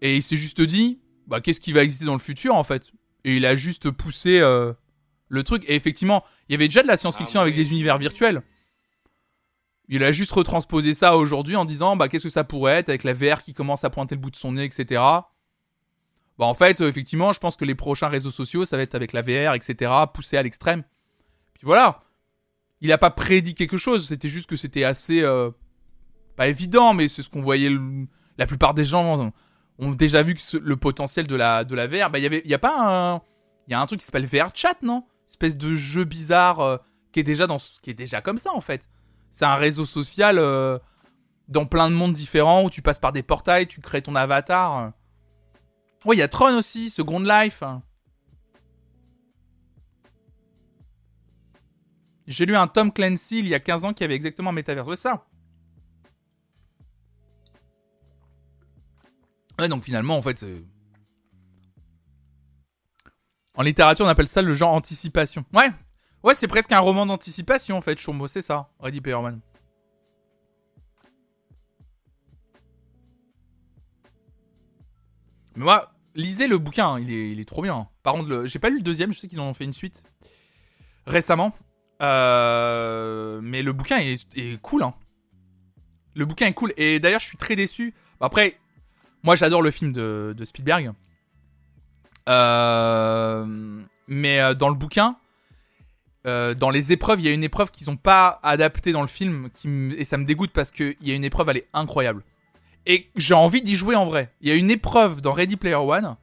Et 0.01 0.15
il 0.15 0.23
s'est 0.23 0.37
juste 0.37 0.61
dit, 0.61 0.99
bah 1.27 1.41
qu'est-ce 1.41 1.59
qui 1.59 1.73
va 1.73 1.83
exister 1.83 2.05
dans 2.05 2.13
le 2.13 2.19
futur 2.19 2.55
en 2.55 2.63
fait? 2.63 2.91
Et 3.25 3.37
il 3.37 3.45
a 3.45 3.55
juste 3.55 3.89
poussé 3.91 4.39
euh, 4.39 4.73
le 5.27 5.43
truc. 5.43 5.63
Et 5.67 5.75
effectivement, 5.75 6.23
il 6.47 6.53
y 6.53 6.55
avait 6.55 6.67
déjà 6.67 6.81
de 6.81 6.87
la 6.87 6.97
science-fiction 6.97 7.39
Ah 7.39 7.43
avec 7.43 7.55
des 7.55 7.71
univers 7.71 7.97
virtuels. 7.97 8.41
Il 9.87 10.03
a 10.03 10.11
juste 10.11 10.31
retransposé 10.31 10.93
ça 10.93 11.17
aujourd'hui 11.17 11.55
en 11.55 11.65
disant, 11.65 11.95
bah 11.95 12.07
qu'est-ce 12.07 12.25
que 12.25 12.29
ça 12.29 12.43
pourrait 12.43 12.73
être 12.73 12.89
avec 12.89 13.03
la 13.03 13.13
VR 13.13 13.41
qui 13.41 13.53
commence 13.53 13.83
à 13.83 13.89
pointer 13.89 14.15
le 14.15 14.21
bout 14.21 14.29
de 14.31 14.35
son 14.35 14.51
nez, 14.53 14.63
etc. 14.63 14.85
Bah 16.37 16.45
en 16.45 16.53
fait, 16.53 16.79
euh, 16.81 16.87
effectivement, 16.87 17.33
je 17.33 17.39
pense 17.39 17.55
que 17.55 17.65
les 17.65 17.75
prochains 17.75 18.07
réseaux 18.07 18.31
sociaux, 18.31 18.65
ça 18.65 18.77
va 18.77 18.83
être 18.83 18.95
avec 18.95 19.13
la 19.13 19.21
VR, 19.21 19.55
etc. 19.55 19.91
poussé 20.13 20.37
à 20.37 20.43
l'extrême. 20.43 20.83
Puis 21.53 21.65
voilà 21.65 22.03
il 22.81 22.93
a 22.93 22.97
pas 22.97 23.09
prédit 23.11 23.55
quelque 23.55 23.75
chose, 23.75 24.07
c'était 24.07 24.29
juste 24.29 24.47
que 24.49 24.55
c'était 24.55 24.85
assez 24.85 25.21
euh, 25.21 25.51
pas 26.37 26.47
évident, 26.47 26.93
mais 26.93 27.09
c'est 27.09 27.21
ce 27.21 27.29
qu'on 27.29 27.41
voyait. 27.41 27.69
le- 27.69 28.07
la 28.37 28.45
plupart 28.47 28.73
des 28.73 28.85
gens 28.85 29.33
ont, 29.79 29.91
déjà 29.91 30.23
vu 30.23 30.35
que 30.35 30.57
le 30.57 30.77
potentiel 30.77 31.27
de 31.27 31.35
la 31.35 31.63
de 31.63 31.75
la 31.75 31.87
VR. 31.87 32.09
Bah 32.09 32.19
il 32.19 32.23
y 32.23 32.25
avait, 32.25 32.41
y 32.45 32.53
a 32.53 32.59
pas 32.59 32.75
un, 32.77 33.21
y 33.67 33.73
a 33.73 33.79
un 33.79 33.85
truc 33.85 33.99
qui 33.99 34.05
s'appelle 34.05 34.25
VR 34.25 34.51
Chat, 34.53 34.77
non? 34.81 35.05
Espèce 35.27 35.57
de 35.57 35.75
jeu 35.75 36.03
bizarre 36.03 36.59
euh, 36.59 36.77
qui 37.11 37.19
est 37.19 37.23
déjà 37.23 37.47
dans, 37.47 37.57
qui 37.57 37.89
est 37.89 37.95
déjà 37.95 38.21
comme 38.21 38.37
ça 38.37 38.51
en 38.53 38.61
fait. 38.61 38.89
C'est 39.31 39.45
un 39.45 39.55
réseau 39.55 39.85
social 39.85 40.37
euh, 40.39 40.79
dans 41.47 41.65
plein 41.65 41.89
de 41.89 41.95
mondes 41.95 42.13
différents 42.13 42.63
où 42.63 42.69
tu 42.69 42.81
passes 42.81 42.99
par 42.99 43.11
des 43.11 43.23
portails, 43.23 43.67
tu 43.67 43.81
crées 43.81 44.01
ton 44.01 44.15
avatar. 44.15 44.91
Ouais, 46.05 46.15
il 46.15 46.19
y 46.19 46.23
a 46.23 46.27
Tron 46.27 46.57
aussi, 46.57 46.89
Second 46.89 47.19
Life. 47.19 47.63
J'ai 52.29 52.45
lu 52.45 52.55
un 52.55 52.67
Tom 52.67 52.93
Clancy 52.93 53.39
il 53.39 53.47
y 53.47 53.55
a 53.55 53.59
15 53.59 53.85
ans 53.85 53.93
qui 53.93 54.03
avait 54.03 54.13
exactement 54.13 54.51
un 54.51 54.53
métaverse. 54.53 54.87
Ouais, 54.87 54.95
ça. 54.95 55.25
Donc 59.67 59.83
finalement, 59.83 60.17
en 60.17 60.21
fait, 60.21 60.37
c'est. 60.37 60.63
En 63.55 63.63
littérature, 63.63 64.05
on 64.05 64.09
appelle 64.09 64.27
ça 64.27 64.41
le 64.41 64.53
genre 64.53 64.71
anticipation. 64.71 65.43
Ouais. 65.53 65.69
Ouais, 66.23 66.33
c'est 66.33 66.47
presque 66.47 66.71
un 66.71 66.79
roman 66.79 67.05
d'anticipation, 67.05 67.77
en 67.77 67.81
fait, 67.81 67.97
Churmo, 67.97 68.27
c'est 68.27 68.41
ça. 68.41 68.69
Ready 68.79 69.01
Player 69.01 69.15
One. 69.15 69.39
Mais 75.55 75.63
moi, 75.63 75.91
lisez 76.15 76.47
le 76.47 76.57
bouquin, 76.57 76.93
hein, 76.93 76.99
il 76.99 77.39
est, 77.39 77.45
trop 77.45 77.61
bien. 77.61 77.87
Par 78.03 78.13
contre, 78.13 78.45
j'ai 78.45 78.59
pas 78.59 78.69
lu 78.69 78.77
le 78.77 78.81
deuxième, 78.81 79.13
je 79.13 79.19
sais 79.19 79.27
qu'ils 79.27 79.39
en 79.39 79.47
ont 79.47 79.53
fait 79.53 79.65
une 79.65 79.73
suite 79.73 80.03
récemment. 81.05 81.53
Euh, 82.01 83.41
mais 83.41 83.61
le 83.61 83.73
bouquin 83.73 83.97
est, 83.97 84.25
est 84.37 84.61
cool. 84.61 84.83
Hein. 84.83 84.93
Le 86.15 86.25
bouquin 86.25 86.47
est 86.47 86.53
cool. 86.53 86.73
Et 86.77 86.99
d'ailleurs, 86.99 87.19
je 87.19 87.25
suis 87.25 87.37
très 87.37 87.55
déçu. 87.55 87.93
Après, 88.21 88.57
moi, 89.23 89.35
j'adore 89.35 89.61
le 89.61 89.71
film 89.71 89.91
de, 89.91 90.43
Spielberg. 90.43 90.93
Euh, 92.27 93.45
mais 94.07 94.39
euh, 94.39 94.53
dans 94.53 94.69
le 94.69 94.75
bouquin, 94.75 95.17
euh, 96.25 96.53
dans 96.53 96.69
les 96.69 96.91
épreuves, 96.91 97.19
il 97.19 97.25
y 97.25 97.29
a 97.29 97.33
une 97.33 97.43
épreuve 97.43 97.71
qu'ils 97.71 97.87
n'ont 97.89 97.97
pas 97.97 98.39
adaptée 98.43 98.91
dans 98.91 99.01
le 99.01 99.07
film. 99.07 99.49
Et 99.97 100.05
ça 100.05 100.17
me 100.17 100.25
dégoûte 100.25 100.51
parce 100.51 100.71
qu'il 100.71 100.95
y 101.01 101.11
a 101.11 101.15
une 101.15 101.23
épreuve, 101.23 101.49
elle 101.49 101.57
est 101.57 101.67
incroyable. 101.73 102.23
Et 102.85 103.09
j'ai 103.15 103.33
envie 103.33 103.61
d'y 103.61 103.75
jouer 103.75 103.95
en 103.95 104.05
vrai. 104.05 104.33
Il 104.41 104.49
y 104.49 104.51
a 104.51 104.55
une 104.55 104.71
épreuve 104.71 105.21
dans 105.21 105.33
Ready 105.33 105.57
Player 105.57 105.75
One. 105.75 106.15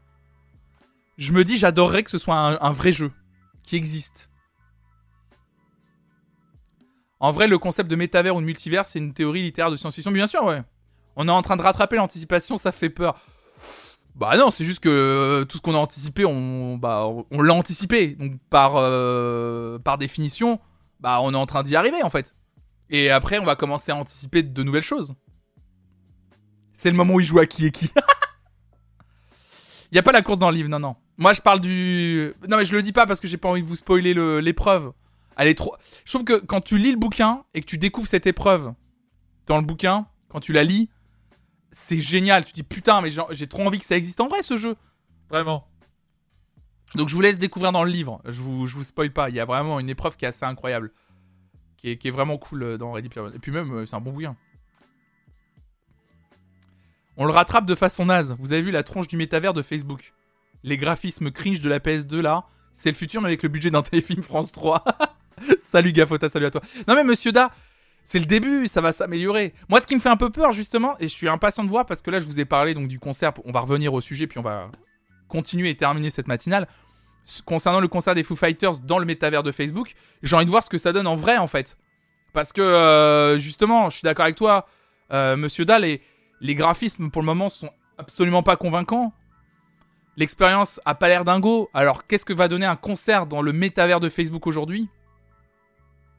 Je 1.19 1.33
me 1.33 1.45
dis, 1.45 1.59
j'adorerais 1.59 2.03
que 2.03 2.11
ce 2.11 2.19
soit 2.19 2.37
un, 2.37 2.59
un 2.61 2.73
vrai 2.73 2.93
jeu 2.93 3.11
qui 3.63 3.77
existe. 3.77 4.31
En 7.21 7.31
vrai, 7.31 7.49
le 7.49 7.59
concept 7.59 7.91
de 7.91 7.97
métavers 7.97 8.37
ou 8.37 8.41
de 8.41 8.47
multivers, 8.47 8.85
c'est 8.85 8.99
une 8.99 9.15
théorie 9.15 9.43
littéraire 9.43 9.71
de 9.71 9.77
science-fiction. 9.77 10.13
Bien 10.13 10.27
sûr, 10.27 10.45
ouais. 10.45 10.63
On 11.17 11.29
est 11.29 11.33
en 11.33 11.43
train 11.43 11.57
de 11.57 11.63
rattraper 11.63 11.97
l'anticipation, 11.97 12.57
ça 12.57 12.73
fait 12.73 12.91
peur. 12.91 13.19
Bah 14.15 14.37
non, 14.37 14.51
c'est 14.51 14.65
juste 14.65 14.81
que 14.81 14.89
euh, 14.89 15.45
tout 15.45 15.59
ce 15.59 15.63
qu'on 15.63 15.75
a 15.75 15.79
anticipé, 15.79 16.25
on, 16.25 16.77
bah, 16.77 17.07
l'a 17.31 17.55
anticipé. 17.55 18.09
Donc 18.09 18.39
par, 18.51 18.73
euh, 18.77 19.79
par 19.79 19.99
définition, 19.99 20.59
bah 21.01 21.19
on 21.23 21.33
est 21.35 21.37
en 21.37 21.47
train 21.47 21.63
d'y 21.63 21.77
arriver 21.77 22.03
en 22.03 22.09
fait. 22.11 22.35
Et 22.89 23.11
après, 23.11 23.39
on 23.39 23.45
va 23.45 23.57
commencer 23.57 23.93
à 23.93 23.97
anticiper 23.97 24.43
de 24.43 24.63
nouvelles 24.63 24.83
choses. 24.83 25.15
C'est 26.73 26.91
le 26.91 26.97
moment 26.97 27.15
où 27.15 27.21
il 27.21 27.27
joue 27.27 27.39
à 27.39 27.47
qui 27.47 27.67
et 27.67 27.71
qui. 27.71 27.91
Il 29.91 29.95
y 29.97 29.99
a 29.99 30.03
pas 30.03 30.13
la 30.13 30.23
course 30.23 30.39
dans 30.39 30.51
le 30.51 30.57
livre, 30.57 30.69
non, 30.69 30.79
non. 30.79 30.97
Moi, 31.19 31.33
je 31.33 31.41
parle 31.41 31.61
du. 31.61 32.33
Non, 32.49 32.59
mais 32.59 32.65
je 32.67 32.75
le 32.77 32.83
dis 32.83 32.93
pas 32.93 33.07
parce 33.07 33.21
que 33.21 33.27
j'ai 33.29 33.39
pas 33.39 33.49
envie 33.49 33.63
de 33.63 33.67
vous 33.67 33.77
spoiler 33.77 34.15
le- 34.15 34.41
l'épreuve. 34.41 34.93
Elle 35.37 35.49
est 35.49 35.55
trop. 35.55 35.75
Je 36.05 36.13
trouve 36.13 36.25
que 36.25 36.35
quand 36.39 36.61
tu 36.61 36.79
lis 36.79 36.91
le 36.93 36.99
bouquin 36.99 37.43
et 37.55 37.61
que 37.61 37.67
tu 37.67 37.77
découvres 37.79 38.07
cette 38.09 38.27
épreuve 38.27 38.73
dans 39.47 39.57
le 39.59 39.63
bouquin, 39.65 40.07
quand 40.29 40.41
tu 40.41 40.53
la 40.53 40.65
lis, 40.65 40.89
c'est 41.73 42.01
génial. 42.01 42.45
Tu 42.45 42.53
te 42.53 42.57
dis 42.57 42.63
putain, 42.63 43.01
mais 43.01 43.11
j'ai 43.31 43.47
trop 43.47 43.63
envie 43.67 43.79
que 43.79 43.85
ça 43.85 43.97
existe 43.97 44.21
en 44.21 44.29
vrai 44.29 44.43
ce 44.43 44.57
jeu. 44.57 44.77
Vraiment. 45.29 45.67
Donc 46.95 47.09
je 47.09 47.15
vous 47.15 47.21
laisse 47.21 47.39
découvrir 47.39 47.73
dans 47.73 47.85
le 47.85 47.91
livre. 47.91 48.21
Je 48.25 48.41
vous, 48.41 48.67
je 48.67 48.75
vous 48.75 48.85
spoil 48.85 49.13
pas. 49.13 49.29
Il 49.29 49.35
y 49.35 49.41
a 49.41 49.45
vraiment 49.45 49.81
une 49.81 49.91
épreuve 49.91 50.17
qui 50.17 50.25
est 50.25 50.29
assez 50.29 50.45
incroyable. 50.45 50.93
Qui 51.77 51.91
est, 51.91 51.99
qui 51.99 52.09
est 52.09 52.11
vraiment 52.11 52.39
cool 52.39 52.63
euh, 52.63 52.79
dans 52.79 52.93
Ready 52.93 53.09
Player 53.09 53.27
One. 53.29 53.35
Et 53.35 53.39
puis 53.39 53.53
même, 53.53 53.73
euh, 53.73 53.87
c'est 53.87 53.97
un 53.97 54.01
bon 54.01 54.13
bouquin. 54.13 54.37
On 57.19 57.25
le 57.25 57.33
rattrape 57.33 57.67
de 57.67 57.75
façon 57.75 58.07
naze. 58.07 58.35
Vous 58.39 58.53
avez 58.53 58.63
vu 58.63 58.71
la 58.71 58.83
tronche 58.83 59.09
du 59.09 59.17
métavers 59.17 59.55
de 59.55 59.63
Facebook. 59.63 60.15
Les 60.63 60.79
graphismes 60.79 61.31
cringe 61.31 61.61
de 61.61 61.69
la 61.69 61.79
PS2 61.81 62.21
là. 62.21 62.45
C'est 62.73 62.91
le 62.91 62.97
futur 62.97 63.21
mais 63.21 63.29
avec 63.29 63.43
le 63.43 63.49
budget 63.49 63.71
d'un 63.71 63.83
téléfilm 63.83 64.23
France 64.23 64.53
3. 64.53 64.85
salut 65.59 65.93
Gafota, 65.93 66.29
salut 66.29 66.47
à 66.47 66.51
toi. 66.51 66.61
Non 66.89 66.95
mais 66.95 67.05
monsieur 67.05 67.33
Da, 67.33 67.51
c'est 68.07 68.21
le 68.21 68.25
début, 68.25 68.69
ça 68.69 68.81
va 68.81 68.93
s'améliorer. 68.93 69.53
Moi 69.69 69.81
ce 69.81 69.87
qui 69.89 69.97
me 69.97 70.01
fait 70.01 70.09
un 70.09 70.17
peu 70.17 70.31
peur 70.31 70.53
justement, 70.53 70.95
et 71.01 71.09
je 71.09 71.13
suis 71.13 71.29
impatient 71.29 71.65
de 71.65 71.69
voir 71.69 71.85
parce 71.87 72.03
que 72.03 72.11
là 72.13 72.21
je 72.21 72.25
vous 72.25 72.39
ai 72.39 72.45
parlé 72.45 72.73
donc 72.73 72.87
du 72.87 73.01
concert, 73.01 73.33
on 73.45 73.51
va 73.51 73.59
revenir 73.59 73.93
au 73.93 74.01
sujet 74.01 74.29
puis 74.29 74.39
on 74.39 74.43
va 74.43 74.71
continuer 75.27 75.71
et 75.71 75.77
terminer 75.77 76.09
cette 76.11 76.29
matinale. 76.29 76.69
Concernant 77.45 77.81
le 77.81 77.89
concert 77.89 78.15
des 78.15 78.23
Foo 78.23 78.37
Fighters 78.37 78.81
dans 78.85 79.01
le 79.01 79.07
métavers 79.07 79.43
de 79.43 79.51
Facebook, 79.51 79.95
j'ai 80.23 80.37
envie 80.37 80.45
de 80.45 80.51
voir 80.51 80.63
ce 80.63 80.71
que 80.71 80.79
ça 80.79 80.93
donne 80.93 81.09
en 81.09 81.17
vrai 81.17 81.37
en 81.37 81.49
fait. 81.49 81.77
Parce 82.33 82.53
que 82.53 82.63
euh, 82.63 83.39
justement, 83.39 83.91
je 83.91 83.97
suis 83.97 84.05
d'accord 84.05 84.27
avec 84.27 84.37
toi, 84.37 84.69
euh, 85.13 85.37
monsieur 85.37 85.65
Da, 85.65 85.81
les, 85.81 86.01
les 86.41 86.55
graphismes 86.55 87.11
pour 87.11 87.23
le 87.23 87.27
moment 87.27 87.49
sont 87.49 87.71
absolument 87.99 88.45
pas 88.45 88.55
convaincants. 88.55 89.13
L'expérience 90.17 90.81
a 90.85 90.95
pas 90.95 91.09
l'air 91.09 91.25
dingo. 91.25 91.71
Alors 91.75 92.07
qu'est-ce 92.07 92.25
que 92.25 92.33
va 92.33 92.47
donner 92.47 92.67
un 92.67 92.77
concert 92.77 93.27
dans 93.27 93.43
le 93.43 93.53
métavers 93.53 93.99
de 93.99 94.09
Facebook 94.09 94.47
aujourd'hui? 94.47 94.89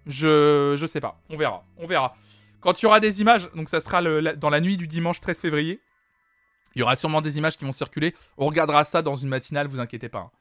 Je 0.07 0.75
je 0.77 0.85
sais 0.85 1.01
pas. 1.01 1.19
On 1.29 1.37
verra. 1.37 1.63
On 1.77 1.85
verra. 1.85 2.15
Quand 2.59 2.81
il 2.81 2.83
y 2.83 2.85
aura 2.87 2.99
des 2.99 3.21
images, 3.21 3.49
donc 3.53 3.69
ça 3.69 3.79
sera 3.81 4.01
dans 4.35 4.49
la 4.49 4.59
nuit 4.59 4.77
du 4.77 4.87
dimanche 4.87 5.19
13 5.21 5.39
février. 5.39 5.79
Il 6.75 6.79
y 6.79 6.83
aura 6.83 6.95
sûrement 6.95 7.21
des 7.21 7.37
images 7.37 7.55
qui 7.57 7.65
vont 7.65 7.71
circuler. 7.71 8.13
On 8.37 8.45
regardera 8.47 8.83
ça 8.83 9.01
dans 9.01 9.15
une 9.15 9.29
matinale, 9.29 9.67
vous 9.67 9.79
inquiétez 9.79 10.09
pas. 10.09 10.31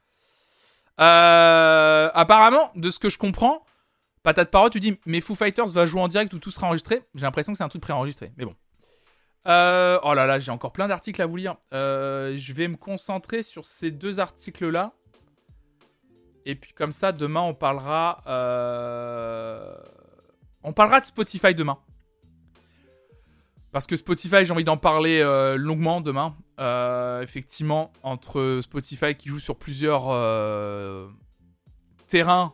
Euh, 0.99 2.09
apparemment, 2.13 2.71
de 2.75 2.89
ce 2.89 2.99
que 2.99 3.09
je 3.09 3.17
comprends, 3.17 3.63
Patate 4.23 4.51
Parole, 4.51 4.69
tu 4.69 4.79
dis, 4.79 4.99
mais 5.05 5.21
Foo 5.21 5.35
Fighters 5.35 5.67
va 5.67 5.85
jouer 5.85 6.01
en 6.01 6.07
direct 6.07 6.33
ou 6.33 6.39
tout 6.39 6.51
sera 6.51 6.67
enregistré? 6.67 7.01
J'ai 7.15 7.21
l'impression 7.25 7.53
que 7.53 7.57
c'est 7.57 7.63
un 7.63 7.69
truc 7.69 7.81
préenregistré. 7.81 8.31
Mais 8.37 8.45
bon, 8.45 8.55
Euh, 9.47 9.97
oh 10.03 10.13
là 10.13 10.25
là, 10.25 10.39
j'ai 10.39 10.51
encore 10.51 10.73
plein 10.73 10.87
d'articles 10.89 11.21
à 11.21 11.25
vous 11.25 11.37
lire. 11.37 11.55
Euh, 11.73 12.33
je 12.35 12.51
vais 12.53 12.67
me 12.67 12.75
concentrer 12.75 13.43
sur 13.43 13.65
ces 13.65 13.91
deux 13.91 14.19
articles-là. 14.19 14.91
Et 16.49 16.55
puis 16.55 16.71
comme 16.71 16.93
ça, 16.93 17.11
demain, 17.11 17.41
on 17.41 17.53
parlera... 17.53 18.23
euh, 18.25 19.75
On 20.63 20.71
parlera 20.71 21.01
de 21.01 21.05
Spotify 21.05 21.53
demain. 21.53 21.77
Parce 23.73 23.85
que 23.85 23.97
Spotify, 23.97 24.45
j'ai 24.45 24.53
envie 24.53 24.63
d'en 24.63 24.77
parler 24.77 25.19
euh, 25.19 25.57
longuement 25.57 25.99
demain. 25.99 26.37
Euh, 26.61 27.21
effectivement, 27.21 27.91
entre 28.01 28.61
Spotify 28.63 29.13
qui 29.13 29.27
joue 29.27 29.39
sur 29.39 29.57
plusieurs 29.57 30.05
euh, 30.07 31.09
terrains, 32.07 32.53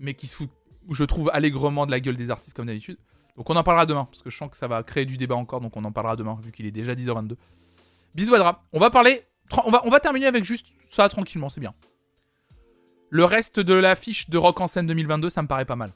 mais 0.00 0.14
qui 0.14 0.26
se 0.26 0.38
fout, 0.38 0.50
je 0.90 1.04
trouve, 1.04 1.30
allègrement 1.32 1.86
de 1.86 1.92
la 1.92 2.00
gueule 2.00 2.16
des 2.16 2.32
artistes 2.32 2.56
comme 2.56 2.66
d'habitude. 2.66 2.98
Donc 3.36 3.48
on 3.48 3.54
en 3.54 3.62
parlera 3.62 3.86
demain, 3.86 4.06
parce 4.06 4.22
que 4.22 4.28
je 4.28 4.36
sens 4.36 4.50
que 4.50 4.56
ça 4.56 4.66
va 4.66 4.82
créer 4.82 5.06
du 5.06 5.16
débat 5.16 5.36
encore, 5.36 5.60
donc 5.60 5.76
on 5.76 5.84
en 5.84 5.92
parlera 5.92 6.16
demain, 6.16 6.36
vu 6.42 6.50
qu'il 6.50 6.66
est 6.66 6.72
déjà 6.72 6.94
10h22. 6.94 7.36
Bisous 8.14 8.34
Adra. 8.34 8.64
On 8.72 8.80
va 8.80 8.90
parler, 8.90 9.22
on 9.64 9.70
va, 9.70 9.82
on 9.86 9.88
va 9.88 10.00
terminer 10.00 10.26
avec 10.26 10.42
juste 10.42 10.72
ça 10.90 11.08
tranquillement, 11.08 11.48
c'est 11.48 11.60
bien. 11.60 11.72
Le 13.14 13.26
reste 13.26 13.60
de 13.60 13.74
l'affiche 13.74 14.30
de 14.30 14.38
Rock 14.38 14.62
en 14.62 14.66
scène 14.66 14.86
2022, 14.86 15.28
ça 15.28 15.42
me 15.42 15.46
paraît 15.46 15.66
pas 15.66 15.76
mal. 15.76 15.92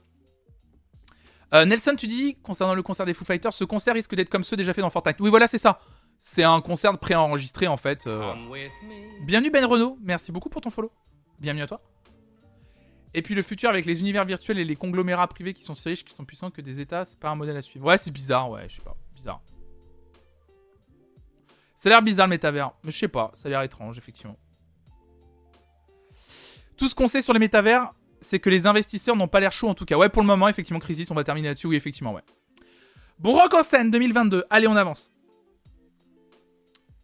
Euh, 1.51 1.65
Nelson, 1.65 1.95
tu 1.97 2.05
dis, 2.05 2.35
concernant 2.43 2.75
le 2.75 2.83
concert 2.83 3.07
des 3.07 3.15
Foo 3.15 3.25
Fighters, 3.25 3.53
ce 3.53 3.63
concert 3.63 3.95
risque 3.95 4.13
d'être 4.13 4.29
comme 4.29 4.43
ceux 4.43 4.55
déjà 4.55 4.71
faits 4.71 4.83
dans 4.83 4.91
Fortnite. 4.91 5.17
Oui, 5.19 5.31
voilà, 5.31 5.47
c'est 5.47 5.57
ça. 5.57 5.79
C'est 6.19 6.43
un 6.43 6.61
concert 6.61 6.95
préenregistré 6.99 7.65
en 7.65 7.75
fait. 7.75 8.05
euh. 8.05 8.21
Bienvenue 9.25 9.49
Ben 9.49 9.65
Renault, 9.65 9.97
merci 9.99 10.31
beaucoup 10.31 10.49
pour 10.49 10.61
ton 10.61 10.69
follow. 10.69 10.91
Bienvenue 11.39 11.63
à 11.63 11.67
toi. 11.67 11.81
Et 13.15 13.23
puis 13.23 13.33
le 13.33 13.41
futur 13.41 13.71
avec 13.71 13.87
les 13.87 13.99
univers 13.99 14.23
virtuels 14.23 14.59
et 14.59 14.65
les 14.65 14.75
conglomérats 14.75 15.27
privés 15.27 15.55
qui 15.55 15.63
sont 15.63 15.73
si 15.73 15.89
riches, 15.89 16.05
qui 16.05 16.13
sont 16.13 16.23
puissants 16.23 16.51
que 16.51 16.61
des 16.61 16.79
États, 16.79 17.03
c'est 17.03 17.17
pas 17.19 17.29
un 17.29 17.35
modèle 17.35 17.57
à 17.57 17.63
suivre. 17.63 17.87
Ouais, 17.87 17.97
c'est 17.97 18.11
bizarre, 18.11 18.51
ouais, 18.51 18.69
je 18.69 18.75
sais 18.75 18.83
pas, 18.83 18.95
bizarre. 19.15 19.41
Ça 21.75 21.89
a 21.89 21.93
l'air 21.93 22.03
bizarre 22.03 22.27
le 22.27 22.31
métavers, 22.31 22.73
mais 22.83 22.91
je 22.91 22.97
sais 22.99 23.07
pas, 23.07 23.31
ça 23.33 23.47
a 23.47 23.49
l'air 23.49 23.61
étrange, 23.63 23.97
effectivement. 23.97 24.37
Tout 26.77 26.89
ce 26.89 26.95
qu'on 26.95 27.07
sait 27.07 27.21
sur 27.21 27.33
les 27.33 27.39
métavers, 27.39 27.93
c'est 28.21 28.39
que 28.39 28.49
les 28.49 28.65
investisseurs 28.67 29.15
n'ont 29.15 29.27
pas 29.27 29.39
l'air 29.39 29.51
chauds 29.51 29.69
en 29.69 29.73
tout 29.73 29.85
cas. 29.85 29.97
Ouais, 29.97 30.09
pour 30.09 30.21
le 30.21 30.27
moment, 30.27 30.47
effectivement, 30.47 30.79
Crisis, 30.79 31.09
on 31.11 31.15
va 31.15 31.23
terminer 31.23 31.49
là-dessus, 31.49 31.67
oui, 31.67 31.75
effectivement, 31.75 32.13
ouais. 32.13 32.23
Bon, 33.19 33.33
Rock 33.33 33.53
en 33.55 33.63
scène 33.63 33.89
2022, 33.89 34.45
allez, 34.49 34.67
on 34.67 34.75
avance. 34.75 35.11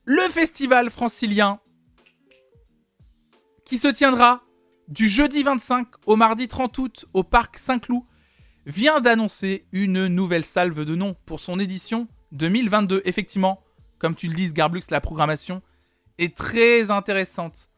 Le 0.05 0.21
festival 0.29 0.89
francilien 0.89 1.59
qui 3.65 3.77
se 3.77 3.87
tiendra 3.87 4.43
du 4.89 5.07
jeudi 5.07 5.43
25 5.43 5.87
au 6.05 6.15
mardi 6.15 6.47
30 6.47 6.77
août 6.77 7.05
au 7.13 7.23
parc 7.23 7.57
Saint-Cloud 7.57 8.03
vient 8.65 9.01
d'annoncer 9.01 9.65
une 9.71 10.07
nouvelle 10.07 10.45
salve 10.45 10.85
de 10.85 10.95
nom 10.95 11.15
pour 11.25 11.39
son 11.39 11.59
édition 11.59 12.07
2022. 12.33 13.01
Effectivement, 13.05 13.63
comme 13.97 14.15
tu 14.15 14.27
le 14.27 14.35
dis, 14.35 14.51
Garblux, 14.51 14.81
la 14.89 15.01
programmation 15.01 15.61
est 16.17 16.35
très 16.35 16.91
intéressante. 16.91 17.69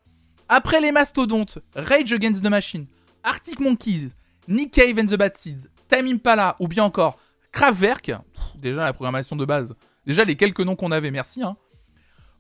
Après 0.48 0.80
les 0.80 0.92
mastodontes, 0.92 1.58
Rage 1.76 2.14
Against 2.14 2.44
the 2.44 2.50
Machine, 2.50 2.86
Arctic 3.24 3.60
Monkeys, 3.60 4.12
Nick 4.48 4.72
Cave 4.72 5.00
and 5.00 5.08
the 5.08 5.16
Bad 5.16 5.36
Seeds, 5.36 5.70
Time 5.88 6.06
Impala 6.06 6.56
ou 6.60 6.68
bien 6.68 6.84
encore 6.84 7.18
Kraftwerk, 7.52 8.12
déjà 8.56 8.84
la 8.84 8.94
programmation 8.94 9.36
de 9.36 9.44
base, 9.44 9.76
déjà 10.06 10.24
les 10.24 10.36
quelques 10.36 10.60
noms 10.62 10.76
qu'on 10.76 10.92
avait, 10.92 11.10
merci. 11.10 11.42
Hein. 11.42 11.58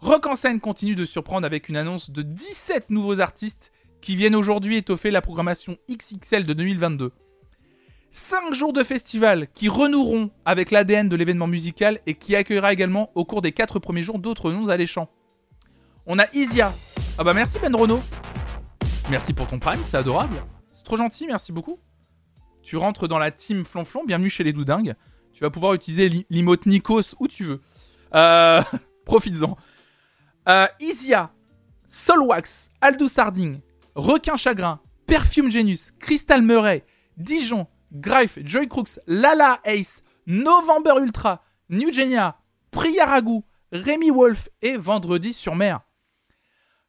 Rock 0.01 0.27
en 0.27 0.35
scène 0.35 0.59
continue 0.59 0.93
de 0.93 1.03
surprendre 1.03 1.47
avec 1.47 1.67
une 1.67 1.77
annonce 1.77 2.11
de 2.11 2.21
17 2.21 2.91
nouveaux 2.91 3.21
artistes 3.21 3.71
qui 4.01 4.15
viennent 4.15 4.35
aujourd'hui 4.35 4.77
étoffer 4.77 5.09
la 5.09 5.21
programmation 5.21 5.77
XXL 5.89 6.43
de 6.43 6.53
2022. 6.53 7.11
5 8.11 8.53
jours 8.53 8.71
de 8.71 8.83
festival 8.83 9.47
qui 9.55 9.67
renoueront 9.67 10.29
avec 10.45 10.69
l'ADN 10.69 11.09
de 11.09 11.15
l'événement 11.15 11.47
musical 11.47 11.99
et 12.05 12.13
qui 12.13 12.35
accueillera 12.35 12.71
également 12.71 13.09
au 13.15 13.25
cours 13.25 13.41
des 13.41 13.51
4 13.51 13.79
premiers 13.79 14.03
jours 14.03 14.19
d'autres 14.19 14.51
noms 14.51 14.69
alléchants. 14.69 15.09
On 16.05 16.19
a 16.19 16.27
Isia. 16.33 16.71
Ah 17.17 17.23
bah 17.23 17.33
merci 17.33 17.59
Ben 17.59 17.75
Renault. 17.75 18.01
Merci 19.09 19.33
pour 19.33 19.47
ton 19.47 19.59
prime, 19.59 19.79
c'est 19.85 19.97
adorable. 19.97 20.35
C'est 20.71 20.83
trop 20.83 20.97
gentil, 20.97 21.27
merci 21.27 21.51
beaucoup. 21.51 21.79
Tu 22.61 22.77
rentres 22.77 23.07
dans 23.07 23.19
la 23.19 23.31
team 23.31 23.63
Flonflon, 23.63 24.03
bienvenue 24.05 24.29
chez 24.29 24.43
les 24.43 24.53
Doudingues. 24.53 24.95
Tu 25.33 25.41
vas 25.41 25.49
pouvoir 25.49 25.73
utiliser 25.73 26.09
l'i- 26.09 26.25
l'imote 26.29 26.65
Nikos 26.65 27.15
où 27.19 27.27
tu 27.27 27.43
veux. 27.43 27.61
Euh, 28.13 28.61
Profites-en. 29.05 29.55
Euh, 30.49 30.67
Isia, 30.79 31.31
Solwax, 31.87 32.71
Aldous 32.81 33.09
Harding, 33.17 33.59
Requin 33.95 34.37
Chagrin, 34.37 34.79
Perfume 35.05 35.51
Genius, 35.51 35.91
Crystal 35.99 36.41
Murray, 36.41 36.83
Dijon, 37.17 37.67
Greif, 37.91 38.39
Joy 38.43 38.67
Crooks, 38.67 38.99
Lala 39.07 39.59
Ace, 39.65 40.01
November 40.25 40.93
Ultra, 40.99 41.43
New 41.69 41.93
Genia, 41.93 42.37
Priya 42.71 43.05
Wolf 44.11 44.49
et 44.61 44.77
Vendredi 44.77 45.33
sur 45.33 45.55
mer. 45.55 45.81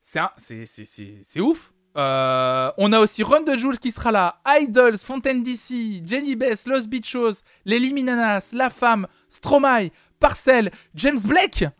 C'est 0.06 1.40
ouf. 1.40 1.72
Euh, 1.96 2.70
on 2.78 2.92
a 2.92 3.00
aussi 3.00 3.24
Run 3.24 3.40
de 3.40 3.56
Jules 3.56 3.80
qui 3.80 3.90
sera 3.90 4.12
là, 4.12 4.40
Idols, 4.46 4.98
Fontaine 4.98 5.42
DC, 5.42 6.06
Jenny 6.06 6.36
Bess, 6.36 6.66
Los 6.66 6.86
Bichos, 6.86 7.42
Les 7.64 7.80
Liminanas, 7.80 8.50
La 8.52 8.70
Femme, 8.70 9.08
Stromae, 9.30 9.90
Parcel, 10.20 10.70
James 10.94 11.20
Blake. 11.24 11.64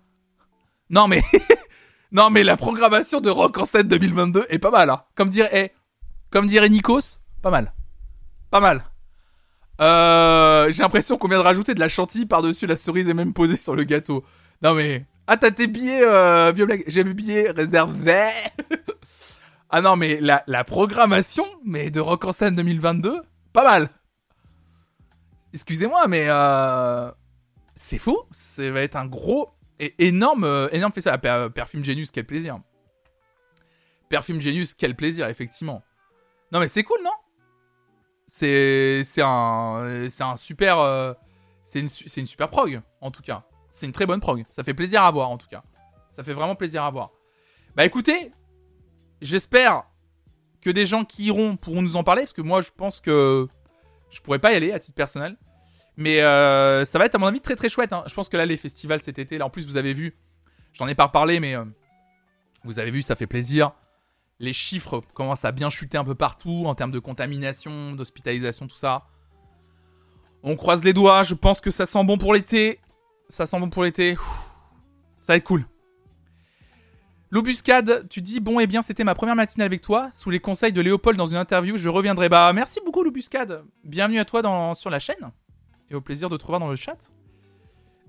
Non 2.13 2.31
mais 2.31 2.45
la 2.45 2.57
programmation 2.57 3.21
de 3.21 3.29
Rock 3.29 3.59
en 3.59 3.65
scène 3.65 3.89
2022 3.89 4.47
est 4.49 4.61
pas 4.61 4.71
mal. 4.71 4.89
Hein. 4.89 5.03
Comme 5.17 5.29
dirait 5.29 5.51
eh, 5.53 5.73
comme 6.31 6.47
dirait 6.47 6.69
Nikos, 6.69 7.21
pas 7.43 7.51
mal, 7.51 7.75
pas 8.51 8.61
mal. 8.61 8.85
Euh, 9.81 10.71
J'ai 10.71 10.83
l'impression 10.83 11.19
qu'on 11.19 11.27
vient 11.29 11.39
de 11.39 11.43
rajouter 11.43 11.75
de 11.75 11.81
la 11.81 11.89
chantilly 11.89 12.25
par-dessus 12.25 12.67
la 12.67 12.77
cerise 12.77 13.09
et 13.09 13.15
même 13.15 13.33
posée 13.33 13.57
sur 13.57 13.75
le 13.75 13.83
gâteau. 13.83 14.25
Non 14.63 14.75
mais 14.75 15.05
ah 15.27 15.37
t'as 15.37 15.51
tes 15.51 15.67
billets 15.67 16.03
euh, 16.05 16.53
vieux 16.53 16.67
blague. 16.67 16.85
J'ai 16.87 17.03
mes 17.05 17.15
billets 17.15 17.51
réservés. 17.51 18.31
ah 19.71 19.81
non 19.81 19.97
mais 19.97 20.21
la, 20.21 20.65
programmation 20.65 21.47
mais 21.65 21.91
de 21.91 22.01
Rock 22.01 22.25
en 22.25 22.33
scène 22.33 22.55
2022, 22.55 23.23
pas 23.53 23.65
mal. 23.65 23.91
Excusez-moi 25.53 26.07
mais 26.09 26.27
euh, 26.29 27.11
c'est 27.75 27.99
fou. 27.99 28.19
Ça 28.31 28.71
va 28.71 28.83
être 28.83 28.97
un 28.97 29.07
gros 29.07 29.51
et 29.79 29.95
énorme, 30.07 30.45
euh, 30.45 30.69
énorme 30.73 30.93
ça. 30.97 31.19
Per- 31.19 31.49
Perfume 31.55 31.85
Genius, 31.85 32.11
quel 32.11 32.25
plaisir. 32.25 32.61
Perfume 34.09 34.41
Genius, 34.41 34.75
quel 34.75 34.95
plaisir, 34.95 35.27
effectivement. 35.29 35.83
Non, 36.53 36.61
mais 36.61 36.69
c'est 36.69 36.85
cool, 36.85 36.99
non? 37.05 37.11
C'est 38.29 39.03
un, 39.19 40.07
un 40.21 40.37
super, 40.37 41.17
c'est 41.65 41.81
une, 41.81 41.89
une 42.17 42.27
super 42.27 42.49
prog, 42.49 42.81
en 43.01 43.11
tout 43.11 43.23
cas. 43.23 43.45
C'est 43.77 43.85
une 43.85 43.93
très 43.93 44.07
bonne 44.07 44.21
prog. 44.21 44.47
Ça 44.49 44.65
fait 44.65 44.73
plaisir 44.73 45.03
à 45.03 45.11
voir, 45.11 45.29
en 45.29 45.37
tout 45.37 45.49
cas. 45.49 45.63
Ça 46.09 46.25
fait 46.25 46.33
vraiment 46.33 46.55
plaisir 46.55 46.83
à 46.83 46.91
voir. 46.91 47.11
Bah 47.75 47.85
écoutez, 47.85 48.33
j'espère 49.21 49.85
que 50.63 50.71
des 50.71 50.87
gens 50.87 51.05
qui 51.05 51.25
iront 51.25 51.59
pourront 51.59 51.83
nous 51.83 51.97
en 51.97 52.03
parler, 52.03 52.23
parce 52.23 52.33
que 52.33 52.41
moi, 52.41 52.63
je 52.63 52.71
pense 52.75 53.03
que 53.03 53.47
je 54.09 54.19
pourrais 54.23 54.39
pas 54.39 54.55
y 54.55 54.57
aller 54.57 54.73
à 54.73 54.79
titre 54.79 54.95
personnel. 54.95 55.37
Mais 55.99 56.23
euh, 56.23 56.87
ça 56.87 56.99
va 56.99 57.05
être 57.05 57.17
à 57.17 57.19
mon 57.19 57.27
avis 57.27 57.43
très 57.43 57.55
très 57.55 57.69
chouette. 57.69 57.93
hein. 57.93 58.03
Je 58.07 58.15
pense 58.15 58.31
que 58.31 58.39
là 58.39 58.47
les 58.47 58.57
festivals 58.57 59.03
cet 59.03 59.19
été, 59.19 59.37
là 59.37 59.45
en 59.45 59.51
plus 59.51 59.67
vous 59.67 59.77
avez 59.77 59.93
vu, 59.93 60.17
j'en 60.73 60.87
ai 60.89 60.95
pas 60.95 61.05
reparlé 61.05 61.41
mais 61.41 61.55
euh, 61.55 61.65
vous 62.65 62.79
avez 62.79 62.91
vu 62.91 63.03
ça 63.03 63.15
fait 63.15 63.27
plaisir. 63.27 63.73
Les 64.39 64.53
chiffres 64.55 65.03
commencent 65.15 65.45
à 65.45 65.53
bien 65.53 65.71
chuter 65.71 65.97
un 65.99 66.05
peu 66.05 66.15
partout 66.15 66.65
en 66.67 66.75
termes 66.75 66.93
de 66.93 66.99
contamination, 66.99 67.93
d'hospitalisation, 67.93 68.67
tout 68.67 68.77
ça. 68.77 69.07
On 70.43 70.57
croise 70.57 70.85
les 70.85 70.93
doigts, 70.93 71.23
je 71.23 71.35
pense 71.35 71.61
que 71.61 71.71
ça 71.71 71.87
sent 71.87 72.05
bon 72.05 72.19
pour 72.19 72.35
l'été. 72.35 72.81
Ça 73.29 73.47
sent 73.47 73.59
bon 73.59 73.71
pour 73.71 73.85
l'été. 73.85 74.17
Ça 75.19 75.33
va 75.33 75.37
être 75.37 75.45
cool. 75.45 75.67
L'Obuscade, 77.31 78.07
tu 78.09 78.23
dis 78.23 78.39
bon 78.39 78.61
et 78.61 78.69
bien 78.69 78.83
c'était 78.83 79.03
ma 79.03 79.17
première 79.17 79.35
matinale 79.35 79.67
avec 79.67 79.81
toi, 79.81 80.11
sous 80.13 80.31
les 80.31 80.39
conseils 80.39 80.73
de 80.73 80.81
Léopold 80.81 81.19
dans 81.19 81.27
une 81.27 81.37
interview, 81.37 81.77
je 81.77 81.89
reviendrai. 81.89 82.29
Bah 82.29 82.53
merci 82.53 82.81
beaucoup 82.85 83.03
l'Obuscade. 83.03 83.65
Bienvenue 83.83 84.21
à 84.21 84.25
toi 84.25 84.75
sur 84.75 84.91
la 84.91 85.01
chaîne 85.01 85.33
et 85.91 85.95
au 85.97 86.01
plaisir 86.01 86.29
de 86.29 86.37
te 86.37 86.43
revoir 86.45 86.61
dans 86.61 86.71
le 86.71 86.77
chat. 86.77 87.11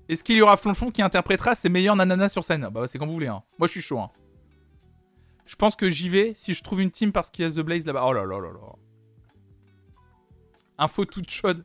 Est-ce 0.08 0.22
qu'il 0.22 0.36
y 0.36 0.40
aura 0.40 0.56
Flonflon 0.56 0.92
qui 0.92 1.02
interprétera 1.02 1.54
ses 1.56 1.68
meilleurs 1.68 1.96
nananas 1.96 2.28
sur 2.28 2.44
scène? 2.44 2.68
Bah 2.72 2.86
c'est 2.86 2.98
quand 2.98 3.06
vous 3.06 3.12
voulez. 3.12 3.26
Hein. 3.26 3.42
Moi 3.58 3.66
je 3.66 3.72
suis 3.72 3.80
chaud. 3.82 3.98
hein. 3.98 4.10
Je 5.46 5.56
pense 5.56 5.74
que 5.74 5.90
j'y 5.90 6.08
vais 6.08 6.32
si 6.34 6.54
je 6.54 6.62
trouve 6.62 6.80
une 6.80 6.90
team 6.92 7.10
parce 7.10 7.28
qu'il 7.28 7.44
y 7.44 7.48
a 7.48 7.50
The 7.50 7.60
Blaze 7.60 7.86
là-bas. 7.86 8.04
Oh 8.06 8.12
là 8.12 8.24
là 8.24 8.38
là 8.38 8.52
là. 8.52 8.72
Info 10.78 11.04
toute 11.04 11.28
chaude. 11.28 11.64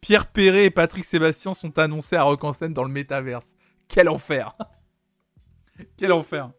Pierre 0.00 0.26
Perret 0.26 0.64
et 0.64 0.70
Patrick 0.70 1.04
Sébastien 1.04 1.54
sont 1.54 1.78
annoncés 1.78 2.16
à 2.16 2.22
Rock 2.22 2.44
en 2.44 2.52
scène 2.52 2.72
dans 2.72 2.84
le 2.84 2.90
métaverse. 2.90 3.54
Quel 3.88 4.08
enfer 4.08 4.56
Quel 5.96 6.12
enfer 6.12 6.50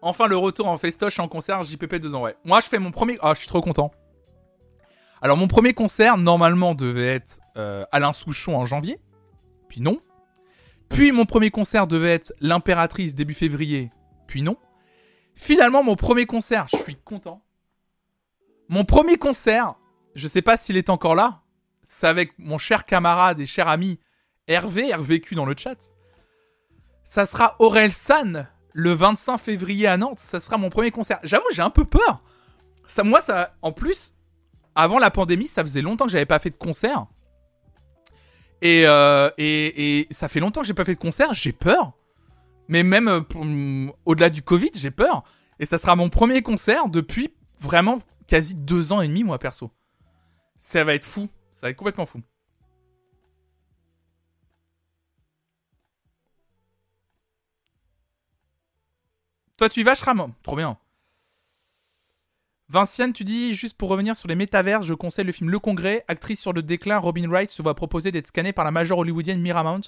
Enfin 0.00 0.26
le 0.26 0.36
retour 0.36 0.68
en 0.68 0.78
festoche 0.78 1.18
en 1.18 1.28
concert 1.28 1.64
JPP 1.64 1.96
2 1.96 2.14
ans, 2.14 2.22
ouais. 2.22 2.36
Moi 2.44 2.60
je 2.60 2.66
fais 2.66 2.78
mon 2.78 2.90
premier... 2.90 3.18
Ah 3.20 3.34
je 3.34 3.40
suis 3.40 3.48
trop 3.48 3.60
content. 3.60 3.90
Alors 5.20 5.36
mon 5.36 5.48
premier 5.48 5.74
concert 5.74 6.16
normalement 6.16 6.74
devait 6.74 7.14
être 7.14 7.40
euh, 7.56 7.84
Alain 7.90 8.12
Souchon 8.12 8.56
en 8.56 8.64
janvier, 8.64 9.00
puis 9.68 9.80
non. 9.80 9.98
Puis 10.88 11.12
mon 11.12 11.26
premier 11.26 11.50
concert 11.50 11.86
devait 11.86 12.12
être 12.14 12.32
l'impératrice 12.40 13.14
début 13.14 13.34
février, 13.34 13.90
puis 14.26 14.42
non. 14.42 14.56
Finalement 15.34 15.82
mon 15.82 15.96
premier 15.96 16.26
concert, 16.26 16.66
je 16.68 16.76
suis 16.76 16.96
content. 16.96 17.42
Mon 18.68 18.84
premier 18.84 19.16
concert, 19.16 19.74
je 20.18 20.28
sais 20.28 20.42
pas 20.42 20.56
s'il 20.56 20.76
est 20.76 20.90
encore 20.90 21.14
là, 21.14 21.42
c'est 21.82 22.06
avec 22.06 22.38
mon 22.38 22.58
cher 22.58 22.84
camarade 22.84 23.40
et 23.40 23.46
cher 23.46 23.68
ami 23.68 23.98
Hervé, 24.46 24.94
RVQ 24.94 25.34
dans 25.34 25.44
le 25.44 25.54
chat. 25.56 25.76
Ça 27.04 27.26
sera 27.26 27.54
Aurel 27.58 27.92
San 27.92 28.48
le 28.72 28.92
25 28.92 29.38
février 29.38 29.86
à 29.86 29.96
Nantes. 29.96 30.18
Ça 30.18 30.40
sera 30.40 30.58
mon 30.58 30.70
premier 30.70 30.90
concert. 30.90 31.20
J'avoue, 31.22 31.46
j'ai 31.52 31.62
un 31.62 31.70
peu 31.70 31.84
peur. 31.84 32.20
Moi, 33.04 33.20
ça, 33.20 33.54
en 33.62 33.72
plus, 33.72 34.14
avant 34.74 34.98
la 34.98 35.10
pandémie, 35.10 35.46
ça 35.46 35.62
faisait 35.62 35.82
longtemps 35.82 36.06
que 36.06 36.10
j'avais 36.10 36.26
pas 36.26 36.38
fait 36.38 36.50
de 36.50 36.56
concert. 36.56 37.06
Et, 38.60 38.86
euh, 38.86 39.30
ça 40.10 40.28
fait 40.28 40.40
longtemps 40.40 40.62
que 40.62 40.66
j'ai 40.66 40.74
pas 40.74 40.84
fait 40.84 40.94
de 40.94 41.00
concert. 41.00 41.34
J'ai 41.34 41.52
peur. 41.52 41.92
Mais 42.68 42.82
même 42.82 43.08
euh, 43.08 43.20
mm, 43.34 43.92
au-delà 44.04 44.30
du 44.30 44.42
Covid, 44.42 44.70
j'ai 44.74 44.90
peur. 44.90 45.24
Et 45.60 45.66
ça 45.66 45.78
sera 45.78 45.94
mon 45.94 46.08
premier 46.08 46.42
concert 46.42 46.88
depuis 46.88 47.34
vraiment 47.60 47.98
quasi 48.26 48.54
deux 48.54 48.92
ans 48.92 49.00
et 49.00 49.08
demi, 49.08 49.24
moi, 49.24 49.38
perso. 49.38 49.70
Ça 50.58 50.84
va 50.84 50.94
être 50.94 51.04
fou. 51.04 51.28
Ça 51.52 51.66
va 51.66 51.70
être 51.70 51.76
complètement 51.76 52.06
fou. 52.06 52.20
Toi, 59.56 59.68
tu 59.68 59.80
y 59.80 59.82
vas, 59.82 59.96
Shram 59.96 60.32
Trop 60.42 60.54
bien. 60.54 60.78
Vinciane, 62.68 63.12
tu 63.12 63.24
dis, 63.24 63.54
juste 63.54 63.76
pour 63.76 63.88
revenir 63.88 64.14
sur 64.14 64.28
les 64.28 64.34
métaverses, 64.34 64.84
je 64.84 64.94
conseille 64.94 65.24
le 65.24 65.32
film 65.32 65.50
Le 65.50 65.58
Congrès. 65.58 66.04
Actrice 66.06 66.40
sur 66.40 66.52
le 66.52 66.62
déclin, 66.62 66.98
Robin 66.98 67.28
Wright 67.28 67.50
se 67.50 67.62
voit 67.62 67.74
proposer 67.74 68.12
d'être 68.12 68.26
scannée 68.26 68.52
par 68.52 68.64
la 68.64 68.70
majeure 68.70 68.98
hollywoodienne 68.98 69.40
Miramount 69.40 69.80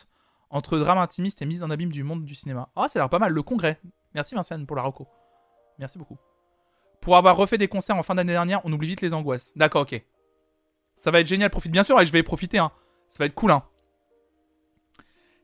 entre 0.48 0.78
drame 0.78 0.98
intimiste 0.98 1.42
et 1.42 1.46
mise 1.46 1.62
en 1.62 1.70
abîme 1.70 1.92
du 1.92 2.02
monde 2.02 2.24
du 2.24 2.34
cinéma. 2.34 2.70
Ah, 2.74 2.88
ça 2.88 2.98
a 2.98 3.02
l'air 3.02 3.10
pas 3.10 3.18
mal, 3.18 3.32
Le 3.32 3.42
Congrès. 3.42 3.78
Merci 4.14 4.34
Vinciane 4.34 4.66
pour 4.66 4.76
la 4.76 4.82
reco. 4.82 5.06
Merci 5.78 5.98
beaucoup. 5.98 6.18
Pour 7.00 7.16
avoir 7.16 7.36
refait 7.36 7.58
des 7.58 7.68
concerts 7.68 7.96
en 7.96 8.02
fin 8.02 8.14
d'année 8.14 8.32
dernière, 8.32 8.60
on 8.64 8.72
oublie 8.72 8.88
vite 8.88 9.02
les 9.02 9.14
angoisses. 9.14 9.52
D'accord, 9.56 9.82
ok. 9.82 10.02
Ça 11.00 11.10
va 11.10 11.20
être 11.20 11.26
génial, 11.26 11.48
profite 11.48 11.72
bien 11.72 11.82
sûr, 11.82 11.98
et 11.98 12.04
je 12.04 12.12
vais 12.12 12.18
y 12.18 12.22
profiter, 12.22 12.58
hein. 12.58 12.70
Ça 13.08 13.16
va 13.20 13.24
être 13.24 13.34
cool, 13.34 13.52
hein. 13.52 13.62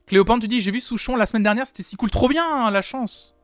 Tu 0.05 0.23
dis, 0.47 0.61
j'ai 0.61 0.69
vu 0.69 0.79
Souchon 0.79 1.15
la 1.15 1.25
semaine 1.25 1.41
dernière, 1.41 1.65
c'était 1.65 1.81
si 1.81 1.95
cool, 1.95 2.11
trop 2.11 2.27
bien, 2.27 2.45
hein, 2.47 2.69
la 2.69 2.83
chance. 2.83 3.35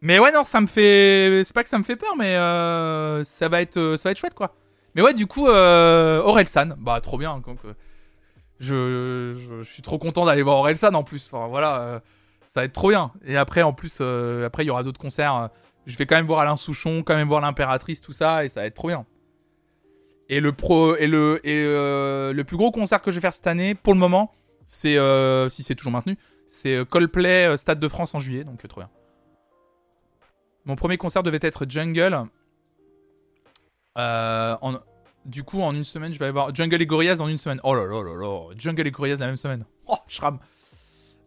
Mais 0.00 0.18
ouais, 0.18 0.32
non, 0.32 0.42
ça 0.42 0.60
me 0.60 0.66
fait. 0.66 1.42
C'est 1.44 1.54
pas 1.54 1.62
que 1.62 1.68
ça 1.68 1.78
me 1.78 1.84
fait 1.84 1.94
peur, 1.94 2.16
mais 2.16 2.34
euh, 2.34 3.22
ça, 3.22 3.48
va 3.48 3.62
être, 3.62 3.76
euh, 3.76 3.96
ça 3.96 4.08
va 4.08 4.10
être 4.10 4.18
chouette, 4.18 4.34
quoi. 4.34 4.56
Mais 4.96 5.02
ouais, 5.02 5.14
du 5.14 5.28
coup, 5.28 5.46
euh, 5.46 6.20
Orelsan, 6.20 6.74
bah 6.78 7.00
trop 7.00 7.18
bien. 7.18 7.40
Je, 8.58 9.36
je, 9.38 9.62
suis 9.62 9.82
trop 9.82 10.00
content 10.00 10.24
d'aller 10.24 10.42
voir 10.42 10.56
Orelsan 10.56 10.94
en 10.94 11.04
plus. 11.04 11.30
Enfin, 11.32 11.46
voilà, 11.46 11.80
euh, 11.82 12.00
ça 12.44 12.60
va 12.60 12.64
être 12.64 12.72
trop 12.72 12.88
bien. 12.88 13.12
Et 13.24 13.36
après, 13.36 13.62
en 13.62 13.72
plus, 13.72 14.00
après, 14.44 14.64
il 14.64 14.66
y 14.66 14.70
aura 14.70 14.82
d'autres 14.82 15.00
concerts. 15.00 15.50
Je 15.88 15.96
vais 15.96 16.04
quand 16.04 16.16
même 16.16 16.26
voir 16.26 16.40
Alain 16.40 16.56
Souchon, 16.56 17.02
quand 17.02 17.16
même 17.16 17.28
voir 17.28 17.40
l'Impératrice, 17.40 18.02
tout 18.02 18.12
ça, 18.12 18.44
et 18.44 18.48
ça 18.48 18.60
va 18.60 18.66
être 18.66 18.74
trop 18.74 18.88
bien. 18.88 19.06
Et 20.28 20.38
le 20.38 20.52
pro 20.52 20.94
et 20.96 21.06
le 21.06 21.40
et 21.42 21.64
euh, 21.64 22.34
le 22.34 22.44
plus 22.44 22.58
gros 22.58 22.70
concert 22.70 23.00
que 23.00 23.10
je 23.10 23.16
vais 23.16 23.22
faire 23.22 23.32
cette 23.32 23.46
année, 23.46 23.74
pour 23.74 23.94
le 23.94 23.98
moment, 23.98 24.30
c'est 24.66 24.98
euh, 24.98 25.48
si 25.48 25.62
c'est 25.62 25.74
toujours 25.74 25.92
maintenu, 25.92 26.18
c'est 26.46 26.76
euh, 26.76 26.84
Coldplay 26.84 27.46
euh, 27.46 27.56
Stade 27.56 27.80
de 27.80 27.88
France 27.88 28.14
en 28.14 28.18
juillet, 28.18 28.44
donc 28.44 28.62
trop 28.68 28.82
bien. 28.82 28.90
Mon 30.66 30.76
premier 30.76 30.98
concert 30.98 31.22
devait 31.22 31.38
être 31.40 31.64
Jungle. 31.66 32.26
Du 35.24 35.42
coup, 35.42 35.60
en 35.60 35.74
une 35.74 35.84
semaine, 35.84 36.12
je 36.12 36.18
vais 36.18 36.26
aller 36.26 36.32
voir 36.32 36.54
Jungle 36.54 36.80
et 36.80 36.86
Gorillaz 36.86 37.20
en 37.20 37.28
une 37.28 37.38
semaine. 37.38 37.60
Oh 37.64 37.74
là 37.74 37.86
là 37.86 38.02
là 38.02 38.14
là, 38.14 38.54
Jungle 38.56 38.86
et 38.86 38.90
Gorillaz 38.90 39.18
la 39.18 39.26
même 39.26 39.36
semaine. 39.36 39.64
Oh, 39.90 39.96
je 40.06 40.20
rame. 40.20 40.38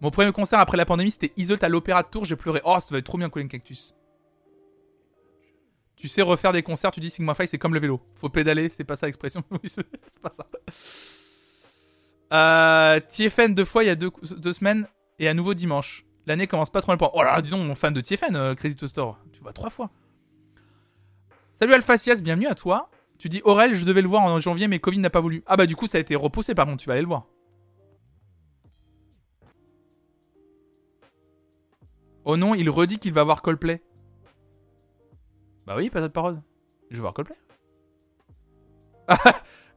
Mon 0.01 0.11
premier 0.11 0.31
concert 0.31 0.59
après 0.59 0.77
la 0.77 0.85
pandémie, 0.85 1.09
c'était 1.09 1.33
Isolt 1.35 1.63
à 1.63 1.69
l'Opéra 1.69 2.03
de 2.03 2.07
Tours. 2.09 2.25
J'ai 2.25 2.35
pleuré. 2.35 2.61
Oh, 2.63 2.77
ça 2.79 2.89
va 2.91 2.99
être 2.99 3.05
trop 3.05 3.17
bien, 3.17 3.27
Colin 3.27 3.47
Cactus. 3.47 3.95
Tu 6.01 6.07
sais 6.07 6.23
refaire 6.23 6.51
des 6.51 6.63
concerts, 6.63 6.89
tu 6.89 6.99
dis 6.99 7.11
Sigma 7.11 7.35
Phi, 7.35 7.47
c'est 7.47 7.59
comme 7.59 7.75
le 7.75 7.79
vélo. 7.79 8.01
Faut 8.15 8.27
pédaler, 8.27 8.69
c'est 8.69 8.83
pas 8.83 8.95
ça 8.95 9.05
l'expression. 9.05 9.43
C'est 9.63 10.19
pas 10.19 10.31
ça. 10.31 10.47
Euh, 12.33 12.99
TFN 12.99 13.53
deux 13.53 13.65
fois 13.65 13.83
il 13.83 13.87
y 13.87 13.91
a 13.91 13.95
deux, 13.95 14.09
deux 14.37 14.53
semaines 14.53 14.87
et 15.19 15.27
à 15.27 15.35
nouveau 15.35 15.53
dimanche. 15.53 16.03
L'année 16.25 16.47
commence 16.47 16.71
pas 16.71 16.81
trop 16.81 16.91
mal 16.91 16.97
pour. 16.97 17.13
Oh 17.13 17.21
là, 17.21 17.39
disons, 17.39 17.63
mon 17.63 17.75
fan 17.75 17.93
de 17.93 18.01
TFN, 18.01 18.35
euh, 18.35 18.55
Crazy 18.55 18.75
to 18.75 18.87
Store. 18.87 19.19
Tu 19.31 19.41
vois 19.41 19.53
trois 19.53 19.69
fois. 19.69 19.91
Salut 21.53 21.75
Alphacias, 21.75 22.21
bienvenue 22.23 22.47
à 22.47 22.55
toi. 22.55 22.89
Tu 23.19 23.29
dis 23.29 23.41
Aurel, 23.43 23.75
je 23.75 23.85
devais 23.85 24.01
le 24.01 24.07
voir 24.07 24.23
en 24.23 24.39
janvier, 24.39 24.67
mais 24.67 24.79
Covid 24.79 24.97
n'a 24.97 25.11
pas 25.11 25.21
voulu. 25.21 25.43
Ah 25.45 25.55
bah 25.55 25.67
du 25.67 25.75
coup, 25.75 25.85
ça 25.85 25.99
a 25.99 26.01
été 26.01 26.15
repoussé 26.15 26.55
par 26.55 26.65
contre, 26.65 26.81
tu 26.81 26.87
vas 26.87 26.93
aller 26.93 27.03
le 27.03 27.07
voir. 27.07 27.27
Oh 32.25 32.37
non, 32.37 32.55
il 32.55 32.71
redit 32.71 32.97
qu'il 32.97 33.13
va 33.13 33.23
voir 33.23 33.43
Coldplay. 33.43 33.83
Bah 35.65 35.75
oui, 35.77 35.89
pas 35.89 36.01
de 36.01 36.07
parole. 36.07 36.41
Je 36.89 36.95
vais 36.95 37.01
voir 37.01 37.13
Coldplay. 37.13 37.37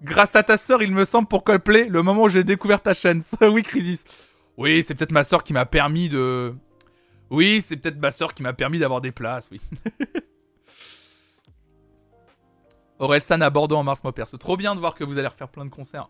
Grâce 0.03 0.37
à 0.37 0.43
ta 0.43 0.57
sœur, 0.57 0.83
il 0.83 0.93
me 0.93 1.05
semble, 1.05 1.29
pour 1.29 1.45
Coldplay, 1.45 1.89
le 1.89 2.03
moment 2.03 2.23
où 2.25 2.29
j'ai 2.29 2.45
découvert 2.45 2.83
ta 2.83 2.95
chaîne. 2.95 3.23
oui, 3.41 3.63
Crisis. 3.63 4.05
Oui, 4.57 4.83
c'est 4.83 4.95
peut-être 4.95 5.13
ma 5.13 5.25
sœur 5.25 5.43
qui 5.43 5.53
m'a 5.53 5.67
permis 5.67 6.09
de... 6.09 6.55
Oui, 7.31 7.61
c'est 7.63 7.77
peut-être 7.77 7.99
ma 7.99 8.13
sœur 8.13 8.35
qui 8.35 8.43
m'a 8.43 8.53
permis 8.53 8.79
d'avoir 8.79 9.01
des 9.01 9.13
places, 9.13 9.49
oui. 9.51 9.61
Orelsan 12.99 13.41
à 13.41 13.51
Bordeaux 13.51 13.77
en 13.77 13.83
mars, 13.83 14.05
moi 14.05 14.15
perso. 14.15 14.37
Trop 14.37 14.57
bien 14.57 14.75
de 14.75 14.81
voir 14.81 14.95
que 14.95 15.05
vous 15.05 15.19
allez 15.19 15.27
refaire 15.27 15.49
plein 15.49 15.65
de 15.65 15.71
concerts. 15.71 16.09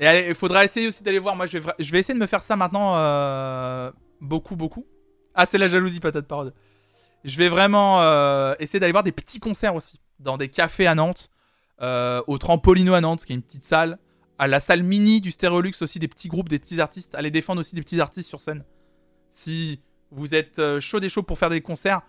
Et 0.00 0.06
allez, 0.06 0.26
il 0.28 0.34
faudra 0.34 0.64
essayer 0.64 0.88
aussi 0.88 1.02
d'aller 1.02 1.20
voir. 1.20 1.36
Moi, 1.36 1.46
je 1.46 1.58
vais, 1.58 1.72
je 1.78 1.92
vais 1.92 2.00
essayer 2.00 2.14
de 2.14 2.18
me 2.18 2.26
faire 2.26 2.42
ça 2.42 2.56
maintenant. 2.56 2.96
euh, 2.96 3.92
beaucoup, 4.20 4.56
beaucoup. 4.56 4.86
Ah, 5.34 5.46
c'est 5.46 5.58
la 5.58 5.68
jalousie, 5.68 6.00
patate 6.00 6.26
parole. 6.26 6.52
Je 7.24 7.38
vais 7.38 7.48
vraiment 7.48 8.02
euh, 8.02 8.54
essayer 8.58 8.80
d'aller 8.80 8.92
voir 8.92 9.04
des 9.04 9.12
petits 9.12 9.38
concerts 9.40 9.74
aussi. 9.74 10.00
Dans 10.18 10.36
des 10.36 10.48
cafés 10.48 10.86
à 10.86 10.94
Nantes. 10.94 11.30
euh, 11.80 12.22
au 12.28 12.38
Trampolino 12.38 12.94
à 12.94 13.00
Nantes, 13.00 13.24
qui 13.24 13.32
est 13.32 13.36
une 13.36 13.42
petite 13.42 13.64
salle. 13.64 13.98
À 14.38 14.46
la 14.46 14.60
salle 14.60 14.82
mini 14.82 15.20
du 15.20 15.30
Stéréolux 15.30 15.72
aussi, 15.80 15.98
des 15.98 16.08
petits 16.08 16.28
groupes, 16.28 16.48
des 16.48 16.58
petits 16.58 16.80
artistes. 16.80 17.14
Allez 17.14 17.30
défendre 17.30 17.60
aussi 17.60 17.74
des 17.74 17.82
petits 17.82 18.00
artistes 18.00 18.28
sur 18.28 18.40
scène. 18.40 18.64
Si 19.30 19.80
vous 20.10 20.34
êtes 20.34 20.58
euh, 20.58 20.80
chaud 20.80 21.00
des 21.00 21.08
chauds 21.08 21.22
pour 21.22 21.38
faire 21.38 21.50
des 21.50 21.60
concerts, 21.60 22.02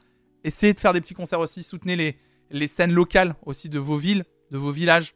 essayez 0.44 0.74
de 0.74 0.80
faire 0.80 0.94
des 0.94 1.02
petits 1.02 1.14
concerts 1.14 1.40
aussi. 1.40 1.64
Soutenez 1.64 2.18
les, 2.50 2.68
scènes 2.68 2.94
locales 2.94 3.36
aussi 3.46 3.70
de 3.70 3.80
vos 3.80 3.98
villes, 3.98 4.26
de 4.52 4.58
vos 4.58 4.72
villages. 4.72 5.16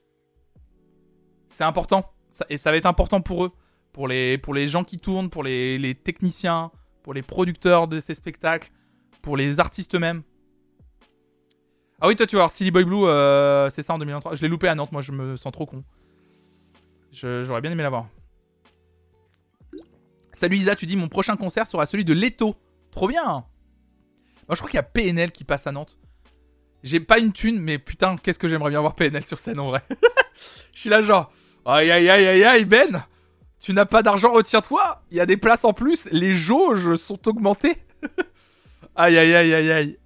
C'est 1.49 1.64
important. 1.64 2.11
Et 2.49 2.57
ça 2.57 2.72
va 2.72 2.78
être 2.78 2.86
important 2.86 3.22
pour 3.22 3.45
eux. 3.45 3.52
Pour 3.94 4.07
les, 4.07 4.68
gens 4.68 4.84
qui 4.84 4.99
tournent, 4.99 5.30
pour 5.30 5.44
les 5.44 5.99
techniciens, 6.03 6.72
pour 7.03 7.14
les 7.14 7.24
producteurs 7.24 7.88
de 7.88 7.99
ces 7.99 8.14
spectacles, 8.14 8.72
pour 9.28 9.36
les 9.36 9.60
artistes 9.60 9.94
eux-mêmes. 9.94 10.24
Ah 11.99 12.08
oui, 12.08 12.16
toi, 12.16 12.26
tu 12.26 12.38
voir 12.38 12.49
Silly 12.49 12.72
Boy 12.72 12.86
Blue, 12.86 13.04
euh, 13.04 13.70
c'est 13.70 13.82
ça 13.82 13.94
en 13.94 13.99
2023. 13.99 14.36
Je 14.36 14.41
l'ai 14.41 14.48
loupé 14.48 14.70
à 14.70 14.76
Nantes, 14.76 14.94
moi, 14.94 15.02
je 15.02 15.12
me 15.12 15.36
sens 15.36 15.52
trop 15.52 15.66
con. 15.66 15.84
J'aurais 17.12 17.60
bien 17.60 17.70
aimé 17.70 17.84
l'avoir. 17.84 18.08
Salut 20.32 20.56
Isa, 20.56 20.78
tu 20.78 20.86
dis 20.86 20.95
mon 20.95 21.10
prochain 21.10 21.36
concert 21.36 21.68
sera 21.68 21.86
celui 21.86 22.06
de 22.06 22.14
Leto. 22.14 22.56
Trop 22.90 23.10
bien. 23.10 23.26
Moi, 23.26 23.45
je 24.52 24.56
crois 24.60 24.70
qu'il 24.70 24.78
y 24.78 24.80
a 24.80 24.84
PNL 24.84 25.34
qui 25.34 25.44
passe 25.44 25.68
à 25.68 25.74
Nantes. 25.74 25.99
J'ai 26.84 27.02
pas 27.02 27.20
une 27.20 27.34
thune, 27.34 27.60
mais 27.60 27.80
putain, 27.80 28.16
qu'est-ce 28.16 28.40
que 28.40 28.48
j'aimerais 28.48 28.70
bien 28.70 28.80
voir 28.80 28.95
PNL 28.95 29.26
sur 29.26 29.40
scène 29.40 29.60
en 29.60 29.68
vrai. 29.68 29.84
Je 30.74 30.80
suis 30.80 30.90
là 30.90 31.02
genre, 31.02 31.34
aïe 31.66 31.91
aïe 31.91 32.10
aïe 32.10 32.28
aïe 32.28 32.44
aïe 32.45 32.64
Ben, 32.64 33.06
tu 33.60 33.74
n'as 33.74 33.86
pas 33.86 34.04
d'argent, 34.04 34.32
retiens-toi. 34.32 35.04
Il 35.12 35.18
y 35.18 35.20
a 35.20 35.26
des 35.26 35.36
places 35.36 35.66
en 35.66 35.74
plus, 35.74 36.08
les 36.14 36.32
jauges 36.32 36.95
sont 36.95 37.28
augmentées. 37.28 37.76
aïe 38.98 39.18
aïe 39.18 39.34
aïe 39.36 39.53
aïe 39.53 39.72
aïe. 39.72 39.99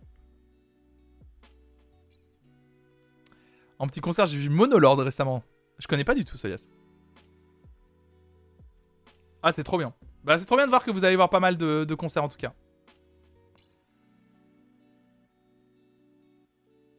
En 3.79 3.87
petit 3.87 4.01
concert, 4.01 4.27
j'ai 4.27 4.37
vu 4.37 4.49
Monolord 4.49 4.99
récemment. 4.99 5.43
Je 5.79 5.87
connais 5.87 6.03
pas 6.03 6.13
du 6.13 6.23
tout 6.23 6.37
Soyas. 6.37 6.69
Ah, 9.41 9.51
c'est 9.51 9.63
trop 9.63 9.79
bien. 9.79 9.93
Bah, 10.23 10.37
c'est 10.37 10.45
trop 10.45 10.55
bien 10.55 10.65
de 10.65 10.69
voir 10.69 10.83
que 10.83 10.91
vous 10.91 11.03
allez 11.03 11.15
voir 11.15 11.29
pas 11.29 11.39
mal 11.39 11.57
de, 11.57 11.83
de 11.83 11.95
concerts 11.95 12.23
en 12.23 12.29
tout 12.29 12.37
cas. 12.37 12.53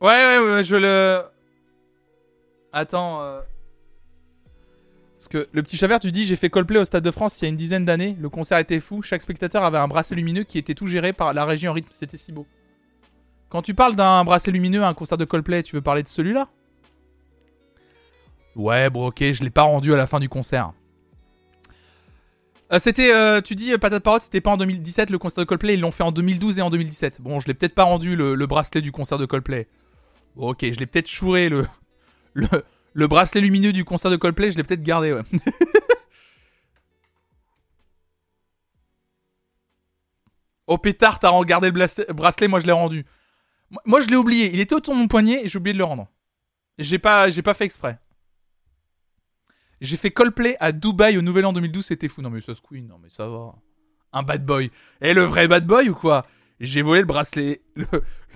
Ouais, 0.01 0.09
ouais, 0.09 0.55
ouais, 0.55 0.64
je 0.64 0.74
le. 0.74 1.23
Attends. 2.73 3.23
euh, 3.23 3.43
Parce 5.23 5.28
que 5.28 5.49
le 5.53 5.62
petit 5.62 5.77
chavert, 5.77 6.01
tu 6.01 6.11
dis 6.11 6.24
j'ai 6.24 6.35
fait 6.35 6.51
Coldplay 6.51 6.81
au 6.81 6.85
Stade 6.85 7.05
de 7.05 7.11
France 7.12 7.40
il 7.40 7.44
y 7.44 7.47
a 7.47 7.49
une 7.49 7.57
dizaine 7.57 7.85
d'années. 7.85 8.16
Le 8.20 8.28
concert 8.28 8.59
était 8.59 8.81
fou. 8.81 9.03
Chaque 9.03 9.23
spectateur 9.23 9.62
avait 9.62 9.78
un 9.78 9.86
bracelet 9.86 10.16
lumineux 10.16 10.43
qui 10.43 10.59
était 10.59 10.74
tout 10.74 10.89
géré 10.89 11.12
par 11.12 11.32
la 11.32 11.44
régie 11.44 11.69
en 11.69 11.73
rythme. 11.73 11.90
C'était 11.93 12.16
si 12.16 12.32
beau. 12.32 12.44
Quand 13.49 13.62
tu 13.62 13.73
parles 13.73 13.94
d'un 13.94 14.24
bracelet 14.24 14.53
lumineux 14.53 14.82
à 14.82 14.89
un 14.89 14.94
concert 14.94 15.16
de 15.16 15.24
Coldplay, 15.24 15.62
tu 15.62 15.77
veux 15.77 15.81
parler 15.81 16.03
de 16.03 16.09
celui-là? 16.09 16.49
Ouais, 18.57 18.90
bon, 18.90 19.07
ok, 19.07 19.23
je 19.31 19.44
l'ai 19.44 19.51
pas 19.51 19.62
rendu 19.62 19.94
à 19.94 19.97
la 19.97 20.09
fin 20.09 20.19
du 20.19 20.28
concert. 20.28 20.73
Euh, 22.73 22.81
c'était, 22.81 23.15
euh, 23.15 23.40
tu 23.40 23.55
dis, 23.55 23.73
euh, 23.73 23.78
Patate 23.78 24.03
Parotte, 24.03 24.23
c'était 24.23 24.40
pas 24.40 24.51
en 24.51 24.57
2017 24.57 25.09
le 25.11 25.19
concert 25.19 25.44
de 25.44 25.47
Coldplay, 25.47 25.74
ils 25.74 25.81
l'ont 25.81 25.93
fait 25.93 26.03
en 26.03 26.11
2012 26.11 26.59
et 26.59 26.62
en 26.62 26.70
2017. 26.70 27.20
Bon, 27.20 27.39
je 27.39 27.47
l'ai 27.47 27.55
peut-être 27.55 27.77
pas 27.77 27.85
rendu 27.85 28.16
le, 28.16 28.35
le 28.35 28.47
bracelet 28.49 28.81
du 28.81 28.90
concert 28.90 29.19
de 29.19 29.27
Coldplay. 29.27 29.69
Bon, 30.35 30.51
ok, 30.51 30.62
je 30.62 30.81
l'ai 30.81 30.86
peut-être 30.86 31.09
chouré 31.09 31.49
le, 31.49 31.69
le, 32.35 32.49
le 32.94 33.06
bracelet 33.06 33.40
lumineux 33.40 33.73
du 33.73 33.85
concert 33.85 34.10
de 34.10 34.16
Coldplay, 34.16 34.51
je 34.51 34.56
l'ai 34.56 34.64
peut-être 34.64 34.82
gardé, 34.82 35.12
ouais. 35.12 35.23
oh 40.66 40.78
pétard, 40.78 41.19
t'as 41.19 41.39
gardé 41.44 41.70
le 41.70 42.12
bracelet, 42.12 42.48
moi 42.48 42.60
je 42.60 42.66
l'ai 42.66 42.73
rendu. 42.73 43.06
Moi, 43.86 44.01
je 44.02 44.09
l'ai 44.09 44.16
oublié, 44.16 44.51
il 44.52 44.60
était 44.60 44.74
autour 44.74 44.94
de 44.94 44.98
mon 44.98 45.09
poignet 45.09 45.44
et 45.44 45.48
j'ai 45.48 45.59
oublié 45.59 45.73
de 45.73 45.78
le 45.78 45.85
rendre. 45.85 46.06
J'ai 46.78 46.98
pas, 46.98 47.28
pas 47.31 47.55
fait 47.55 47.64
exprès. 47.64 47.98
J'ai 49.81 49.97
fait 49.97 50.10
Coldplay 50.10 50.56
à 50.60 50.73
Dubaï 50.73 51.16
au 51.16 51.23
Nouvel 51.23 51.47
An 51.47 51.52
2012, 51.52 51.86
c'était 51.86 52.09
fou. 52.09 52.23
Non 52.23 52.31
mais 52.31 52.40
ça 52.40 52.55
se 52.55 52.60
couille, 52.60 52.82
non 52.82 52.98
mais 53.02 53.09
ça 53.09 53.28
va. 53.28 53.55
Un 54.12 54.23
bad 54.23 54.44
boy. 54.44 54.70
Et 55.01 55.14
le 55.14 55.23
vrai 55.23 55.48
bad 55.48 55.66
boy 55.66 55.89
ou 55.89 55.94
quoi? 55.94 56.27
J'ai 56.60 56.82
volé 56.82 57.01
le 57.01 57.06
bracelet, 57.06 57.62
le, 57.74 57.86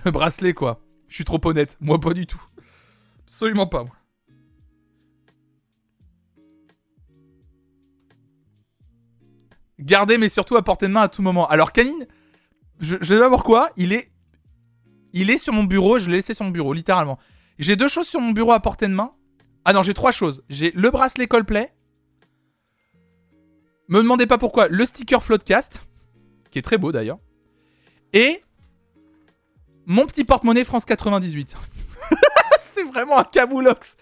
le 0.03 0.11
bracelet 0.11 0.53
quoi. 0.53 0.81
Je 1.07 1.15
suis 1.15 1.23
trop 1.23 1.39
honnête. 1.45 1.77
Moi 1.79 1.99
pas 1.99 2.13
du 2.13 2.25
tout. 2.25 2.43
Absolument 3.23 3.67
pas 3.67 3.83
moi. 3.83 3.95
Gardez 9.79 10.17
mais 10.17 10.29
surtout 10.29 10.55
à 10.55 10.63
portée 10.63 10.87
de 10.87 10.93
main 10.93 11.01
à 11.01 11.07
tout 11.07 11.21
moment. 11.21 11.47
Alors 11.47 11.71
Canine, 11.71 12.07
je, 12.79 12.97
je 13.01 13.13
sais 13.13 13.19
pas 13.19 13.29
pourquoi, 13.29 13.69
il 13.77 13.93
est 13.93 14.11
il 15.13 15.29
est 15.29 15.37
sur 15.37 15.53
mon 15.53 15.63
bureau, 15.63 15.97
je 15.99 16.09
l'ai 16.09 16.17
laissé 16.17 16.33
sur 16.33 16.45
mon 16.45 16.51
bureau 16.51 16.73
littéralement. 16.73 17.17
J'ai 17.59 17.75
deux 17.75 17.87
choses 17.87 18.07
sur 18.07 18.19
mon 18.19 18.31
bureau 18.31 18.51
à 18.51 18.59
portée 18.59 18.87
de 18.87 18.93
main. 18.93 19.13
Ah 19.65 19.73
non, 19.73 19.81
j'ai 19.81 19.93
trois 19.93 20.11
choses. 20.11 20.43
J'ai 20.49 20.71
le 20.71 20.89
bracelet 20.91 21.27
Coldplay. 21.27 21.73
Me 23.87 24.01
demandez 24.01 24.27
pas 24.27 24.37
pourquoi. 24.37 24.67
Le 24.67 24.85
sticker 24.85 25.23
Floatcast, 25.23 25.85
qui 26.51 26.59
est 26.59 26.61
très 26.61 26.77
beau 26.77 26.91
d'ailleurs. 26.91 27.19
Et 28.13 28.41
mon 29.85 30.05
petit 30.05 30.23
porte-monnaie 30.23 30.65
France 30.65 30.85
98. 30.85 31.55
c'est 32.59 32.83
vraiment 32.83 33.17
un 33.17 33.23
caboulox. 33.23 33.97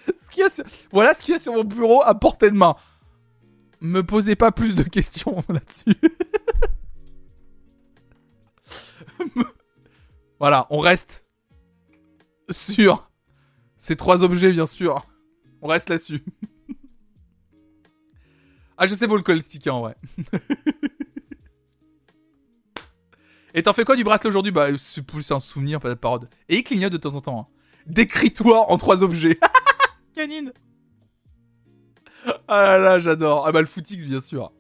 Voilà 0.92 1.14
ce 1.14 1.22
qu'il 1.22 1.34
y 1.34 1.36
a 1.36 1.40
sur 1.40 1.54
mon 1.54 1.64
bureau 1.64 2.02
à 2.04 2.14
portée 2.14 2.50
de 2.50 2.56
main. 2.56 2.76
Me 3.86 4.04
posez 4.04 4.36
pas 4.36 4.52
plus 4.52 4.76
de 4.76 4.84
questions 4.84 5.44
là-dessus. 5.50 5.96
voilà, 10.40 10.66
on 10.72 10.80
reste 10.80 11.26
sur 12.50 13.10
ces 13.78 13.96
trois 13.96 14.24
objets, 14.24 14.52
bien 14.52 14.66
sûr. 14.66 15.06
On 15.62 15.68
reste 15.68 15.90
là-dessus. 15.90 16.24
ah, 18.78 18.88
je 18.88 18.96
sais 18.96 19.08
pour 19.08 19.18
le 19.18 19.24
call 19.24 19.42
sticker 19.42 19.76
en 19.76 19.82
vrai. 19.82 19.96
Et 23.54 23.64
t'en 23.64 23.74
fais 23.74 23.86
quoi 23.86 23.96
du 23.96 24.04
bracelet 24.04 24.30
aujourd'hui? 24.30 24.52
Bah, 24.52 24.68
c'est 24.78 25.06
plus 25.06 25.32
un 25.32 25.40
souvenir, 25.40 25.80
pas 25.80 25.90
de 25.90 25.94
parode. 25.94 26.30
Et 26.50 26.58
il 26.58 26.64
clignote 26.64 26.92
de 26.92 26.98
temps 26.98 27.16
en 27.16 27.22
temps. 27.22 27.40
hein. 27.40 27.48
Décris-toi 27.86 28.70
en 28.70 28.78
trois 28.78 29.04
objets. 29.04 29.40
Canine 30.16 30.52
Ah 32.48 32.62
là 32.64 32.78
là, 32.78 33.00
j'adore. 33.00 33.46
Ah 33.48 33.52
bah, 33.52 33.62
le 33.62 33.68
footix, 33.68 34.06
bien 34.06 34.20
sûr. 34.20 34.52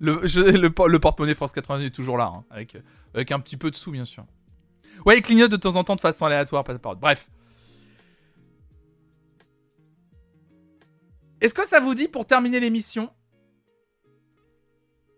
Le, 0.00 0.20
le, 0.52 0.70
por- 0.70 0.88
le 0.88 0.98
porte-monnaie 0.98 1.34
France 1.34 1.52
98 1.52 1.86
est 1.86 1.90
toujours 1.90 2.16
là, 2.16 2.32
hein, 2.32 2.44
avec, 2.50 3.32
un 3.32 3.40
petit 3.40 3.56
peu 3.56 3.70
de 3.70 3.76
sous, 3.76 3.90
bien 3.90 4.04
sûr. 4.04 4.24
Ouais, 5.04 5.18
il 5.18 5.22
clignote 5.22 5.50
de 5.50 5.56
temps 5.56 5.76
en 5.76 5.84
temps 5.84 5.96
de 5.96 6.00
façon 6.00 6.26
aléatoire, 6.26 6.62
pas 6.64 6.72
de 6.72 6.78
parode. 6.78 7.00
Bref. 7.00 7.30
Est-ce 11.40 11.54
que 11.54 11.66
ça 11.66 11.80
vous 11.80 11.94
dit 11.94 12.08
pour 12.08 12.26
terminer 12.26 12.60
l'émission 12.60 13.10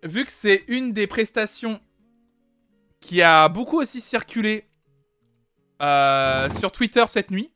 Vu 0.03 0.25
que 0.25 0.33
c'est 0.33 0.65
une 0.69 0.93
des 0.93 1.07
prestations 1.07 1.81
qui 3.01 3.23
a 3.23 3.49
beaucoup 3.49 3.79
aussi 3.79 4.01
circulé 4.01 4.67
euh, 5.83 6.49
sur 6.51 6.73
Twitter 6.73 7.05
cette 7.09 7.31
nuit, 7.31 7.53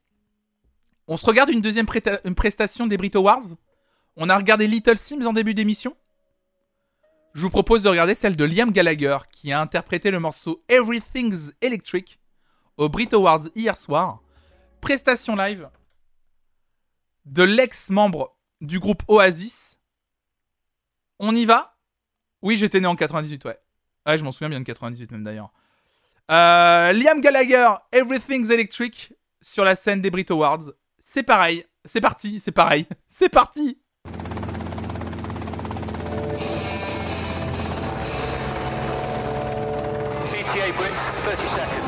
on 1.06 1.16
se 1.18 1.26
regarde 1.26 1.50
une 1.50 1.60
deuxième 1.60 1.86
prestation 1.86 2.86
des 2.86 2.96
Brit 2.96 3.10
Awards. 3.14 3.56
On 4.16 4.28
a 4.28 4.36
regardé 4.36 4.66
Little 4.66 4.96
Sims 4.96 5.26
en 5.26 5.32
début 5.32 5.54
d'émission. 5.54 5.96
Je 7.34 7.42
vous 7.42 7.50
propose 7.50 7.82
de 7.82 7.88
regarder 7.88 8.14
celle 8.14 8.36
de 8.36 8.44
Liam 8.44 8.70
Gallagher 8.70 9.18
qui 9.30 9.50
a 9.50 9.60
interprété 9.60 10.12
le 10.12 10.20
morceau 10.20 10.62
Everything's 10.68 11.52
Electric 11.60 12.20
au 12.76 12.88
Brit 12.88 13.08
Awards 13.12 13.48
hier 13.56 13.76
soir. 13.76 14.22
Prestation 14.80 15.34
live 15.34 15.68
de 17.24 17.42
l'ex-membre 17.42 18.36
du 18.60 18.78
groupe 18.78 19.02
Oasis. 19.08 19.80
On 21.18 21.34
y 21.34 21.44
va? 21.44 21.76
Oui, 22.40 22.56
j'étais 22.56 22.80
né 22.80 22.86
en 22.86 22.94
98, 22.94 23.44
ouais. 23.46 23.58
Ouais, 24.06 24.18
je 24.18 24.22
m'en 24.22 24.30
souviens 24.30 24.50
bien 24.50 24.60
de 24.60 24.64
98 24.64 25.10
même 25.10 25.24
d'ailleurs. 25.24 25.52
Euh, 26.30 26.92
Liam 26.92 27.20
Gallagher, 27.20 27.70
Everything's 27.90 28.50
Electric 28.50 29.12
sur 29.40 29.64
la 29.64 29.74
scène 29.74 30.00
des 30.00 30.10
Brit 30.10 30.26
Awards. 30.30 30.70
C'est 30.98 31.22
pareil, 31.24 31.66
c'est 31.84 32.00
parti, 32.00 32.38
c'est 32.38 32.52
pareil, 32.52 32.86
c'est 33.08 33.28
parti 33.28 33.78
30 41.24 41.48
seconds. 41.48 41.83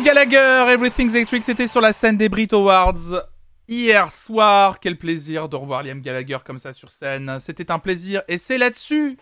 Liam 0.00 0.14
Gallagher, 0.14 0.72
Everything's 0.72 1.14
Electric, 1.14 1.44
c'était 1.44 1.68
sur 1.68 1.82
la 1.82 1.92
scène 1.92 2.16
des 2.16 2.30
Brit 2.30 2.48
Awards 2.52 3.28
hier 3.68 4.10
soir. 4.10 4.80
Quel 4.80 4.96
plaisir 4.96 5.46
de 5.50 5.56
revoir 5.56 5.82
Liam 5.82 6.00
Gallagher 6.00 6.38
comme 6.42 6.56
ça 6.56 6.72
sur 6.72 6.90
scène. 6.90 7.36
C'était 7.38 7.70
un 7.70 7.78
plaisir 7.78 8.22
et 8.26 8.38
c'est 8.38 8.56
là-dessus 8.56 9.18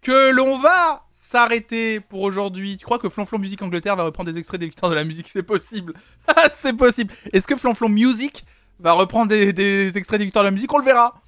que 0.00 0.30
l'on 0.30 0.58
va 0.58 1.04
s'arrêter 1.10 2.00
pour 2.00 2.22
aujourd'hui. 2.22 2.78
Tu 2.78 2.86
crois 2.86 2.98
que 2.98 3.10
Flonflon 3.10 3.38
Music 3.38 3.60
Angleterre 3.60 3.96
va 3.96 4.04
reprendre 4.04 4.32
des 4.32 4.38
extraits 4.38 4.58
des 4.58 4.64
victoires 4.64 4.90
de 4.90 4.96
la 4.96 5.04
musique? 5.04 5.28
C'est 5.28 5.42
possible. 5.42 5.92
C'est 6.52 6.72
possible. 6.72 7.12
Est-ce 7.34 7.46
que 7.46 7.56
Flonflon 7.56 7.90
Music 7.90 8.46
va 8.78 8.92
reprendre 8.92 9.26
des 9.26 9.98
extraits 9.98 10.18
des 10.18 10.24
victoires 10.24 10.44
de 10.44 10.48
la 10.48 10.52
musique? 10.52 10.72
On 10.72 10.78
le 10.78 10.86
verra. 10.86 11.20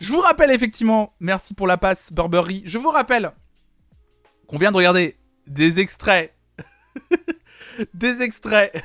Je 0.00 0.10
vous 0.10 0.20
rappelle 0.20 0.50
effectivement, 0.50 1.14
merci 1.20 1.52
pour 1.52 1.66
la 1.66 1.76
passe 1.76 2.10
Burberry. 2.10 2.62
Je 2.64 2.78
vous 2.78 2.90
rappelle 2.90 3.32
qu'on 4.46 4.56
vient 4.56 4.72
de 4.72 4.78
regarder 4.78 5.18
des 5.46 5.78
extraits 5.78 6.34
des 7.94 8.22
extraits 8.22 8.82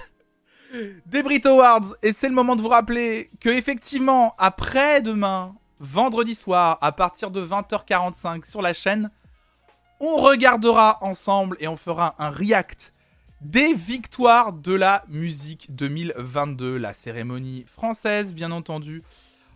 des 1.06 1.24
Brit 1.24 1.42
Awards 1.46 1.96
et 2.04 2.14
c'est 2.14 2.28
le 2.28 2.36
moment 2.36 2.56
de 2.56 2.62
vous 2.62 2.68
rappeler 2.68 3.30
que 3.40 3.50
effectivement 3.50 4.36
après-demain, 4.38 5.56
vendredi 5.80 6.36
soir 6.36 6.78
à 6.82 6.92
partir 6.92 7.32
de 7.32 7.46
20h45 7.46 8.50
sur 8.50 8.62
la 8.62 8.74
chaîne, 8.74 9.10
on 10.00 10.18
regardera 10.18 10.98
ensemble 11.02 11.58
et 11.60 11.68
on 11.68 11.76
fera 11.76 12.16
un 12.20 12.30
react 12.30 12.94
des 13.42 13.74
victoires 13.74 14.52
de 14.52 14.74
la 14.74 15.04
musique 15.08 15.68
2022, 15.76 16.78
la 16.78 16.94
cérémonie 16.94 17.66
française 17.68 18.34
bien 18.34 18.52
entendu. 18.52 19.04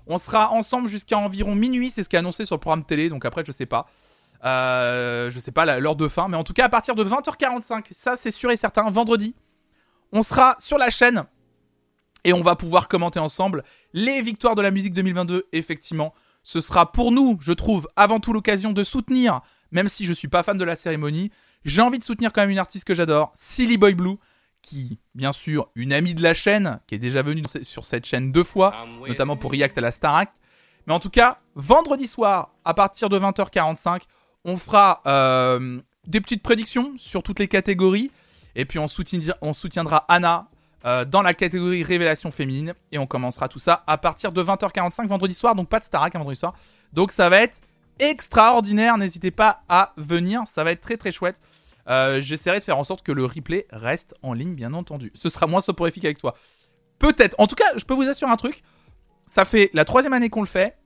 On 0.08 0.18
sera 0.18 0.52
ensemble 0.52 0.88
jusqu'à 0.88 1.18
environ 1.18 1.56
minuit, 1.56 1.90
c'est 1.90 2.04
ce 2.04 2.10
qui 2.10 2.16
est 2.16 2.20
annoncé 2.20 2.46
sur 2.46 2.56
le 2.56 2.60
programme 2.60 2.84
télé, 2.84 3.10
donc 3.10 3.26
après 3.26 3.44
je 3.46 3.52
sais 3.52 3.66
pas. 3.66 3.88
Euh, 4.44 5.30
je 5.30 5.40
sais 5.40 5.52
pas 5.52 5.80
l'heure 5.80 5.96
de 5.96 6.08
fin, 6.08 6.28
mais 6.28 6.38
en 6.38 6.44
tout 6.44 6.54
cas 6.54 6.66
à 6.66 6.70
partir 6.70 6.96
de 6.96 7.04
20h45, 7.04 7.88
ça 7.92 8.18
c'est 8.18 8.32
sûr 8.32 8.50
et 8.52 8.58
certain, 8.58 8.90
vendredi, 8.90 9.36
on 10.12 10.24
sera 10.24 10.56
sur 10.60 10.78
la 10.78 10.90
chaîne 10.90 11.26
et 12.24 12.34
on 12.34 12.42
va 12.42 12.56
pouvoir 12.56 12.88
commenter 12.88 13.20
ensemble 13.20 13.64
les 13.94 14.22
victoires 14.22 14.56
de 14.56 14.62
la 14.62 14.72
musique 14.72 14.94
2022. 14.94 15.48
Effectivement, 15.52 16.14
ce 16.44 16.60
sera 16.60 16.92
pour 16.92 17.12
nous, 17.12 17.38
je 17.42 17.54
trouve, 17.54 17.88
avant 17.96 18.20
tout 18.20 18.34
l'occasion 18.34 18.72
de 18.72 18.84
soutenir, 18.84 19.42
même 19.72 19.88
si 19.88 20.06
je 20.06 20.14
suis 20.14 20.28
pas 20.28 20.44
fan 20.44 20.58
de 20.58 20.64
la 20.64 20.76
cérémonie, 20.76 21.32
j'ai 21.64 21.82
envie 21.82 22.00
de 22.00 22.04
soutenir 22.04 22.34
quand 22.34 22.42
même 22.42 22.50
une 22.50 22.60
artiste 22.60 22.86
que 22.86 22.94
j'adore, 22.94 23.32
Silly 23.36 23.78
Boy 23.78 23.94
Blue, 23.94 24.18
qui, 24.62 25.00
bien 25.16 25.32
sûr, 25.32 25.70
une 25.76 25.94
amie 25.94 26.16
de 26.16 26.22
la 26.22 26.34
chaîne, 26.34 26.80
qui 26.88 26.96
est 26.96 27.00
déjà 27.00 27.22
venue 27.22 27.44
sur 27.64 27.86
cette 27.86 28.06
chaîne 28.06 28.32
deux 28.32 28.44
fois, 28.44 28.74
notamment 29.08 29.36
pour 29.36 29.52
React 29.52 29.78
à 29.78 29.82
la 29.82 29.92
Starac. 29.92 30.32
Mais 30.88 30.94
en 30.94 31.00
tout 31.00 31.10
cas, 31.10 31.40
vendredi 31.56 32.08
soir, 32.08 32.54
à 32.66 32.74
partir 32.74 33.10
de 33.10 33.20
20h45, 33.20 34.02
on 34.46 34.58
fera 34.58 35.02
euh, 35.06 35.80
des 36.08 36.22
petites 36.22 36.44
prédictions 36.44 36.94
sur 36.98 37.24
toutes 37.24 37.40
les 37.40 37.48
catégories. 37.48 38.12
Et 38.56 38.66
puis 38.66 38.80
on, 38.80 38.88
soutien- 38.88 39.36
on 39.42 39.54
soutiendra 39.54 40.06
Anna 40.08 40.48
euh, 40.86 41.06
dans 41.06 41.22
la 41.22 41.34
catégorie 41.34 41.84
révélation 41.84 42.32
féminine. 42.32 42.74
Et 42.92 42.98
on 42.98 43.08
commencera 43.08 43.48
tout 43.48 43.60
ça 43.60 43.84
à 43.88 43.98
partir 43.98 44.32
de 44.32 44.44
20h45 44.44 45.08
vendredi 45.08 45.34
soir. 45.34 45.56
Donc 45.56 45.70
pas 45.70 45.80
de 45.80 45.84
Starac 45.84 46.16
un 46.16 46.20
vendredi 46.20 46.40
soir. 46.40 46.54
Donc 46.94 47.12
ça 47.12 47.30
va 47.30 47.38
être 47.42 47.62
extraordinaire. 48.00 48.98
N'hésitez 48.98 49.32
pas 49.32 49.62
à 49.70 49.94
venir. 49.98 50.42
Ça 50.48 50.64
va 50.64 50.72
être 50.72 50.82
très 50.82 50.98
très 50.98 51.12
chouette. 51.12 51.40
Euh, 51.88 52.20
J'essaierai 52.22 52.60
de 52.60 52.64
faire 52.64 52.78
en 52.78 52.84
sorte 52.84 53.04
que 53.04 53.12
le 53.12 53.26
replay 53.26 53.66
reste 53.72 54.14
en 54.22 54.34
ligne, 54.34 54.54
bien 54.54 54.74
entendu. 54.74 55.12
Ce 55.16 55.30
sera 55.30 55.48
moins 55.48 55.62
soporifique 55.62 56.06
avec 56.06 56.18
toi. 56.18 56.36
Peut-être. 57.00 57.36
En 57.40 57.48
tout 57.48 57.56
cas, 57.56 57.66
je 57.76 57.84
peux 57.86 57.94
vous 57.96 58.08
assurer 58.08 58.32
un 58.32 58.36
truc. 58.38 58.64
Ça 59.26 59.46
fait 59.46 59.70
la 59.74 59.86
troisième 59.86 60.14
année 60.14 60.30
qu'on 60.30 60.42
le 60.42 60.48
fait. 60.48 60.78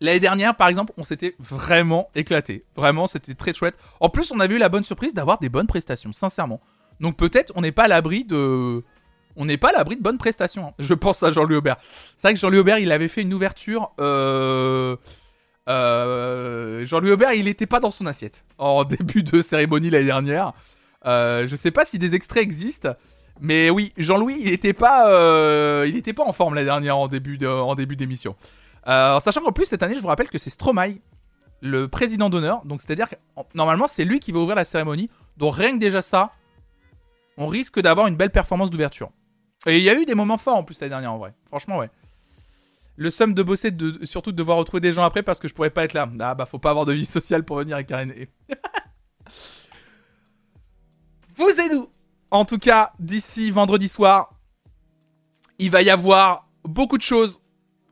L'année 0.00 0.20
dernière, 0.20 0.54
par 0.56 0.68
exemple, 0.68 0.92
on 0.98 1.02
s'était 1.04 1.34
vraiment 1.38 2.10
éclaté. 2.14 2.64
Vraiment, 2.76 3.06
c'était 3.06 3.34
très 3.34 3.54
chouette. 3.54 3.76
En 4.00 4.10
plus, 4.10 4.30
on 4.30 4.40
avait 4.40 4.54
eu 4.54 4.58
la 4.58 4.68
bonne 4.68 4.84
surprise 4.84 5.14
d'avoir 5.14 5.38
des 5.38 5.48
bonnes 5.48 5.66
prestations, 5.66 6.12
sincèrement. 6.12 6.60
Donc 7.00 7.16
peut-être 7.16 7.52
on 7.56 7.60
n'est 7.62 7.72
pas 7.72 7.84
à 7.84 7.88
l'abri 7.88 8.24
de... 8.24 8.84
On 9.36 9.44
n'est 9.44 9.58
pas 9.58 9.68
à 9.70 9.72
l'abri 9.72 9.96
de 9.96 10.02
bonnes 10.02 10.18
prestations. 10.18 10.68
hein. 10.68 10.74
Je 10.78 10.94
pense 10.94 11.22
à 11.22 11.30
Jean-Louis 11.30 11.56
Aubert. 11.56 11.76
C'est 12.16 12.28
vrai 12.28 12.34
que 12.34 12.40
Jean-Louis 12.40 12.58
Aubert, 12.58 12.78
il 12.78 12.90
avait 12.92 13.08
fait 13.08 13.22
une 13.22 13.34
ouverture... 13.34 13.92
Euh... 14.00 14.96
euh, 15.68 16.84
Jean-Louis 16.84 17.12
Aubert, 17.12 17.32
il 17.32 17.44
n'était 17.46 17.66
pas 17.66 17.80
dans 17.80 17.90
son 17.90 18.06
assiette 18.06 18.44
en 18.58 18.84
début 18.96 19.22
de 19.22 19.42
cérémonie 19.42 19.90
l'année 19.90 20.06
dernière. 20.06 20.52
Euh, 21.06 21.46
je 21.46 21.56
sais 21.56 21.70
pas 21.70 21.84
si 21.84 21.98
des 21.98 22.14
extraits 22.14 22.42
existent, 22.42 22.94
mais 23.40 23.70
oui, 23.70 23.92
Jean-Louis, 23.96 24.36
il 24.40 24.50
n'était 24.50 24.72
pas, 24.72 25.84
il 25.86 25.96
était 25.96 26.12
pas 26.14 26.24
en 26.24 26.32
forme 26.32 26.54
l'année 26.54 26.66
dernière 26.66 26.96
en 26.96 27.08
début 27.08 27.36
d'émission. 27.96 28.36
Euh, 28.88 29.14
en 29.16 29.20
sachant 29.20 29.40
qu'en 29.42 29.52
plus 29.52 29.64
cette 29.66 29.82
année, 29.82 29.94
je 29.94 30.00
vous 30.00 30.06
rappelle 30.08 30.28
que 30.28 30.38
c'est 30.38 30.50
Stromae, 30.50 30.98
le 31.60 31.88
président 31.88 32.30
d'honneur. 32.30 32.64
Donc 32.64 32.82
c'est-à-dire 32.82 33.08
que 33.08 33.16
en- 33.34 33.46
normalement 33.54 33.86
c'est 33.86 34.04
lui 34.04 34.20
qui 34.20 34.32
va 34.32 34.38
ouvrir 34.40 34.56
la 34.56 34.64
cérémonie. 34.64 35.10
Donc 35.36 35.54
rien 35.56 35.72
que 35.72 35.78
déjà 35.78 36.02
ça, 36.02 36.32
on 37.36 37.46
risque 37.48 37.80
d'avoir 37.80 38.06
une 38.06 38.16
belle 38.16 38.30
performance 38.30 38.70
d'ouverture. 38.70 39.10
Et 39.66 39.78
il 39.78 39.82
y 39.82 39.90
a 39.90 40.00
eu 40.00 40.04
des 40.06 40.14
moments 40.14 40.38
forts 40.38 40.56
en 40.56 40.62
plus 40.64 40.80
l'année 40.80 40.90
dernière 40.90 41.12
en 41.12 41.18
vrai. 41.18 41.34
Franchement 41.46 41.78
ouais. 41.78 41.90
Le 42.98 43.10
somme 43.10 43.34
de 43.34 43.42
bosser, 43.42 43.70
de, 43.72 44.04
surtout 44.06 44.32
de 44.32 44.36
devoir 44.36 44.56
retrouver 44.56 44.80
des 44.80 44.92
gens 44.92 45.04
après 45.04 45.22
parce 45.22 45.38
que 45.38 45.48
je 45.48 45.54
pourrais 45.54 45.70
pas 45.70 45.84
être 45.84 45.92
là. 45.92 46.08
Ah 46.20 46.34
bah 46.34 46.46
faut 46.46 46.58
pas 46.58 46.70
avoir 46.70 46.86
de 46.86 46.92
vie 46.92 47.04
sociale 47.04 47.44
pour 47.44 47.56
venir 47.58 47.74
avec 47.74 47.88
Karen. 47.88 48.10
Vous 51.34 51.48
et 51.60 51.68
nous. 51.74 51.88
En 52.30 52.44
tout 52.44 52.58
cas, 52.58 52.92
d'ici 52.98 53.50
vendredi 53.50 53.88
soir, 53.88 54.32
il 55.58 55.70
va 55.70 55.82
y 55.82 55.90
avoir 55.90 56.48
beaucoup 56.64 56.96
de 56.96 57.02
choses. 57.02 57.42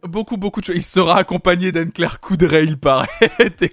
Beaucoup, 0.05 0.37
beaucoup 0.37 0.61
de 0.61 0.67
choses. 0.67 0.77
Il 0.77 0.85
sera 0.85 1.19
accompagné 1.19 1.73
d'Anne-Claire 1.73 2.21
Coudray, 2.21 2.65
il 2.65 2.79
paraît. 2.79 3.09
T'es. 3.57 3.73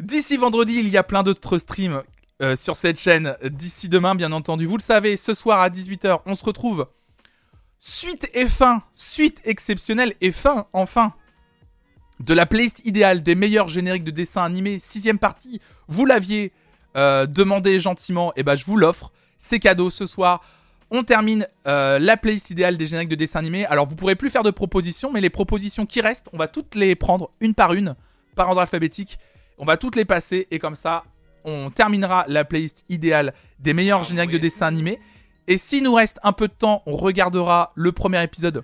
D'ici 0.00 0.36
vendredi, 0.36 0.74
il 0.78 0.88
y 0.88 0.96
a 0.96 1.02
plein 1.02 1.22
d'autres 1.22 1.58
streams 1.58 2.02
euh, 2.42 2.56
sur 2.56 2.76
cette 2.76 2.98
chaîne. 2.98 3.36
D'ici 3.44 3.88
demain, 3.88 4.14
bien 4.14 4.32
entendu. 4.32 4.66
Vous 4.66 4.76
le 4.76 4.82
savez, 4.82 5.16
ce 5.16 5.34
soir 5.34 5.60
à 5.60 5.68
18h, 5.68 6.20
on 6.26 6.34
se 6.34 6.44
retrouve. 6.44 6.86
Suite 7.78 8.28
et 8.34 8.46
fin. 8.46 8.82
Suite 8.92 9.40
exceptionnelle 9.44 10.14
et 10.20 10.32
fin, 10.32 10.66
enfin. 10.72 11.12
De 12.20 12.34
la 12.34 12.46
playlist 12.46 12.84
idéale 12.84 13.22
des 13.22 13.34
meilleurs 13.34 13.68
génériques 13.68 14.04
de 14.04 14.10
dessins 14.10 14.44
animés. 14.44 14.78
Sixième 14.78 15.18
partie. 15.18 15.60
Vous 15.88 16.06
l'aviez 16.06 16.52
euh, 16.96 17.26
demandé 17.26 17.78
gentiment. 17.78 18.32
Et 18.36 18.42
ben, 18.42 18.56
je 18.56 18.64
vous 18.64 18.76
l'offre. 18.76 19.12
C'est 19.38 19.60
cadeau 19.60 19.90
ce 19.90 20.06
soir. 20.06 20.42
On 20.94 21.04
termine 21.04 21.48
euh, 21.66 21.98
la 21.98 22.18
playlist 22.18 22.50
idéale 22.50 22.76
des 22.76 22.84
génériques 22.84 23.08
de 23.08 23.14
dessins 23.14 23.38
animés. 23.38 23.64
Alors, 23.64 23.88
vous 23.88 23.96
pourrez 23.96 24.14
plus 24.14 24.28
faire 24.28 24.42
de 24.42 24.50
propositions, 24.50 25.10
mais 25.10 25.22
les 25.22 25.30
propositions 25.30 25.86
qui 25.86 26.02
restent, 26.02 26.28
on 26.34 26.36
va 26.36 26.48
toutes 26.48 26.74
les 26.74 26.94
prendre 26.94 27.30
une 27.40 27.54
par 27.54 27.72
une, 27.72 27.96
par 28.36 28.50
ordre 28.50 28.60
alphabétique. 28.60 29.18
On 29.56 29.64
va 29.64 29.78
toutes 29.78 29.96
les 29.96 30.04
passer 30.04 30.48
et 30.50 30.58
comme 30.58 30.74
ça, 30.74 31.04
on 31.44 31.70
terminera 31.70 32.26
la 32.28 32.44
playlist 32.44 32.84
idéale 32.90 33.32
des 33.58 33.72
meilleurs 33.72 34.04
génériques 34.04 34.32
de 34.32 34.38
dessins 34.38 34.66
animés. 34.66 35.00
Et 35.48 35.56
s'il 35.56 35.82
nous 35.82 35.94
reste 35.94 36.20
un 36.24 36.32
peu 36.34 36.46
de 36.46 36.52
temps, 36.52 36.82
on 36.84 36.94
regardera 36.94 37.72
le 37.74 37.90
premier 37.92 38.22
épisode 38.22 38.62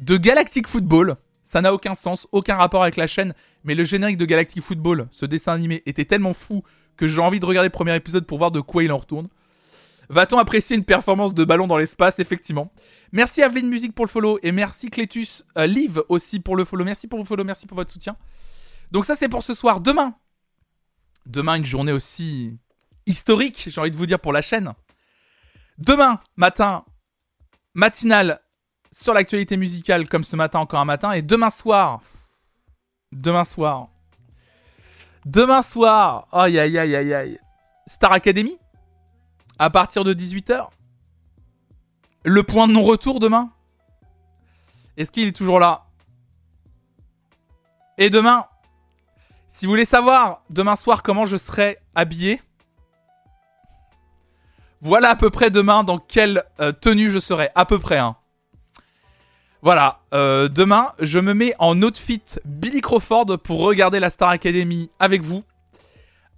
de 0.00 0.16
Galactic 0.16 0.66
Football. 0.66 1.14
Ça 1.44 1.62
n'a 1.62 1.72
aucun 1.72 1.94
sens, 1.94 2.26
aucun 2.32 2.56
rapport 2.56 2.82
avec 2.82 2.96
la 2.96 3.06
chaîne, 3.06 3.34
mais 3.62 3.76
le 3.76 3.84
générique 3.84 4.16
de 4.16 4.24
Galactic 4.24 4.62
Football, 4.62 5.06
ce 5.12 5.26
dessin 5.26 5.52
animé, 5.52 5.84
était 5.86 6.04
tellement 6.04 6.32
fou 6.32 6.64
que 6.96 7.06
j'ai 7.06 7.20
envie 7.20 7.38
de 7.38 7.46
regarder 7.46 7.68
le 7.68 7.72
premier 7.72 7.94
épisode 7.94 8.26
pour 8.26 8.38
voir 8.38 8.50
de 8.50 8.60
quoi 8.60 8.82
il 8.82 8.90
en 8.90 8.98
retourne. 8.98 9.28
Va-t-on 10.10 10.38
apprécier 10.38 10.76
une 10.76 10.84
performance 10.84 11.34
de 11.34 11.44
ballon 11.44 11.68
dans 11.68 11.78
l'espace 11.78 12.18
Effectivement. 12.18 12.72
Merci 13.12 13.42
Aveline 13.42 13.68
Music 13.68 13.94
pour 13.94 14.04
le 14.04 14.10
follow 14.10 14.40
et 14.42 14.50
merci 14.50 14.90
Clétus 14.90 15.44
euh, 15.56 15.66
Live 15.66 16.02
aussi 16.08 16.40
pour 16.40 16.56
le 16.56 16.64
follow. 16.64 16.84
Merci 16.84 17.06
pour 17.06 17.20
le 17.20 17.24
follow, 17.24 17.44
merci 17.44 17.68
pour 17.68 17.76
votre 17.76 17.92
soutien. 17.92 18.16
Donc 18.90 19.06
ça 19.06 19.14
c'est 19.14 19.28
pour 19.28 19.44
ce 19.44 19.54
soir. 19.54 19.80
Demain, 19.80 20.16
demain 21.26 21.54
une 21.54 21.64
journée 21.64 21.92
aussi 21.92 22.58
historique, 23.06 23.68
j'ai 23.68 23.80
envie 23.80 23.92
de 23.92 23.96
vous 23.96 24.06
dire 24.06 24.18
pour 24.18 24.32
la 24.32 24.42
chaîne. 24.42 24.72
Demain 25.78 26.18
matin, 26.36 26.84
matinale 27.74 28.40
sur 28.90 29.14
l'actualité 29.14 29.56
musicale 29.56 30.08
comme 30.08 30.24
ce 30.24 30.34
matin 30.34 30.58
encore 30.58 30.80
un 30.80 30.84
matin 30.84 31.12
et 31.12 31.22
demain 31.22 31.50
soir, 31.50 32.00
demain 33.12 33.44
soir, 33.44 33.90
demain 35.24 35.62
soir, 35.62 36.26
aïe 36.32 36.58
aïe 36.58 36.78
aïe 36.78 36.96
aïe 36.96 37.14
aïe, 37.14 37.38
Star 37.86 38.10
Academy 38.12 38.58
à 39.60 39.68
partir 39.68 40.04
de 40.04 40.14
18h. 40.14 40.68
Le 42.24 42.42
point 42.42 42.66
de 42.66 42.72
non-retour 42.72 43.20
demain? 43.20 43.50
Est-ce 44.96 45.12
qu'il 45.12 45.28
est 45.28 45.36
toujours 45.36 45.60
là? 45.60 45.84
Et 47.98 48.08
demain, 48.08 48.46
si 49.48 49.66
vous 49.66 49.72
voulez 49.72 49.84
savoir 49.84 50.42
demain 50.48 50.76
soir 50.76 51.02
comment 51.02 51.26
je 51.26 51.36
serai 51.36 51.76
habillé, 51.94 52.40
voilà 54.80 55.10
à 55.10 55.16
peu 55.16 55.28
près 55.28 55.50
demain 55.50 55.84
dans 55.84 55.98
quelle 55.98 56.42
euh, 56.60 56.72
tenue 56.72 57.10
je 57.10 57.18
serai. 57.18 57.50
À 57.54 57.66
peu 57.66 57.78
près, 57.78 57.98
hein. 57.98 58.16
Voilà, 59.60 60.00
euh, 60.14 60.48
demain, 60.48 60.92
je 61.00 61.18
me 61.18 61.34
mets 61.34 61.54
en 61.58 61.82
outfit 61.82 62.22
Billy 62.46 62.80
Crawford 62.80 63.38
pour 63.44 63.60
regarder 63.60 64.00
la 64.00 64.08
Star 64.08 64.30
Academy 64.30 64.90
avec 64.98 65.20
vous. 65.20 65.44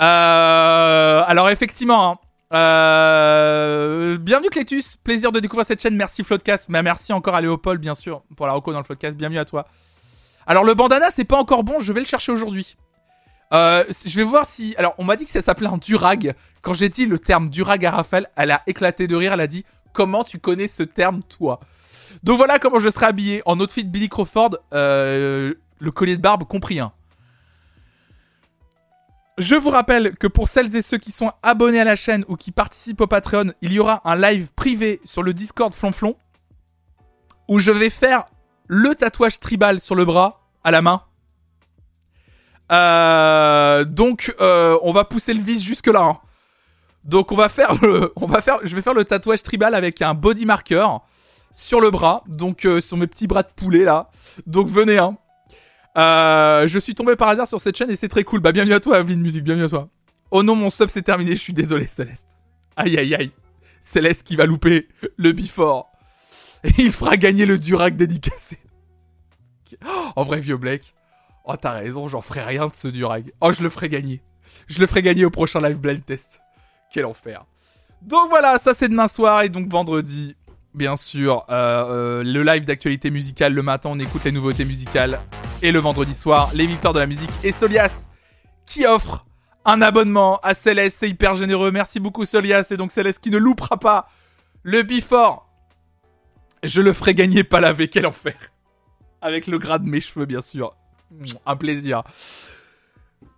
Euh, 0.01 1.23
alors 1.24 1.49
effectivement, 1.51 2.11
hein, 2.11 2.19
euh, 2.53 4.19
bienvenue 4.19 4.51
Clétus, 4.51 4.97
plaisir 4.97 5.33
de 5.33 5.41
découvrir 5.41 5.65
cette 5.65 5.81
chaîne, 5.81 5.97
merci 5.97 6.23
Floodcast, 6.23 6.69
mais 6.69 6.83
merci 6.83 7.12
encore 7.12 7.35
à 7.35 7.41
Léopold 7.41 7.81
bien 7.81 7.95
sûr 7.95 8.23
pour 8.37 8.47
la 8.47 8.53
reco 8.53 8.73
dans 8.73 8.79
le 8.79 8.85
Floodcast, 8.85 9.16
bienvenue 9.16 9.39
à 9.39 9.45
toi. 9.45 9.66
Alors 10.47 10.65
le 10.65 10.74
bandana 10.74 11.11
c'est 11.11 11.24
pas 11.24 11.37
encore 11.37 11.65
bon, 11.65 11.81
je 11.81 11.93
vais 11.93 12.01
le 12.01 12.07
chercher 12.07 12.33
aujourd'hui. 12.33 12.77
Euh, 13.53 13.85
je 14.05 14.16
vais 14.16 14.24
voir 14.24 14.47
si. 14.47 14.74
Alors, 14.79 14.95
on 14.99 15.05
m'a 15.05 15.16
dit 15.16 15.24
que 15.24 15.31
ça 15.31 15.43
s'appelait 15.43 15.69
un 15.69 15.77
durag. 15.77 16.35
Quand 16.62 16.73
j'ai 16.73 16.89
dit 16.89 17.07
le 17.07 17.19
terme 17.19 17.51
durag 17.51 17.85
à 17.85 17.91
Raphaël, 17.91 18.29
elle 18.37 18.51
a 18.51 18.62
éclaté 18.66 19.07
de 19.07 19.15
rire. 19.15 19.35
Elle 19.35 19.41
a 19.41 19.47
dit 19.47 19.65
Comment 19.93 20.24
tu 20.24 20.39
connais 20.39 20.69
ce 20.69 20.83
terme, 20.83 21.23
toi? 21.23 21.61
Donc 22.23 22.37
voilà 22.37 22.59
comment 22.59 22.79
je 22.79 22.89
serai 22.89 23.07
habillé 23.07 23.43
en 23.47 23.59
outfit 23.61 23.85
Billy 23.85 24.09
Crawford, 24.09 24.59
euh, 24.73 25.55
le 25.79 25.91
collier 25.91 26.16
de 26.16 26.23
barbe 26.23 26.45
compris. 26.45 26.81
Hein. 26.81 26.93
Je 29.43 29.56
vous 29.56 29.70
rappelle 29.70 30.16
que 30.16 30.28
pour 30.28 30.47
celles 30.47 30.77
et 30.77 30.82
ceux 30.82 30.98
qui 30.98 31.10
sont 31.10 31.32
abonnés 31.43 31.81
à 31.81 31.85
la 31.85 31.97
chaîne 31.97 32.24
ou 32.28 32.36
qui 32.36 32.52
participent 32.52 33.01
au 33.01 33.09
Patreon, 33.09 33.52
il 33.60 33.73
y 33.73 33.81
aura 33.81 34.01
un 34.05 34.14
live 34.14 34.52
privé 34.55 35.01
sur 35.05 35.24
le 35.24 35.35
Discord 35.35 35.74
Flonflon 35.74 36.14
où 37.48 37.59
je 37.59 37.73
vais 37.73 37.90
faire 37.90 38.27
le 38.69 38.94
tatouage 38.94 39.40
tribal 39.40 39.81
sur 39.81 39.97
le 39.97 40.05
bras 40.05 40.43
à 40.62 40.70
la 40.70 40.81
main. 40.81 41.02
Euh, 42.70 43.82
donc, 43.82 44.32
euh, 44.40 44.78
on 44.82 44.93
va 44.93 45.02
pousser 45.02 45.35
le 45.35 45.43
vis 45.43 45.60
jusque 45.60 45.89
là. 45.89 46.02
hein. 46.02 46.19
Donc, 47.02 47.32
on 47.32 47.36
va 47.36 47.48
faire, 47.48 47.74
le, 47.82 48.12
je 48.62 48.77
vais 48.77 48.81
faire 48.81 48.94
le 48.94 49.05
tatouage 49.05 49.43
tribal 49.43 49.74
avec 49.74 50.02
un 50.02 50.14
body 50.14 50.47
marker 50.47 50.86
sur 51.51 51.81
le 51.81 51.90
bras, 51.90 52.23
donc 52.28 52.64
euh, 52.64 52.81
sur 52.81 52.97
mes 52.97 53.09
petits 53.09 53.27
bras 53.27 53.43
de 53.43 53.51
poulet 53.56 53.82
là. 53.82 54.09
Donc, 54.47 54.69
venez 54.69 54.98
hein. 54.98 55.16
Euh, 55.98 56.66
je 56.69 56.78
suis 56.78 56.94
tombé 56.94 57.16
par 57.16 57.28
hasard 57.28 57.47
sur 57.47 57.60
cette 57.60 57.77
chaîne 57.77 57.90
et 57.90 57.97
c'est 57.97 58.09
très 58.09 58.24
cool. 58.24 58.40
Bah, 58.40 58.52
bienvenue 58.52 58.74
à 58.74 58.81
toi, 58.81 58.97
Aveline 58.97 59.20
Musique, 59.20 59.44
bienvenue 59.44 59.66
à 59.66 59.69
toi. 59.69 59.89
Oh 60.31 60.43
non, 60.43 60.55
mon 60.55 60.70
sub 60.70 60.89
c'est 60.89 61.02
terminé, 61.02 61.32
je 61.32 61.40
suis 61.40 61.52
désolé, 61.52 61.86
Céleste. 61.86 62.39
Aïe 62.77 62.97
aïe 62.98 63.14
aïe. 63.14 63.32
Céleste 63.82 64.23
qui 64.23 64.36
va 64.36 64.47
louper 64.47 64.89
le 65.16 65.32
before. 65.32 65.90
Et 66.64 66.73
il 66.78 66.93
fera 66.93 67.16
gagner 67.16 67.44
le 67.44 67.59
Durac 67.59 67.97
dédicacé. 67.97 68.59
Oh, 69.86 70.09
en 70.16 70.23
vrai, 70.23 70.40
vieux 70.40 70.56
Blake. 70.56 70.94
Oh, 71.44 71.56
t'as 71.60 71.73
raison, 71.73 72.09
j'en 72.09 72.23
ferai 72.23 72.43
rien 72.44 72.69
de 72.69 72.74
ce 72.74 72.89
Durag. 72.89 73.32
Oh, 73.40 73.52
je 73.52 73.62
le 73.62 73.69
ferai 73.69 73.89
gagner. 73.89 74.23
Je 74.69 74.81
le 74.81 74.86
ferai 74.86 75.02
gagner 75.02 75.24
au 75.24 75.31
prochain 75.31 75.60
live 75.60 75.81
blind 75.81 76.05
test. 76.05 76.40
Quel 76.93 77.05
enfer. 77.05 77.44
Donc 78.02 78.28
voilà, 78.28 78.59
ça 78.59 78.74
c'est 78.74 78.89
demain 78.89 79.09
soir 79.09 79.43
et 79.43 79.48
donc 79.48 79.69
vendredi, 79.70 80.36
bien 80.74 80.97
sûr, 80.97 81.44
euh, 81.49 82.20
euh, 82.20 82.23
le 82.23 82.43
live 82.43 82.65
d'actualité 82.65 83.11
musicale. 83.11 83.55
Le 83.55 83.62
matin, 83.62 83.90
on 83.93 83.99
écoute 83.99 84.24
les 84.24 84.32
nouveautés 84.32 84.65
musicales. 84.65 85.20
Et 85.62 85.73
le 85.73 85.78
vendredi 85.78 86.15
soir, 86.15 86.51
les 86.55 86.66
victoires 86.66 86.93
de 86.93 86.99
la 86.99 87.07
musique. 87.07 87.31
Et 87.44 87.53
Solias 87.53 88.09
qui 88.66 88.86
offre 88.86 89.27
un 89.65 89.82
abonnement 89.82 90.39
à 90.43 90.55
Céleste. 90.55 90.99
C'est 91.01 91.09
hyper 91.09 91.35
généreux. 91.35 91.70
Merci 91.70 92.01
beaucoup, 92.01 92.24
Solias. 92.24 92.69
Et 92.70 92.77
donc 92.77 92.90
Céleste 92.90 93.23
qui 93.23 93.31
ne 93.31 93.39
loupera 93.39 93.77
pas 93.77 94.09
le 94.62 94.82
before. 94.82 95.49
Je 96.62 96.81
le 96.81 96.93
ferai 96.93 97.15
gagner 97.15 97.44
pas 97.44 97.61
lavé. 97.61 97.89
Quel 97.89 98.07
enfer. 98.07 98.35
Avec 99.20 99.47
le 99.47 99.59
gras 99.59 99.78
de 99.78 99.89
mes 99.89 100.01
cheveux, 100.01 100.27
bien 100.27 100.40
sûr. 100.40 100.74
Un 101.47 101.57
plaisir. 101.57 102.03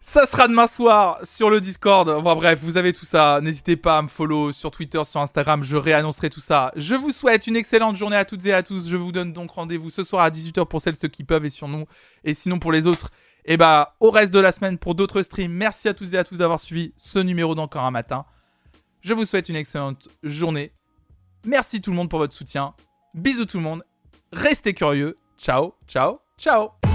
Ça 0.00 0.26
sera 0.26 0.48
demain 0.48 0.66
soir 0.66 1.18
sur 1.22 1.48
le 1.48 1.60
Discord. 1.60 2.08
Enfin 2.08 2.34
bref, 2.34 2.60
vous 2.62 2.76
avez 2.76 2.92
tout 2.92 3.04
ça. 3.04 3.40
N'hésitez 3.42 3.76
pas 3.76 3.98
à 3.98 4.02
me 4.02 4.08
follow 4.08 4.52
sur 4.52 4.70
Twitter, 4.70 5.02
sur 5.04 5.20
Instagram. 5.20 5.62
Je 5.62 5.76
réannoncerai 5.76 6.28
tout 6.28 6.40
ça. 6.40 6.72
Je 6.76 6.94
vous 6.94 7.10
souhaite 7.10 7.46
une 7.46 7.56
excellente 7.56 7.96
journée 7.96 8.16
à 8.16 8.24
toutes 8.24 8.44
et 8.46 8.52
à 8.52 8.62
tous. 8.62 8.88
Je 8.88 8.96
vous 8.96 9.12
donne 9.12 9.32
donc 9.32 9.50
rendez-vous 9.52 9.90
ce 9.90 10.04
soir 10.04 10.24
à 10.24 10.30
18h 10.30 10.66
pour 10.66 10.80
celles 10.80 10.96
ceux 10.96 11.08
qui 11.08 11.24
peuvent 11.24 11.44
et 11.44 11.50
sur 11.50 11.68
nous. 11.68 11.86
Et 12.22 12.34
sinon 12.34 12.58
pour 12.58 12.70
les 12.70 12.86
autres, 12.86 13.10
et 13.44 13.56
bah 13.56 13.96
au 14.00 14.10
reste 14.10 14.32
de 14.32 14.40
la 14.40 14.52
semaine 14.52 14.78
pour 14.78 14.94
d'autres 14.94 15.22
streams. 15.22 15.52
Merci 15.52 15.88
à 15.88 15.94
tous 15.94 16.14
et 16.14 16.18
à 16.18 16.24
tous 16.24 16.38
d'avoir 16.38 16.60
suivi 16.60 16.92
ce 16.96 17.18
numéro 17.18 17.54
d'encore 17.54 17.84
un 17.84 17.90
matin. 17.90 18.24
Je 19.00 19.14
vous 19.14 19.24
souhaite 19.24 19.48
une 19.48 19.56
excellente 19.56 20.08
journée. 20.22 20.72
Merci 21.44 21.80
tout 21.80 21.90
le 21.90 21.96
monde 21.96 22.08
pour 22.08 22.18
votre 22.18 22.34
soutien. 22.34 22.74
Bisous 23.14 23.44
tout 23.44 23.58
le 23.58 23.62
monde. 23.62 23.84
Restez 24.32 24.74
curieux. 24.74 25.18
Ciao, 25.38 25.74
ciao, 25.86 26.20
ciao. 26.38 26.93